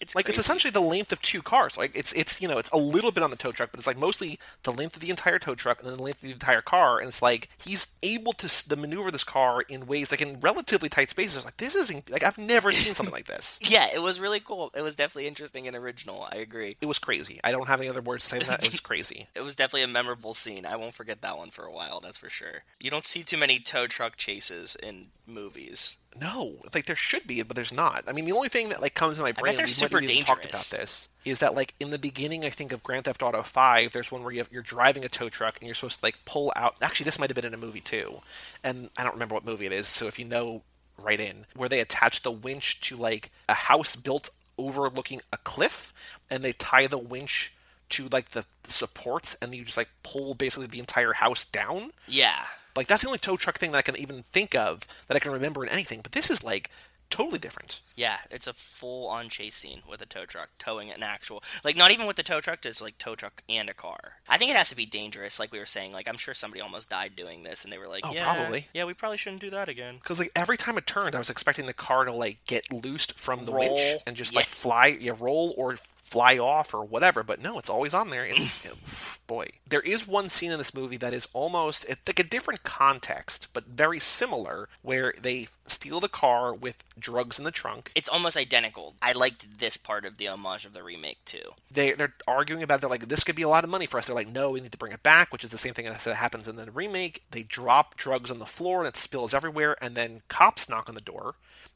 it's 0.00 0.14
like 0.14 0.26
crazy. 0.26 0.38
it's 0.38 0.46
essentially 0.46 0.70
the 0.70 0.80
length 0.80 1.12
of 1.12 1.20
two 1.22 1.42
cars. 1.42 1.76
Like 1.76 1.92
it's 1.94 2.12
it's 2.12 2.40
you 2.40 2.48
know 2.48 2.58
it's 2.58 2.70
a 2.70 2.76
little 2.76 3.12
bit 3.12 3.22
on 3.22 3.30
the 3.30 3.36
tow 3.36 3.52
truck, 3.52 3.70
but 3.70 3.78
it's 3.78 3.86
like 3.86 3.98
mostly 3.98 4.38
the 4.62 4.72
length 4.72 4.96
of 4.96 5.00
the 5.02 5.10
entire 5.10 5.38
tow 5.38 5.54
truck 5.54 5.80
and 5.80 5.88
then 5.88 5.96
the 5.96 6.02
length 6.02 6.18
of 6.18 6.28
the 6.28 6.32
entire 6.32 6.60
car. 6.62 6.98
And 6.98 7.08
it's 7.08 7.22
like 7.22 7.48
he's 7.64 7.88
able 8.02 8.32
to 8.34 8.48
to 8.68 8.76
maneuver 8.76 9.10
this 9.10 9.24
car 9.24 9.62
in 9.62 9.86
ways 9.86 10.10
like 10.10 10.20
in 10.20 10.40
relatively 10.40 10.88
tight 10.88 11.10
spaces. 11.10 11.44
Like 11.44 11.56
this 11.58 11.74
isn't 11.74 12.10
like 12.10 12.22
I've 12.22 12.38
never 12.38 12.72
seen 12.72 12.94
something 12.94 13.12
like 13.12 13.26
this. 13.26 13.56
yeah, 13.60 13.88
it 13.92 14.02
was 14.02 14.20
really 14.20 14.40
cool. 14.40 14.70
It 14.76 14.82
was 14.82 14.94
definitely 14.94 15.26
interesting 15.28 15.66
and 15.66 15.76
original. 15.76 16.26
I 16.30 16.36
agree. 16.36 16.76
It 16.80 16.86
was 16.86 16.98
crazy. 16.98 17.40
I 17.44 17.52
don't 17.52 17.68
have 17.68 17.80
any 17.80 17.88
other 17.88 18.02
words 18.02 18.24
to 18.24 18.30
say 18.30 18.38
that. 18.40 18.64
It 18.64 18.72
was 18.72 18.80
crazy. 18.84 19.28
It 19.34 19.42
was 19.42 19.54
definitely 19.54 19.82
a 19.82 19.88
memorable 19.88 20.34
scene. 20.34 20.66
I 20.66 20.76
won't 20.76 20.94
forget 20.94 21.22
that 21.22 21.38
one 21.38 21.50
for 21.50 21.64
a 21.64 21.72
while. 21.72 22.00
That's 22.00 22.18
for 22.18 22.28
sure. 22.28 22.64
You 22.80 22.90
don't 22.90 23.04
see 23.04 23.22
too 23.22 23.36
many 23.36 23.58
tow 23.58 23.86
truck 23.86 24.16
chases 24.16 24.76
in 24.76 25.06
movies. 25.26 25.96
No, 26.20 26.54
like 26.72 26.86
there 26.86 26.96
should 26.96 27.26
be, 27.26 27.42
but 27.42 27.56
there's 27.56 27.72
not. 27.72 28.04
I 28.06 28.12
mean, 28.12 28.24
the 28.24 28.32
only 28.32 28.48
thing 28.48 28.68
that 28.68 28.80
like 28.80 28.94
comes 28.94 29.16
to 29.16 29.22
my 29.22 29.32
brain, 29.32 29.56
they're 29.56 29.66
super 29.66 30.00
have 30.00 30.08
even 30.08 30.24
talked 30.24 30.42
dangerous. 30.42 30.70
about 30.70 30.80
this, 30.80 31.08
is 31.24 31.40
that 31.40 31.54
like 31.54 31.74
in 31.80 31.90
the 31.90 31.98
beginning, 31.98 32.44
I 32.44 32.50
think 32.50 32.72
of 32.72 32.82
Grand 32.82 33.04
Theft 33.04 33.22
Auto 33.22 33.42
Five, 33.42 33.92
there's 33.92 34.12
one 34.12 34.22
where 34.22 34.32
you 34.32 34.38
have, 34.38 34.48
you're 34.52 34.62
driving 34.62 35.04
a 35.04 35.08
tow 35.08 35.28
truck 35.28 35.58
and 35.58 35.66
you're 35.66 35.74
supposed 35.74 35.98
to 35.98 36.04
like 36.04 36.16
pull 36.24 36.52
out. 36.54 36.76
Actually, 36.80 37.04
this 37.04 37.18
might 37.18 37.30
have 37.30 37.34
been 37.34 37.44
in 37.44 37.54
a 37.54 37.58
movie 37.58 37.80
too, 37.80 38.20
and 38.62 38.90
I 38.96 39.02
don't 39.02 39.14
remember 39.14 39.34
what 39.34 39.44
movie 39.44 39.66
it 39.66 39.72
is. 39.72 39.88
So 39.88 40.06
if 40.06 40.18
you 40.18 40.24
know, 40.24 40.62
write 40.96 41.20
in 41.20 41.46
where 41.56 41.68
they 41.68 41.80
attach 41.80 42.22
the 42.22 42.30
winch 42.30 42.80
to 42.82 42.96
like 42.96 43.30
a 43.48 43.54
house 43.54 43.96
built 43.96 44.30
overlooking 44.56 45.20
a 45.32 45.36
cliff, 45.38 45.92
and 46.30 46.44
they 46.44 46.52
tie 46.52 46.86
the 46.86 46.98
winch 46.98 47.52
to 47.90 48.08
like 48.12 48.30
the 48.30 48.44
supports, 48.64 49.36
and 49.42 49.54
you 49.54 49.64
just 49.64 49.76
like 49.76 49.90
pull 50.04 50.34
basically 50.34 50.68
the 50.68 50.78
entire 50.78 51.12
house 51.12 51.44
down. 51.44 51.90
Yeah. 52.06 52.44
Like 52.76 52.86
that's 52.86 53.02
the 53.02 53.08
only 53.08 53.18
tow 53.18 53.36
truck 53.36 53.58
thing 53.58 53.72
that 53.72 53.78
I 53.78 53.82
can 53.82 53.96
even 53.96 54.22
think 54.24 54.54
of 54.54 54.86
that 55.08 55.16
I 55.16 55.20
can 55.20 55.32
remember 55.32 55.62
in 55.64 55.70
anything. 55.70 56.00
But 56.02 56.12
this 56.12 56.30
is 56.30 56.42
like 56.42 56.70
totally 57.10 57.38
different. 57.38 57.80
Yeah, 57.94 58.16
it's 58.30 58.46
a 58.48 58.52
full 58.52 59.06
on 59.08 59.28
chase 59.28 59.54
scene 59.54 59.82
with 59.88 60.00
a 60.02 60.06
tow 60.06 60.24
truck 60.24 60.48
towing 60.58 60.90
an 60.90 61.02
actual 61.04 61.44
like 61.62 61.76
not 61.76 61.92
even 61.92 62.06
with 62.06 62.16
the 62.16 62.22
tow 62.24 62.40
truck, 62.40 62.62
just 62.62 62.82
like 62.82 62.98
tow 62.98 63.14
truck 63.14 63.42
and 63.48 63.68
a 63.70 63.74
car. 63.74 64.14
I 64.28 64.36
think 64.38 64.50
it 64.50 64.56
has 64.56 64.70
to 64.70 64.76
be 64.76 64.86
dangerous, 64.86 65.38
like 65.38 65.52
we 65.52 65.58
were 65.60 65.66
saying. 65.66 65.92
Like 65.92 66.08
I'm 66.08 66.16
sure 66.16 66.34
somebody 66.34 66.60
almost 66.60 66.88
died 66.90 67.12
doing 67.14 67.44
this 67.44 67.62
and 67.62 67.72
they 67.72 67.78
were 67.78 67.86
like, 67.88 68.04
Oh, 68.04 68.12
Yeah 68.12 68.34
probably. 68.34 68.66
Yeah, 68.74 68.84
we 68.84 68.94
probably 68.94 69.18
shouldn't 69.18 69.42
do 69.42 69.50
that 69.50 69.68
again. 69.68 69.96
Because 70.02 70.18
like 70.18 70.32
every 70.34 70.56
time 70.56 70.76
it 70.76 70.86
turned, 70.86 71.14
I 71.14 71.18
was 71.18 71.30
expecting 71.30 71.66
the 71.66 71.72
car 71.74 72.04
to 72.04 72.12
like 72.12 72.38
get 72.46 72.72
loosed 72.72 73.16
from 73.18 73.44
the 73.44 73.52
winch 73.52 74.00
and 74.06 74.16
just 74.16 74.32
Yeah. 74.32 74.38
like 74.38 74.46
fly, 74.46 74.86
yeah, 75.00 75.12
roll 75.18 75.54
or 75.56 75.76
fly 76.14 76.38
off 76.38 76.72
or 76.72 76.84
whatever. 76.84 77.24
But 77.24 77.42
no, 77.42 77.58
it's 77.58 77.68
always 77.68 77.92
on 77.92 78.10
there. 78.10 78.24
It's, 78.24 79.18
boy, 79.26 79.48
there 79.66 79.80
is 79.80 80.06
one 80.06 80.28
scene 80.28 80.52
in 80.52 80.58
this 80.58 80.72
movie 80.72 80.96
that 80.98 81.12
is 81.12 81.26
almost 81.32 81.84
it's 81.88 82.06
like 82.06 82.20
a 82.20 82.22
different 82.22 82.62
context, 82.62 83.48
but 83.52 83.66
very 83.66 83.98
similar, 83.98 84.68
where 84.82 85.12
they 85.20 85.48
steal 85.66 85.98
the 85.98 86.08
car 86.08 86.54
with 86.54 86.84
drugs 86.96 87.36
in 87.38 87.44
the 87.44 87.50
trunk. 87.50 87.90
It's 87.96 88.08
almost 88.08 88.36
identical. 88.36 88.94
I 89.02 89.10
liked 89.10 89.58
this 89.58 89.76
part 89.76 90.04
of 90.04 90.18
the 90.18 90.28
homage 90.28 90.64
of 90.64 90.72
the 90.72 90.84
remake 90.84 91.18
too. 91.24 91.50
They 91.68 91.92
they're 91.92 92.14
arguing 92.28 92.62
about 92.62 92.76
it. 92.76 92.80
They're 92.82 92.90
like, 92.90 93.08
this 93.08 93.24
could 93.24 93.34
be 93.34 93.42
a 93.42 93.48
lot 93.48 93.64
of 93.64 93.70
money 93.70 93.86
for 93.86 93.98
us. 93.98 94.06
They're 94.06 94.14
like, 94.14 94.28
no, 94.28 94.52
we 94.52 94.60
need 94.60 94.72
to 94.72 94.78
bring 94.78 94.92
it 94.92 95.02
back, 95.02 95.32
which 95.32 95.42
is 95.42 95.50
the 95.50 95.58
same 95.58 95.74
thing 95.74 95.86
that 95.86 96.00
happens 96.00 96.46
in 96.46 96.54
the 96.54 96.70
remake. 96.70 97.24
They 97.32 97.42
drop 97.42 97.96
drugs 97.96 98.30
on 98.30 98.38
the 98.38 98.46
floor 98.46 98.84
and 98.84 98.88
it 98.88 98.96
spills 98.96 99.34
everywhere, 99.34 99.76
and 99.82 99.96
then 99.96 100.22
cops 100.28 100.68
knock 100.68 100.88
on 100.88 100.94
the 100.94 101.00
door. 101.00 101.34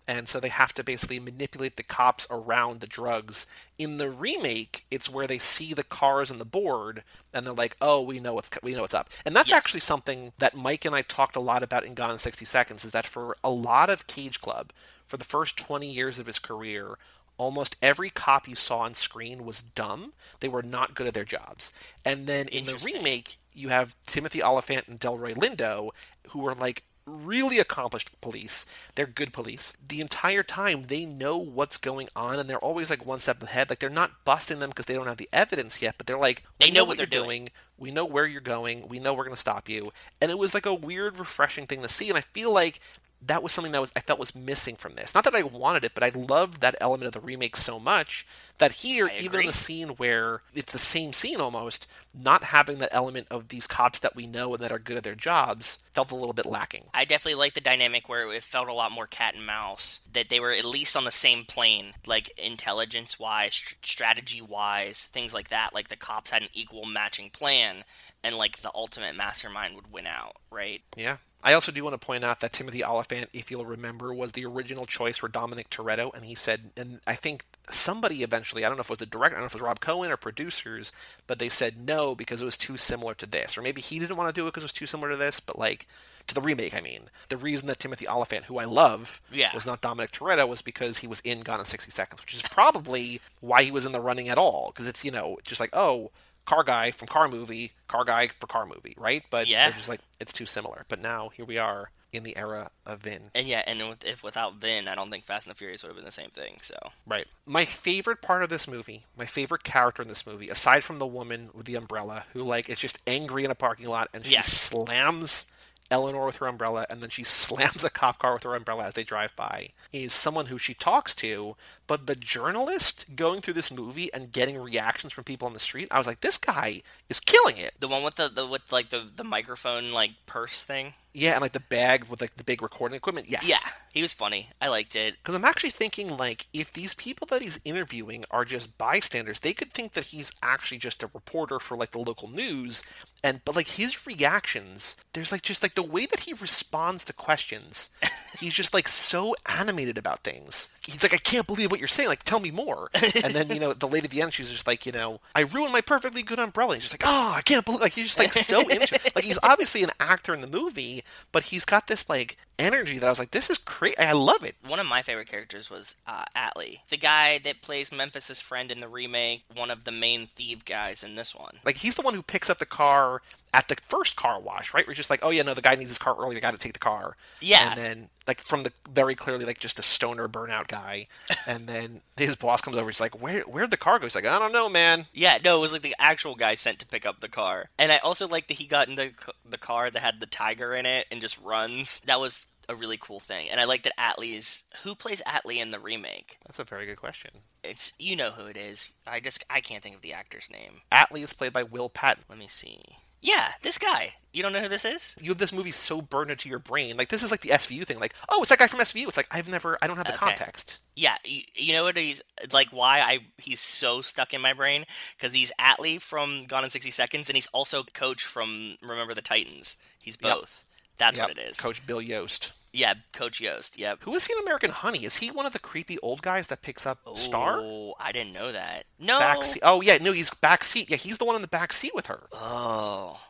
And 0.09 0.29
so 0.29 0.41
they 0.41 0.49
have 0.49 0.73
to 0.75 0.85
basically 0.85 1.21
manipulate 1.21 1.77
the 1.77 1.85
cops 1.85 2.27
around 2.31 2.81
the 2.81 2.89
drugs. 2.89 3.47
In 3.79 3.99
the 3.99 4.11
remake, 4.11 4.87
it's 4.91 5.11
where 5.11 5.29
they 5.29 5.39
see 5.39 5.75
the 5.75 5.85
cars 5.85 6.31
on 6.33 6.39
the 6.39 6.47
board, 6.47 7.05
and 7.35 7.47
they're 7.47 7.55
like, 7.55 7.77
"Oh, 7.83 8.01
we 8.03 8.19
know 8.19 8.35
what's 8.35 8.51
we 8.63 8.75
know 8.75 8.83
what's 8.83 8.95
up." 8.95 9.11
And 9.27 9.37
that's 9.37 9.51
Yes. 9.51 9.59
actually 9.59 9.81
something 9.81 10.33
that 10.39 10.57
Mike 10.57 10.87
and 10.87 10.97
I 10.97 11.03
talked 11.03 11.37
a 11.37 11.41
lot 11.41 11.63
about 11.63 11.85
in 11.85 11.95
Gone 11.95 12.11
in 12.11 12.19
60 12.19 12.47
Seconds. 12.47 12.85
Is 12.87 12.93
that 12.93 13.07
for 13.07 13.37
a 13.45 13.51
lot 13.51 13.91
of 13.91 14.07
Cage 14.09 14.41
Club, 14.41 14.73
for 15.07 15.19
the 15.19 15.25
first 15.27 15.59
20 15.59 15.91
years 15.91 16.19
of 16.19 16.27
his 16.27 16.39
career, 16.39 16.99
almost 17.37 17.77
every 17.83 18.11
cop 18.11 18.49
you 18.49 18.57
saw 18.57 18.81
on 18.81 18.95
screen 18.95 19.45
was 19.45 19.63
dumb. 19.63 20.15
They 20.41 20.49
were 20.49 20.63
not 20.63 20.95
good 20.95 21.07
at 21.07 21.15
their 21.15 21.25
jobs. 21.25 21.73
And 22.05 22.27
then 22.27 22.49
in 22.49 22.65
the 22.65 22.77
remake, 22.77 23.37
you 23.55 23.69
have 23.69 23.95
Timothy 24.07 24.43
Olyphant 24.43 24.89
and 24.89 24.99
Delroy 24.99 25.35
Lindo, 25.35 25.91
who 26.31 26.47
are 26.49 26.55
like 26.55 26.83
really 27.09 27.59
accomplished 27.59 28.11
police. 28.21 28.67
They're 28.95 29.07
good 29.07 29.33
police. 29.33 29.73
The 29.87 30.01
entire 30.01 30.43
time 30.43 30.85
they 30.85 31.05
know 31.05 31.39
what's 31.39 31.77
going 31.77 32.09
on 32.15 32.39
and 32.39 32.49
they're 32.49 32.59
always 32.59 32.91
like 32.91 33.05
one 33.05 33.19
step 33.19 33.43
ahead. 33.43 33.71
Like 33.71 33.79
they're 33.79 33.91
not 33.91 34.25
busting 34.25 34.59
them 34.59 34.71
because 34.71 34.87
they 34.87 34.95
don't 34.95 35.07
have 35.07 35.17
the 35.17 35.29
evidence 35.33 35.83
yet, 35.83 35.95
but 35.99 36.07
they're 36.07 36.19
like 36.19 36.45
They 36.59 36.67
"We 36.67 36.73
know 36.73 36.85
what 36.85 36.97
they're 36.97 37.07
doing." 37.07 37.51
We 37.79 37.93
know 37.93 38.05
where 38.05 38.27
you're 38.27 38.41
going. 38.41 38.89
We 38.89 38.99
know 38.99 39.15
we're 39.15 39.25
going 39.25 39.37
to 39.37 39.41
stop 39.41 39.69
you. 39.69 39.93
And 40.21 40.33
it 40.33 40.39
was 40.39 40.53
like 40.53 40.67
a 40.67 40.75
weird 40.75 41.19
refreshing 41.19 41.69
thing 41.69 41.81
to 41.83 41.89
see 41.89 42.09
and 42.09 42.19
I 42.19 42.23
feel 42.23 42.53
like 42.53 42.81
that 43.27 43.43
was 43.43 43.53
something 43.53 43.73
that 43.73 43.81
was 43.81 43.93
I 43.97 44.01
felt 44.01 44.19
was 44.19 44.35
missing 44.35 44.77
from 44.77 44.95
this. 44.95 45.15
Not 45.15 45.25
that 45.25 45.35
I 45.35 45.43
wanted 45.43 45.85
it, 45.85 45.93
but 45.95 46.05
I 46.05 46.11
loved 46.11 46.61
that 46.61 46.77
element 46.81 47.09
of 47.09 47.15
the 47.15 47.27
remake 47.27 47.57
so 47.57 47.79
much 47.79 48.27
that 48.59 48.73
here, 48.73 49.11
even 49.19 49.41
in 49.41 49.47
the 49.47 49.53
scene 49.53 49.89
where 49.91 50.43
it's 50.55 50.73
the 50.73 50.79
same 50.79 51.13
scene 51.13 51.41
almost, 51.41 51.87
not 52.15 52.45
having 52.45 52.79
that 52.79 52.89
element 52.93 53.27
of 53.31 53.49
these 53.49 53.67
cops 53.67 53.99
that 54.01 54.17
we 54.17 54.27
know 54.27 54.55
and 54.55 54.63
that 54.63 54.73
are 54.73 54.79
good 54.79 54.97
at 54.97 55.03
their 55.03 55.15
jobs 55.15 55.79
felt 55.99 56.13
a 56.13 56.17
little 56.17 56.33
bit 56.33 56.47
lacking. 56.47 56.85
I 56.95 57.05
definitely 57.05 57.39
like 57.39 57.55
the 57.55 57.61
dynamic 57.61 58.09
where 58.09 58.33
it 58.33 58.45
felt 58.45 58.69
a 58.69 58.73
lot 58.73 58.93
more 58.93 59.09
cat 59.09 59.35
and 59.35 59.45
mouse. 59.45 60.01
That 60.13 60.29
they 60.29 60.39
were 60.39 60.53
at 60.53 60.65
least 60.65 60.97
on 60.97 61.05
the 61.05 61.11
same 61.11 61.45
plane, 61.45 61.95
like 62.07 62.31
intelligence 62.39 63.19
wise, 63.19 63.75
strategy 63.83 64.41
wise, 64.41 65.07
things 65.07 65.35
like 65.35 65.49
that. 65.49 65.75
Like 65.75 65.89
the 65.89 65.97
cops 65.97 66.31
had 66.31 66.43
an 66.43 66.51
equal 66.53 66.87
matching 66.87 67.31
plan, 67.31 67.83
and 68.23 68.37
like 68.37 68.59
the 68.59 68.71
ultimate 68.75 69.17
mastermind 69.17 69.75
would 69.75 69.93
win 69.93 70.07
out, 70.07 70.37
right? 70.53 70.83
Yeah. 70.97 71.17
I 71.43 71.53
also 71.53 71.71
do 71.71 71.85
want 71.85 71.99
to 71.99 72.05
point 72.05 72.25
out 72.25 72.41
that 72.41 72.53
Timothy 72.53 72.83
Olyphant, 72.83 73.31
if 73.33 73.51
you'll 73.51 73.65
remember, 73.65 74.13
was 74.13 74.33
the 74.33 74.45
original 74.45 74.87
choice 74.87 75.17
for 75.19 75.29
Dominic 75.29 75.71
Toretto, 75.71 76.13
and 76.13 76.25
he 76.25 76.35
said, 76.35 76.71
and 76.77 77.01
I 77.07 77.15
think 77.15 77.45
somebody 77.71 78.25
eventually, 78.25 78.65
I 78.65 78.69
don't 78.69 78.77
know 78.77 78.81
if 78.81 78.89
it 78.89 78.91
was 78.91 78.99
the 78.99 79.07
director, 79.07 79.37
I 79.37 79.39
don't 79.39 79.43
know 79.45 79.47
if 79.47 79.53
it 79.55 79.61
was 79.61 79.63
Rob 79.63 79.79
Cohen 79.81 80.11
or 80.11 80.17
producers, 80.17 80.93
but 81.29 81.39
they 81.39 81.49
said 81.49 81.79
no 81.87 82.17
because 82.17 82.43
it 82.43 82.45
was 82.45 82.57
too 82.57 82.77
similar 82.77 83.15
to 83.15 83.27
this, 83.27 83.57
or 83.57 83.63
maybe 83.63 83.81
he 83.81 84.01
didn't 84.01 84.17
want 84.17 84.35
to 84.35 84.39
do 84.39 84.47
it 84.47 84.51
because 84.51 84.65
it 84.65 84.67
was 84.67 84.73
too 84.73 84.87
similar 84.87 85.11
to 85.11 85.17
this, 85.17 85.39
but 85.39 85.57
like 85.59 85.87
to 86.27 86.35
the 86.35 86.41
remake, 86.41 86.75
I 86.75 86.81
mean, 86.81 87.03
the 87.29 87.37
reason 87.37 87.69
that 87.69 87.79
Timothy 87.79 88.09
Olyphant, 88.09 88.47
who 88.47 88.59
I 88.59 88.65
love, 88.65 89.23
Yeah. 89.31 89.55
was 89.55 89.65
not 89.65 89.81
Dominic 89.81 90.11
Toretto 90.11 90.47
was 90.49 90.61
because 90.61 90.99
he 90.99 91.07
was 91.07 91.21
in 91.21 91.41
Gone 91.43 91.61
in 91.61 91.65
60 91.67 91.91
Seconds, 91.93 92.21
which 92.21 92.35
is 92.35 92.43
probably 92.43 93.21
why 93.41 93.63
he 93.63 93.71
was 93.71 93.87
in 93.87 93.93
the 93.93 94.01
running 94.01 94.29
at 94.29 94.39
all, 94.39 94.73
because 94.73 94.89
it's 94.89 95.05
you 95.05 95.13
know 95.13 95.39
just 95.45 95.61
like 95.61 95.71
oh. 95.73 96.11
Car 96.49 96.65
guy 96.65 96.91
from 96.93 97.09
car 97.09 97.29
movie, 97.29 97.73
car 97.89 98.07
guy 98.07 98.29
for 98.41 98.47
car 98.47 98.65
movie, 98.65 98.95
right? 98.97 99.23
But 99.29 99.49
Yeah. 99.49 99.71
just 99.71 99.87
like 99.89 100.01
it's 100.19 100.33
too 100.33 100.47
similar. 100.47 100.87
But 100.89 100.99
now 100.99 101.29
here 101.29 101.45
we 101.45 101.59
are 101.59 101.91
in 102.11 102.23
the 102.23 102.35
era 102.39 102.71
of 102.87 103.01
Vin. 103.01 103.31
And 103.35 103.47
yeah, 103.47 103.63
and 103.67 103.87
with, 103.87 104.03
if 104.03 104.23
without 104.23 104.55
Vin, 104.55 104.89
I 104.89 104.95
don't 104.95 105.11
think 105.11 105.25
Fast 105.27 105.47
and 105.47 105.55
the 105.55 105.59
Furious 105.59 105.83
would 105.83 105.89
have 105.91 105.97
been 105.97 106.07
the 106.07 106.11
same 106.11 106.31
thing. 106.31 106.57
So 106.63 106.75
Right. 107.07 107.27
My 107.45 107.67
favorite 107.67 108.23
part 108.23 108.43
of 108.43 108.49
this 108.49 108.67
movie, 108.67 109.05
my 109.15 109.27
favorite 109.27 109.63
character 109.63 110.01
in 110.01 110.09
this 110.09 110.27
movie, 110.27 110.49
aside 110.49 110.85
from 110.85 110.99
the 110.99 111.07
woman 111.07 111.51
with 111.53 111.67
the 111.67 111.75
umbrella, 111.75 112.25
who 112.33 112.41
like 112.43 112.71
is 112.71 112.79
just 112.79 112.99
angry 113.07 113.45
in 113.45 113.51
a 113.51 113.55
parking 113.55 113.87
lot 113.87 114.09
and 114.15 114.25
she 114.25 114.33
Yes. 114.33 114.51
slams 114.51 115.45
Eleanor 115.91 116.27
with 116.27 116.37
her 116.37 116.47
umbrella 116.47 116.87
and 116.91 117.01
then 117.03 117.11
she 117.11 117.23
slams 117.25 117.85
a 117.85 117.91
cop 117.91 118.19
car 118.19 118.35
with 118.35 118.43
her 118.43 118.55
umbrella 118.55 118.85
as 118.85 118.95
they 118.95 119.05
drive 119.05 119.35
by, 119.37 119.71
is 119.93 120.13
someone 120.13 120.47
who 120.47 120.59
she 120.59 120.75
talks 120.75 121.15
to, 121.17 121.57
but 121.87 122.07
the 122.07 122.15
journalist 122.15 123.07
going 123.17 123.41
through 123.41 123.55
this 123.55 123.71
movie 123.71 124.13
and 124.13 124.33
getting 124.33 124.59
reactions 124.59 125.13
from 125.13 125.25
people 125.25 125.47
on 125.47 125.55
the 125.55 125.59
street, 125.59 125.89
I 125.91 125.99
was 125.99 126.07
like, 126.07 126.21
this 126.21 126.39
guy 126.39 126.83
is 127.09 127.21
killing 127.21 127.57
it. 127.57 127.73
the 127.81 127.89
one 127.89 128.03
with 128.03 128.17
the, 128.17 128.29
the 128.29 128.47
with 128.47 128.71
like 128.73 128.91
the 128.91 129.09
the 129.15 129.25
microphone 129.25 129.91
like 129.91 130.11
purse 130.27 130.63
thing. 130.63 130.95
Yeah, 131.13 131.33
and 131.33 131.41
like 131.41 131.53
the 131.53 131.61
bag 131.61 132.05
with 132.05 132.21
like 132.21 132.37
the 132.37 132.45
big 132.45 132.63
recording 132.63 132.97
equipment. 132.97 133.29
Yes. 133.29 133.49
Yeah, 133.49 133.59
he 133.91 134.03
was 134.03 134.13
funny. 134.13 134.51
I 134.61 134.69
liked 134.69 134.95
it. 134.95 135.17
Because 135.19 135.35
I'm 135.35 135.45
actually 135.45 135.71
thinking, 135.71 136.17
like, 136.17 136.47
if 136.53 136.73
these 136.73 136.95
people 136.95 137.27
that 137.29 137.43
he's 137.43 137.59
interviewing 137.65 138.25
are 138.31 138.45
just 138.45 138.77
bystanders, 138.79 139.41
they 139.41 139.53
could 139.53 139.73
think 139.73 139.95
that 139.95 140.07
he's 140.07 140.31
actually 140.43 140.79
just 140.79 141.03
a 141.03 141.11
reporter 141.13 141.59
for, 141.59 141.77
like, 141.77 141.93
the 141.93 141.99
local 141.99 142.29
news. 142.29 142.83
And, 143.25 143.41
but, 143.45 143.57
like, 143.57 143.69
his 143.69 144.07
reactions, 144.07 144.95
there's, 145.15 145.33
like, 145.33 145.43
just, 145.43 145.63
like, 145.63 145.75
the 145.75 145.83
way 145.83 146.07
that 146.07 146.21
he 146.21 146.33
responds 146.35 147.05
to 147.07 147.13
questions, 147.13 147.89
he's 148.39 148.55
just, 148.55 148.75
like, 148.75 148.89
so 148.89 149.35
animated 149.47 149.99
about 149.99 150.23
things. 150.23 150.69
He's 150.83 151.03
like, 151.03 151.13
I 151.13 151.19
can't 151.19 151.47
believe 151.47 151.71
what 151.71 151.81
you're 151.81 151.89
saying. 151.89 152.09
Like, 152.09 152.23
tell 152.23 152.41
me 152.41 152.51
more. 152.51 152.89
And 153.25 153.35
then, 153.35 153.49
you 153.51 153.59
know, 153.59 153.73
the 153.73 153.89
lady 153.89 154.05
at 154.05 154.11
the 154.11 154.23
end, 154.23 154.33
she's 154.33 154.49
just 154.51 154.67
like, 154.67 154.87
you 154.87 154.93
know, 154.93 155.21
I 155.35 155.41
ruined 155.41 155.73
my 155.73 155.81
perfectly 155.81 156.23
good 156.23 156.39
umbrella. 156.39 156.75
He's 156.75 156.85
just 156.85 156.95
like, 156.95 157.03
oh, 157.05 157.35
I 157.37 157.43
can't 157.43 157.65
believe, 157.65 157.81
like, 157.81 157.95
he's 157.95 158.15
just, 158.15 158.19
like, 158.19 158.33
so 158.33 158.61
into 158.71 158.95
it. 158.95 159.15
Like, 159.15 159.25
he's 159.25 159.39
obviously 159.43 159.83
an 159.83 159.91
actor 159.99 160.33
in 160.33 160.41
the 160.41 160.47
movie, 160.47 160.98
but 161.33 161.45
he's 161.45 161.65
got 161.65 161.87
this, 161.87 162.09
like, 162.09 162.37
energy 162.59 162.99
that 162.99 163.07
I 163.07 163.11
was 163.11 163.19
like, 163.19 163.31
this 163.31 163.51
is 163.51 163.59
crazy. 163.59 163.99
I 163.99 164.13
love 164.13 164.43
it. 164.43 164.57
One 164.67 164.81
of 164.81 164.87
my 164.87 165.03
favorite 165.03 165.29
characters 165.29 165.71
was 165.71 165.97
uh, 166.07 166.25
Atley, 166.37 166.79
the 166.91 166.97
guy 166.97 167.39
that 167.39 167.63
plays 167.63 167.93
Memphis's 167.93 168.41
friend 168.41 168.71
in 168.71 168.81
the 168.81 168.89
remake, 168.89 169.45
one 169.55 169.71
of 169.71 169.85
the 169.85 169.93
main 169.93 170.27
thief 170.27 170.65
guys 170.65 171.05
in 171.05 171.15
this 171.15 171.35
one. 171.35 171.61
Like 171.65 171.79
he's 171.79 171.95
the 171.95 172.03
one 172.03 172.15
who 172.15 172.23
picks 172.23 172.51
up 172.51 172.59
the 172.59 172.67
car 172.67 173.23
at 173.55 173.69
the 173.69 173.77
first 173.89 174.17
car 174.17 174.41
wash, 174.41 174.75
right? 174.75 174.87
We're 174.87 174.95
just 174.95 175.11
like, 175.11 175.21
oh 175.23 175.31
yeah, 175.31 175.43
no, 175.43 175.55
the 175.55 175.63
guy 175.63 175.75
needs 175.75 175.91
his 175.91 175.99
car 175.99 176.17
early. 176.19 176.37
I 176.37 176.41
got 176.41 176.53
to 176.53 176.59
take 176.59 176.75
the 176.75 176.79
car. 176.79 177.17
Yeah. 177.41 177.71
And 177.71 177.79
then 177.79 178.09
like 178.27 178.41
from 178.41 178.63
the 178.63 178.73
very 178.93 179.15
clearly 179.15 179.45
like 179.45 179.59
just 179.59 179.79
a 179.79 179.83
stoner 179.83 180.29
burnout 180.29 180.69
guy, 180.69 181.07
and 181.47 181.67
then 181.67 182.01
his 182.17 182.35
boss 182.35 182.61
comes 182.61 182.77
over. 182.77 182.91
He's 182.91 183.01
like, 183.01 183.21
where 183.21 183.41
where'd 183.43 183.71
the 183.71 183.77
car 183.77 183.99
go? 183.99 184.07
He's 184.07 184.15
like, 184.15 184.27
I 184.27 184.39
don't 184.39 184.53
know, 184.53 184.69
man. 184.69 185.07
Yeah, 185.13 185.39
no, 185.45 185.59
it 185.59 185.61
was 185.61 185.73
like 185.73 185.83
the 185.83 185.97
actual 185.99 186.35
guy 186.35 186.55
sent 186.55 186.79
to 186.81 186.87
pick 186.87 187.07
up 187.07 187.21
the 187.21 187.29
car. 187.29 187.71
And 187.79 187.91
I 187.93 187.99
also 187.99 188.29
like 188.29 188.49
that 188.49 188.59
he 188.59 188.67
got 188.67 188.89
in 188.89 188.95
the, 188.95 189.11
the 189.49 189.59
car 189.59 189.91
that 189.91 190.01
had 190.01 190.21
the 190.21 190.27
tiger 190.27 190.75
in 190.75 190.87
it 190.87 191.07
and 191.11 191.21
just 191.21 191.41
runs. 191.41 192.01
That 192.01 192.21
was 192.21 192.47
a 192.69 192.75
really 192.75 192.99
cool 192.99 193.21
thing. 193.21 193.49
And 193.49 193.61
I 193.61 193.65
like 193.65 193.83
that 193.85 193.97
Atley's 193.99 194.65
who 194.83 194.95
plays 194.95 195.23
Atley 195.27 195.61
in 195.61 195.71
the 195.71 195.79
remake. 195.79 196.39
That's 196.47 196.59
a 196.59 196.65
very 196.65 196.87
good 196.87 196.97
question. 196.97 197.31
It's 197.65 197.93
you 197.99 198.15
know 198.15 198.31
who 198.31 198.47
it 198.47 198.57
is. 198.57 198.93
I 199.07 199.21
just 199.21 199.45
I 199.51 199.61
can't 199.61 199.83
think 199.83 199.97
of 199.97 200.03
the 200.03 200.13
actor's 200.13 200.51
name. 200.51 200.83
Atley 200.93 201.25
is 201.25 201.33
played 201.33 201.53
by 201.53 201.63
Will 201.63 201.89
Patton. 201.89 202.25
Let 202.29 202.39
me 202.39 202.49
see. 202.49 202.83
Yeah, 203.21 203.53
this 203.63 203.79
guy. 203.79 204.15
You 204.33 204.43
don't 204.43 204.53
know 204.53 204.61
who 204.61 204.69
this 204.69 204.85
is? 204.85 205.17
You 205.21 205.31
have 205.31 205.39
this 205.39 205.53
movie 205.53 205.73
so 205.73 206.01
burned 206.01 206.31
into 206.31 206.49
your 206.49 206.59
brain. 206.61 206.97
Like 206.97 207.09
this 207.09 207.23
is 207.23 207.31
like 207.31 207.41
the 207.41 207.49
SVU 207.49 207.85
thing. 207.85 207.99
Like, 207.99 208.15
oh, 208.29 208.41
it's 208.41 208.51
that 208.51 208.59
guy 208.59 208.67
from 208.69 208.79
SVU. 208.81 209.09
It's 209.09 209.17
like 209.17 209.27
I've 209.33 209.49
never, 209.49 209.77
I 209.83 209.87
don't 209.89 209.97
have 209.97 210.07
the 210.07 210.13
Okay. 210.13 210.19
context. 210.21 210.79
Yeah, 210.95 211.17
you, 211.25 211.43
you 211.55 211.73
know 211.73 211.85
what 211.85 211.97
he's 211.97 212.23
like? 212.53 212.69
Why 212.71 213.01
I 213.01 213.19
he's 213.39 213.61
so 213.61 214.01
stuck 214.01 214.35
in 214.35 214.41
my 214.41 214.53
brain 214.53 214.85
because 215.17 215.35
he's 215.35 215.51
Atley 215.61 216.01
from 216.01 216.45
Gone 216.47 216.65
in 216.65 216.71
sixty 216.71 216.91
Seconds, 216.91 217.29
and 217.29 217.37
he's 217.37 217.47
also 217.49 217.83
Coach 217.95 218.25
from 218.25 218.77
Remember 218.83 219.15
the 219.15 219.23
Titans. 219.23 219.77
He's 219.99 220.17
Yep. 220.21 220.35
both. 220.37 220.65
That's 220.99 221.17
Yep. 221.19 221.29
what 221.29 221.39
it 221.39 221.43
is. 221.43 221.59
Coach 221.59 221.85
Bill 221.87 222.03
Yost. 222.03 222.53
Yeah, 222.79 222.95
Coach 223.13 223.41
Yost. 223.41 223.77
Yep. 223.77 224.05
Who 224.05 224.15
is 224.15 224.25
he 224.25 224.33
in 224.35 224.39
American 224.39 224.71
Honey? 224.71 225.05
Is 225.05 225.17
he 225.17 225.33
one 225.33 225.47
of 225.47 225.53
the 225.53 225.59
creepy 225.59 225.99
old 225.99 226.23
guys 226.23 226.47
that 226.47 226.63
picks 226.63 226.87
up 226.87 227.01
Star? 227.17 227.59
Oh, 227.61 227.95
I 227.99 228.13
didn't 228.13 228.33
know 228.33 228.53
that. 228.53 228.85
No. 229.01 229.19
Backseat. 229.19 229.59
Oh 229.65 229.81
yeah, 229.81 229.99
no, 230.01 230.13
he's 230.13 230.31
backseat. 230.31 230.89
Yeah, 230.89 230.97
he's 230.97 231.19
the 231.19 231.25
one 231.25 231.35
in 231.35 231.43
the 231.43 231.49
back 231.49 231.73
seat 231.73 231.91
with 231.93 232.07
her. 232.07 232.29
Oh, 232.33 233.21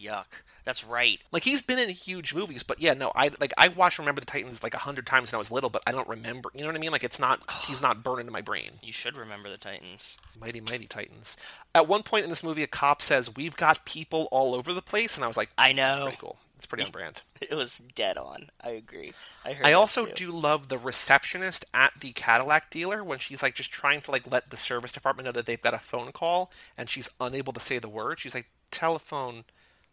yuck. 0.00 0.42
That's 0.64 0.82
right. 0.82 1.20
Like 1.30 1.44
he's 1.44 1.60
been 1.60 1.78
in 1.78 1.90
huge 1.90 2.34
movies, 2.34 2.64
but 2.64 2.80
yeah, 2.80 2.92
no, 2.94 3.12
I 3.14 3.30
like 3.40 3.54
I 3.56 3.68
watched 3.68 4.00
Remember 4.00 4.20
the 4.20 4.26
Titans 4.26 4.64
like 4.64 4.74
a 4.74 4.78
hundred 4.78 5.06
times 5.06 5.30
when 5.30 5.36
I 5.36 5.38
was 5.38 5.52
little, 5.52 5.70
but 5.70 5.84
I 5.86 5.92
don't 5.92 6.08
remember. 6.08 6.50
You 6.52 6.62
know 6.62 6.66
what 6.66 6.74
I 6.74 6.80
mean? 6.80 6.90
Like 6.90 7.04
it's 7.04 7.20
not 7.20 7.48
he's 7.68 7.80
not 7.80 8.02
burned 8.02 8.18
into 8.18 8.32
my 8.32 8.42
brain. 8.42 8.72
You 8.82 8.92
should 8.92 9.16
remember 9.16 9.48
the 9.48 9.58
Titans. 9.58 10.18
Mighty 10.40 10.60
Mighty 10.60 10.88
Titans. 10.88 11.36
At 11.72 11.86
one 11.86 12.02
point 12.02 12.24
in 12.24 12.30
this 12.30 12.42
movie, 12.42 12.64
a 12.64 12.66
cop 12.66 13.00
says, 13.00 13.34
"We've 13.36 13.56
got 13.56 13.84
people 13.84 14.28
all 14.32 14.56
over 14.56 14.74
the 14.74 14.82
place," 14.82 15.14
and 15.14 15.24
I 15.24 15.28
was 15.28 15.36
like, 15.36 15.50
I 15.56 15.72
know. 15.72 16.02
"Pretty 16.02 16.18
cool. 16.20 16.36
It's 16.58 16.66
pretty 16.66 16.84
on 16.84 16.90
brand. 16.90 17.22
It 17.40 17.54
was 17.54 17.78
dead 17.94 18.18
on. 18.18 18.48
I 18.60 18.70
agree. 18.70 19.12
I 19.44 19.52
heard. 19.52 19.66
I 19.66 19.72
also 19.72 20.06
too. 20.06 20.26
do 20.26 20.32
love 20.32 20.68
the 20.68 20.76
receptionist 20.76 21.64
at 21.72 21.92
the 22.00 22.10
Cadillac 22.12 22.68
dealer 22.68 23.02
when 23.04 23.20
she's 23.20 23.42
like 23.42 23.54
just 23.54 23.70
trying 23.70 24.00
to 24.02 24.10
like 24.10 24.30
let 24.30 24.50
the 24.50 24.56
service 24.56 24.92
department 24.92 25.26
know 25.26 25.32
that 25.32 25.46
they've 25.46 25.62
got 25.62 25.72
a 25.72 25.78
phone 25.78 26.10
call 26.10 26.50
and 26.76 26.90
she's 26.90 27.08
unable 27.20 27.52
to 27.52 27.60
say 27.60 27.78
the 27.78 27.88
word. 27.88 28.18
She's 28.18 28.34
like 28.34 28.50
telephone 28.72 29.44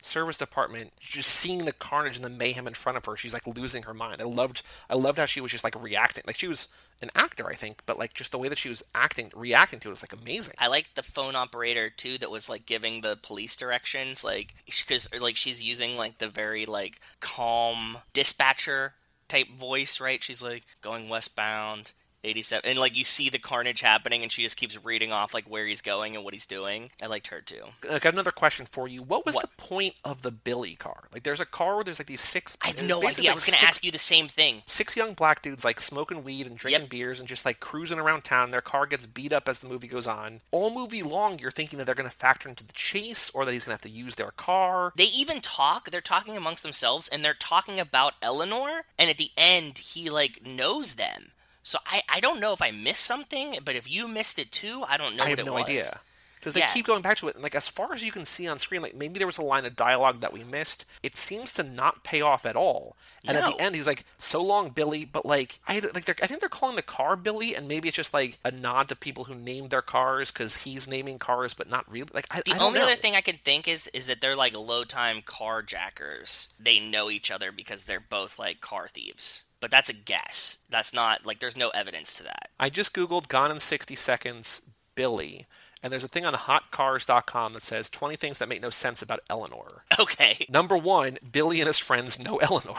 service 0.02 0.38
department 0.38 0.94
just 1.00 1.30
seeing 1.30 1.66
the 1.66 1.72
carnage 1.72 2.16
and 2.16 2.26
the 2.26 2.30
mayhem 2.30 2.68
in 2.68 2.74
front 2.74 2.98
of 2.98 3.06
her 3.06 3.16
she's 3.16 3.34
like 3.34 3.48
losing 3.48 3.84
her 3.84 3.94
mind 3.94 4.22
i 4.22 4.26
loved 4.26 4.62
i 4.90 4.96
loved 4.96 5.18
how 5.18 5.26
she 5.26 5.42
was 5.42 5.52
just 5.52 5.64
like 5.64 5.82
reacting 5.82 6.24
like 6.28 6.38
she 6.38 6.48
was 6.48 6.68
an 7.02 7.10
actor 7.16 7.48
i 7.48 7.56
think 7.56 7.82
but 7.86 7.98
like 7.98 8.14
just 8.14 8.32
the 8.32 8.38
way 8.38 8.48
that 8.48 8.58
she 8.58 8.70
was 8.70 8.84
acting 8.94 9.32
reacting 9.36 9.80
to 9.80 9.88
it 9.88 9.92
was 9.92 10.04
like 10.04 10.14
amazing 10.14 10.54
I 10.58 10.68
liked 10.68 10.96
the 10.96 11.04
phone 11.04 11.36
operator 11.36 11.90
too 11.90 12.18
that 12.18 12.32
was 12.32 12.50
like 12.50 12.66
giving 12.66 13.02
the 13.02 13.18
police 13.22 13.56
directions, 13.56 14.24
like 14.24 14.56
because 14.66 15.08
like 15.20 15.36
she's 15.36 15.64
using 15.64 15.96
like 15.96 16.18
the 16.18 16.28
very 16.28 16.66
like 16.66 17.00
calm 17.20 18.00
dispatcher 18.14 18.94
type 19.28 19.50
voice, 19.50 20.00
right? 20.00 20.24
She's 20.24 20.42
like 20.42 20.64
going 20.82 21.10
westbound. 21.10 21.92
87 22.26 22.70
and 22.70 22.80
like 22.80 22.98
you 22.98 23.04
see 23.04 23.30
the 23.30 23.40
carnage 23.40 23.82
happening 23.82 24.24
and 24.24 24.32
she 24.32 24.42
just 24.44 24.58
keeps 24.58 24.84
reading 24.84 25.12
off 25.12 25.34
like 25.34 25.46
where 25.50 25.66
he's 25.66 25.82
going 25.82 26.16
and 26.16 26.24
what 26.26 26.34
he's 26.34 26.46
doing 26.46 26.90
i 27.02 27.06
liked 27.06 27.28
her 27.28 27.42
too 27.42 27.62
uh, 27.90 27.96
I 27.96 28.00
got 28.00 28.14
another 28.14 28.32
question 28.32 28.66
for 28.66 28.88
you. 28.88 29.02
What 29.04 29.26
was 29.26 29.36
What? 29.36 29.44
the 29.44 29.64
point 29.64 29.94
of 30.04 30.22
the 30.22 30.32
Billy 30.32 30.76
car? 30.76 31.08
Like, 31.14 31.24
there's 31.24 31.40
a 31.40 31.46
car 31.46 31.76
where 31.76 31.84
there's 31.84 32.00
like 32.00 32.08
these 32.08 32.22
six. 32.22 32.58
i 32.64 32.68
have 32.68 32.84
no 32.84 33.06
idea 33.06 33.32
i 33.32 33.34
was 33.34 33.46
going 33.46 33.58
to 33.58 33.64
ask 33.64 33.84
you 33.84 33.92
the 33.92 33.98
same 33.98 34.28
thing 34.28 34.64
Six 34.66 34.96
young 34.98 35.14
black 35.14 35.42
dudes 35.42 35.64
like 35.64 35.80
smoking 35.80 36.24
weed 36.24 36.48
and 36.48 36.58
drinking 36.58 36.82
Yep. 36.84 36.90
beers 36.90 37.20
and 37.20 37.28
just 37.30 37.46
like 37.46 37.60
cruising 37.60 38.00
around 38.00 38.24
town. 38.24 38.52
Their 38.52 38.62
car 38.62 38.86
gets 38.86 39.06
beat 39.06 39.32
up 39.32 39.48
as 39.48 39.60
the 39.60 39.68
movie 39.68 39.88
goes 39.88 40.08
on. 40.08 40.42
All 40.52 40.74
movie 40.74 41.04
long, 41.04 41.40
you're 41.40 41.52
thinking 41.52 41.78
that 41.80 41.86
they're 41.86 41.96
going 41.96 42.10
to 42.10 42.16
factor 42.16 42.50
into 42.50 42.66
the 42.66 42.74
chase 42.74 43.30
or 43.32 43.46
that 43.46 43.52
he's 43.54 43.64
going 43.64 43.78
to 43.78 43.82
have 43.88 43.92
to 43.94 43.98
use 43.98 44.16
their 44.16 44.32
car. 44.32 44.92
they 44.96 45.06
even 45.06 45.40
talk 45.42 45.92
they're 45.92 46.02
talking 46.02 46.36
amongst 46.36 46.64
themselves 46.64 47.08
and 47.08 47.24
they're 47.24 47.34
talking 47.34 47.80
about 47.80 48.14
eleanor 48.22 48.84
and 48.98 49.10
at 49.10 49.18
the 49.18 49.32
end 49.38 49.78
he 49.78 50.10
like 50.10 50.46
knows 50.46 50.94
them 50.94 51.32
so 51.66 51.78
i 51.86 52.02
i 52.08 52.20
don't 52.22 52.40
know 52.40 52.54
if 52.54 52.62
i 52.62 52.72
missed 52.72 53.04
something 53.06 53.58
but 53.66 53.76
if 53.76 53.90
you 53.92 54.08
missed 54.08 54.40
it 54.40 54.50
too 54.54 54.84
i 54.88 54.96
don't 54.96 55.16
know 55.18 55.24
I 55.26 55.30
have 55.30 55.40
it 55.40 55.46
no 55.46 55.54
was. 55.54 55.64
idea. 55.64 56.00
Because 56.40 56.54
they 56.54 56.60
Yeah. 56.60 56.68
keep 56.76 56.86
going 56.86 57.02
back 57.02 57.18
to 57.18 57.28
it, 57.28 57.34
and 57.34 57.42
like 57.44 57.56
as 57.56 57.68
far 57.68 57.92
as 57.92 58.04
you 58.04 58.12
can 58.12 58.24
see 58.24 58.48
on 58.48 58.60
screen, 58.60 58.84
like 58.84 58.94
maybe 58.94 59.18
there 59.18 59.26
was 59.26 59.40
a 59.40 59.42
line 59.42 59.66
of 59.66 59.76
dialogue 59.76 60.20
that 60.20 60.32
we 60.32 60.44
missed. 60.44 60.86
It 61.02 61.18
seems 61.18 61.56
to 61.56 61.64
not 61.64 62.04
pay 62.04 62.22
off 62.22 62.46
at 62.46 62.56
all. 62.56 62.96
And 63.28 63.36
at 63.36 63.46
the 63.50 63.60
end, 63.60 63.74
he's 63.74 63.88
like, 63.88 64.06
"So 64.20 64.44
long, 64.44 64.70
Billy." 64.70 65.06
But 65.06 65.26
like, 65.26 65.58
I 65.68 65.80
like, 65.80 66.08
I 66.22 66.28
think 66.28 66.42
they're 66.42 66.50
calling 66.50 66.76
the 66.76 66.84
car 66.84 67.16
Billy, 67.16 67.56
and 67.56 67.68
maybe 67.68 67.88
it's 67.88 67.98
just 67.98 68.14
like 68.14 68.38
a 68.46 68.52
nod 68.52 68.90
to 68.90 68.96
people 68.96 69.24
who 69.24 69.34
named 69.34 69.72
their 69.72 69.82
cars 69.82 70.30
because 70.30 70.58
he's 70.58 70.88
naming 70.88 71.18
cars, 71.18 71.56
but 71.56 71.68
not 71.68 71.92
really. 71.92 72.12
Like, 72.14 72.28
I, 72.30 72.44
The 72.46 72.52
I 72.54 72.60
only 72.60 72.78
know. 72.78 72.86
other 72.86 72.96
thing 72.96 73.16
I 73.16 73.22
can 73.22 73.40
think 73.44 73.68
is 73.68 73.88
is 73.88 74.06
that 74.06 74.22
they're 74.22 74.36
like 74.36 74.54
low 74.56 74.84
time 74.84 75.24
carjackers. 75.70 76.50
They 76.60 76.80
know 76.80 77.10
each 77.10 77.32
other 77.32 77.52
because 77.52 77.84
they're 77.84 78.00
both 78.00 78.38
like 78.38 78.62
car 78.62 78.88
thieves. 78.88 79.46
But 79.66 79.72
that's 79.72 79.90
a 79.90 79.94
guess. 79.94 80.60
That's 80.70 80.94
not 80.94 81.26
like 81.26 81.40
there's 81.40 81.58
no 81.58 81.70
evidence 81.70 82.14
to 82.18 82.24
that. 82.24 82.50
I 82.60 82.70
just 82.70 82.94
googled 82.94 83.30
"Gone 83.30 83.50
in 83.50 83.60
60 83.60 83.96
Seconds" 83.96 84.62
Billy, 84.94 85.48
and 85.82 85.92
there's 85.92 86.04
a 86.04 86.08
thing 86.08 86.24
on 86.24 86.36
HotCars.com 86.36 87.54
that 87.54 87.64
says 87.64 87.90
20 87.90 88.16
things 88.16 88.38
that 88.38 88.48
make 88.48 88.62
no 88.62 88.70
sense 88.70 89.02
about 89.02 89.22
Eleanor. 89.28 89.84
Okay, 90.00 90.46
Number 90.50 90.78
one, 90.78 91.18
Billy 91.32 91.62
and 91.62 91.66
his 91.68 91.80
friends 91.80 92.20
know 92.20 92.38
Eleanor. 92.44 92.76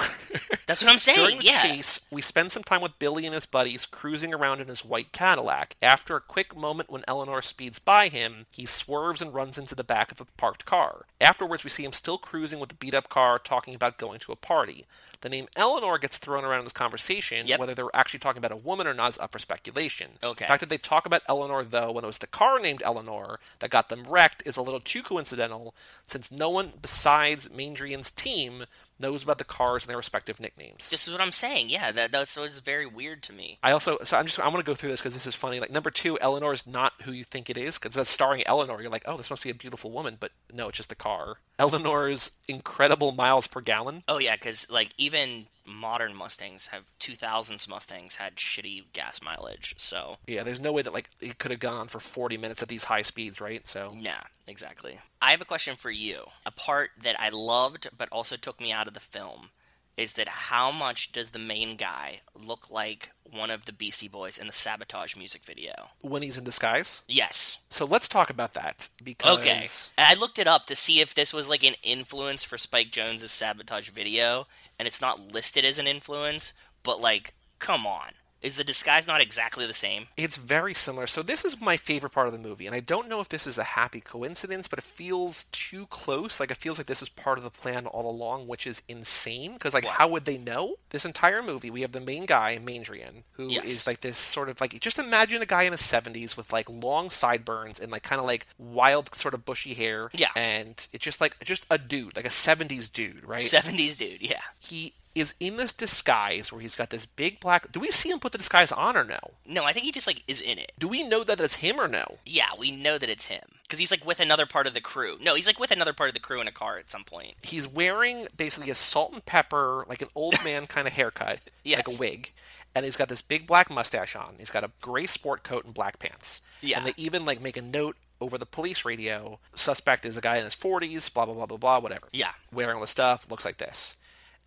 that's 0.67 0.85
what 0.85 0.93
I'm 0.93 1.01
saying. 1.01 1.19
During 1.19 1.39
the 1.39 1.47
yeah, 1.47 1.63
chase, 1.63 2.01
we 2.13 2.23
spend 2.23 2.53
some 2.53 2.63
time 2.63 2.83
with 2.83 3.01
Billy 3.01 3.27
and 3.27 3.35
his 3.35 3.47
buddies 3.47 3.85
cruising 3.85 4.33
around 4.33 4.61
in 4.61 4.69
his 4.69 4.85
white 4.85 5.11
Cadillac. 5.11 5.75
After 5.83 6.15
a 6.15 6.21
quick 6.21 6.57
moment 6.57 6.89
when 6.89 7.03
Eleanor 7.09 7.43
speeds 7.43 7.81
by 7.81 8.07
him, 8.07 8.47
he 8.53 8.65
swerves 8.65 9.21
and 9.21 9.35
runs 9.35 9.59
into 9.59 9.75
the 9.75 9.83
back 9.83 10.13
of 10.13 10.21
a 10.21 10.27
parked 10.37 10.65
car. 10.67 11.07
Afterwards, 11.21 11.65
we 11.65 11.71
see 11.71 11.85
him 11.85 11.93
still 11.93 12.19
cruising 12.19 12.61
with 12.61 12.69
the 12.69 12.77
beat 12.77 12.95
up 12.95 13.09
car, 13.09 13.41
talking 13.41 13.75
about 13.75 13.99
going 13.99 14.21
to 14.21 14.31
a 14.31 14.37
party. 14.37 14.87
The 15.21 15.29
name 15.29 15.49
Eleanor 15.57 15.99
gets 15.99 16.19
thrown 16.19 16.45
around 16.45 16.61
in 16.61 16.65
this 16.65 16.73
conversation. 16.73 17.47
Yep. 17.47 17.61
Whether 17.61 17.75
they're 17.75 17.95
actually 17.95 18.21
talking 18.21 18.39
about 18.39 18.53
a 18.53 18.57
woman 18.57 18.87
or 18.87 18.95
not 18.95 19.11
is 19.11 19.19
up 19.19 19.33
for 19.33 19.39
speculation. 19.39 20.13
Okay. 20.23 20.45
The 20.45 20.49
fact 20.49 20.61
that 20.61 20.69
they 20.69 20.79
talk 20.79 21.07
about 21.07 21.23
Eleanor, 21.29 21.65
though, 21.65 21.93
when 21.93 22.05
it 22.05 22.09
was 22.09 22.19
the 22.19 22.27
car 22.27 22.61
named 22.61 22.83
Eleanor 22.85 23.41
that 23.61 23.71
got 23.71 23.89
them 23.89 24.05
wrecked, 24.09 24.43
is 24.47 24.57
a 24.57 24.63
little 24.63 24.81
too 24.81 25.03
coincidental, 25.03 25.75
since 26.07 26.31
no 26.31 26.51
one 26.51 26.73
besides 26.81 27.49
Maindrian's 27.49 28.11
team 28.11 28.65
knows 28.99 29.23
about 29.23 29.39
the 29.39 29.45
cars 29.45 29.85
and 29.85 29.91
their 29.91 29.97
respective 29.97 30.41
nicknames. 30.41 30.89
this 30.89 31.07
is 31.07 31.13
what 31.13 31.21
I'm 31.21 31.33
saying. 31.33 31.69
Yeah, 31.69 31.93
that 31.93 32.13
that's 32.13 32.37
what's 32.37 32.59
very 32.59 32.87
weird 32.87 33.23
to 33.25 33.33
me. 33.33 33.59
I 33.63 33.73
also, 33.73 33.99
so 34.05 34.17
I'm 34.17 34.27
just, 34.27 34.39
I 34.39 34.49
want 34.49 34.59
to 34.59 34.65
go 34.65 34.75
through 34.75 34.91
this 34.91 35.01
because 35.01 35.15
this 35.15 35.27
is 35.27 35.35
funny. 35.35 35.61
Like 35.61 35.71
number 35.71 35.91
two, 35.91 36.19
Eleanor 36.21 36.53
is 36.53 36.67
not 36.67 36.93
who 37.03 37.13
you 37.13 37.25
think 37.25 37.51
it 37.51 37.57
is 37.57 37.79
because 37.79 37.95
that's 37.95 38.11
starring 38.11 38.43
Eleanor. 38.47 38.81
You're 38.81 38.91
like, 38.91 39.05
oh, 39.07 39.17
this 39.17 39.31
must 39.31 39.43
be 39.43 39.51
a 39.51 39.55
beautiful 39.55 39.91
woman, 39.91 40.17
but 40.19 40.33
no, 40.53 40.69
it's 40.69 40.79
just 40.79 40.93
a 40.93 40.97
car. 40.97 41.37
Eleanor's 41.59 42.33
incredible 42.49 43.13
miles 43.13 43.47
per 43.47 43.61
gallon. 43.61 44.03
Oh 44.09 44.19
yeah, 44.19 44.37
because 44.37 44.71
like 44.71 44.91
even 44.99 45.47
modern 45.67 46.15
Mustangs 46.15 46.69
have 46.69 46.85
2000s 47.01 47.69
Mustangs 47.69 48.17
had 48.17 48.37
shitty 48.37 48.85
gas 48.93 49.21
mileage. 49.23 49.75
So 49.77 50.17
Yeah, 50.27 50.43
there's 50.43 50.61
no 50.61 50.73
way 50.73 50.83
that 50.83 50.93
like 50.95 51.09
it 51.21 51.39
could 51.39 51.51
have 51.51 51.61
gone 51.61 51.75
on 51.81 51.89
for 51.89 52.01
40 52.01 52.37
minutes 52.39 52.63
at 52.63 52.69
these 52.69 52.85
high 52.85 53.03
speeds, 53.03 53.41
right? 53.41 53.67
So 53.67 53.95
Yeah, 53.99 54.23
exactly. 54.47 54.99
I 55.21 55.31
have 55.33 55.41
a 55.43 55.47
question 55.47 55.77
for 55.77 55.91
you. 55.91 56.25
A 56.45 56.51
part 56.51 56.91
that 57.03 57.21
I 57.21 57.29
loved 57.31 57.89
but 57.97 58.09
also 58.11 58.37
took 58.37 58.61
me 58.61 58.73
out 58.73 58.89
of 58.89 58.95
the 58.95 59.01
film 59.01 59.51
is 59.97 60.13
that 60.13 60.29
how 60.29 60.71
much 60.71 61.11
does 61.11 61.31
the 61.31 61.39
main 61.39 61.75
guy 61.75 62.21
look 62.35 62.71
like 62.71 63.09
one 63.25 63.51
of 63.51 63.65
the 63.65 63.73
Beastie 63.73 64.09
Boys 64.09 64.37
in 64.37 64.47
the 64.47 64.53
Sabotage 64.53 65.17
music 65.17 65.43
video? 65.43 65.89
when 66.03 66.21
he's 66.21 66.37
in 66.37 66.45
disguise. 66.45 67.01
Yes. 67.09 67.61
So 67.71 67.87
let's 67.87 68.07
talk 68.07 68.29
about 68.29 68.53
that 68.53 68.89
because 69.03 69.39
Okay. 69.39 69.67
I 69.97 70.13
looked 70.13 70.39
it 70.39 70.47
up 70.47 70.67
to 70.67 70.77
see 70.77 71.01
if 71.01 71.15
this 71.15 71.33
was 71.33 71.49
like 71.49 71.65
an 71.65 71.77
influence 71.83 72.45
for 72.45 72.59
Spike 72.59 72.91
Jonze's 72.93 73.31
Sabotage 73.33 73.89
video, 73.89 74.47
and 74.79 74.87
it's 74.87 75.01
not 75.01 75.33
listed 75.33 75.65
as 75.65 75.79
an 75.79 75.87
influence, 75.87 76.55
but 76.83 77.01
like, 77.01 77.35
come 77.59 77.87
on. 77.87 78.13
Is 78.43 78.57
the 78.57 78.65
disguise 78.65 79.07
not 79.07 79.21
exactly 79.23 79.67
the 79.67 79.73
same? 79.73 80.09
It's 80.17 80.37
very 80.37 80.75
similar. 80.75 81.07
So 81.07 81.23
this 81.23 81.45
is 81.45 81.61
my 81.61 81.77
favorite 81.77 82.11
part 82.11 82.27
of 82.27 82.33
the 82.33 82.39
movie, 82.39 82.67
and 82.67 82.75
I 82.77 82.81
don't 82.81 83.09
know 83.09 83.21
if 83.21 83.29
this 83.29 83.47
is 83.47 83.59
a 83.59 83.65
happy 83.65 84.01
coincidence, 84.01 84.69
but 84.69 84.79
it 84.79 84.85
feels 84.85 85.45
too 85.53 85.87
close. 85.87 86.39
Like 86.39 86.51
it 86.51 86.57
feels 86.59 86.79
like 86.79 86.87
this 86.87 87.03
is 87.03 87.09
part 87.09 87.39
of 87.39 87.45
the 87.45 87.51
plan 87.51 87.87
all 87.87 88.09
along, 88.09 88.47
which 88.47 88.67
is 88.67 88.83
insane. 88.89 89.55
Because 89.55 89.75
like, 89.75 89.85
how 89.85 90.09
would 90.09 90.25
they 90.27 90.39
know? 90.39 90.77
This 90.91 91.05
entire 91.05 91.43
movie, 91.43 91.71
we 91.71 91.81
have 91.81 91.93
the 91.93 92.01
main 92.01 92.27
guy, 92.27 92.59
Maindrian, 92.63 93.23
who 93.33 93.49
is 93.49 93.55
Yes. 93.55 93.87
like 93.87 94.01
this 94.03 94.19
sort 94.19 94.49
of 94.49 94.61
like 94.61 94.79
just 94.81 94.99
imagine 94.99 95.43
a 95.43 95.47
guy 95.47 95.63
in 95.63 95.73
his 95.73 95.81
seventies 95.85 96.37
with 96.37 96.53
like 96.53 96.69
long 96.69 97.11
sideburns 97.11 97.81
and 97.81 97.91
like 97.91 98.03
kind 98.03 98.21
of 98.21 98.27
like 98.27 98.47
wild 98.59 99.15
sort 99.15 99.35
of 99.35 99.45
bushy 99.45 99.75
hair. 99.75 100.11
Yeah. 100.13 100.29
and 100.37 100.87
it's 100.93 101.05
just 101.05 101.21
like 101.21 101.43
just 101.45 101.65
a 101.71 101.79
dude, 101.79 102.15
like 102.17 102.27
a 102.27 102.31
seventies 102.31 102.89
dude, 102.89 103.25
right? 103.25 103.43
70s 103.45 103.97
dude, 103.97 104.21
yeah. 104.23 104.41
he 104.61 104.93
is 105.17 105.35
in 105.41 105.57
this 105.57 105.73
disguise 105.73 106.53
where 106.53 106.61
he's 106.61 106.75
got 106.75 106.91
this 106.91 107.07
big 107.07 107.41
black. 107.41 107.73
Do 107.73 107.81
we 107.81 107.91
see 107.91 108.11
him 108.11 108.21
put 108.21 108.33
the 108.33 108.39
disguise 108.39 108.71
on 108.71 108.97
or 108.97 109.05
no? 109.05 109.19
No, 109.47 109.65
I 109.65 109.73
think 109.73 109.87
he 109.87 109.93
just 109.93 110.07
like 110.07 110.23
is 110.29 110.43
in 110.43 110.59
it. 110.59 110.73
Do 110.79 110.87
we 110.87 111.03
know 111.03 111.25
that 111.25 111.41
it's 111.41 111.57
him 111.57 111.81
or 111.81 111.89
no? 111.89 112.19
Yeah, 112.27 112.51
we 112.59 112.71
know 112.71 112.99
that 112.99 113.09
it's 113.09 113.29
him 113.29 113.43
because 113.63 113.79
he's 113.79 113.91
like 113.91 114.05
with 114.05 114.21
another 114.21 114.45
part 114.45 114.67
of 114.67 114.75
the 114.75 114.81
crew. 114.83 115.17
No, 115.21 115.35
he's 115.35 115.47
like 115.47 115.59
with 115.59 115.71
another 115.71 115.95
part 115.95 116.09
of 116.09 116.15
the 116.15 116.21
crew 116.21 116.41
in 116.43 116.47
a 116.47 116.53
car 116.53 116.77
at 116.77 116.91
some 116.91 117.03
point. 117.03 117.35
He's 117.43 117.67
wearing 117.67 118.27
basically 118.37 118.71
a 118.71 118.75
salt 118.75 119.13
and 119.15 119.25
pepper, 119.25 119.87
like 119.89 120.03
an 120.03 120.09
old 120.15 120.35
man 120.45 120.67
kind 120.69 120.87
of 120.87 120.93
haircut, 120.93 121.41
like 121.65 121.89
a 121.89 121.99
wig, 121.99 122.31
and 122.75 122.85
he's 122.85 122.97
got 122.97 123.09
this 123.09 123.23
big 123.23 123.47
black 123.47 123.71
mustache 123.71 124.15
on. 124.15 124.35
He's 124.39 124.51
got 124.51 124.65
a 124.65 124.71
gray 124.83 125.07
sport 125.07 125.43
coat 125.43 125.65
and 125.65 125.73
black 125.73 125.99
pants. 125.99 126.43
Yeah. 126.61 126.79
And 126.79 126.89
they 126.89 126.93
even 126.99 127.25
like 127.25 127.41
make 127.41 127.57
a 127.57 127.63
note 127.63 127.97
over 128.21 128.37
the 128.37 128.45
police 128.45 128.85
radio. 128.85 129.39
Suspect 129.55 130.05
is 130.05 130.19
a 130.19 130.21
guy 130.21 130.37
in 130.37 130.45
his 130.45 130.55
40s, 130.55 131.13
blah 131.13 131.25
blah 131.25 131.35
blah 131.35 131.47
blah 131.47 131.57
blah, 131.57 131.79
whatever. 131.79 132.09
Yeah. 132.13 132.33
Wearing 132.53 132.75
all 132.75 132.83
the 132.83 132.87
stuff, 132.87 133.31
looks 133.31 133.47
like 133.47 133.57
this. 133.57 133.97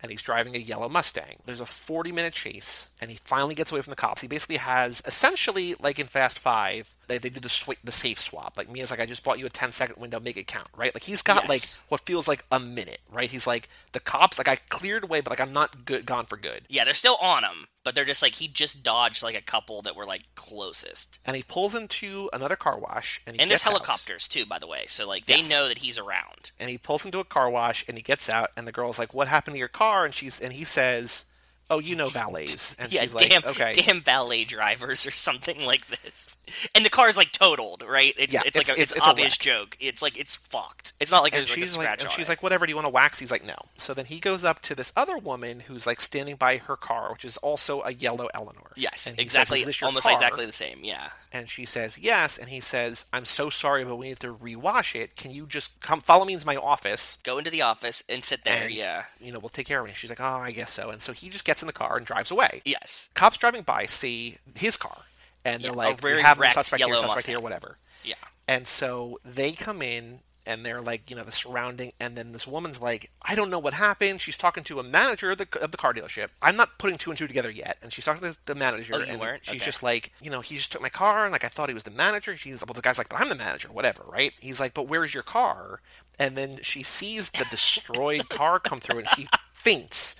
And 0.02 0.10
he's 0.10 0.22
driving 0.22 0.54
a 0.54 0.58
yellow 0.58 0.88
Mustang. 0.88 1.36
There's 1.44 1.60
a 1.60 1.66
40 1.66 2.12
minute 2.12 2.32
chase, 2.32 2.90
and 3.00 3.10
he 3.10 3.18
finally 3.22 3.54
gets 3.54 3.70
away 3.70 3.82
from 3.82 3.90
the 3.90 3.96
cops. 3.96 4.22
He 4.22 4.28
basically 4.28 4.56
has 4.56 5.02
essentially, 5.04 5.74
like 5.80 5.98
in 5.98 6.06
Fast 6.06 6.38
Five, 6.38 6.94
they, 7.10 7.18
they 7.18 7.28
do 7.30 7.40
the 7.40 7.48
sw- 7.48 7.82
the 7.84 7.92
safe 7.92 8.20
swap. 8.20 8.56
Like 8.56 8.70
Mia's 8.70 8.90
like, 8.90 9.00
I 9.00 9.06
just 9.06 9.22
bought 9.24 9.38
you 9.38 9.46
a 9.46 9.50
10 9.50 9.72
second 9.72 9.96
window, 10.00 10.18
make 10.20 10.36
it 10.36 10.46
count, 10.46 10.68
right? 10.76 10.94
Like 10.94 11.02
he's 11.04 11.22
got 11.22 11.42
Yes. 11.42 11.48
like 11.48 11.90
what 11.90 12.00
feels 12.06 12.26
like 12.28 12.44
a 12.50 12.58
minute, 12.60 13.00
right? 13.10 13.30
He's 13.30 13.46
like 13.46 13.68
the 13.92 14.00
cops, 14.00 14.38
like 14.38 14.48
I 14.48 14.56
cleared 14.68 15.04
away, 15.04 15.20
but 15.20 15.30
like 15.30 15.40
I'm 15.40 15.52
not 15.52 15.84
good, 15.84 16.06
gone 16.06 16.26
for 16.26 16.36
good. 16.36 16.62
Yeah, 16.68 16.84
they're 16.84 16.94
still 16.94 17.16
on 17.20 17.44
him, 17.44 17.66
but 17.84 17.94
they're 17.94 18.04
just 18.04 18.22
like 18.22 18.36
he 18.36 18.48
just 18.48 18.82
dodged 18.82 19.22
like 19.22 19.34
a 19.34 19.42
couple 19.42 19.82
that 19.82 19.96
were 19.96 20.06
like 20.06 20.22
closest. 20.34 21.18
And 21.24 21.36
he 21.36 21.42
pulls 21.42 21.74
into 21.74 22.28
another 22.32 22.56
car 22.56 22.78
wash, 22.78 23.20
and 23.26 23.36
he 23.36 23.42
And 23.42 23.50
there's 23.50 23.60
gets 23.60 23.68
out. 23.68 23.72
helicopters 23.72 24.28
too, 24.28 24.46
by 24.46 24.58
the 24.58 24.66
way. 24.66 24.84
So 24.88 25.08
like 25.08 25.26
they 25.26 25.38
Yes. 25.38 25.50
know 25.50 25.68
that 25.68 25.78
he's 25.78 25.98
around. 25.98 26.50
and 26.58 26.68
he 26.70 26.78
pulls 26.78 27.04
into 27.04 27.18
a 27.18 27.24
car 27.24 27.48
wash 27.50 27.84
and 27.88 27.96
he 27.96 28.02
gets 28.02 28.28
out 28.28 28.50
and 28.56 28.66
the 28.66 28.72
girl's 28.72 28.98
like 28.98 29.14
what 29.14 29.28
happened 29.28 29.54
to 29.54 29.58
your 29.58 29.68
car 29.68 30.04
and 30.04 30.14
she's 30.14 30.40
and 30.40 30.52
he 30.52 30.64
says 30.64 31.24
"Oh, 31.70 31.78
you 31.78 31.94
know 31.96 32.08
valets," 32.08 32.74
and 32.78 32.92
yeah, 32.92 33.02
she's 33.02 33.14
damn, 33.14 33.42
like, 33.42 33.46
"Okay." 33.60 33.72
damn 33.74 34.00
valet 34.02 34.44
drivers 34.44 35.06
or 35.06 35.10
something 35.28 35.64
like 35.64 35.86
this. 35.86 36.36
And 36.74 36.84
the 36.84 36.90
car's 36.90 37.16
like 37.16 37.32
totaled, 37.32 37.82
right? 37.88 38.12
It's 38.18 38.34
Yeah, 38.34 38.42
it's 38.44 38.56
like 38.56 38.68
it's- 38.68 38.78
a, 38.78 38.82
it's- 38.82 38.92
it's, 38.96 39.06
obvious 39.06 39.38
joke. 39.38 39.76
It's 39.80 40.02
like 40.02 40.18
it's 40.18 40.36
fucked. 40.36 40.92
It's 41.00 41.10
not 41.10 41.22
like 41.22 41.32
and 41.32 41.38
there's 41.40 41.50
like 41.50 41.56
a 41.58 41.60
she's 41.60 41.76
like, 41.76 41.84
scratch 41.84 42.00
and 42.02 42.08
on 42.10 42.14
she's 42.16 42.26
it. 42.26 42.32
like, 42.32 42.42
whatever. 42.42 42.66
Do 42.66 42.70
you 42.70 42.76
want 42.76 42.86
to 42.86 42.92
wax? 42.92 43.18
He's 43.18 43.30
like, 43.30 43.44
no. 43.46 43.56
So 43.76 43.94
then 43.94 44.04
he 44.06 44.18
goes 44.20 44.44
up 44.44 44.60
to 44.62 44.74
this 44.74 44.92
other 44.96 45.16
woman 45.16 45.60
who's 45.60 45.86
like 45.86 46.00
standing 46.00 46.36
by 46.36 46.58
her 46.58 46.76
car, 46.76 47.12
which 47.12 47.24
is 47.24 47.36
also 47.38 47.82
a 47.82 47.92
yellow 47.92 48.28
Eleanor. 48.34 48.72
yes, 48.76 49.02
says, 49.02 49.14
exactly, 49.18 49.60
"Is 49.60 49.66
this 49.66 49.82
almost 49.82 50.04
car?" 50.04 50.12
exactly 50.12 50.44
the 50.46 50.52
same. 50.52 50.80
Yeah, 50.82 51.08
And 51.32 51.48
she 51.48 51.64
says 51.64 51.98
yes, 51.98 52.36
and 52.38 52.48
he 52.48 52.60
says, 52.60 53.04
"I'm 53.12 53.24
so 53.24 53.48
sorry, 53.50 53.84
but 53.84 53.96
we 53.96 54.08
need 54.08 54.20
to 54.20 54.34
rewash 54.34 54.94
it. 55.00 55.16
Can 55.16 55.30
you 55.30 55.46
just 55.46 55.80
come 55.80 56.00
follow 56.00 56.24
me 56.24 56.32
into 56.34 56.46
my 56.46 56.56
office? 56.56 57.18
go 57.22 57.38
into 57.38 57.50
the 57.50 57.62
office 57.62 58.02
and 58.08 58.22
sit 58.24 58.44
there. 58.44 58.64
And- 58.64 58.74
yeah, 58.74 59.04
You 59.20 59.32
know, 59.32 59.38
we'll 59.38 59.48
take 59.48 59.66
care 59.66 59.80
of 59.80 59.86
it." 59.86 59.90
And 59.90 59.96
she's 59.96 60.10
like, 60.10 60.20
"Oh, 60.20 60.24
I 60.24 60.50
guess 60.52 60.72
so." 60.72 60.90
And 60.90 61.00
so 61.00 61.12
he 61.12 61.28
just 61.28 61.44
gets 61.44 61.59
in 61.62 61.66
the 61.66 61.72
car 61.72 61.96
and 61.96 62.06
drives 62.06 62.30
away. 62.30 62.62
yes, 62.64 63.08
Cops 63.14 63.38
driving 63.38 63.62
by 63.62 63.86
see 63.86 64.38
his 64.54 64.76
car, 64.76 65.02
and 65.44 65.62
they're 65.62 65.70
Yeah, 65.70 65.76
like, 65.76 66.02
"We 66.02 66.20
have 66.22 66.40
a 66.40 66.50
suspect 66.50 66.82
here, 66.82 66.96
suspect 66.96 67.26
here, 67.26 67.40
whatever." 67.40 67.78
yeah. 68.04 68.14
And 68.48 68.66
so 68.66 69.16
they 69.24 69.52
come 69.52 69.80
in 69.82 70.20
and 70.46 70.64
they're 70.66 70.80
like, 70.80 71.08
you 71.10 71.14
know, 71.16 71.22
the 71.22 71.30
surrounding, 71.30 71.92
and 72.00 72.16
then 72.16 72.32
this 72.32 72.46
woman's 72.46 72.80
like, 72.80 73.10
I 73.22 73.34
don't 73.36 73.50
know 73.50 73.58
what 73.58 73.74
happened. 73.74 74.20
She's 74.22 74.38
talking 74.38 74.64
to 74.64 74.80
a 74.80 74.82
manager 74.82 75.30
of 75.30 75.38
the, 75.38 75.46
of 75.60 75.70
the 75.70 75.76
car 75.76 75.92
dealership. 75.94 76.28
I'm 76.42 76.56
not 76.56 76.78
putting 76.78 76.96
two 76.98 77.10
and 77.10 77.18
two 77.18 77.28
together 77.28 77.50
yet. 77.50 77.76
And 77.82 77.92
she's 77.92 78.06
talking 78.06 78.22
to 78.22 78.36
the 78.46 78.54
manager, 78.54 78.94
Oh, 78.94 78.98
you 78.98 79.04
and 79.06 79.20
weren't? 79.20 79.44
she's 79.44 79.56
Okay. 79.56 79.66
just 79.66 79.82
like, 79.82 80.12
you 80.20 80.30
know, 80.30 80.40
he 80.40 80.56
just 80.56 80.72
took 80.72 80.80
my 80.82 80.88
car, 80.88 81.24
and 81.24 81.30
like 81.30 81.44
I 81.44 81.48
thought 81.48 81.68
he 81.68 81.74
was 81.74 81.84
the 81.84 81.90
manager. 81.92 82.36
She's 82.36 82.64
well, 82.66 82.72
the 82.74 82.80
guy's 82.80 82.98
like, 82.98 83.10
but 83.10 83.20
I'm 83.20 83.28
the 83.28 83.34
manager, 83.36 83.68
whatever, 83.68 84.02
right? 84.08 84.32
He's 84.40 84.58
like, 84.58 84.74
but 84.74 84.88
where's 84.88 85.12
your 85.14 85.22
car? 85.22 85.80
And 86.18 86.36
then 86.36 86.58
she 86.62 86.82
sees 86.82 87.30
the 87.30 87.44
destroyed 87.44 88.28
car 88.30 88.58
come 88.58 88.80
through, 88.80 89.00
and 89.00 89.08
she 89.10 89.28
faints. 89.60 90.16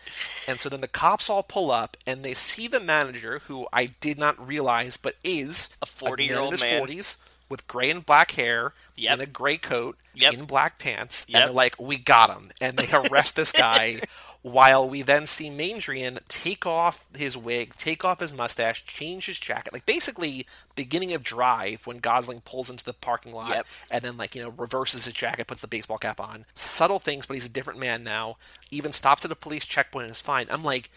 And 0.47 0.59
so 0.61 0.69
then 0.69 0.81
the 0.81 0.89
cops 0.89 1.31
all 1.31 1.43
pull 1.43 1.71
up, 1.71 1.97
and 2.07 2.23
they 2.25 2.35
see 2.35 2.67
the 2.69 2.81
manager, 2.81 3.41
who 3.47 3.67
I 3.73 3.87
did 4.01 4.19
not 4.19 4.45
realize, 4.47 4.97
but 4.97 5.17
is 5.25 5.69
A 5.83 5.87
40-year-old 5.87 6.61
man. 6.61 6.83
40s 6.87 7.17
with 7.49 7.67
gray 7.67 7.91
and 7.91 8.05
black 8.05 8.33
hair 8.33 8.73
Yep. 8.97 9.13
in 9.15 9.21
a 9.21 9.27
gray 9.27 9.57
coat 9.57 9.97
Yep. 10.15 10.35
in 10.35 10.45
black 10.45 10.79
pants 10.79 11.25
Yep. 11.29 11.41
and 11.41 11.49
they're 11.49 11.55
like 11.55 11.75
we 11.81 11.97
got 11.99 12.31
him 12.31 12.51
and 12.61 12.77
they 12.77 12.87
arrest 12.97 13.35
this 13.35 13.51
guy 13.53 14.01
while 14.43 14.89
we 14.89 15.03
then 15.03 15.27
see 15.27 15.51
Maindrian 15.51 16.19
take 16.29 16.65
off 16.65 17.05
his 17.15 17.37
wig 17.37 17.75
take 17.77 18.05
off 18.07 18.21
his 18.21 18.33
mustache 18.33 18.87
change 18.87 19.27
his 19.27 19.39
jacket 19.39 19.71
like 19.73 19.85
basically 19.85 20.47
beginning 20.75 21.13
of 21.13 21.23
drive 21.23 21.87
when 21.87 21.99
Gosling 21.99 22.41
pulls 22.41 22.71
into 22.71 22.83
the 22.85 22.95
parking 22.95 23.35
lot 23.35 23.51
Yep. 23.51 23.67
and 23.91 24.03
then 24.03 24.17
like 24.17 24.35
you 24.35 24.43
know 24.43 24.49
reverses 24.57 25.05
his 25.05 25.13
jacket 25.13 25.47
puts 25.47 25.61
the 25.61 25.67
baseball 25.69 25.99
cap 25.99 26.21
on. 26.21 26.47
Subtle 26.55 26.99
things 26.99 27.27
but 27.27 27.35
he's 27.35 27.45
a 27.45 27.51
different 27.51 27.79
man 27.81 28.03
now. 28.03 28.39
Even 28.71 28.93
stops 28.93 29.25
at 29.27 29.31
a 29.33 29.37
police 29.37 29.67
checkpoint 29.67 30.05
and 30.05 30.13
is 30.13 30.21
fine. 30.23 30.47
I'm 30.51 30.65
like 30.65 30.91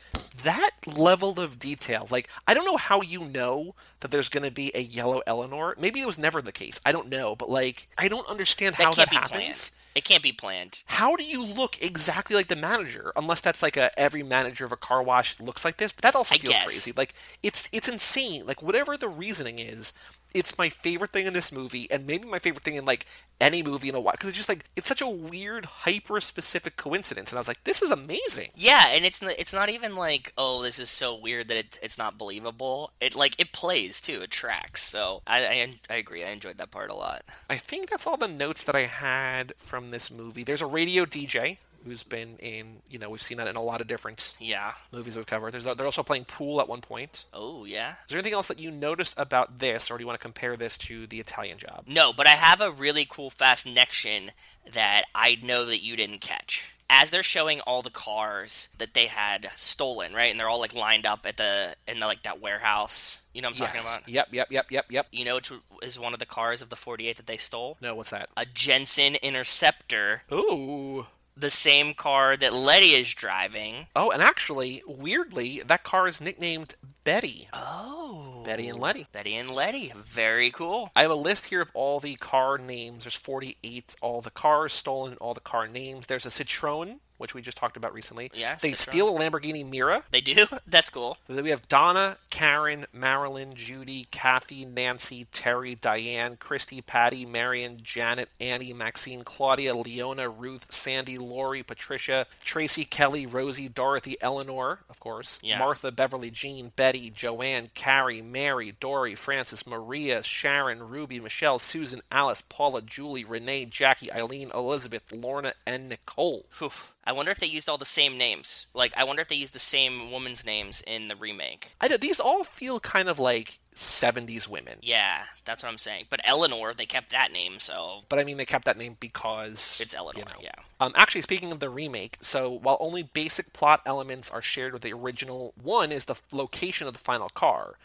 that 0.43 0.71
level 0.85 1.39
of 1.39 1.59
detail 1.59 2.07
like 2.09 2.29
i 2.47 2.53
don't 2.53 2.65
know 2.65 2.77
how 2.77 3.01
you 3.01 3.25
know 3.25 3.75
that 3.99 4.11
there's 4.11 4.29
going 4.29 4.43
to 4.43 4.51
be 4.51 4.71
a 4.73 4.81
yellow 4.81 5.21
eleanor. 5.27 5.75
Maybe 5.77 5.99
it 6.01 6.07
was 6.07 6.17
never 6.17 6.41
the 6.41 6.51
case. 6.53 6.79
I 6.85 6.93
don't 6.93 7.09
know 7.09 7.35
but 7.35 7.49
like 7.49 7.89
i 7.97 8.07
don't 8.07 8.27
understand 8.29 8.75
That 8.75 8.83
how 8.85 8.93
that 8.93 9.09
happens. 9.11 9.31
planned. 9.31 9.69
It 9.95 10.03
can't 10.03 10.23
be 10.23 10.31
planned. 10.31 10.83
how 10.87 11.15
do 11.15 11.23
you 11.23 11.43
look 11.45 11.81
exactly 11.81 12.35
like 12.35 12.47
the 12.47 12.55
manager 12.55 13.11
unless 13.15 13.41
that's 13.41 13.61
like 13.61 13.77
a 13.77 13.97
every 13.99 14.23
manager 14.23 14.65
of 14.65 14.71
a 14.71 14.77
car 14.77 15.03
wash 15.03 15.39
looks 15.39 15.63
like 15.63 15.77
this 15.77 15.91
but 15.91 16.01
that 16.01 16.15
also 16.15 16.33
I 16.35 16.37
feels 16.39 16.53
guess. 16.53 16.65
crazy 16.65 16.93
like 16.95 17.13
it's 17.43 17.69
it's 17.71 17.87
insane 17.87 18.45
like 18.45 18.61
whatever 18.61 18.97
the 18.97 19.07
reasoning 19.09 19.59
is 19.59 19.93
it's 20.33 20.57
my 20.57 20.69
favorite 20.69 21.11
thing 21.11 21.25
in 21.27 21.33
this 21.33 21.51
movie 21.51 21.87
and 21.91 22.07
maybe 22.07 22.27
my 22.27 22.39
favorite 22.39 22.63
thing 22.63 22.75
in 22.75 22.85
like 22.85 23.05
any 23.39 23.61
movie 23.61 23.89
in 23.89 23.95
a 23.95 23.99
while 23.99 24.13
because 24.13 24.29
it's 24.29 24.37
just 24.37 24.49
like 24.49 24.65
it's 24.75 24.87
such 24.87 25.01
a 25.01 25.07
weird 25.07 25.65
hyper 25.65 26.19
specific 26.21 26.75
coincidence 26.77 27.31
and 27.31 27.37
i 27.37 27.39
was 27.39 27.47
like 27.47 27.63
this 27.65 27.81
is 27.81 27.91
amazing 27.91 28.49
Yeah, 28.55 28.85
and 28.89 29.05
it's 29.05 29.21
it's 29.21 29.53
not 29.53 29.69
even 29.69 29.95
like 29.95 30.33
oh 30.37 30.61
this 30.63 30.79
is 30.79 30.89
so 30.89 31.15
weird 31.15 31.47
that 31.49 31.57
it, 31.57 31.77
it's 31.81 31.97
not 31.97 32.17
believable. 32.17 32.91
It 33.01 33.15
like 33.15 33.39
it 33.39 33.51
plays 33.51 33.99
too. 34.01 34.21
It 34.21 34.31
tracks. 34.31 34.83
So 34.83 35.21
I, 35.27 35.45
I 35.45 35.73
I 35.89 35.95
agree. 35.95 36.23
I 36.23 36.29
enjoyed 36.29 36.57
that 36.57 36.71
part 36.71 36.89
a 36.91 36.95
lot. 36.95 37.23
i 37.49 37.57
think 37.57 37.89
that's 37.89 38.07
all 38.07 38.17
the 38.17 38.27
notes 38.27 38.63
that 38.63 38.75
i 38.75 38.83
had 38.83 39.53
from 39.57 39.89
this 39.89 40.09
movie 40.09 40.43
there's 40.43 40.61
a 40.61 40.65
radio 40.65 41.05
dj 41.05 41.57
who's 41.85 42.03
been 42.03 42.37
in 42.39 42.77
you 42.89 42.97
know 42.99 43.09
we've 43.09 43.21
seen 43.21 43.37
that 43.37 43.47
in 43.47 43.55
a 43.55 43.61
lot 43.61 43.81
of 43.81 43.87
different 43.87 44.33
Yeah. 44.39 44.73
movies 44.91 45.15
we've 45.17 45.25
covered 45.25 45.51
there's 45.53 45.63
they're 45.63 45.85
also 45.85 46.03
playing 46.03 46.25
pool 46.25 46.61
at 46.61 46.67
one 46.69 46.81
point 46.81 47.25
Oh 47.33 47.65
yeah. 47.65 47.91
Is 47.91 47.95
there 48.09 48.17
anything 48.19 48.33
else 48.33 48.47
that 48.47 48.59
you 48.59 48.71
noticed 48.71 49.13
about 49.17 49.59
this, 49.59 49.89
or 49.91 49.97
do 49.97 50.01
you 50.03 50.07
want 50.07 50.19
to 50.19 50.23
compare 50.23 50.55
this 50.57 50.77
to 50.79 51.07
the 51.07 51.19
Italian 51.19 51.57
job? 51.57 51.83
No, 51.87 52.13
but 52.13 52.27
I 52.27 52.31
have 52.31 52.61
a 52.61 52.71
really 52.71 53.05
cool 53.09 53.29
fast 53.29 53.65
connection 53.65 54.31
that 54.71 55.03
I 55.15 55.37
know 55.41 55.65
that 55.65 55.83
you 55.83 55.95
didn't 55.95 56.19
catch. 56.21 56.73
As 56.89 57.09
they're 57.09 57.23
showing 57.23 57.59
all 57.61 57.81
the 57.81 57.89
cars 57.89 58.69
that 58.77 58.93
they 58.93 59.07
had 59.07 59.49
stolen, 59.55 60.13
right, 60.13 60.29
and 60.29 60.39
they're 60.39 60.49
all 60.49 60.59
like 60.59 60.75
lined 60.75 61.05
up 61.07 61.25
at 61.25 61.37
the 61.37 61.75
in 61.87 61.99
the 61.99 62.05
like 62.05 62.23
that 62.23 62.39
warehouse. 62.39 63.19
You 63.33 63.41
know 63.41 63.47
what 63.47 63.59
I'm 63.61 63.65
talking 63.67 63.81
about? 63.81 64.07
Yep, 64.07 64.27
yep, 64.31 64.47
yep, 64.51 64.65
yep, 64.69 64.85
yep. 64.89 65.07
You 65.11 65.25
know 65.25 65.35
which 65.35 65.51
is 65.81 65.97
one 65.97 66.13
of 66.13 66.19
the 66.19 66.25
cars 66.27 66.61
of 66.61 66.69
the 66.69 66.75
48 66.75 67.17
that 67.17 67.25
they 67.25 67.37
stole? 67.37 67.77
No, 67.81 67.95
what's 67.95 68.11
that? 68.11 68.29
A 68.37 68.45
Jensen 68.45 69.15
Interceptor, 69.15 70.21
Ooh. 70.31 71.07
The 71.35 71.49
same 71.49 71.93
car 71.93 72.37
that 72.37 72.53
Letty 72.53 72.93
is 72.93 73.13
driving. 73.13 73.87
Oh, 73.95 74.11
and 74.11 74.21
actually, 74.21 74.83
weirdly, 74.85 75.61
that 75.65 75.83
car 75.83 76.07
is 76.07 76.21
nicknamed 76.21 76.75
Betty. 77.03 77.49
Oh. 77.53 78.43
Betty 78.45 78.67
and 78.67 78.79
Letty. 78.79 79.07
Betty 79.11 79.35
and 79.35 79.49
Letty. 79.49 79.93
Very 79.95 80.51
cool. 80.51 80.91
I 80.95 81.01
have 81.01 81.11
a 81.11 81.15
list 81.15 81.45
here 81.47 81.61
of 81.61 81.71
all 81.73 81.99
the 81.99 82.15
car 82.15 82.57
names. 82.57 83.03
There's 83.03 83.15
48, 83.15 83.95
all 84.01 84.21
the 84.21 84.31
cars 84.31 84.73
stolen, 84.73 85.15
all 85.15 85.33
the 85.33 85.39
car 85.39 85.67
names. 85.67 86.07
There's 86.07 86.25
a 86.25 86.29
Citroen, 86.29 86.99
which 87.23 87.33
we 87.33 87.41
just 87.41 87.55
talked 87.57 87.77
about 87.77 87.93
recently. 87.93 88.29
Yeah, 88.33 88.55
They 88.61 88.73
steal 88.73 89.15
a 89.15 89.19
Lamborghini 89.19 89.65
Miura. 89.67 90.03
They 90.11 90.19
do? 90.21 90.45
That's 90.67 90.89
cool. 90.89 91.17
Then 91.27 91.43
we 91.43 91.51
have 91.51 91.67
Donna, 91.69 92.17
Karen, 92.29 92.85
Marilyn, 92.91 93.55
Judy, 93.55 94.07
Kathy, 94.11 94.65
Nancy, 94.65 95.25
Terry, 95.31 95.75
Diane, 95.75 96.35
Christy, 96.35 96.81
Patty, 96.81 97.25
Marion, 97.25 97.77
Janet, 97.81 98.27
Annie, 98.41 98.73
Maxine, 98.73 99.23
Claudia, 99.23 99.73
Leona, 99.73 100.27
Ruth, 100.27 100.69
Sandy, 100.71 101.17
Lori, 101.17 101.63
Patricia, 101.63 102.27
Tracy, 102.43 102.83
Kelly, 102.83 103.25
Rosie, 103.25 103.69
Dorothy, 103.69 104.17
Eleanor, 104.19 104.79
of 104.89 104.99
course, 104.99 105.39
Yeah. 105.41 105.59
Martha, 105.59 105.89
Beverly, 105.91 106.29
Jean, 106.29 106.73
Betty, 106.75 107.09
Joanne, 107.09 107.69
Carrie, 107.73 108.21
Mary, 108.21 108.73
Dory, 108.79 109.15
Frances, 109.15 109.65
Maria, 109.65 110.21
Sharon, 110.23 110.89
Ruby, 110.89 111.21
Michelle, 111.21 111.57
Susan, 111.59 112.01
Alice, 112.11 112.43
Paula, 112.49 112.81
Julie, 112.81 113.23
Renee, 113.23 113.63
Jackie, 113.65 114.11
Eileen, 114.11 114.51
Elizabeth, 114.53 115.09
Lorna, 115.13 115.53
and 115.65 115.87
Nicole. 115.87 116.45
Whew. 116.59 116.71
I 117.05 117.11
wonder 117.11 117.31
if 117.31 117.39
they 117.39 117.47
used 117.47 117.69
all 117.69 117.77
the 117.77 117.85
same 117.85 118.17
names. 118.17 118.67
Like, 118.73 118.93
I 118.97 119.03
wonder 119.03 119.21
if 119.21 119.27
they 119.27 119.35
used 119.35 119.53
the 119.53 119.59
same 119.59 120.11
woman's 120.11 120.45
names 120.45 120.81
in 120.87 121.09
the 121.09 121.15
remake. 121.15 121.71
I 121.81 121.87
know 121.87 121.97
these 121.97 122.19
all 122.19 122.43
feel 122.43 122.79
kind 122.79 123.09
of 123.09 123.19
like 123.19 123.59
70s 123.75 124.47
women. 124.47 124.75
Yeah, 124.81 125.23
that's 125.43 125.63
what 125.63 125.69
I'm 125.69 125.77
saying. 125.77 126.05
But 126.09 126.21
Eleanor, 126.23 126.73
they 126.73 126.85
kept 126.85 127.11
that 127.11 127.31
name, 127.33 127.59
so 127.59 128.01
But 128.07 128.19
I 128.19 128.23
mean, 128.23 128.37
they 128.37 128.45
kept 128.45 128.65
that 128.65 128.77
name 128.77 128.95
because 128.99 129.77
it's 129.81 129.93
Eleanor. 129.93 130.19
you 130.19 130.25
know. 130.25 130.39
Yeah. 130.41 130.51
Um, 130.79 130.93
actually, 130.95 131.21
speaking 131.21 131.51
of 131.51 131.59
the 131.59 131.69
remake, 131.69 132.17
so 132.21 132.49
while 132.49 132.77
only 132.79 133.03
basic 133.03 133.51
plot 133.51 133.81
elements 133.85 134.29
are 134.31 134.41
shared 134.41 134.71
with 134.73 134.81
the 134.81 134.93
original, 134.93 135.53
one 135.61 135.91
is 135.91 136.05
the 136.05 136.15
location 136.31 136.87
of 136.87 136.93
the 136.93 136.99
final 136.99 137.29
car. 137.29 137.75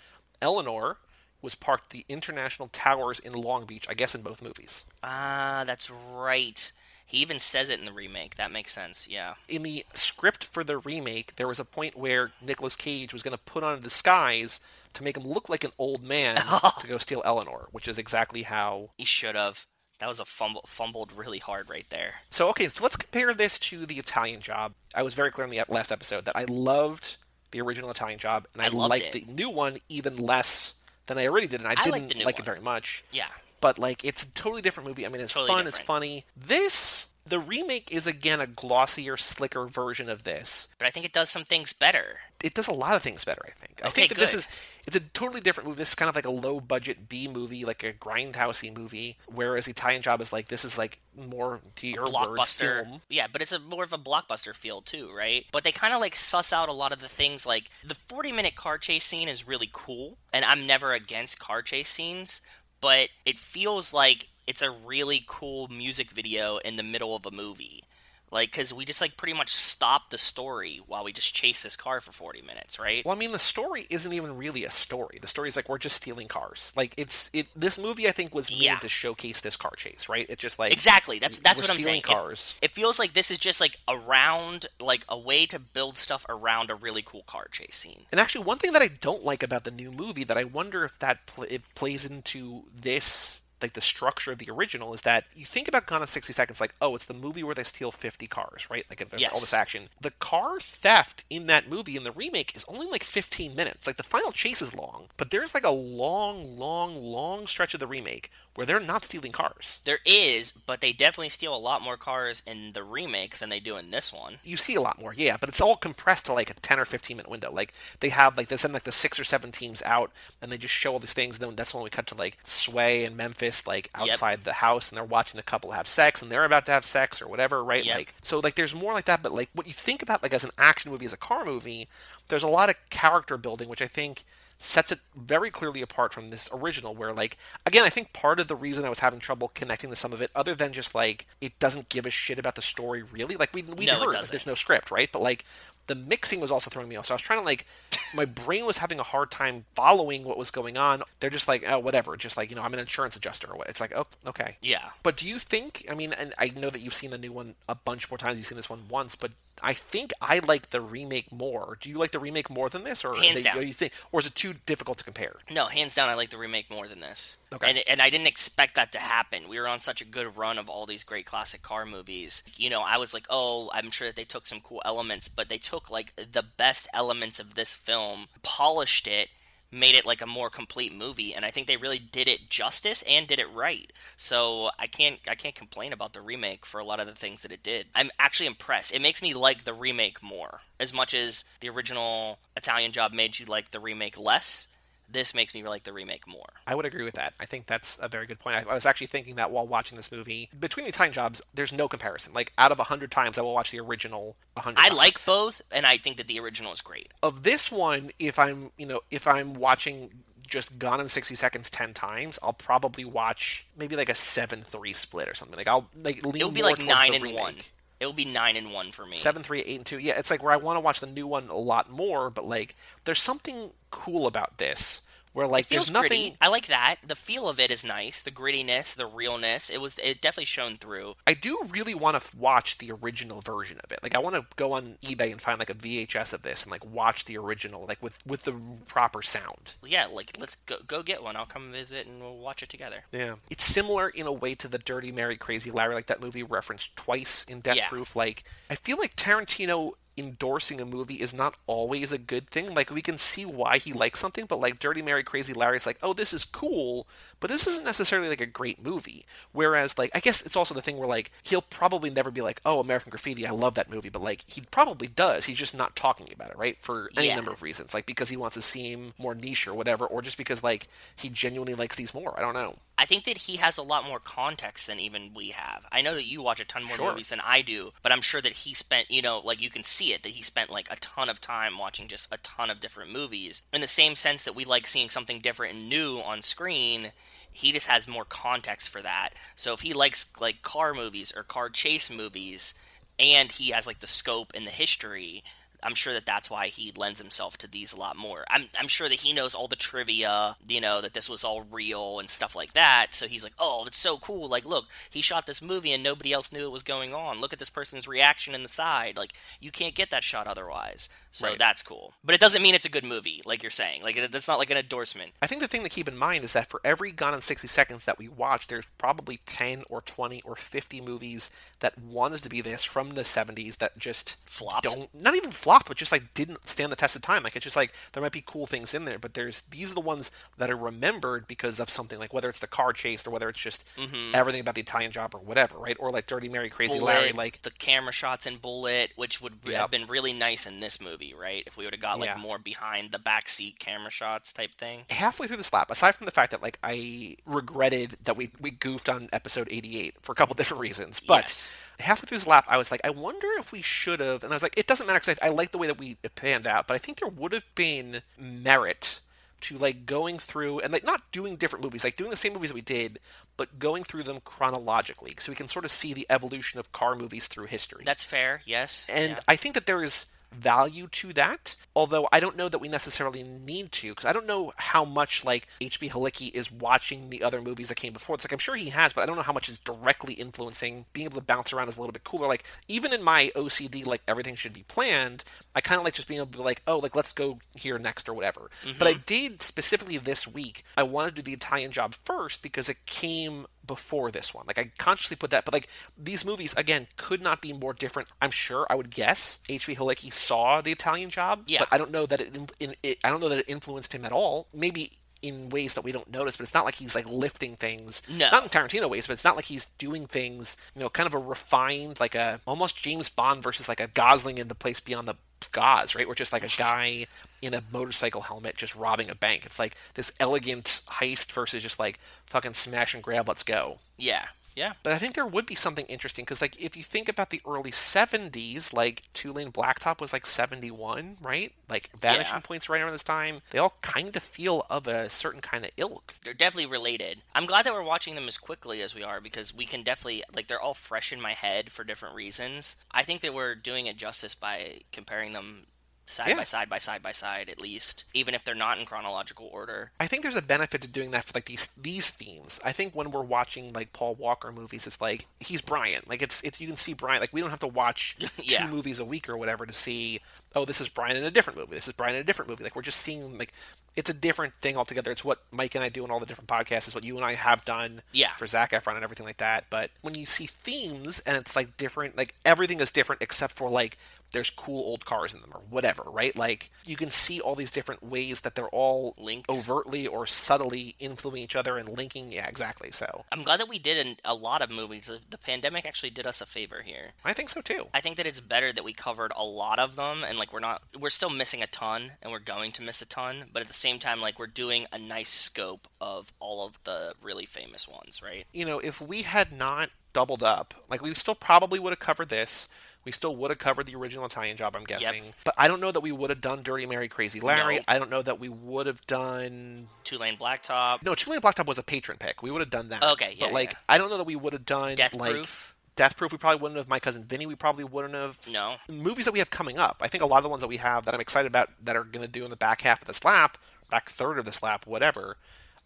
Eleanor 0.41 0.99
was 1.43 1.55
parked 1.55 1.91
the 1.91 2.05
International 2.09 2.69
Towers 2.69 3.19
in 3.21 3.33
Long 3.33 3.65
Beach, 3.65 3.87
I 3.89 3.95
guess 3.95 4.15
in 4.15 4.23
both 4.23 4.43
movies. 4.43 4.85
Ah, 5.03 5.65
that's 5.67 5.91
right. 5.91 6.71
He 7.09 7.17
even 7.19 7.39
says 7.41 7.71
it 7.71 7.81
in 7.81 7.87
the 7.87 7.93
remake. 7.93 8.37
That 8.37 8.53
makes 8.53 8.71
sense. 8.71 9.09
Yeah. 9.09 9.35
In 9.49 9.63
the 9.63 9.87
script 9.95 10.45
for 10.45 10.63
the 10.63 10.77
remake, 10.77 11.37
there 11.37 11.49
was 11.49 11.59
a 11.59 11.65
point 11.65 11.97
where 11.97 12.33
Nicolas 12.43 12.77
Cage 12.77 13.15
was 13.15 13.23
going 13.23 13.35
to 13.35 13.43
put 13.43 13.65
on 13.65 13.79
a 13.79 13.81
disguise 13.81 14.61
to 14.93 15.03
make 15.03 15.17
him 15.17 15.27
look 15.27 15.49
like 15.49 15.65
an 15.65 15.73
old 15.79 16.03
man 16.03 16.37
to 16.81 16.87
go 16.87 16.99
steal 16.99 17.23
Eleanor, 17.25 17.69
which 17.73 17.89
is 17.89 17.97
exactly 17.97 18.43
how 18.43 18.91
He 18.99 19.07
should 19.07 19.35
have. 19.35 19.65
That 20.01 20.07
was 20.07 20.21
a 20.21 20.27
fumble, 20.27 20.65
fumbled 20.67 21.11
really 21.11 21.39
hard 21.39 21.71
right 21.71 21.87
there. 21.89 22.17
So 22.29 22.51
okay, 22.51 22.69
so 22.69 22.83
let's 22.83 22.97
compare 22.97 23.33
this 23.33 23.59
to 23.61 23.87
the 23.87 23.97
Italian 23.97 24.43
Job. 24.43 24.75
I 24.95 25.03
was 25.03 25.15
very 25.15 25.31
clear 25.31 25.47
in 25.47 25.51
the 25.51 25.63
last 25.69 25.91
episode 25.91 26.27
that 26.27 26.37
I 26.37 26.45
loved 26.45 27.17
the 27.53 27.63
original 27.63 27.91
Italian 27.91 28.19
Job, 28.19 28.47
and 28.53 28.61
I, 28.61 28.67
I 28.67 28.69
liked 28.69 29.17
it. 29.17 29.27
the 29.27 29.33
new 29.33 29.49
one 29.49 29.79
even 29.89 30.17
less 30.17 30.75
than 31.07 31.17
I 31.17 31.27
already 31.27 31.49
did, 31.49 31.61
and 31.61 31.69
I, 31.69 31.75
I 31.77 31.85
didn't 31.85 32.15
like 32.17 32.27
like 32.27 32.39
it 32.39 32.45
very 32.45 32.61
much. 32.61 33.03
Yeah. 33.11 33.29
But 33.61 33.79
like, 33.79 34.05
it's 34.05 34.23
a 34.23 34.27
totally 34.33 34.63
different 34.63 34.89
movie. 34.89 35.05
I 35.07 35.09
mean, 35.09 35.21
it's 35.21 35.33
Totally 35.33 35.49
fun, 35.49 35.67
it's 35.67 35.79
funny. 35.79 36.25
This, 36.37 37.07
the 37.27 37.39
remake, 37.39 37.91
is 37.93 38.07
again 38.07 38.41
a 38.41 38.47
glossier, 38.47 39.17
slicker 39.17 39.67
version 39.67 40.09
of 40.09 40.25
this. 40.25 40.69
But 40.79 40.87
I 40.87 40.91
think 40.91 41.05
it 41.07 41.13
does 41.13 41.29
some 41.31 41.45
things 41.45 41.73
better. 41.73 42.21
It 42.43 42.55
does 42.55 42.69
a 42.69 42.73
lot 42.73 42.95
of 42.95 43.03
things 43.03 43.25
better, 43.25 43.43
I 43.45 43.51
think. 43.51 43.81
I 43.83 43.89
Okay, 43.89 44.03
think 44.03 44.11
that 44.11 44.19
this 44.19 44.33
is 44.33 44.49
it's 44.87 44.95
a 44.95 45.01
totally 45.01 45.41
different 45.41 45.69
movie. 45.69 45.79
This 45.79 45.89
is 45.89 45.95
kind 45.97 46.09
of 46.09 46.15
like 46.15 46.25
a 46.25 46.31
low 46.31 46.61
budget 46.61 47.09
B 47.09 47.27
movie, 47.27 47.65
like 47.65 47.83
a 47.83 47.93
grindhousey 47.93 48.75
movie, 48.75 49.19
whereas 49.27 49.65
the 49.65 49.73
Italian 49.73 50.03
Job 50.03 50.21
is 50.21 50.33
like 50.33 50.47
this 50.47 50.65
is 50.65 50.79
like 50.79 51.01
more 51.17 51.59
to 51.77 51.89
your 51.89 52.07
blockbuster. 52.07 52.85
film. 52.85 53.01
Yeah, 53.09 53.27
but 53.31 53.43
it's 53.43 53.51
a 53.51 53.59
more 53.59 53.83
of 53.83 53.93
a 53.93 53.99
blockbuster 53.99 54.55
feel 54.55 54.83
too, 54.83 55.11
right? 55.13 55.47
But 55.51 55.65
they 55.65 55.73
kind 55.73 55.93
of 55.93 56.01
like 56.01 56.15
suss 56.15 56.53
out 56.53 56.69
a 56.69 56.73
lot 56.73 56.93
of 56.93 57.01
the 57.01 57.09
things. 57.09 57.45
Like 57.45 57.71
the 57.85 57.97
40 58.07 58.31
minute 58.31 58.55
car 58.55 58.79
chase 58.79 59.05
scene 59.05 59.29
is 59.29 59.49
really 59.49 59.69
cool, 59.73 60.17
and 60.33 60.45
I'm 60.45 60.65
never 60.65 60.93
against 60.93 61.41
car 61.41 61.61
chase 61.61 61.89
scenes, 61.89 62.41
but 62.81 63.09
it 63.25 63.39
feels 63.39 63.93
like 63.93 64.29
it's 64.47 64.63
a 64.63 64.71
really 64.71 65.25
cool 65.27 65.69
music 65.69 66.11
video 66.11 66.59
in 66.59 66.77
the 66.77 66.83
middle 66.83 67.15
of 67.15 67.27
a 67.27 67.31
movie. 67.31 67.83
Like, 68.31 68.51
because 68.53 68.73
we 68.75 68.85
just 68.85 69.01
like 69.01 69.17
pretty 69.17 69.33
much 69.33 69.55
stop 69.55 70.11
the 70.11 70.19
story 70.19 70.81
while 70.87 71.05
we 71.05 71.13
just 71.13 71.35
chase 71.35 71.63
this 71.63 71.77
car 71.77 72.01
for 72.01 72.13
40 72.13 72.43
minutes, 72.43 72.79
right? 72.79 73.05
Well, 73.05 73.15
I 73.15 73.19
mean, 73.19 73.33
the 73.33 73.39
story 73.39 73.87
isn't 73.91 74.13
even 74.13 74.37
really 74.37 74.65
a 74.65 74.71
story. 74.71 75.19
The 75.21 75.27
story 75.27 75.49
is 75.49 75.57
like 75.57 75.69
we're 75.69 75.79
just 75.79 75.97
stealing 75.97 76.29
cars. 76.29 76.73
Like 76.77 76.95
it's 76.97 77.31
it. 77.33 77.47
This 77.57 77.79
movie, 77.79 78.07
I 78.09 78.13
think, 78.13 78.35
was 78.35 78.51
made 78.51 78.61
Yeah. 78.63 78.79
to 78.79 78.89
showcase 78.89 79.41
this 79.41 79.57
car 79.57 79.73
chase, 79.77 80.09
right? 80.09 80.27
It's 80.29 80.43
just 80.43 80.59
like 80.59 80.73
Exactly. 80.73 81.19
That's 81.19 81.39
that's 81.39 81.61
what 81.61 81.71
I'm 81.71 81.77
saying. 81.79 81.99
It- 82.01 82.05
Cars. 82.05 82.55
It, 82.63 82.71
feels 82.71 82.99
like 82.99 83.13
this 83.15 83.31
is 83.31 83.39
just 83.39 83.61
like 83.61 83.77
around, 83.89 84.67
like 84.81 85.05
a 85.09 85.19
way 85.19 85.47
to 85.47 85.59
build 85.59 85.97
stuff 85.97 86.25
around 86.29 86.71
a 86.71 86.75
really 86.75 87.03
cool 87.03 87.23
car 87.27 87.49
chase 87.51 87.77
scene. 87.77 88.05
And 88.13 88.21
actually, 88.21 88.45
one 88.45 88.59
thing 88.59 88.73
that 88.73 88.83
I 88.83 88.89
don't 88.89 89.25
like 89.25 89.43
about 89.43 89.65
the 89.65 89.71
new 89.71 89.91
movie 89.91 90.25
that 90.25 90.37
I 90.37 90.45
wonder 90.45 90.85
if 90.85 90.99
that 91.01 91.27
pl- 91.27 91.45
it 91.49 91.63
plays 91.75 92.05
into 92.07 92.65
this, 92.75 93.41
like 93.63 93.73
the 93.73 93.81
structure 93.81 94.33
of 94.33 94.39
the 94.39 94.51
original, 94.51 94.95
is 94.95 95.03
that 95.03 95.25
you 95.35 95.47
think 95.47 95.69
about 95.69 95.87
Gone 95.87 96.03
in 96.03 96.09
60 96.09 96.33
Seconds, 96.33 96.61
like, 96.61 96.75
oh, 96.81 96.95
it's 96.95 97.05
the 97.05 97.15
movie 97.15 97.43
where 97.43 97.55
they 97.55 97.65
steal 97.65 97.93
50 97.93 98.27
cars, 98.27 98.69
right? 98.71 98.85
Like, 98.91 99.01
if 99.01 99.11
there's 99.11 99.29
all 99.29 99.41
this 99.41 99.55
action. 99.55 99.89
The 100.01 100.13
car 100.13 100.61
theft 100.61 101.25
in 101.31 101.47
that 101.47 101.69
movie, 101.69 101.97
in 101.97 102.05
the 102.05 102.13
remake, 102.13 102.55
is 102.55 102.65
only 102.69 102.87
like 102.87 103.05
15 103.05 103.55
minutes. 103.55 103.87
Like, 103.87 103.97
the 103.97 104.03
final 104.03 104.33
chase 104.33 104.63
is 104.63 104.75
long, 104.75 105.07
but 105.17 105.31
there's 105.31 105.55
like 105.55 105.65
a 105.65 105.71
long, 105.71 106.59
long, 106.59 107.03
long 107.03 107.47
stretch 107.47 107.75
of 107.75 107.81
the 107.81 107.87
remake 107.87 108.31
where 108.59 108.67
they're 108.67 108.81
not 108.81 109.05
stealing 109.05 109.31
cars. 109.31 109.79
There 109.85 110.01
is, 110.05 110.51
but 110.51 110.81
they 110.81 110.93
definitely 110.93 111.29
steal 111.29 111.55
a 111.55 111.57
lot 111.57 111.81
more 111.81 111.97
cars 111.97 112.43
in 112.45 112.73
the 112.73 112.83
remake 112.83 113.39
than 113.39 113.51
they 113.51 113.61
do 113.61 113.77
in 113.77 113.93
this 113.93 114.13
one. 114.13 114.39
you 114.43 114.57
see 114.57 114.75
a 114.75 114.81
lot 114.81 115.01
more, 115.01 115.15
yeah, 115.15 115.37
but 115.39 115.49
it's 115.49 115.61
all 115.61 115.77
compressed 115.77 116.27
to 116.27 116.33
like 116.33 116.51
a 116.51 116.55
10 116.55 116.81
or 116.81 116.85
15 116.85 117.17
minute 117.17 117.31
window. 117.31 117.53
Like 117.53 117.73
they 118.01 118.09
have 118.09 118.37
like 118.37 118.49
they 118.49 118.57
send 118.57 118.75
like 118.75 118.83
the 118.83 118.91
six 118.91 119.21
or 119.21 119.23
seven 119.23 119.53
teams 119.53 119.81
out 119.83 120.11
and 120.43 120.51
they 120.51 120.59
just 120.59 120.75
show 120.75 120.93
all 120.95 120.99
these 120.99 121.15
things. 121.15 121.37
And 121.37 121.49
then 121.51 121.55
that's 121.55 121.73
when 121.73 121.85
we 121.85 121.89
cut 121.91 122.09
to 122.09 122.17
like 122.17 122.37
Sway 122.43 123.05
and 123.05 123.17
Memphis 123.17 123.65
like 123.65 123.91
Yep. 123.97 124.09
outside 124.09 124.43
the 124.43 124.55
house 124.55 124.91
and 124.91 124.97
they're 124.97 125.05
watching 125.05 125.37
the 125.39 125.45
couple 125.45 125.71
have 125.71 125.87
sex 125.87 126.21
and 126.21 126.29
they're 126.29 126.45
about 126.45 126.67
to 126.67 126.73
have 126.73 126.85
sex 126.85 127.23
or 127.23 127.29
whatever, 127.29 127.63
right? 127.63 127.85
Yep. 127.85 127.97
Like 127.97 128.15
so 128.23 128.41
like 128.41 128.57
there's 128.57 128.75
more 128.75 128.93
like 128.93 129.05
that, 129.05 129.23
but 129.23 129.33
like 129.33 129.51
what 129.55 129.69
you 129.69 129.73
think 129.73 130.03
about 130.03 130.21
like 130.25 130.35
as 130.35 130.43
an 130.43 130.51
action 130.59 130.91
movie, 130.91 131.07
as 131.07 131.13
a 131.13 131.17
car 131.17 131.45
movie, 131.45 131.87
there's 132.27 132.43
a 132.43 132.49
lot 132.49 132.71
of 132.71 132.75
character 132.91 133.37
building, 133.37 133.69
which 133.69 133.81
I 133.83 133.87
think 133.87 134.25
sets 134.61 134.91
it 134.91 134.99
very 135.17 135.51
clearly 135.51 135.81
apart 135.83 136.13
from 136.13 136.31
this 136.31 136.49
original 136.53 136.93
where 136.95 137.13
like 137.13 137.37
again 137.65 137.85
i 137.85 137.89
think 137.89 138.13
part 138.13 138.41
of 138.41 138.49
the 138.49 138.57
reason 138.57 138.85
i 138.85 138.89
was 138.89 138.99
having 138.99 139.21
trouble 139.21 139.53
connecting 139.55 139.89
to 139.89 139.95
some 139.97 140.13
of 140.13 140.21
it 140.21 140.31
other 140.35 140.53
than 140.55 140.73
just 140.73 140.95
like 140.97 141.27
it 141.41 141.57
doesn't 141.61 141.89
give 141.89 142.05
a 142.07 142.11
shit 142.11 142.39
about 142.41 142.57
the 142.57 142.63
story 142.63 143.03
really 143.03 143.37
like 143.37 143.55
we, 143.55 143.63
we 143.63 143.87
No, 143.87 144.01
heard 144.01 144.13
doesn't. 144.13 144.33
there's 144.33 144.47
no 144.47 144.57
script 144.57 144.91
right 144.91 145.09
but 145.13 145.23
like 145.23 145.45
the 145.87 145.95
mixing 145.95 146.41
was 146.41 146.51
also 146.51 146.69
throwing 146.71 146.89
me 146.89 146.97
off 146.97 147.07
so 147.07 147.15
i 147.15 147.17
was 147.17 147.23
trying 147.23 147.39
to 147.39 147.45
like 147.45 147.67
my 148.13 148.25
brain 148.25 148.67
was 148.67 148.79
having 148.79 148.99
a 148.99 149.03
hard 149.05 149.31
time 149.31 149.65
following 149.75 150.25
what 150.25 150.37
was 150.37 150.51
going 150.51 150.77
on 150.77 151.03
they're 151.21 151.31
just 151.31 151.47
like 151.49 151.65
oh 151.69 151.79
whatever 151.79 152.17
just 152.17 152.37
like 152.37 152.51
you 152.51 152.57
know 152.57 152.63
i'm 152.63 152.75
an 152.75 152.81
insurance 152.81 153.15
adjuster 153.15 153.49
or 153.51 153.57
what 153.57 153.69
it's 153.69 153.81
like 153.81 153.97
oh 153.97 154.07
okay 154.27 154.57
Yeah. 154.61 154.89
but 155.05 155.17
do 155.17 155.27
you 155.29 155.39
think? 155.39 155.87
I 155.91 155.95
mean, 155.95 156.13
and 156.13 156.35
I 156.37 156.49
know 156.57 156.69
that 156.71 156.81
you've 156.81 156.95
seen 156.95 157.11
the 157.11 157.17
new 157.19 157.33
one 157.33 157.55
a 157.69 157.75
bunch 157.75 158.11
more 158.11 158.19
times. 158.19 158.37
You've 158.39 158.47
seen 158.47 158.57
this 158.57 158.69
one 158.69 158.83
once, 158.91 159.15
but 159.15 159.31
I 159.63 159.73
think 159.73 160.13
I 160.21 160.41
like 160.41 160.71
the 160.71 160.81
remake 160.81 161.33
more. 161.33 161.79
Do 161.81 161.89
you 161.89 161.99
like 161.99 162.13
the 162.13 162.19
remake 162.19 162.51
more 162.51 162.69
than 162.69 162.85
this, 162.85 163.05
or 163.05 163.15
Hands 163.15 163.37
they, 163.37 163.43
down. 163.43 163.67
you 163.67 163.75
think, 163.75 163.93
or 164.13 164.21
is 164.21 164.27
it 164.27 164.35
too 164.35 164.55
difficult 164.67 164.99
to 164.99 165.05
compare? 165.05 165.37
No, 165.51 165.67
hands 165.67 165.95
down, 165.95 166.09
I 166.09 166.15
like 166.15 166.31
the 166.31 166.39
remake 166.39 166.71
more 166.71 166.89
than 166.89 167.01
this. 167.01 167.37
Okay. 167.53 167.71
And, 167.71 167.81
and 167.89 168.03
I 168.03 168.11
didn't 168.11 168.27
expect 168.27 168.75
that 168.75 168.93
to 168.93 168.99
happen. 168.99 169.49
We 169.49 169.59
were 169.59 169.69
on 169.69 169.81
such 169.81 170.01
a 170.01 170.05
good 170.05 170.37
run 170.37 170.59
of 170.59 170.69
all 170.69 170.87
these 170.87 171.05
great 171.05 171.27
classic 171.27 171.63
car 171.63 171.87
movies. 171.87 172.45
You 172.57 172.71
know, 172.71 172.83
I 172.83 172.99
was 172.99 173.15
like, 173.15 173.27
oh, 173.31 173.71
I'm 173.73 173.91
sure 173.91 174.09
that 174.09 174.17
they 174.17 174.25
took 174.25 174.47
some 174.47 174.61
cool 174.61 174.83
elements, 174.85 175.29
but 175.29 175.49
they 175.49 175.59
took 175.59 175.91
like 175.91 176.15
the 176.17 176.45
best 176.57 176.87
elements 176.93 177.41
of 177.41 177.55
this 177.55 177.75
film, 177.75 178.27
polished 178.43 179.07
it, 179.07 179.29
made 179.71 179.95
it 179.95 180.07
like 180.07 180.23
a 180.23 180.27
more 180.27 180.51
complete 180.51 180.95
movie, 180.95 181.35
and 181.35 181.45
I 181.45 181.51
think 181.51 181.67
they 181.67 181.77
really 181.77 181.99
did 181.99 182.29
it 182.29 182.49
justice 182.49 183.03
and 183.03 183.27
did 183.27 183.39
it 183.39 183.53
right. 183.53 183.93
So 184.17 184.71
I 184.79 184.87
can't 184.87 185.21
I 185.29 185.35
can't 185.35 185.55
complain 185.55 185.93
about 185.93 186.13
the 186.13 186.21
remake 186.21 186.65
for 186.65 186.79
a 186.79 186.85
lot 186.85 187.01
of 187.01 187.07
the 187.07 187.15
things 187.15 187.43
that 187.43 187.53
it 187.53 187.63
did. 187.63 187.87
I'm 187.95 188.11
actually 188.19 188.47
impressed. 188.47 188.95
It 188.95 189.03
makes 189.03 189.23
me 189.23 189.35
like 189.35 189.65
the 189.65 189.75
remake 189.75 190.23
more, 190.23 190.61
as 190.81 190.93
much 190.93 191.15
as 191.15 191.45
the 191.61 191.69
original 191.69 192.39
Italian 192.57 192.93
Job 192.93 193.13
made 193.13 193.39
you 193.39 193.47
like 193.47 193.71
the 193.71 193.81
remake 193.81 194.19
less 194.19 194.69
this 195.11 195.35
makes 195.35 195.55
me 195.55 195.63
like 195.63 195.85
the 195.85 195.93
remake 195.93 196.27
more. 196.27 196.47
I 196.67 196.75
would 196.75 196.85
agree 196.87 197.05
with 197.05 197.15
that. 197.15 197.35
I 197.41 197.47
think 197.47 197.67
that's 197.67 197.99
a 198.01 198.09
very 198.09 198.27
good 198.27 198.39
point. 198.39 198.57
I, 198.57 198.71
I 198.71 198.75
was 198.75 198.87
actually 198.87 199.07
thinking 199.09 199.37
that 199.37 199.51
while 199.51 199.67
watching 199.67 199.97
this 199.97 200.13
movie. 200.13 200.51
Between 200.59 200.85
the 200.85 200.91
Italian 200.91 201.13
jobs, 201.15 201.41
there's 201.55 201.73
no 201.73 201.89
comparison. 201.89 202.33
Like 202.35 202.53
out 202.59 202.73
of 202.73 202.79
a 202.79 202.85
hundred 202.85 203.11
times, 203.11 203.39
I 203.39 203.43
will 203.43 203.55
watch 203.55 203.71
the 203.71 203.81
original 203.81 204.37
hundred. 204.57 204.79
I 204.81 204.89
times. 204.89 204.97
like 204.99 205.25
both, 205.25 205.63
and 205.71 205.87
I 205.87 205.97
think 205.97 206.17
that 206.19 206.27
the 206.27 206.39
original 206.41 206.73
is 206.73 206.81
great. 206.81 207.13
of 207.23 207.43
this 207.43 207.71
one. 207.73 208.11
If 208.19 208.39
I'm, 208.39 208.71
you 208.77 208.87
know, 208.87 209.01
if 209.11 209.27
I'm 209.27 209.55
watching 209.55 210.11
just 210.47 210.79
Gone 210.79 210.99
in 211.01 211.09
60 211.11 211.35
Seconds 211.35 211.69
10 211.69 211.93
times, 211.93 212.39
I'll 212.43 212.55
probably 212.55 213.05
watch 213.05 213.67
maybe 213.77 213.97
like 213.97 214.09
a 214.09 214.15
7-3 214.15 214.97
split 214.97 215.29
or 215.29 215.35
something. 215.35 215.57
Like 215.59 215.69
I'll 215.69 215.89
like 216.03 216.25
lean 216.25 216.37
It'll 216.37 216.51
be 216.51 216.63
more 216.63 216.71
like 216.71 216.83
nine 216.85 217.11
the 217.11 217.17
and 217.17 217.25
remake. 217.25 217.39
one. 217.41 217.55
It 218.01 218.07
would 218.07 218.17
be 218.17 218.25
nine 218.25 218.57
and 218.57 218.73
one 218.73 218.93
for 218.93 219.05
me. 219.05 219.17
seven, 219.17 219.43
three, 219.43 219.61
eight, 219.61 219.77
and 219.77 219.87
two. 219.87 219.99
Yeah, 219.99 220.19
it's 220.19 220.31
like 220.31 220.43
where 220.43 220.53
I 220.53 220.57
want 220.57 220.77
to 220.77 220.81
watch 220.81 221.01
the 221.01 221.07
new 221.07 221.27
one 221.27 221.49
a 221.49 221.57
lot 221.57 221.91
more, 221.91 222.31
but 222.31 222.47
like 222.47 222.77
there's 223.05 223.21
something 223.21 223.71
cool 223.91 224.27
about 224.27 224.59
this 224.59 225.01
where 225.39 225.47
like 225.47 225.67
Feels 225.67 225.87
there's 225.87 225.95
nothing. 225.95 226.09
gritty. 226.09 226.37
I 226.41 226.49
like 226.49 226.67
that. 226.67 226.97
The 227.07 227.15
feel 227.15 227.49
of 227.49 227.61
it 227.61 227.71
is 227.71 227.85
nice. 227.85 228.21
The 228.21 228.33
grittiness, 228.33 228.95
the 228.97 229.07
realness. 229.07 229.71
It 229.71 229.81
was. 229.81 229.99
It 230.03 230.21
definitely 230.21 230.47
shone 230.47 230.77
through. 230.77 231.15
I 231.29 231.35
do 231.35 231.57
really 231.71 231.95
want 231.95 232.15
to 232.15 232.17
f- 232.17 232.35
watch 232.35 232.79
the 232.79 232.91
original 232.91 233.41
version 233.41 233.79
of 233.85 233.93
it. 233.93 234.01
Like 234.03 234.17
I 234.17 234.19
want 234.19 234.35
to 234.35 234.45
go 234.57 234.73
on 234.73 234.97
eBay 235.03 235.31
and 235.31 235.41
find 235.41 235.61
like 235.61 235.71
a 235.71 235.75
VHS 235.75 236.33
of 236.33 236.43
this 236.43 236.65
and 236.65 236.73
like 236.73 236.85
watch 236.85 237.25
the 237.27 237.39
original, 237.39 237.87
like 237.87 238.03
with 238.03 238.19
with 238.27 238.43
the 238.43 238.55
proper 238.87 239.23
sound. 239.23 239.75
Yeah, 239.87 240.07
like 240.13 240.37
let's 240.41 240.57
go 240.57 240.79
go 240.87 241.03
get 241.05 241.23
one. 241.23 241.37
I'll 241.37 241.47
come 241.47 241.71
visit 241.71 242.07
and 242.09 242.21
we'll 242.21 242.37
watch 242.39 242.63
it 242.65 242.69
together. 242.69 243.05
Yeah, 243.13 243.37
it's 243.49 243.65
similar 243.65 244.09
in 244.09 244.27
a 244.27 244.33
way 244.33 244.57
to 244.57 244.67
the 244.67 244.79
Dirty 244.79 245.13
Mary, 245.13 245.37
Crazy 245.37 245.71
Larry, 245.71 245.95
like 245.95 246.07
that 246.07 246.21
movie 246.21 246.43
referenced 246.43 246.97
twice 246.97 247.45
in 247.45 247.61
Death 247.61 247.77
Yeah. 247.77 247.89
Proof. 247.89 248.17
Like 248.17 248.43
I 248.69 248.75
feel 248.75 248.97
like 248.99 249.15
Tarantino 249.15 249.93
endorsing 250.19 250.81
a 250.81 250.85
movie 250.85 251.17
is 251.17 251.33
not 251.35 251.57
always 251.67 252.13
a 252.13 252.19
good 252.19 252.49
thing. 252.51 252.75
Like 252.75 252.91
we 252.91 253.03
can 253.03 253.19
see 253.19 253.45
why 253.45 253.79
he 253.79 253.93
likes 253.93 254.19
something, 254.21 254.47
but 254.47 254.61
like 254.61 254.79
Dirty 254.79 255.03
Mary 255.03 255.23
Crazy 255.23 255.53
Larry 255.53 255.77
is 255.77 255.87
like, 255.87 255.99
oh, 256.03 256.13
this 256.13 256.33
is 256.33 256.45
cool, 256.45 257.07
but 257.41 257.51
this 257.51 257.67
isn't 257.67 257.85
necessarily 257.85 258.29
like 258.29 258.41
a 258.41 258.47
great 258.47 258.83
movie. 258.83 259.25
Whereas 259.53 259.99
like 259.99 260.11
I 260.15 260.21
guess 260.21 260.43
it's 260.43 260.57
also 260.57 260.75
the 260.75 260.83
thing 260.83 260.99
where 260.99 261.09
like 261.09 261.31
he'll 261.43 261.63
probably 261.63 262.11
never 262.11 262.31
be 262.31 262.41
like, 262.43 262.61
oh, 262.65 262.81
American 262.81 263.11
Graffiti, 263.11 263.47
I 263.47 263.51
love 263.51 263.75
that 263.75 263.91
movie, 263.91 264.09
but 264.09 264.23
like 264.23 264.45
he 264.47 264.63
probably 264.71 265.07
does. 265.07 265.45
He's 265.47 265.59
just 265.59 265.77
not 265.77 265.97
talking 265.97 266.29
about 266.33 266.51
it, 266.51 266.59
right? 266.59 266.77
For 266.81 267.11
any 267.17 267.29
Yeah. 267.29 267.37
number 267.37 267.53
of 267.53 267.63
reasons, 267.63 267.95
like 267.95 268.07
because 268.07 268.29
he 268.29 268.37
wants 268.37 268.55
to 268.55 268.63
seem 268.63 269.15
more 269.19 269.35
niche 269.35 269.67
or 269.69 269.75
whatever, 269.75 270.07
or 270.07 270.23
just 270.23 270.39
because 270.39 270.63
like 270.63 270.89
he 271.17 271.29
genuinely 271.29 271.75
likes 271.75 271.97
these 271.97 272.15
more. 272.15 272.35
I 272.37 272.41
don't 272.43 272.55
know. 272.55 272.77
I 273.01 273.05
think 273.05 273.25
that 273.25 273.39
he 273.39 273.57
has 273.59 273.79
a 273.79 273.83
lot 273.83 274.05
more 274.05 274.19
context 274.19 274.89
than 274.89 274.99
even 274.99 275.33
we 275.33 275.51
have. 275.51 275.87
I 275.93 276.03
know 276.03 276.17
that 276.17 276.27
you 276.27 276.43
watch 276.43 276.59
a 276.59 276.65
ton 276.65 276.83
more 276.83 276.97
Sure. 276.97 277.11
movies 277.13 277.29
than 277.29 277.41
I 277.41 277.63
do, 277.63 277.93
but 278.03 278.11
I'm 278.11 278.21
sure 278.21 278.41
that 278.43 278.53
he 278.53 278.75
spent, 278.75 279.09
you 279.09 279.23
know, 279.23 279.39
like 279.39 279.63
you 279.63 279.71
can 279.71 279.85
see 279.85 280.13
it 280.13 280.25
that 280.25 280.31
he 280.33 280.43
spent 280.43 280.69
like 280.69 280.89
a 280.91 280.97
ton 280.97 281.29
of 281.29 281.41
time 281.41 281.79
watching 281.79 282.09
just 282.09 282.27
a 282.33 282.39
ton 282.39 282.71
of 282.71 282.81
different 282.81 283.13
movies. 283.13 283.63
In 283.73 283.81
the 283.81 283.87
same 283.87 284.17
sense 284.17 284.43
that 284.43 284.57
we 284.57 284.65
like 284.65 284.87
seeing 284.89 285.09
something 285.11 285.39
different 285.39 285.75
and 285.75 285.89
new 285.89 286.19
on 286.19 286.43
screen, 286.43 287.13
he 287.53 287.71
just 287.71 287.87
has 287.87 288.09
more 288.09 288.25
context 288.25 288.89
for 288.89 289.01
that. 289.03 289.31
So 289.55 289.73
if 289.75 289.81
he 289.83 289.93
likes 289.95 290.27
like 290.41 290.63
car 290.63 290.93
movies 290.93 291.33
or 291.35 291.45
car 291.45 291.71
chase 291.71 292.11
movies 292.11 292.75
and 293.19 293.53
he 293.53 293.71
has 293.71 293.87
like 293.87 294.01
the 294.01 294.07
scope 294.09 294.51
and 294.57 294.67
the 294.67 294.73
history, 294.73 295.45
I'm 295.83 295.95
sure 295.95 296.13
that 296.13 296.27
that's 296.27 296.51
why 296.51 296.69
he 296.69 296.93
lends 296.97 297.21
himself 297.21 297.57
to 297.59 297.71
these 297.71 297.93
a 297.93 298.01
lot 298.01 298.17
more. 298.17 298.45
I'm 298.51 298.69
I'm 298.79 298.89
sure 298.89 299.09
that 299.09 299.21
he 299.21 299.33
knows 299.33 299.55
all 299.55 299.69
the 299.69 299.77
trivia, 299.77 300.57
you 300.67 300.81
know, 300.81 301.01
that 301.01 301.15
this 301.15 301.29
was 301.29 301.45
all 301.45 301.63
real 301.71 302.19
and 302.19 302.29
stuff 302.29 302.57
like 302.57 302.73
that. 302.73 303.09
So 303.15 303.29
he's 303.29 303.45
like, 303.45 303.53
"Oh, 303.59 303.85
that's 303.85 303.99
so 303.99 304.19
cool. 304.19 304.49
Like, 304.49 304.65
look, 304.65 304.87
he 305.11 305.21
shot 305.21 305.47
this 305.47 305.63
movie 305.63 305.93
and 305.93 306.03
nobody 306.03 306.33
else 306.33 306.53
knew 306.53 306.67
it 306.67 306.73
was 306.73 306.83
going 306.83 307.15
on. 307.15 307.41
Look 307.41 307.53
at 307.53 307.59
this 307.59 307.71
person's 307.71 308.09
reaction 308.09 308.55
in 308.55 308.63
the 308.63 308.69
side. 308.69 309.17
Like, 309.17 309.33
you 309.61 309.71
can't 309.71 309.95
get 309.95 310.11
that 310.11 310.25
shot 310.25 310.47
otherwise." 310.47 311.09
So 311.31 311.49
Right. 311.49 311.59
that's 311.59 311.83
cool. 311.83 312.15
But 312.25 312.35
it 312.35 312.41
doesn't 312.41 312.63
mean 312.63 312.75
it's 312.75 312.85
a 312.87 312.91
good 312.91 313.05
movie, 313.05 313.43
like 313.45 313.63
you're 313.63 313.71
saying. 313.71 314.03
Like 314.03 314.17
it- 314.17 314.33
that's 314.33 314.49
not 314.49 314.59
like 314.59 314.71
an 314.71 314.77
endorsement. 314.79 315.33
I 315.43 315.47
think 315.47 315.61
the 315.61 315.69
thing 315.69 315.83
to 315.83 315.89
keep 315.89 316.09
in 316.09 316.17
mind 316.17 316.45
is 316.45 316.53
that 316.55 316.69
for 316.71 316.81
every 316.85 317.13
Gone 317.13 317.35
in 317.35 317.41
60 317.41 317.69
Seconds 317.69 318.05
that 318.05 318.19
we 318.19 318.29
watch, 318.29 318.67
there's 318.67 318.87
probably 318.97 319.41
10 319.47 319.85
or 319.91 320.01
20 320.01 320.41
or 320.43 320.57
50 320.57 321.01
movies 321.01 321.51
that 321.81 321.99
wanted 321.99 322.43
to 322.43 322.49
be 322.49 322.61
this 322.61 322.83
from 322.83 323.11
the 323.11 323.23
70s 323.25 323.77
that 323.79 323.99
just 323.99 324.37
Flopped. 324.47 324.85
don't, 324.85 325.15
not 325.15 325.35
even 325.37 325.51
flopped, 325.51 325.87
but 325.89 325.97
just 325.97 326.11
like 326.11 326.35
didn't 326.35 326.69
stand 326.69 326.91
the 326.91 326.97
test 326.97 327.15
of 327.15 327.23
time. 327.23 327.43
Like 327.43 327.55
it's 327.57 327.65
just 327.65 327.77
like 327.77 327.93
there 328.13 328.23
might 328.23 328.33
be 328.33 328.43
cool 328.45 328.67
things 328.67 328.95
in 328.95 329.05
there, 329.05 329.19
but 329.19 329.35
there's 329.35 329.63
these 329.71 329.93
are 329.93 329.95
the 329.95 330.01
ones 330.01 330.31
that 330.57 330.71
are 330.71 330.77
remembered 330.77 331.47
because 331.47 331.79
of 331.79 331.91
something 331.91 332.19
like 332.19 332.33
whether 332.33 332.49
it's 332.49 332.59
the 332.59 332.67
car 332.67 332.93
chase 332.93 333.27
or 333.27 333.31
whether 333.31 333.49
it's 333.49 333.61
just 333.61 333.85
mm-hmm. 333.97 334.35
everything 334.35 334.61
about 334.61 334.75
the 334.75 334.81
Italian 334.81 335.13
job 335.13 335.35
or 335.35 335.39
whatever, 335.39 335.79
right? 335.79 335.97
Or 336.01 336.11
like 336.11 336.27
Dirty 336.27 336.49
Mary, 336.49 336.71
Crazy 336.71 336.99
Bullet, 336.99 337.05
Larry, 337.13 337.33
like 337.33 337.63
the 337.63 337.71
camera 337.71 338.13
shots 338.13 338.47
in 338.47 338.57
Bullet, 338.57 339.13
which 339.17 339.41
would 339.41 339.55
Yep. 339.65 339.75
have 339.81 339.91
been 339.91 340.07
really 340.07 340.33
nice 340.33 340.67
in 340.67 340.81
this 340.81 341.01
movie, 341.01 341.18
right? 341.39 341.63
If 341.67 341.77
we 341.77 341.85
would 341.85 341.93
have 341.95 342.01
got 342.01 342.19
like 342.19 342.29
Yeah. 342.31 342.37
more 342.37 342.59
behind 342.59 343.13
the 343.13 343.19
back 343.19 343.49
seat 343.49 343.79
camera 343.79 344.11
shots 344.11 344.53
type 344.53 344.77
thing. 344.79 345.05
halfway 345.11 345.47
through 345.47 345.57
the 345.59 345.65
slap, 345.65 345.91
aside 345.91 346.15
from 346.15 346.25
the 346.27 346.31
fact 346.33 346.51
that 346.53 346.63
like 346.63 346.79
I 346.83 347.37
regretted 347.47 348.17
that 348.25 348.37
we 348.37 348.51
we 348.61 348.71
goofed 348.71 349.09
on 349.09 349.29
episode 349.33 349.69
88 349.71 350.15
for 350.23 350.33
a 350.33 350.35
couple 350.35 350.55
different 350.55 350.81
reasons, 350.81 351.21
but 351.21 351.45
Yes. 351.45 351.71
halfway 352.01 352.27
through 352.29 352.39
the 352.39 352.45
slap, 352.45 352.65
I 352.69 352.77
was 352.77 352.91
like, 352.91 353.01
I 353.05 353.11
wonder 353.11 353.49
if 353.59 353.73
we 353.73 353.83
should 353.83 354.21
have, 354.21 354.45
and 354.45 354.53
I 354.53 354.57
was 354.57 354.63
like, 354.63 354.77
it 354.79 354.87
doesn't 354.87 355.07
matter 355.07 355.19
because 355.21 355.37
I, 355.43 355.47
I 355.47 355.51
like 355.51 355.73
the 355.73 355.79
way 355.79 355.87
that 355.89 355.99
we 355.99 356.17
it 356.23 356.35
panned 356.35 356.67
out, 356.67 356.87
but 356.87 356.95
I 356.95 356.99
think 356.99 357.19
there 357.21 357.29
would 357.29 357.53
have 357.53 357.65
been 357.75 358.23
merit 358.39 359.21
to 359.61 359.77
like 359.77 360.07
going 360.07 360.39
through 360.39 360.79
and 360.81 360.93
like 360.93 361.03
not 361.05 361.21
doing 361.33 361.57
different 361.57 361.85
movies, 361.85 362.05
like 362.05 362.17
doing 362.17 362.31
the 362.31 362.37
same 362.37 362.53
movies 362.53 362.71
that 362.71 362.75
we 362.77 362.81
did, 362.81 363.19
but 363.57 363.81
going 363.81 364.05
through 364.05 364.23
them 364.23 364.39
chronologically, 364.45 365.35
so 365.41 365.51
we 365.51 365.57
can 365.57 365.67
sort 365.67 365.85
of 365.85 365.91
see 365.91 366.15
the 366.15 366.25
evolution 366.31 366.79
of 366.79 366.93
car 366.93 367.17
movies 367.17 367.49
through 367.49 367.67
history. 367.67 368.03
That's 368.05 368.23
fair. 368.23 368.61
Yes. 368.65 369.05
and 369.09 369.31
Yeah. 369.33 369.41
I 369.49 369.57
think 369.57 369.75
that 369.75 369.87
there 369.87 370.05
is 370.05 370.27
value 370.53 371.07
to 371.09 371.33
that. 371.35 371.77
Although 371.95 372.29
I 372.31 372.39
don't 372.39 372.57
know 372.57 372.69
that 372.69 372.79
we 372.79 372.89
necessarily 372.89 373.43
need 373.43 373.91
to, 373.93 374.11
because 374.11 374.25
I 374.25 374.33
don't 374.33 374.47
know 374.47 374.73
how 374.77 375.05
much 375.05 375.45
like 375.45 375.67
H.B. 375.81 376.11
Halicki 376.11 376.53
is 376.55 376.71
watching 376.71 377.31
the 377.31 377.43
other 377.43 377.61
movies 377.61 377.89
that 377.89 377.97
came 377.97 378.13
before. 378.13 378.37
It's 378.37 378.45
like 378.45 378.53
I'm 378.53 378.59
sure 378.59 378.77
he 378.77 378.91
has, 378.91 379.13
but 379.13 379.23
I 379.23 379.27
don't 379.27 379.37
know 379.37 379.43
how 379.43 379.53
much 379.53 379.69
is 379.69 379.81
directly 379.81 380.35
influencing. 380.35 381.07
Being 381.13 381.27
able 381.27 381.41
to 381.41 381.45
bounce 381.45 381.73
around 381.73 381.89
is 381.89 381.97
a 381.97 382.01
little 382.01 382.13
bit 382.13 382.25
cooler. 382.25 382.47
Like 382.47 382.65
even 382.87 383.13
in 383.13 383.23
my 383.23 383.51
OCD, 383.57 384.07
like 384.07 384.23
everything 384.29 384.55
should 384.55 384.73
be 384.73 384.85
planned. 384.85 385.45
I 385.75 385.81
kind 385.81 385.99
of 385.99 386.05
like 386.05 386.15
just 386.15 386.29
being 386.29 386.39
able 386.39 386.53
to 386.53 386.59
be 386.59 386.65
like, 386.65 386.83
oh, 386.87 386.99
like 386.99 387.17
let's 387.17 387.33
go 387.33 387.59
here 387.75 387.99
next 387.99 388.29
or 388.29 388.35
whatever. 388.35 388.71
But 388.99 389.09
I 389.09 389.15
mm-hmm. 389.15 389.23
did 389.27 389.63
specifically 389.63 390.19
this 390.19 390.47
week. 390.47 390.85
I 390.97 391.03
wanted 391.03 391.37
to 391.37 391.43
do 391.43 391.51
the 391.51 391.55
Italian 391.55 391.91
Job 391.91 392.15
first 392.25 392.63
because 392.63 392.89
it 392.89 393.07
came 393.07 393.67
before 393.89 394.31
this 394.31 394.55
one. 394.55 394.65
Like 394.69 394.79
I 394.79 394.93
consciously 394.99 395.37
put 395.37 395.51
that, 395.51 395.65
but 395.65 395.75
like 395.75 395.89
these 396.17 396.45
movies 396.45 396.73
again 396.77 397.09
could 397.17 397.43
not 397.43 397.61
be 397.61 397.73
more 397.73 397.93
different. 397.93 398.29
I'm 398.41 398.53
sure 398.53 398.87
I 398.89 398.95
would 398.95 399.11
guess 399.11 399.59
H.B. 399.69 399.97
Halicki 399.97 400.33
saw 400.33 400.81
the 400.81 400.93
Italian 400.93 401.31
Job, 401.31 401.65
Yeah. 401.67 401.81
but 401.81 401.89
I 401.91 401.99
don't 401.99 402.13
know 402.13 402.25
that 402.27 402.41
it, 402.41 402.57
in, 402.79 402.95
it. 403.03 403.19
I 403.25 403.31
don't 403.31 403.41
know 403.41 403.49
that 403.49 403.59
it 403.59 403.69
influenced 403.69 404.15
him 404.15 404.25
at 404.25 404.31
all. 404.31 404.69
Maybe 404.73 405.11
in 405.43 405.71
ways 405.71 405.95
that 405.95 406.03
we 406.05 406.13
don't 406.13 406.31
notice, 406.31 406.57
but 406.57 406.65
it's 406.65 406.75
not 406.75 406.85
like 406.85 406.97
he's 406.97 407.15
like 407.15 407.27
lifting 407.27 407.77
things. 407.77 408.23
No. 408.29 408.51
not 408.51 408.65
in 408.65 408.69
Tarantino 408.69 409.09
ways, 409.09 409.27
but 409.27 409.35
it's 409.35 409.45
not 409.45 409.57
like 409.57 409.67
he's 409.67 409.87
doing 409.99 410.27
things. 410.27 410.77
You 410.95 411.01
know, 411.01 411.09
kind 411.09 411.27
of 411.27 411.35
a 411.35 411.39
refined, 411.39 412.21
like 412.21 412.35
a 412.35 412.61
almost 412.67 412.97
James 412.97 413.29
Bond 413.29 413.63
versus 413.63 413.89
like 413.89 414.01
a 414.01 414.09
Gosling 414.09 414.59
in 414.59 414.69
the 414.69 414.75
Place 414.75 415.01
Beyond 415.01 415.29
the 415.29 415.37
Gauze, 415.73 416.15
right? 416.15 416.27
Where 416.27 416.35
just 416.35 416.53
like 416.53 416.65
a 416.65 416.77
guy 416.77 417.27
in 417.63 417.75
a 417.75 417.83
motorcycle 417.93 418.43
helmet 418.43 418.77
just 418.77 418.95
robbing 418.95 419.31
a 419.31 419.35
bank. 419.35 419.65
It's 419.67 419.79
like 419.79 419.97
this 420.15 420.33
elegant 420.41 421.03
heist 421.09 421.53
versus 421.53 421.83
just 421.83 421.99
like 421.99 422.19
fucking 422.47 422.75
smash 422.75 423.15
and 423.15 423.23
grab. 423.23 423.49
Let's 423.49 423.63
go. 423.63 423.99
Yeah. 424.17 424.47
Yeah. 424.79 424.93
But 425.03 425.13
I 425.13 425.19
think 425.19 425.35
there 425.35 425.47
would 425.47 425.67
be 425.67 425.75
something 425.75 426.07
interesting 426.07 426.45
because, 426.45 426.61
like, 426.61 426.81
if 426.81 426.97
you 426.97 427.03
think 427.03 427.29
about 427.29 427.51
the 427.51 427.61
early 427.67 427.91
'70s, 427.91 428.93
like 428.93 429.23
Two 429.33 429.53
Lane 429.53 429.73
Blacktop 429.73 430.21
was 430.21 430.33
like 430.33 430.47
'71, 430.47 431.39
right? 431.43 431.73
Like 431.89 432.11
Vanishing 432.19 432.55
Yeah. 432.57 432.61
Point's 432.61 432.89
right 432.89 433.01
around 433.01 433.13
this 433.13 433.23
time. 433.25 433.63
They 433.71 433.79
all 433.79 433.95
kind 434.03 434.37
of 434.37 434.43
feel 434.43 434.87
of 434.89 435.09
a 435.09 435.29
certain 435.29 435.61
kind 435.61 435.85
of 435.85 435.91
ilk. 435.97 436.35
They're 436.45 436.55
definitely 436.55 436.91
related. 436.91 437.43
I'm 437.55 437.67
glad 437.67 437.85
that 437.87 437.93
we're 437.93 438.03
watching 438.03 438.35
them 438.37 438.47
as 438.47 438.57
quickly 438.59 439.03
as 439.03 439.15
we 439.15 439.23
are 439.25 439.41
because 439.41 439.75
we 439.75 439.85
can 439.85 440.03
definitely 440.03 440.45
like 440.55 440.69
they're 440.69 440.81
all 440.81 440.95
fresh 440.95 441.33
in 441.33 441.41
my 441.41 441.53
head 441.53 441.91
for 441.91 442.05
different 442.05 442.35
reasons. 442.37 442.97
I 443.11 443.25
think 443.25 443.41
that 443.41 443.55
we're 443.55 443.75
doing 443.75 444.07
it 444.07 444.17
justice 444.17 444.55
by 444.55 445.01
comparing 445.13 445.53
them 445.55 445.87
side 446.29 446.49
Yeah. 446.49 446.57
by 446.57 446.65
side 446.65 446.89
by 446.89 446.99
side 446.99 447.23
by 447.23 447.33
side 447.33 447.69
at 447.71 447.81
least, 447.81 448.25
even 448.35 448.55
if 448.55 448.63
they're 448.65 448.75
not 448.75 448.99
in 448.99 449.07
chronological 449.07 449.69
order. 449.73 450.13
I 450.21 450.27
think 450.27 450.43
there's 450.43 450.55
a 450.55 450.63
benefit 450.63 451.01
to 451.03 451.09
doing 451.09 451.31
that 451.33 451.45
for 451.45 451.53
like 451.55 451.65
these 451.65 451.89
these 451.97 452.31
themes. 452.31 452.79
I 452.85 452.93
think 452.93 453.15
when 453.15 453.31
we're 453.31 453.43
watching 453.43 453.93
like 453.93 454.13
Paul 454.13 454.35
Walker 454.35 454.71
movies, 454.71 455.07
it's 455.07 455.21
like 455.21 455.47
he's 455.59 455.81
Brian. 455.81 456.23
Like 456.27 456.43
it's 456.43 456.61
it's 456.63 456.81
you 456.81 456.87
can 456.87 456.97
see 456.97 457.15
Brian. 457.15 457.41
Like 457.41 457.53
we 457.53 457.61
don't 457.61 457.71
have 457.71 457.79
to 457.81 457.87
watch 457.89 458.37
Yeah. 458.63 458.87
two 458.87 458.93
movies 458.95 459.19
a 459.21 459.25
week 459.25 459.49
or 459.49 459.57
whatever 459.57 459.87
to 459.87 459.93
see. 459.93 460.41
Oh, 460.79 460.85
this 460.85 461.01
is 461.01 461.09
Brian 461.09 461.37
in 461.37 461.43
a 461.43 461.51
different 461.51 461.77
movie. 461.77 461.97
This 461.97 462.07
is 462.07 462.15
Brian 462.15 462.37
in 462.37 462.41
a 462.41 462.45
different 462.45 462.69
movie. 462.71 462.85
Like 462.85 462.95
we're 462.95 463.03
just 463.03 463.19
seeing 463.19 463.59
like 463.59 463.73
it's 464.15 464.31
a 464.31 464.35
different 464.35 464.75
thing 464.75 464.97
altogether. 464.97 465.33
It's 465.33 465.45
what 465.45 465.61
Mike 465.73 465.97
and 465.97 466.05
I 466.05 466.09
do 466.09 466.25
in 466.25 466.31
all 466.31 466.39
the 466.39 466.47
different 466.47 466.69
podcasts. 466.69 467.09
It's 467.09 467.15
what 467.17 467.25
you 467.25 467.35
and 467.37 467.45
I 467.45 467.55
have 467.55 467.85
done. 467.85 468.23
Yeah. 468.33 468.53
For 468.53 468.67
Zac 468.69 468.93
Efron 468.93 469.17
and 469.17 469.25
everything 469.25 469.47
like 469.47 469.57
that. 469.57 469.87
But 469.91 470.11
when 470.23 470.35
you 470.37 470.47
see 470.47 470.67
themes 470.67 471.41
and 471.41 471.57
it's 471.57 471.75
like 471.75 471.97
different, 471.97 472.37
like 472.37 472.55
everything 472.65 473.01
is 473.01 473.11
different 473.11 473.43
except 473.43 473.75
for 473.75 473.91
like 473.91 474.19
there's 474.51 474.71
cool 474.71 475.03
old 475.05 475.25
cars 475.25 475.53
in 475.53 475.61
them 475.61 475.71
or 475.75 475.81
whatever, 475.91 476.23
right? 476.27 476.57
Like 476.57 476.91
you 477.05 477.17
can 477.17 477.31
see 477.31 477.61
all 477.61 477.75
these 477.75 477.91
different 477.91 478.23
ways 478.23 478.61
that 478.63 478.75
they're 478.75 478.89
all 478.89 479.35
Linked. 479.39 479.71
overtly 479.71 480.27
or 480.27 480.47
subtly 480.47 481.15
influencing 481.21 481.63
each 481.63 481.77
other 481.77 481.97
and 481.97 482.09
linking. 482.09 482.51
Yeah, 482.51 482.67
exactly. 482.67 483.11
So 483.11 483.45
I'm 483.53 483.63
glad 483.63 483.79
that 483.81 483.89
we 483.89 483.99
did 483.99 484.27
an, 484.27 484.37
a 484.45 484.55
lot 484.55 484.81
of 484.83 484.91
movies. 484.91 485.27
The, 485.27 485.39
the 485.51 485.59
pandemic 485.59 486.07
actually 486.07 486.31
did 486.31 486.47
us 486.47 486.61
a 486.61 486.67
favor 486.67 487.03
here. 487.05 487.33
I 487.45 487.53
think 487.53 487.69
so 487.69 487.81
too. 487.83 488.07
I 488.15 488.21
think 488.21 488.37
that 488.37 488.47
it's 488.47 488.61
better 488.61 488.93
that 488.93 489.05
we 489.05 489.13
covered 489.13 489.53
a 489.55 489.65
lot 489.65 489.99
of 489.99 490.17
them 490.17 490.43
and 490.45 490.59
like 490.59 490.68
we're 490.73 490.81
not 490.81 491.03
we're 491.19 491.31
still 491.31 491.51
missing 491.51 491.83
a 491.83 491.87
ton 491.87 492.33
and 492.43 492.53
we're 492.53 492.59
going 492.59 492.93
to 492.93 493.03
miss 493.03 493.23
a 493.23 493.27
ton, 493.27 493.65
but 493.73 493.83
at 493.83 493.89
the 493.89 493.95
same 493.95 494.19
time 494.19 494.41
like 494.41 494.59
we're 494.59 494.67
doing 494.67 495.07
a 495.13 495.19
nice 495.19 495.49
scope 495.51 496.09
of 496.21 496.53
all 496.61 496.87
of 496.87 496.99
the 497.05 497.35
really 497.43 497.67
famous 497.67 498.07
ones, 498.09 498.43
right? 498.43 498.67
You 498.73 498.85
know, 498.85 498.99
if 498.99 499.21
we 499.21 499.43
had 499.43 499.73
not 499.73 500.11
doubled 500.33 500.63
up, 500.63 500.95
like 501.11 501.23
we 501.23 501.35
still 501.35 501.55
probably 501.55 501.99
would 501.99 502.11
have 502.11 502.21
covered 502.21 502.49
this. 502.49 502.89
We 503.25 503.33
still 503.33 503.55
would 503.57 503.71
have 503.71 503.79
covered 503.79 504.07
the 504.07 504.15
original 504.15 504.47
Italian 504.47 504.77
job, 504.79 504.97
I'm 504.97 505.05
guessing. 505.05 505.45
Yep. 505.45 505.55
But 505.65 505.75
I 505.77 505.87
don't 505.89 506.01
know 506.01 506.13
that 506.13 506.21
we 506.21 506.33
would 506.33 506.49
have 506.49 506.63
done 506.63 506.83
Dirty 506.83 507.05
Mary 507.05 507.29
Crazy 507.29 507.61
Larry. 507.61 507.97
No. 507.97 508.01
I 508.09 508.19
don't 508.19 508.31
know 508.31 508.41
that 508.41 508.59
we 508.59 508.71
would 508.71 509.07
have 509.07 509.27
done 509.27 510.07
Two 510.25 510.39
Lane 510.39 510.57
Blacktop, 510.57 511.23
No, 511.23 511.35
Chile 511.35 511.59
Blacktop 511.59 511.87
was 511.87 511.99
a 511.99 512.03
patron 512.03 512.39
pick. 512.39 512.63
We 512.63 512.71
would 512.71 512.81
have 512.81 512.91
done 512.91 513.11
that. 513.11 513.23
Okay, 513.23 513.57
yeah, 513.59 513.67
But 513.67 513.75
like 513.75 513.93
yeah. 513.93 513.99
I 514.09 514.17
don't 514.17 514.31
know 514.31 514.39
that 514.39 514.47
we 514.47 514.57
would 514.57 514.73
have 514.73 514.87
done 514.87 515.17
Death 515.17 515.35
like 515.35 515.53
Proof? 515.57 515.88
Death 516.19 516.37
Proof 516.37 516.51
we 516.51 516.59
probably 516.59 516.81
wouldn't 516.81 516.99
have. 516.99 517.09
My 517.09 517.21
cousin 517.21 517.45
Vinny 517.45 517.65
we 517.65 517.77
probably 517.77 518.03
wouldn't 518.03 518.35
have. 518.35 518.59
No. 518.69 518.97
Movies 519.09 519.45
that 519.45 519.53
we 519.53 519.61
have 519.61 519.71
coming 519.71 519.99
up. 519.99 520.17
I 520.21 520.27
think 520.27 520.43
a 520.43 520.47
lot 520.47 520.57
of 520.57 520.65
the 520.65 520.69
ones 520.69 520.83
that 520.83 520.89
we 520.89 520.97
have 520.97 521.25
that 521.27 521.33
I'm 521.33 521.41
excited 521.41 521.69
about 521.69 521.91
that 522.03 522.17
are 522.17 522.25
going 522.25 522.45
to 522.45 522.51
do 522.51 522.65
in 522.65 522.71
the 522.71 522.77
back 522.77 523.03
half 523.03 523.23
of 523.23 523.29
this 523.29 523.45
lap, 523.45 523.79
back 524.11 524.29
third 524.29 524.59
of 524.59 524.65
this 524.65 524.83
lap, 524.83 525.07
whatever. 525.07 525.59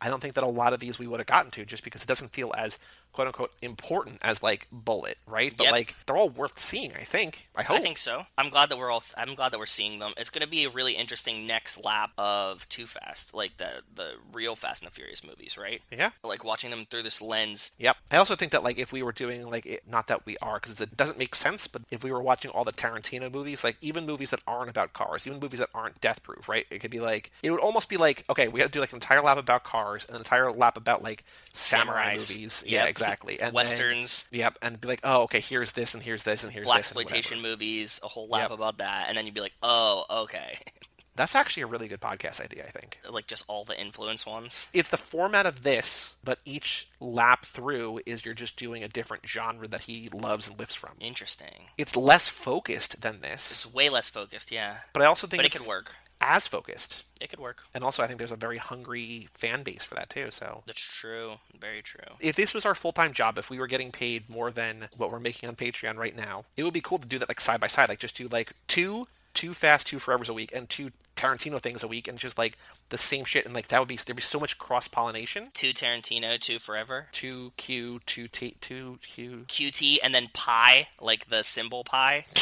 I 0.03 0.11
don't 0.11 0.21
think 0.21 0.35
that 0.35 0.45
a 0.45 0.49
lot 0.49 0.75
of 0.75 0.81
these 0.81 0.99
we 0.99 1.07
would 1.07 1.19
have 1.19 1.27
gotten 1.27 1.51
to 1.53 1.65
just 1.65 1.83
because 1.83 2.03
it 2.03 2.09
doesn't 2.09 2.33
feel 2.33 2.53
as 2.59 2.79
quote 3.13 3.27
unquote 3.29 3.53
important 3.63 4.19
as 4.23 4.43
like 4.43 4.67
Bullet, 4.73 5.17
right? 5.27 5.55
But 5.57 5.65
Yep. 5.65 5.73
like 5.73 5.95
they're 6.07 6.17
all 6.17 6.29
worth 6.31 6.59
seeing. 6.59 6.93
I 6.95 7.05
think. 7.05 7.49
I 7.55 7.63
hope. 7.63 7.79
I 7.79 7.81
think 7.81 7.99
so. 7.99 8.27
I'm 8.39 8.49
glad 8.49 8.69
that 8.71 8.79
we're 8.79 8.91
all. 8.91 9.03
I'm 9.17 9.35
glad 9.35 9.53
that 9.53 9.59
we're 9.59 9.67
seeing 9.67 9.99
them. 9.99 10.13
It's 10.17 10.31
going 10.31 10.43
to 10.43 10.49
be 10.49 10.65
a 10.65 10.71
really 10.71 10.95
interesting 10.95 11.47
next 11.47 11.83
lap 11.85 12.11
of 12.19 12.69
Too 12.69 12.87
Fast, 12.87 13.35
like 13.35 13.57
the 13.59 13.83
the 13.95 14.13
real 14.33 14.57
Fast 14.57 14.83
and 14.83 14.91
the 14.91 14.95
Furious 14.95 15.23
movies, 15.25 15.59
right? 15.59 15.83
Yeah. 15.91 16.11
Like 16.25 16.45
watching 16.45 16.71
them 16.71 16.87
through 16.91 17.03
this 17.03 17.21
lens. 17.21 17.73
Yep. 17.79 17.97
I 18.11 18.17
also 18.17 18.35
think 18.35 18.53
that 18.53 18.63
like 18.65 18.79
if 18.79 18.93
we 18.93 19.03
were 19.03 19.13
doing 19.13 19.49
like 19.51 19.67
it, 19.67 19.83
not 19.89 20.07
that 20.09 20.25
we 20.27 20.37
are 20.43 20.59
because 20.59 20.81
it 20.81 20.97
doesn't 20.97 21.19
make 21.19 21.35
sense, 21.35 21.67
but 21.67 21.83
if 21.91 22.03
we 22.03 22.11
were 22.13 22.23
watching 22.23 22.51
all 22.51 22.65
the 22.65 22.73
Tarantino 22.73 23.33
movies, 23.33 23.63
like 23.63 23.77
even 23.81 24.07
movies 24.07 24.31
that 24.31 24.41
aren't 24.47 24.71
about 24.71 24.93
cars, 24.95 25.27
even 25.27 25.39
movies 25.39 25.61
that 25.61 25.69
aren't 25.75 26.01
death 26.01 26.23
proof, 26.23 26.49
right? 26.49 26.67
It 26.71 26.79
could 26.81 26.91
be 26.91 27.01
like 27.01 27.31
it 27.43 27.51
would 27.51 27.61
almost 27.61 27.89
be 27.89 27.97
like 27.99 28.25
okay, 28.31 28.49
we 28.49 28.59
got 28.59 28.67
to 28.67 28.73
do 28.73 28.81
like 28.81 28.91
an 28.93 28.97
entire 28.97 29.21
lap 29.21 29.37
about 29.39 29.65
cars, 29.65 30.07
an 30.09 30.17
entire 30.17 30.51
lap 30.51 30.77
about 30.77 31.03
like 31.03 31.25
samurai 31.53 32.15
Samurais. 32.17 32.31
movies, 32.35 32.65
yeah, 32.67 32.81
Yep. 32.81 32.89
Exactly, 33.03 33.41
and 33.41 33.49
then- 33.49 33.55
Westerns. 33.55 34.25
yep, 34.31 34.59
and 34.63 34.81
be 34.81 34.89
like 34.89 35.01
oh 35.05 35.23
okay, 35.23 35.41
here's 35.41 35.73
this 35.73 35.95
and 35.95 36.03
here's 36.03 36.23
this 36.23 36.45
and 36.45 36.53
here's 36.53 36.67
Black 36.67 36.79
this 36.79 36.87
exploitation 36.89 37.41
movies, 37.43 38.01
a 38.03 38.09
whole 38.09 38.29
lap 38.29 38.51
Yep. 38.51 38.59
about 38.59 38.79
that, 38.79 39.09
and 39.09 39.17
then 39.19 39.25
you'd 39.27 39.35
be 39.35 39.41
like, 39.41 39.55
"Oh, 39.63 40.05
okay." 40.25 40.59
That's 41.15 41.35
actually 41.35 41.65
a 41.65 41.67
really 41.67 41.89
good 41.89 42.01
podcast 42.01 42.41
idea, 42.43 42.65
I 42.65 42.71
think. 42.71 42.99
like 43.07 43.27
just 43.27 43.45
all 43.47 43.65
the 43.65 43.79
influence 43.79 44.25
ones. 44.25 44.67
It's 44.73 44.89
the 44.89 44.97
format 44.97 45.45
of 45.45 45.63
this, 45.63 46.15
but 46.25 46.39
each 46.47 46.89
lap 47.01 47.45
through 47.45 48.01
is 48.07 48.25
you're 48.25 48.33
just 48.33 48.57
doing 48.57 48.83
a 48.83 48.89
different 48.89 49.29
genre 49.29 49.69
that 49.69 49.83
he 49.83 50.09
loves 50.11 50.49
and 50.49 50.59
lifts 50.59 50.75
from. 50.75 50.93
Interesting. 51.01 51.69
It's 51.77 51.97
less 51.97 52.29
focused 52.31 53.03
than 53.03 53.21
this, 53.21 53.51
It's 53.53 53.67
way 53.67 53.91
less 53.91 54.09
focused, 54.09 54.51
yeah, 54.51 54.79
but 54.95 55.03
I 55.03 55.05
also 55.05 55.27
think 55.27 55.43
but 55.43 55.47
it 55.47 55.53
could 55.59 55.67
work. 55.67 55.95
As 56.23 56.47
focused. 56.47 57.05
It 57.21 57.29
could 57.31 57.39
work. 57.39 57.65
And 57.75 57.85
also, 57.85 58.03
I 58.03 58.07
think 58.07 58.19
there's 58.19 58.33
a 58.33 58.37
very 58.37 58.59
hungry 58.59 59.29
fan 59.33 59.63
base 59.63 59.85
for 59.85 59.95
that 59.95 60.11
too. 60.11 60.31
So, 60.31 60.63
That's 60.67 60.81
true. 60.81 61.35
Very 61.59 61.83
true. 61.83 62.17
if 62.21 62.35
this 62.37 62.53
was 62.55 62.65
our 62.67 62.75
full 62.75 62.93
time 62.93 63.13
job, 63.13 63.39
if 63.39 63.51
we 63.51 63.59
were 63.59 63.67
getting 63.69 63.93
paid 63.93 64.29
more 64.29 64.51
than 64.51 64.89
what 64.97 65.11
we're 65.13 65.21
making 65.21 65.49
on 65.49 65.57
Patreon 65.57 65.97
right 65.97 66.17
now, 66.17 66.45
it 66.57 66.65
would 66.65 66.75
be 66.75 66.81
cool 66.81 66.99
to 66.99 67.07
do 67.07 67.19
that 67.19 67.29
like 67.29 67.41
side 67.41 67.61
by 67.61 67.67
side, 67.69 67.89
like 67.89 67.99
just 68.01 68.17
do 68.17 68.27
like 68.29 68.53
two, 68.67 69.07
two 69.35 69.55
fast, 69.55 69.87
two 69.87 69.99
forevers 69.99 70.29
a 70.29 70.33
week, 70.33 70.51
and 70.55 70.69
two 70.69 70.91
Tarantino 71.15 71.61
things 71.61 71.85
a 71.85 71.87
week, 71.89 72.09
and 72.09 72.19
just 72.19 72.37
like 72.39 72.57
the 72.89 72.99
same 72.99 73.25
shit, 73.25 73.45
and 73.45 73.55
like 73.55 73.69
that 73.69 73.79
would 73.79 73.87
be 73.87 73.97
there'd 73.97 74.17
be 74.17 74.23
so 74.23 74.41
much 74.41 74.59
cross 74.59 74.89
pollination. 74.89 75.51
Two 75.55 75.73
Tarantino, 75.73 76.41
two 76.41 76.59
Forever. 76.59 77.07
Two 77.13 77.53
Q, 77.57 78.01
two 78.07 78.27
T, 78.27 78.57
two 78.61 78.99
Q. 79.03 79.45
QT 79.47 79.99
and 80.03 80.13
then 80.13 80.29
pi, 80.33 80.89
like 81.01 81.29
the 81.29 81.45
symbol 81.45 81.85
pi, 81.85 82.25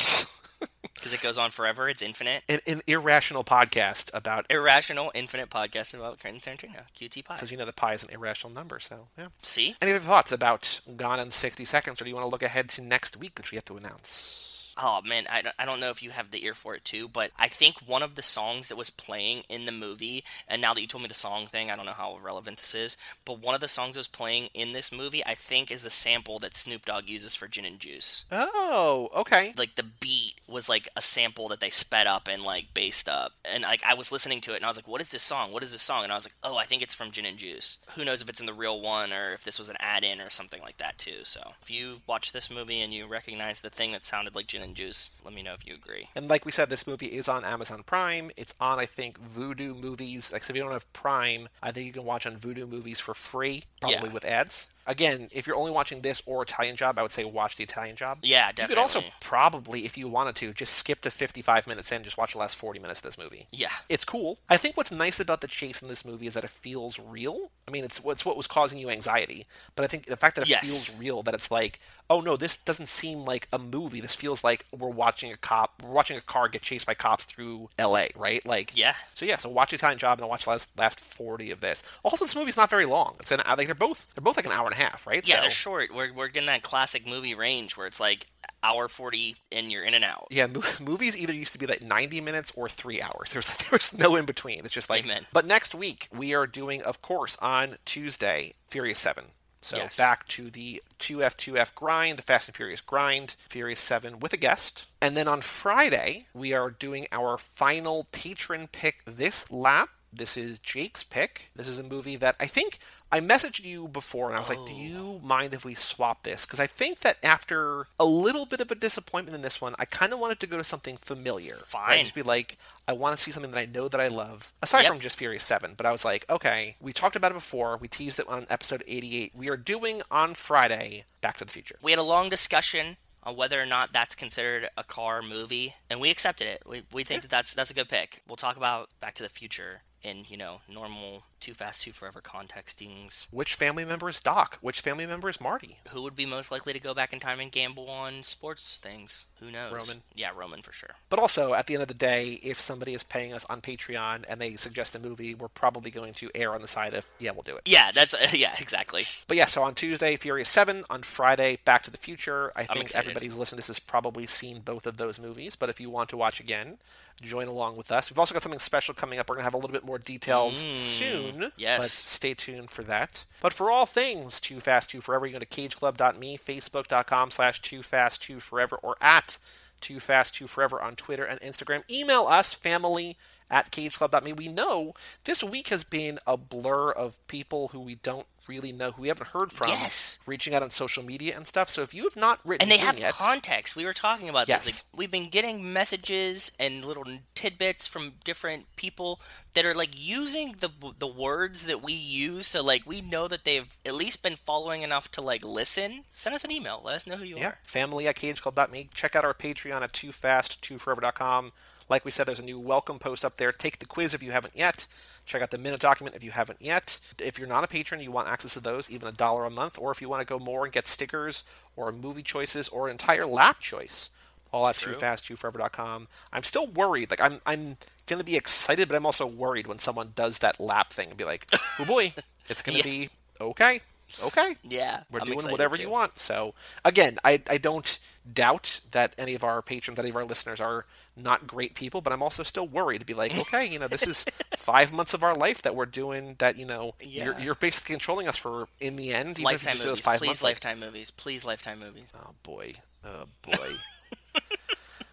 because 0.94 1.12
it 1.12 1.20
goes 1.22 1.38
on 1.38 1.50
forever. 1.50 1.88
It's 1.88 2.02
infinite. 2.02 2.42
An, 2.48 2.60
an 2.66 2.82
irrational 2.86 3.44
podcast 3.44 4.10
about 4.14 4.46
Irrational, 4.50 5.10
infinite 5.14 5.50
podcast 5.50 5.94
about 5.94 6.20
Quentin 6.20 6.40
Tarantino. 6.40 6.82
QT 6.96 7.24
pi. 7.24 7.34
because 7.34 7.50
you 7.50 7.56
know 7.56 7.66
the 7.66 7.72
pi 7.72 7.94
is 7.94 8.02
an 8.02 8.10
irrational 8.10 8.52
number. 8.52 8.78
So 8.80 9.08
yeah. 9.18 9.28
See, 9.42 9.74
Any 9.80 9.92
other 9.92 10.00
thoughts 10.00 10.32
about 10.32 10.80
Gone 10.96 11.20
in 11.20 11.30
60 11.30 11.64
Seconds, 11.64 12.00
or 12.00 12.04
do 12.04 12.10
you 12.10 12.14
want 12.16 12.24
to 12.24 12.30
look 12.30 12.42
ahead 12.42 12.68
to 12.70 12.82
next 12.82 13.16
week, 13.16 13.32
which 13.38 13.50
we 13.50 13.56
have 13.56 13.64
to 13.66 13.76
announce? 13.76 14.49
Oh 14.76 15.00
man, 15.02 15.26
I, 15.30 15.42
don't- 15.42 15.54
I 15.58 15.64
don't 15.64 15.80
know 15.80 15.90
if 15.90 16.02
you 16.02 16.10
have 16.10 16.30
the 16.30 16.44
ear 16.44 16.54
for 16.54 16.74
it 16.74 16.84
too, 16.84 17.08
but 17.08 17.30
I 17.38 17.48
think 17.48 17.76
one 17.86 18.02
of 18.02 18.14
the 18.14 18.22
songs 18.22 18.68
that 18.68 18.76
was 18.76 18.90
playing 18.90 19.42
in 19.48 19.66
the 19.66 19.72
movie, 19.72 20.24
and 20.48 20.62
now 20.62 20.72
that 20.74 20.80
you 20.80 20.86
told 20.86 21.02
me 21.02 21.08
the 21.08 21.14
song 21.14 21.46
thing, 21.46 21.70
I 21.70 21.76
don't 21.76 21.86
know 21.86 21.92
how 21.92 22.18
relevant 22.22 22.58
this 22.58 22.74
is, 22.74 22.96
but 23.24 23.40
one 23.40 23.54
of 23.54 23.60
the 23.60 23.68
songs 23.68 23.94
that 23.94 24.00
was 24.00 24.08
playing 24.08 24.48
in 24.54 24.72
this 24.72 24.90
movie, 24.92 25.24
I 25.26 25.34
think, 25.34 25.70
is 25.70 25.82
the 25.82 25.90
sample 25.90 26.38
that 26.40 26.56
Snoop 26.56 26.84
Dogg 26.86 27.08
uses 27.08 27.34
for 27.34 27.48
Gin 27.48 27.64
and 27.64 27.78
Juice. 27.78 28.24
Oh, 28.32 29.08
okay. 29.14 29.52
Like 29.56 29.74
the 29.76 29.82
beat 29.82 30.34
was 30.48 30.68
like 30.68 30.88
a 30.96 31.00
sample 31.02 31.48
that 31.48 31.60
they 31.60 31.70
sped 31.70 32.06
up 32.06 32.28
and 32.28 32.42
like 32.42 32.72
based 32.74 33.08
up, 33.08 33.32
and 33.44 33.62
like 33.62 33.82
I 33.86 33.94
was 33.94 34.12
listening 34.12 34.40
to 34.42 34.52
it 34.52 34.56
and 34.56 34.64
I 34.64 34.68
was 34.68 34.76
like, 34.76 34.88
"What 34.88 35.00
is 35.00 35.10
this 35.10 35.22
song? 35.22 35.52
What 35.52 35.62
is 35.62 35.72
this 35.72 35.82
song?" 35.82 36.02
And 36.04 36.12
I 36.12 36.14
was 36.16 36.26
like, 36.26 36.34
"Oh, 36.42 36.56
I 36.56 36.64
think 36.64 36.82
it's 36.82 36.94
from 36.94 37.10
Gin 37.10 37.26
and 37.26 37.38
Juice." 37.38 37.78
Who 37.94 38.04
knows 38.04 38.22
if 38.22 38.28
it's 38.28 38.40
in 38.40 38.46
the 38.46 38.52
real 38.54 38.80
one 38.80 39.12
or 39.12 39.32
if 39.32 39.44
this 39.44 39.58
was 39.58 39.68
an 39.68 39.76
add-in 39.80 40.20
or 40.20 40.30
something 40.30 40.60
like 40.62 40.78
that 40.78 40.98
too. 40.98 41.24
So 41.24 41.52
if 41.62 41.70
you 41.70 41.96
watch 42.06 42.32
this 42.32 42.50
movie 42.50 42.80
and 42.80 42.92
you 42.92 43.06
recognize 43.06 43.60
the 43.60 43.70
thing 43.70 43.92
that 43.92 44.04
sounded 44.04 44.34
like 44.34 44.46
Gin 44.46 44.62
and 44.62 44.69
lemon 44.70 44.74
juice. 44.74 45.10
Let 45.24 45.34
me 45.34 45.42
know 45.42 45.54
if 45.54 45.66
you 45.66 45.74
agree. 45.74 46.08
And 46.14 46.28
like 46.28 46.44
we 46.44 46.52
said, 46.52 46.68
this 46.70 46.86
movie 46.86 47.06
is 47.06 47.28
on 47.28 47.44
Amazon 47.44 47.82
Prime. 47.84 48.30
It's 48.36 48.54
on, 48.60 48.78
I 48.78 48.86
think, 48.86 49.18
Vudu 49.20 49.78
Movies. 49.80 50.32
Like, 50.32 50.44
so 50.44 50.50
if 50.52 50.56
you 50.56 50.62
don't 50.62 50.72
have 50.72 50.90
Prime, 50.92 51.48
I 51.62 51.72
think 51.72 51.86
you 51.86 51.92
can 51.92 52.04
watch 52.04 52.26
on 52.26 52.36
Vudu 52.36 52.68
Movies 52.68 53.00
for 53.00 53.14
free, 53.14 53.64
probably 53.80 54.08
Yeah. 54.08 54.12
with 54.12 54.24
ads. 54.24 54.68
Again, 54.86 55.28
if 55.32 55.46
you're 55.46 55.56
only 55.56 55.70
watching 55.70 56.00
this 56.00 56.22
or 56.26 56.42
Italian 56.42 56.76
Job, 56.76 56.98
I 56.98 57.02
would 57.02 57.12
say 57.12 57.24
watch 57.24 57.56
the 57.56 57.64
Italian 57.64 57.96
Job. 57.96 58.18
Yeah, 58.22 58.50
definitely. 58.52 58.62
You 58.62 58.68
could 58.68 58.78
also 58.82 59.02
probably, 59.20 59.84
if 59.84 59.96
you 59.96 60.08
wanted 60.08 60.36
to, 60.36 60.52
just 60.52 60.74
skip 60.74 61.00
to 61.02 61.10
55 61.10 61.66
minutes 61.66 61.90
in, 61.92 61.96
and 61.96 62.04
just 62.04 62.18
watch 62.18 62.32
the 62.32 62.38
last 62.38 62.56
40 62.56 62.78
minutes 62.80 63.00
of 63.00 63.04
this 63.04 63.18
movie. 63.18 63.46
Yeah. 63.50 63.68
It's 63.88 64.04
cool. 64.04 64.38
I 64.48 64.56
think 64.56 64.76
what's 64.76 64.90
nice 64.90 65.20
about 65.20 65.40
the 65.42 65.48
chase 65.48 65.82
in 65.82 65.88
this 65.88 66.04
movie 66.04 66.26
is 66.26 66.34
that 66.34 66.44
it 66.44 66.50
feels 66.50 66.98
real. 66.98 67.50
I 67.68 67.70
mean, 67.70 67.84
it's 67.84 68.02
what's 68.02 68.24
what 68.26 68.36
was 68.36 68.46
causing 68.48 68.78
you 68.78 68.90
anxiety, 68.90 69.46
but 69.76 69.84
I 69.84 69.86
think 69.86 70.06
the 70.06 70.16
fact 70.16 70.34
that 70.36 70.42
it 70.42 70.48
Yes. 70.48 70.66
feels 70.88 70.98
real, 70.98 71.22
that 71.22 71.34
it's 71.34 71.50
like, 71.52 71.78
oh 72.08 72.20
no, 72.20 72.36
this 72.36 72.56
doesn't 72.56 72.86
seem 72.86 73.20
like 73.24 73.46
a 73.52 73.58
movie. 73.58 74.00
This 74.00 74.16
feels 74.16 74.42
like 74.42 74.66
we're 74.76 74.88
watching 74.88 75.30
a 75.30 75.36
cop, 75.36 75.80
we're 75.84 75.92
watching 75.92 76.16
a 76.16 76.20
car 76.20 76.48
get 76.48 76.62
chased 76.62 76.86
by 76.86 76.94
cops 76.94 77.24
through 77.24 77.68
L.A. 77.78 78.08
Right? 78.16 78.44
Like, 78.44 78.76
Yeah. 78.76 78.94
So 79.14 79.24
yeah, 79.24 79.36
so 79.36 79.48
watch 79.50 79.72
Italian 79.72 79.98
Job 80.00 80.18
and 80.18 80.28
watch 80.28 80.44
the 80.44 80.50
last 80.50 80.76
last 80.76 80.98
40 80.98 81.52
of 81.52 81.60
this. 81.60 81.82
Also, 82.02 82.24
this 82.24 82.34
movie's 82.34 82.56
not 82.56 82.70
very 82.70 82.86
long. 82.86 83.14
It's 83.20 83.30
an 83.30 83.40
like 83.46 83.66
they're 83.66 83.74
both 83.76 84.08
they're 84.14 84.22
both 84.22 84.36
like 84.36 84.46
an 84.46 84.52
hour 84.52 84.69
and 84.70 84.80
a 84.80 84.82
half, 84.82 85.06
right? 85.06 85.26
Yeah, 85.26 85.36
So- 85.36 85.40
they're 85.42 85.50
short. 85.50 85.94
We're, 85.94 86.12
we're 86.12 86.28
getting 86.28 86.46
that 86.48 86.62
classic 86.62 87.06
movie 87.06 87.34
range 87.34 87.76
where 87.76 87.86
it's 87.86 88.00
like 88.00 88.26
hour 88.62 88.88
40 88.88 89.36
and 89.52 89.72
you're 89.72 89.84
in 89.84 89.94
and 89.94 90.04
out. 90.04 90.26
Yeah, 90.30 90.46
movies 90.80 91.16
either 91.16 91.32
used 91.34 91.52
to 91.52 91.58
be 91.58 91.66
like 91.66 91.82
90 91.82 92.20
minutes 92.20 92.52
or 92.56 92.68
three 92.68 93.00
hours. 93.00 93.30
There's 93.32 93.54
there's 93.70 93.96
no 93.96 94.16
in 94.16 94.24
between. 94.26 94.60
It's 94.64 94.74
just 94.74 94.90
like. 94.90 95.04
Amen. 95.04 95.26
But 95.32 95.46
next 95.46 95.74
week 95.74 96.08
we 96.14 96.34
are 96.34 96.46
doing, 96.46 96.82
of 96.82 97.00
course, 97.02 97.36
on 97.40 97.76
Tuesday, 97.84 98.54
Furious 98.68 98.98
Seven. 98.98 99.24
So 99.62 99.76
Yes. 99.76 99.96
back 99.98 100.26
to 100.28 100.48
the 100.48 100.82
2F2F 100.98 101.74
grind, 101.74 102.16
the 102.18 102.22
Fast 102.22 102.48
and 102.48 102.56
Furious 102.56 102.80
grind, 102.80 103.36
Furious 103.50 103.80
7 103.80 104.18
with 104.20 104.32
a 104.32 104.38
guest. 104.38 104.86
And 105.02 105.14
then 105.16 105.28
on 105.28 105.42
Friday, 105.42 106.26
we 106.32 106.54
are 106.54 106.70
doing 106.70 107.06
our 107.12 107.36
final 107.36 108.06
patron 108.10 108.68
pick 108.72 109.02
this 109.04 109.50
lap. 109.50 109.90
This 110.12 110.36
is 110.38 110.58
Jake's 110.60 111.02
pick. 111.04 111.50
This 111.54 111.68
is 111.68 111.78
a 111.78 111.82
movie 111.82 112.16
that 112.16 112.36
I 112.40 112.46
think 112.46 112.78
I 113.12 113.20
messaged 113.20 113.64
you 113.64 113.88
before 113.88 114.28
and 114.28 114.36
I 114.36 114.38
was 114.38 114.48
like, 114.48 114.64
do 114.66 114.72
you 114.72 115.20
oh. 115.22 115.26
mind 115.26 115.52
if 115.52 115.64
we 115.64 115.74
swap 115.74 116.22
this? 116.22 116.46
Because 116.46 116.60
I 116.60 116.66
think 116.66 117.00
that 117.00 117.16
after 117.24 117.86
a 117.98 118.04
little 118.04 118.46
bit 118.46 118.60
of 118.60 118.70
a 118.70 118.74
disappointment 118.76 119.34
in 119.34 119.42
this 119.42 119.60
one, 119.60 119.74
I 119.78 119.84
kind 119.84 120.12
of 120.12 120.20
wanted 120.20 120.38
to 120.40 120.46
go 120.46 120.56
to 120.56 120.64
something 120.64 120.96
familiar. 120.96 121.54
right? 121.54 121.64
Fine. 121.64 122.02
Just 122.04 122.14
be 122.14 122.22
like, 122.22 122.56
I 122.86 122.92
want 122.92 123.16
to 123.16 123.22
see 123.22 123.32
something 123.32 123.50
that 123.50 123.58
I 123.60 123.66
know 123.66 123.88
that 123.88 124.00
I 124.00 124.08
love, 124.08 124.52
aside 124.62 124.82
Yep. 124.82 124.92
from 124.92 125.00
just 125.00 125.16
Furious 125.16 125.44
7. 125.44 125.74
But 125.76 125.86
I 125.86 125.92
was 125.92 126.04
like, 126.04 126.24
okay, 126.30 126.76
we 126.80 126.92
talked 126.92 127.16
about 127.16 127.32
it 127.32 127.34
before. 127.34 127.76
We 127.76 127.88
teased 127.88 128.20
it 128.20 128.28
on 128.28 128.46
episode 128.48 128.84
88. 128.86 129.32
We 129.34 129.50
are 129.50 129.56
doing 129.56 130.02
on 130.10 130.34
Friday 130.34 131.04
Back 131.20 131.36
to 131.38 131.44
the 131.44 131.50
Future. 131.50 131.76
We 131.82 131.90
had 131.92 131.98
a 131.98 132.04
long 132.04 132.28
discussion 132.28 132.96
on 133.22 133.36
whether 133.36 133.60
or 133.60 133.66
not 133.66 133.92
that's 133.92 134.14
considered 134.14 134.70
a 134.76 134.84
car 134.84 135.20
movie, 135.20 135.74
and 135.90 136.00
we 136.00 136.10
accepted 136.10 136.46
it. 136.46 136.62
We, 136.66 136.82
we 136.92 137.04
think 137.04 137.22
that 137.22 137.30
that's 137.30 137.52
that's 137.54 137.70
a 137.70 137.74
good 137.74 137.88
pick. 137.88 138.22
We'll 138.26 138.36
talk 138.36 138.56
about 138.56 138.88
Back 139.00 139.14
to 139.16 139.22
the 139.22 139.28
Future 139.28 139.82
in 140.02 140.24
you 140.28 140.36
know 140.36 140.60
normal 140.68 141.22
Too 141.40 141.54
Fast 141.54 141.82
Too 141.82 141.92
Forever 141.92 142.20
contextings. 142.20 143.26
Which 143.30 143.54
family 143.54 143.84
member 143.84 144.08
is 144.08 144.20
Doc? 144.20 144.58
Which 144.60 144.80
family 144.80 145.06
member 145.06 145.28
is 145.28 145.40
Marty? 145.40 145.78
Who 145.88 146.02
would 146.02 146.16
be 146.16 146.26
most 146.26 146.50
likely 146.50 146.72
to 146.72 146.78
go 146.78 146.94
back 146.94 147.12
in 147.12 147.20
time 147.20 147.40
and 147.40 147.50
gamble 147.50 147.88
on 147.88 148.22
sports 148.22 148.78
things? 148.82 149.26
Who 149.40 149.50
knows? 149.50 149.72
Roman. 149.72 150.02
Yeah, 150.14 150.30
Roman 150.36 150.62
for 150.62 150.72
sure. 150.72 150.90
But 151.08 151.18
also, 151.18 151.54
at 151.54 151.66
the 151.66 151.74
end 151.74 151.82
of 151.82 151.88
the 151.88 151.94
day, 151.94 152.40
if 152.42 152.60
somebody 152.60 152.94
is 152.94 153.02
paying 153.02 153.32
us 153.32 153.44
on 153.46 153.60
Patreon 153.60 154.24
and 154.28 154.40
they 154.40 154.56
suggest 154.56 154.94
a 154.94 154.98
movie, 154.98 155.34
we're 155.34 155.48
probably 155.48 155.90
going 155.90 156.14
to 156.14 156.30
err 156.34 156.54
on 156.54 156.62
the 156.62 156.68
side 156.68 156.94
of, 156.94 157.06
yeah, 157.18 157.30
we'll 157.32 157.42
do 157.42 157.56
it. 157.56 157.62
Yeah, 157.66 157.90
that's 157.92 158.14
yeah, 158.34 158.54
exactly. 158.58 159.02
But 159.28 159.36
yeah, 159.36 159.46
so 159.46 159.62
on 159.62 159.74
Tuesday, 159.74 160.16
Furious 160.16 160.48
7. 160.48 160.84
On 160.90 161.02
Friday, 161.02 161.58
Back 161.64 161.82
to 161.84 161.90
the 161.90 161.96
Future. 161.96 162.52
I 162.54 162.64
think 162.64 162.84
excited. 162.84 163.08
everybody's 163.08 163.34
listening 163.34 163.56
to 163.56 163.60
this 163.60 163.66
has 163.68 163.78
probably 163.78 164.26
seen 164.26 164.60
both 164.60 164.86
of 164.86 164.96
those 164.96 165.18
movies. 165.18 165.56
But 165.56 165.70
if 165.70 165.80
you 165.80 165.90
want 165.90 166.10
to 166.10 166.16
watch 166.16 166.40
again, 166.40 166.78
join 167.20 167.48
along 167.48 167.76
with 167.76 167.92
us. 167.92 168.10
We've 168.10 168.18
also 168.18 168.32
got 168.32 168.42
something 168.42 168.58
special 168.58 168.94
coming 168.94 169.18
up. 169.18 169.28
We're 169.28 169.36
going 169.36 169.42
to 169.42 169.46
have 169.46 169.54
a 169.54 169.58
little 169.58 169.72
bit 169.72 169.84
more 169.84 169.98
details 169.98 170.58
soon. 170.58 171.34
Mm, 171.34 171.52
yes. 171.56 171.80
But 171.80 171.90
stay 171.90 172.34
tuned 172.34 172.70
for 172.70 172.82
that. 172.84 173.24
But 173.40 173.52
for 173.52 173.70
all 173.70 173.86
things 173.86 174.40
Too 174.40 174.60
Fast, 174.60 174.90
Too 174.90 175.00
Forever, 175.00 175.26
you 175.26 175.32
go 175.32 175.38
to 175.38 175.46
cageclub.me, 175.46 176.38
facebook.com 176.38 177.30
slash 177.30 177.60
Too 177.60 177.82
Fast, 177.82 178.22
Too 178.22 178.40
Forever, 178.40 178.76
or 178.82 178.96
at 179.00 179.38
Too 179.80 180.00
Fast, 180.00 180.34
Too 180.34 180.46
Forever 180.46 180.80
on 180.80 180.96
Twitter 180.96 181.24
and 181.24 181.40
Instagram. 181.40 181.82
Email 181.90 182.26
us, 182.26 182.54
family 182.54 183.16
at 183.50 183.70
cageclub.me. 183.70 184.32
We 184.32 184.48
know 184.48 184.94
this 185.24 185.42
week 185.42 185.68
has 185.68 185.84
been 185.84 186.18
a 186.26 186.36
blur 186.36 186.90
of 186.92 187.24
people 187.26 187.68
who 187.68 187.80
we 187.80 187.96
don't 187.96 188.26
really 188.48 188.72
know, 188.72 188.92
who 188.92 189.02
we 189.02 189.08
haven't 189.08 189.28
heard 189.28 189.52
from, 189.52 189.68
Yes. 189.68 190.18
reaching 190.26 190.54
out 190.54 190.62
on 190.62 190.70
social 190.70 191.02
media 191.04 191.36
and 191.36 191.46
stuff. 191.46 191.70
So 191.70 191.82
if 191.82 191.94
you 191.94 192.04
have 192.04 192.16
not 192.16 192.40
written 192.44 192.62
And 192.64 192.70
they 192.70 192.78
have 192.84 192.98
yet, 192.98 193.12
context. 193.14 193.76
We 193.76 193.84
were 193.84 193.92
talking 193.92 194.28
about 194.28 194.48
Yes. 194.48 194.64
this. 194.64 194.74
Like, 194.76 194.82
we've 194.94 195.10
been 195.10 195.28
getting 195.28 195.72
messages 195.72 196.52
and 196.58 196.84
little 196.84 197.04
tidbits 197.34 197.86
from 197.86 198.14
different 198.24 198.74
people 198.76 199.20
that 199.54 199.64
are 199.64 199.74
like 199.74 199.90
using 199.98 200.56
the 200.60 200.70
the 200.98 201.06
words 201.06 201.66
that 201.66 201.82
we 201.82 201.92
use. 201.92 202.46
So 202.46 202.62
like 202.62 202.86
we 202.86 203.00
know 203.00 203.28
that 203.28 203.44
they've 203.44 203.76
at 203.86 203.94
least 203.94 204.22
been 204.22 204.36
following 204.36 204.82
enough 204.82 205.10
to 205.12 205.20
like 205.20 205.44
listen. 205.44 206.04
Send 206.12 206.34
us 206.34 206.44
an 206.44 206.50
email. 206.50 206.80
Let 206.84 206.94
us 206.96 207.06
know 207.06 207.16
who 207.16 207.24
you 207.24 207.36
Yeah, 207.38 207.48
are. 207.48 207.58
family 207.62 208.06
at 208.08 208.16
cageclub.me. 208.16 208.90
Check 208.94 209.14
out 209.16 209.24
our 209.24 209.34
Patreon 209.34 209.82
at 209.82 209.92
toofast2forever.com. 209.92 211.52
Like 211.88 212.04
we 212.04 212.10
said, 212.12 212.26
there's 212.28 212.38
a 212.38 212.42
new 212.44 212.58
welcome 212.60 212.98
post 213.00 213.24
up 213.24 213.36
there. 213.36 213.50
Take 213.50 213.80
the 213.80 213.86
quiz 213.86 214.14
if 214.14 214.22
you 214.22 214.30
haven't 214.30 214.56
yet. 214.56 214.86
Check 215.30 215.42
out 215.42 215.50
the 215.52 215.58
minute 215.58 215.78
document 215.80 216.16
if 216.16 216.24
you 216.24 216.32
haven't 216.32 216.60
yet. 216.60 216.98
If 217.16 217.38
you're 217.38 217.46
not 217.46 217.62
a 217.62 217.68
patron, 217.68 218.00
you 218.02 218.10
want 218.10 218.26
access 218.26 218.54
to 218.54 218.60
those, 218.60 218.90
even 218.90 219.06
a 219.08 219.12
dollar 219.12 219.44
a 219.44 219.50
month, 219.50 219.78
or 219.78 219.92
if 219.92 220.02
you 220.02 220.08
want 220.08 220.20
to 220.20 220.26
go 220.26 220.40
more 220.40 220.64
and 220.64 220.72
get 220.72 220.88
stickers 220.88 221.44
or 221.76 221.92
movie 221.92 222.24
choices 222.24 222.68
or 222.68 222.86
an 222.88 222.90
entire 222.90 223.26
lap 223.26 223.60
choice, 223.60 224.10
all 224.52 224.66
at 224.66 224.74
toofast2forever.com. 224.74 226.08
I'm 226.32 226.42
still 226.42 226.66
worried. 226.66 227.10
Like 227.10 227.20
I'm, 227.20 227.40
I'm 227.46 227.76
gonna 228.06 228.24
be 228.24 228.36
excited, 228.36 228.88
but 228.88 228.96
I'm 228.96 229.06
also 229.06 229.24
worried 229.24 229.68
when 229.68 229.78
someone 229.78 230.12
does 230.16 230.40
that 230.40 230.58
lap 230.58 230.92
thing 230.92 231.10
and 231.10 231.16
be 231.16 231.24
like, 231.24 231.46
"Oh 231.78 231.84
boy, 231.84 232.12
it's 232.48 232.62
gonna 232.62 232.78
Yeah. 232.78 232.82
be 232.84 233.10
okay, 233.40 233.80
okay." 234.24 234.56
Yeah, 234.64 235.04
We're 235.12 235.20
I'm 235.20 235.26
doing 235.26 235.38
whatever 235.52 235.76
too. 235.76 235.84
you 235.84 235.90
want. 235.90 236.18
So 236.18 236.54
again, 236.84 237.18
I 237.24 237.40
I 237.48 237.58
don't 237.58 238.00
doubt 238.30 238.80
that 238.90 239.14
any 239.18 239.34
of 239.34 239.42
our 239.44 239.62
patrons, 239.62 239.98
any 239.98 240.10
of 240.10 240.16
our 240.16 240.24
listeners 240.24 240.60
are 240.60 240.84
not 241.16 241.46
great 241.46 241.74
people, 241.74 242.00
but 242.00 242.12
I'm 242.12 242.22
also 242.22 242.42
still 242.42 242.66
worried 242.66 243.00
to 243.00 243.06
be 243.06 243.14
like, 243.14 243.36
okay, 243.38 243.66
you 243.66 243.78
know, 243.78 243.88
this 243.88 244.06
is 244.06 244.24
five 244.56 244.92
months 244.92 245.14
of 245.14 245.22
our 245.22 245.34
life 245.34 245.62
that 245.62 245.74
we're 245.74 245.86
doing 245.86 246.36
that, 246.38 246.56
you 246.56 246.66
know, 246.66 246.94
you're 247.00 247.38
you're 247.38 247.54
basically 247.54 247.92
controlling 247.94 248.28
us 248.28 248.36
for 248.36 248.68
in 248.80 248.96
the 248.96 249.12
end, 249.12 249.38
even 249.38 249.54
if 249.54 249.62
you 249.62 249.66
Lifetime 249.66 249.72
just 249.72 249.82
do 249.82 249.88
those 249.88 249.90
movies, 249.92 250.04
five 250.04 250.18
please. 250.18 250.26
months. 250.28 250.42
like- 250.42 250.50
Lifetime 250.64 250.80
movies, 250.80 251.10
please. 251.10 251.44
Lifetime 251.44 251.80
movies. 251.80 252.06
oh 252.14 252.34
boy, 252.42 252.72
oh 253.04 253.24
boy. 253.42 253.72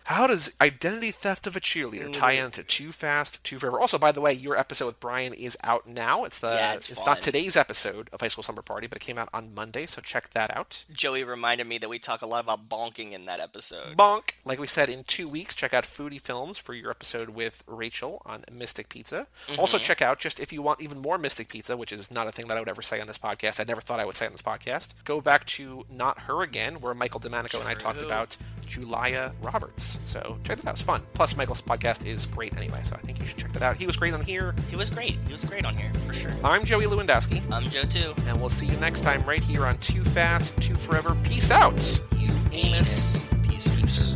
How 0.07 0.25
does 0.25 0.53
identity 0.61 1.11
theft 1.11 1.47
of 1.47 1.57
a 1.57 1.59
cheerleader 1.59 2.13
tie 2.13 2.37
mm. 2.37 2.45
into 2.45 2.63
Too 2.63 2.93
Fast, 2.93 3.43
Too 3.43 3.59
Forever? 3.59 3.77
Also, 3.77 3.97
by 3.97 4.13
the 4.13 4.21
way, 4.21 4.31
your 4.31 4.57
episode 4.57 4.85
with 4.85 5.01
Brian 5.01 5.33
is 5.33 5.57
out 5.65 5.85
now. 5.85 6.23
It's 6.23 6.39
the 6.39 6.47
Yeah, 6.47 6.75
it's 6.75 7.05
not 7.05 7.19
today's 7.19 7.57
episode 7.57 8.09
of 8.13 8.21
High 8.21 8.29
School 8.29 8.41
Summer 8.41 8.61
Party, 8.61 8.87
but 8.87 8.95
it 8.95 9.01
came 9.01 9.17
out 9.17 9.27
on 9.33 9.53
Monday, 9.53 9.85
so 9.85 9.99
check 9.99 10.29
that 10.31 10.55
out. 10.55 10.85
Joey 10.93 11.25
reminded 11.25 11.67
me 11.67 11.77
that 11.79 11.89
we 11.89 11.99
talk 11.99 12.21
a 12.21 12.25
lot 12.25 12.41
about 12.41 12.69
bonking 12.69 13.11
in 13.11 13.25
that 13.25 13.41
episode. 13.41 13.97
Bonk. 13.97 14.35
Like 14.45 14.61
we 14.61 14.67
said, 14.67 14.87
in 14.87 15.03
two 15.03 15.27
weeks, 15.27 15.53
check 15.53 15.73
out 15.73 15.83
Foodie 15.83 16.21
Films 16.21 16.57
for 16.57 16.73
your 16.73 16.89
episode 16.89 17.31
with 17.31 17.61
Rachel 17.67 18.21
on 18.25 18.45
Mystic 18.49 18.87
Pizza. 18.87 19.27
Also, 19.57 19.75
mm-hmm. 19.75 19.83
check 19.83 20.01
out, 20.01 20.19
just 20.19 20.39
if 20.39 20.53
you 20.53 20.61
want 20.61 20.79
even 20.79 20.99
more 20.99 21.17
Mystic 21.17 21.49
Pizza, 21.49 21.75
which 21.75 21.91
is 21.91 22.09
not 22.09 22.27
a 22.27 22.31
thing 22.31 22.47
that 22.47 22.55
I 22.55 22.61
would 22.61 22.69
ever 22.69 22.81
say 22.81 23.01
on 23.01 23.07
this 23.07 23.17
podcast, 23.17 23.59
I 23.59 23.65
never 23.65 23.81
thought 23.81 23.99
I 23.99 24.05
would 24.05 24.15
say 24.15 24.25
on 24.25 24.31
this 24.31 24.41
podcast, 24.41 24.87
go 25.03 25.19
back 25.19 25.45
to 25.47 25.85
Not 25.91 26.19
Her 26.21 26.43
Again, 26.43 26.75
where 26.79 26.93
Michael 26.93 27.19
DeManico 27.19 27.59
and 27.59 27.67
I 27.67 27.73
talked 27.73 28.01
about 28.01 28.37
Julia 28.65 29.33
Roberts. 29.41 29.96
So 30.05 30.37
check 30.43 30.59
that 30.59 30.67
out. 30.67 30.75
It's 30.75 30.81
fun. 30.81 31.01
Plus, 31.13 31.35
Michael's 31.35 31.61
podcast 31.61 32.05
is 32.05 32.25
great 32.25 32.55
anyway, 32.57 32.81
so 32.83 32.95
I 32.95 32.99
think 33.05 33.19
you 33.19 33.25
should 33.25 33.37
check 33.37 33.51
that 33.53 33.61
out. 33.61 33.77
He 33.77 33.85
was 33.85 33.95
great 33.95 34.13
on 34.13 34.21
here. 34.21 34.55
He 34.69 34.75
was 34.75 34.89
great. 34.89 35.17
He 35.25 35.31
was 35.31 35.43
great 35.43 35.65
on 35.65 35.75
here, 35.75 35.91
for 36.05 36.13
sure. 36.13 36.31
I'm 36.43 36.63
Joey 36.63 36.85
Lewandowski. 36.85 37.41
I'm 37.51 37.69
Joe, 37.69 37.83
too. 37.83 38.13
And 38.25 38.39
we'll 38.39 38.49
see 38.49 38.65
you 38.65 38.77
next 38.77 39.01
time 39.01 39.23
right 39.23 39.43
here 39.43 39.65
on 39.65 39.77
Too 39.79 40.03
Fast, 40.03 40.59
Too 40.61 40.75
Forever. 40.75 41.15
Peace 41.23 41.51
out. 41.51 42.01
You 42.17 42.31
anus. 42.51 43.21
Peace, 43.43 43.67
peace. 43.79 44.13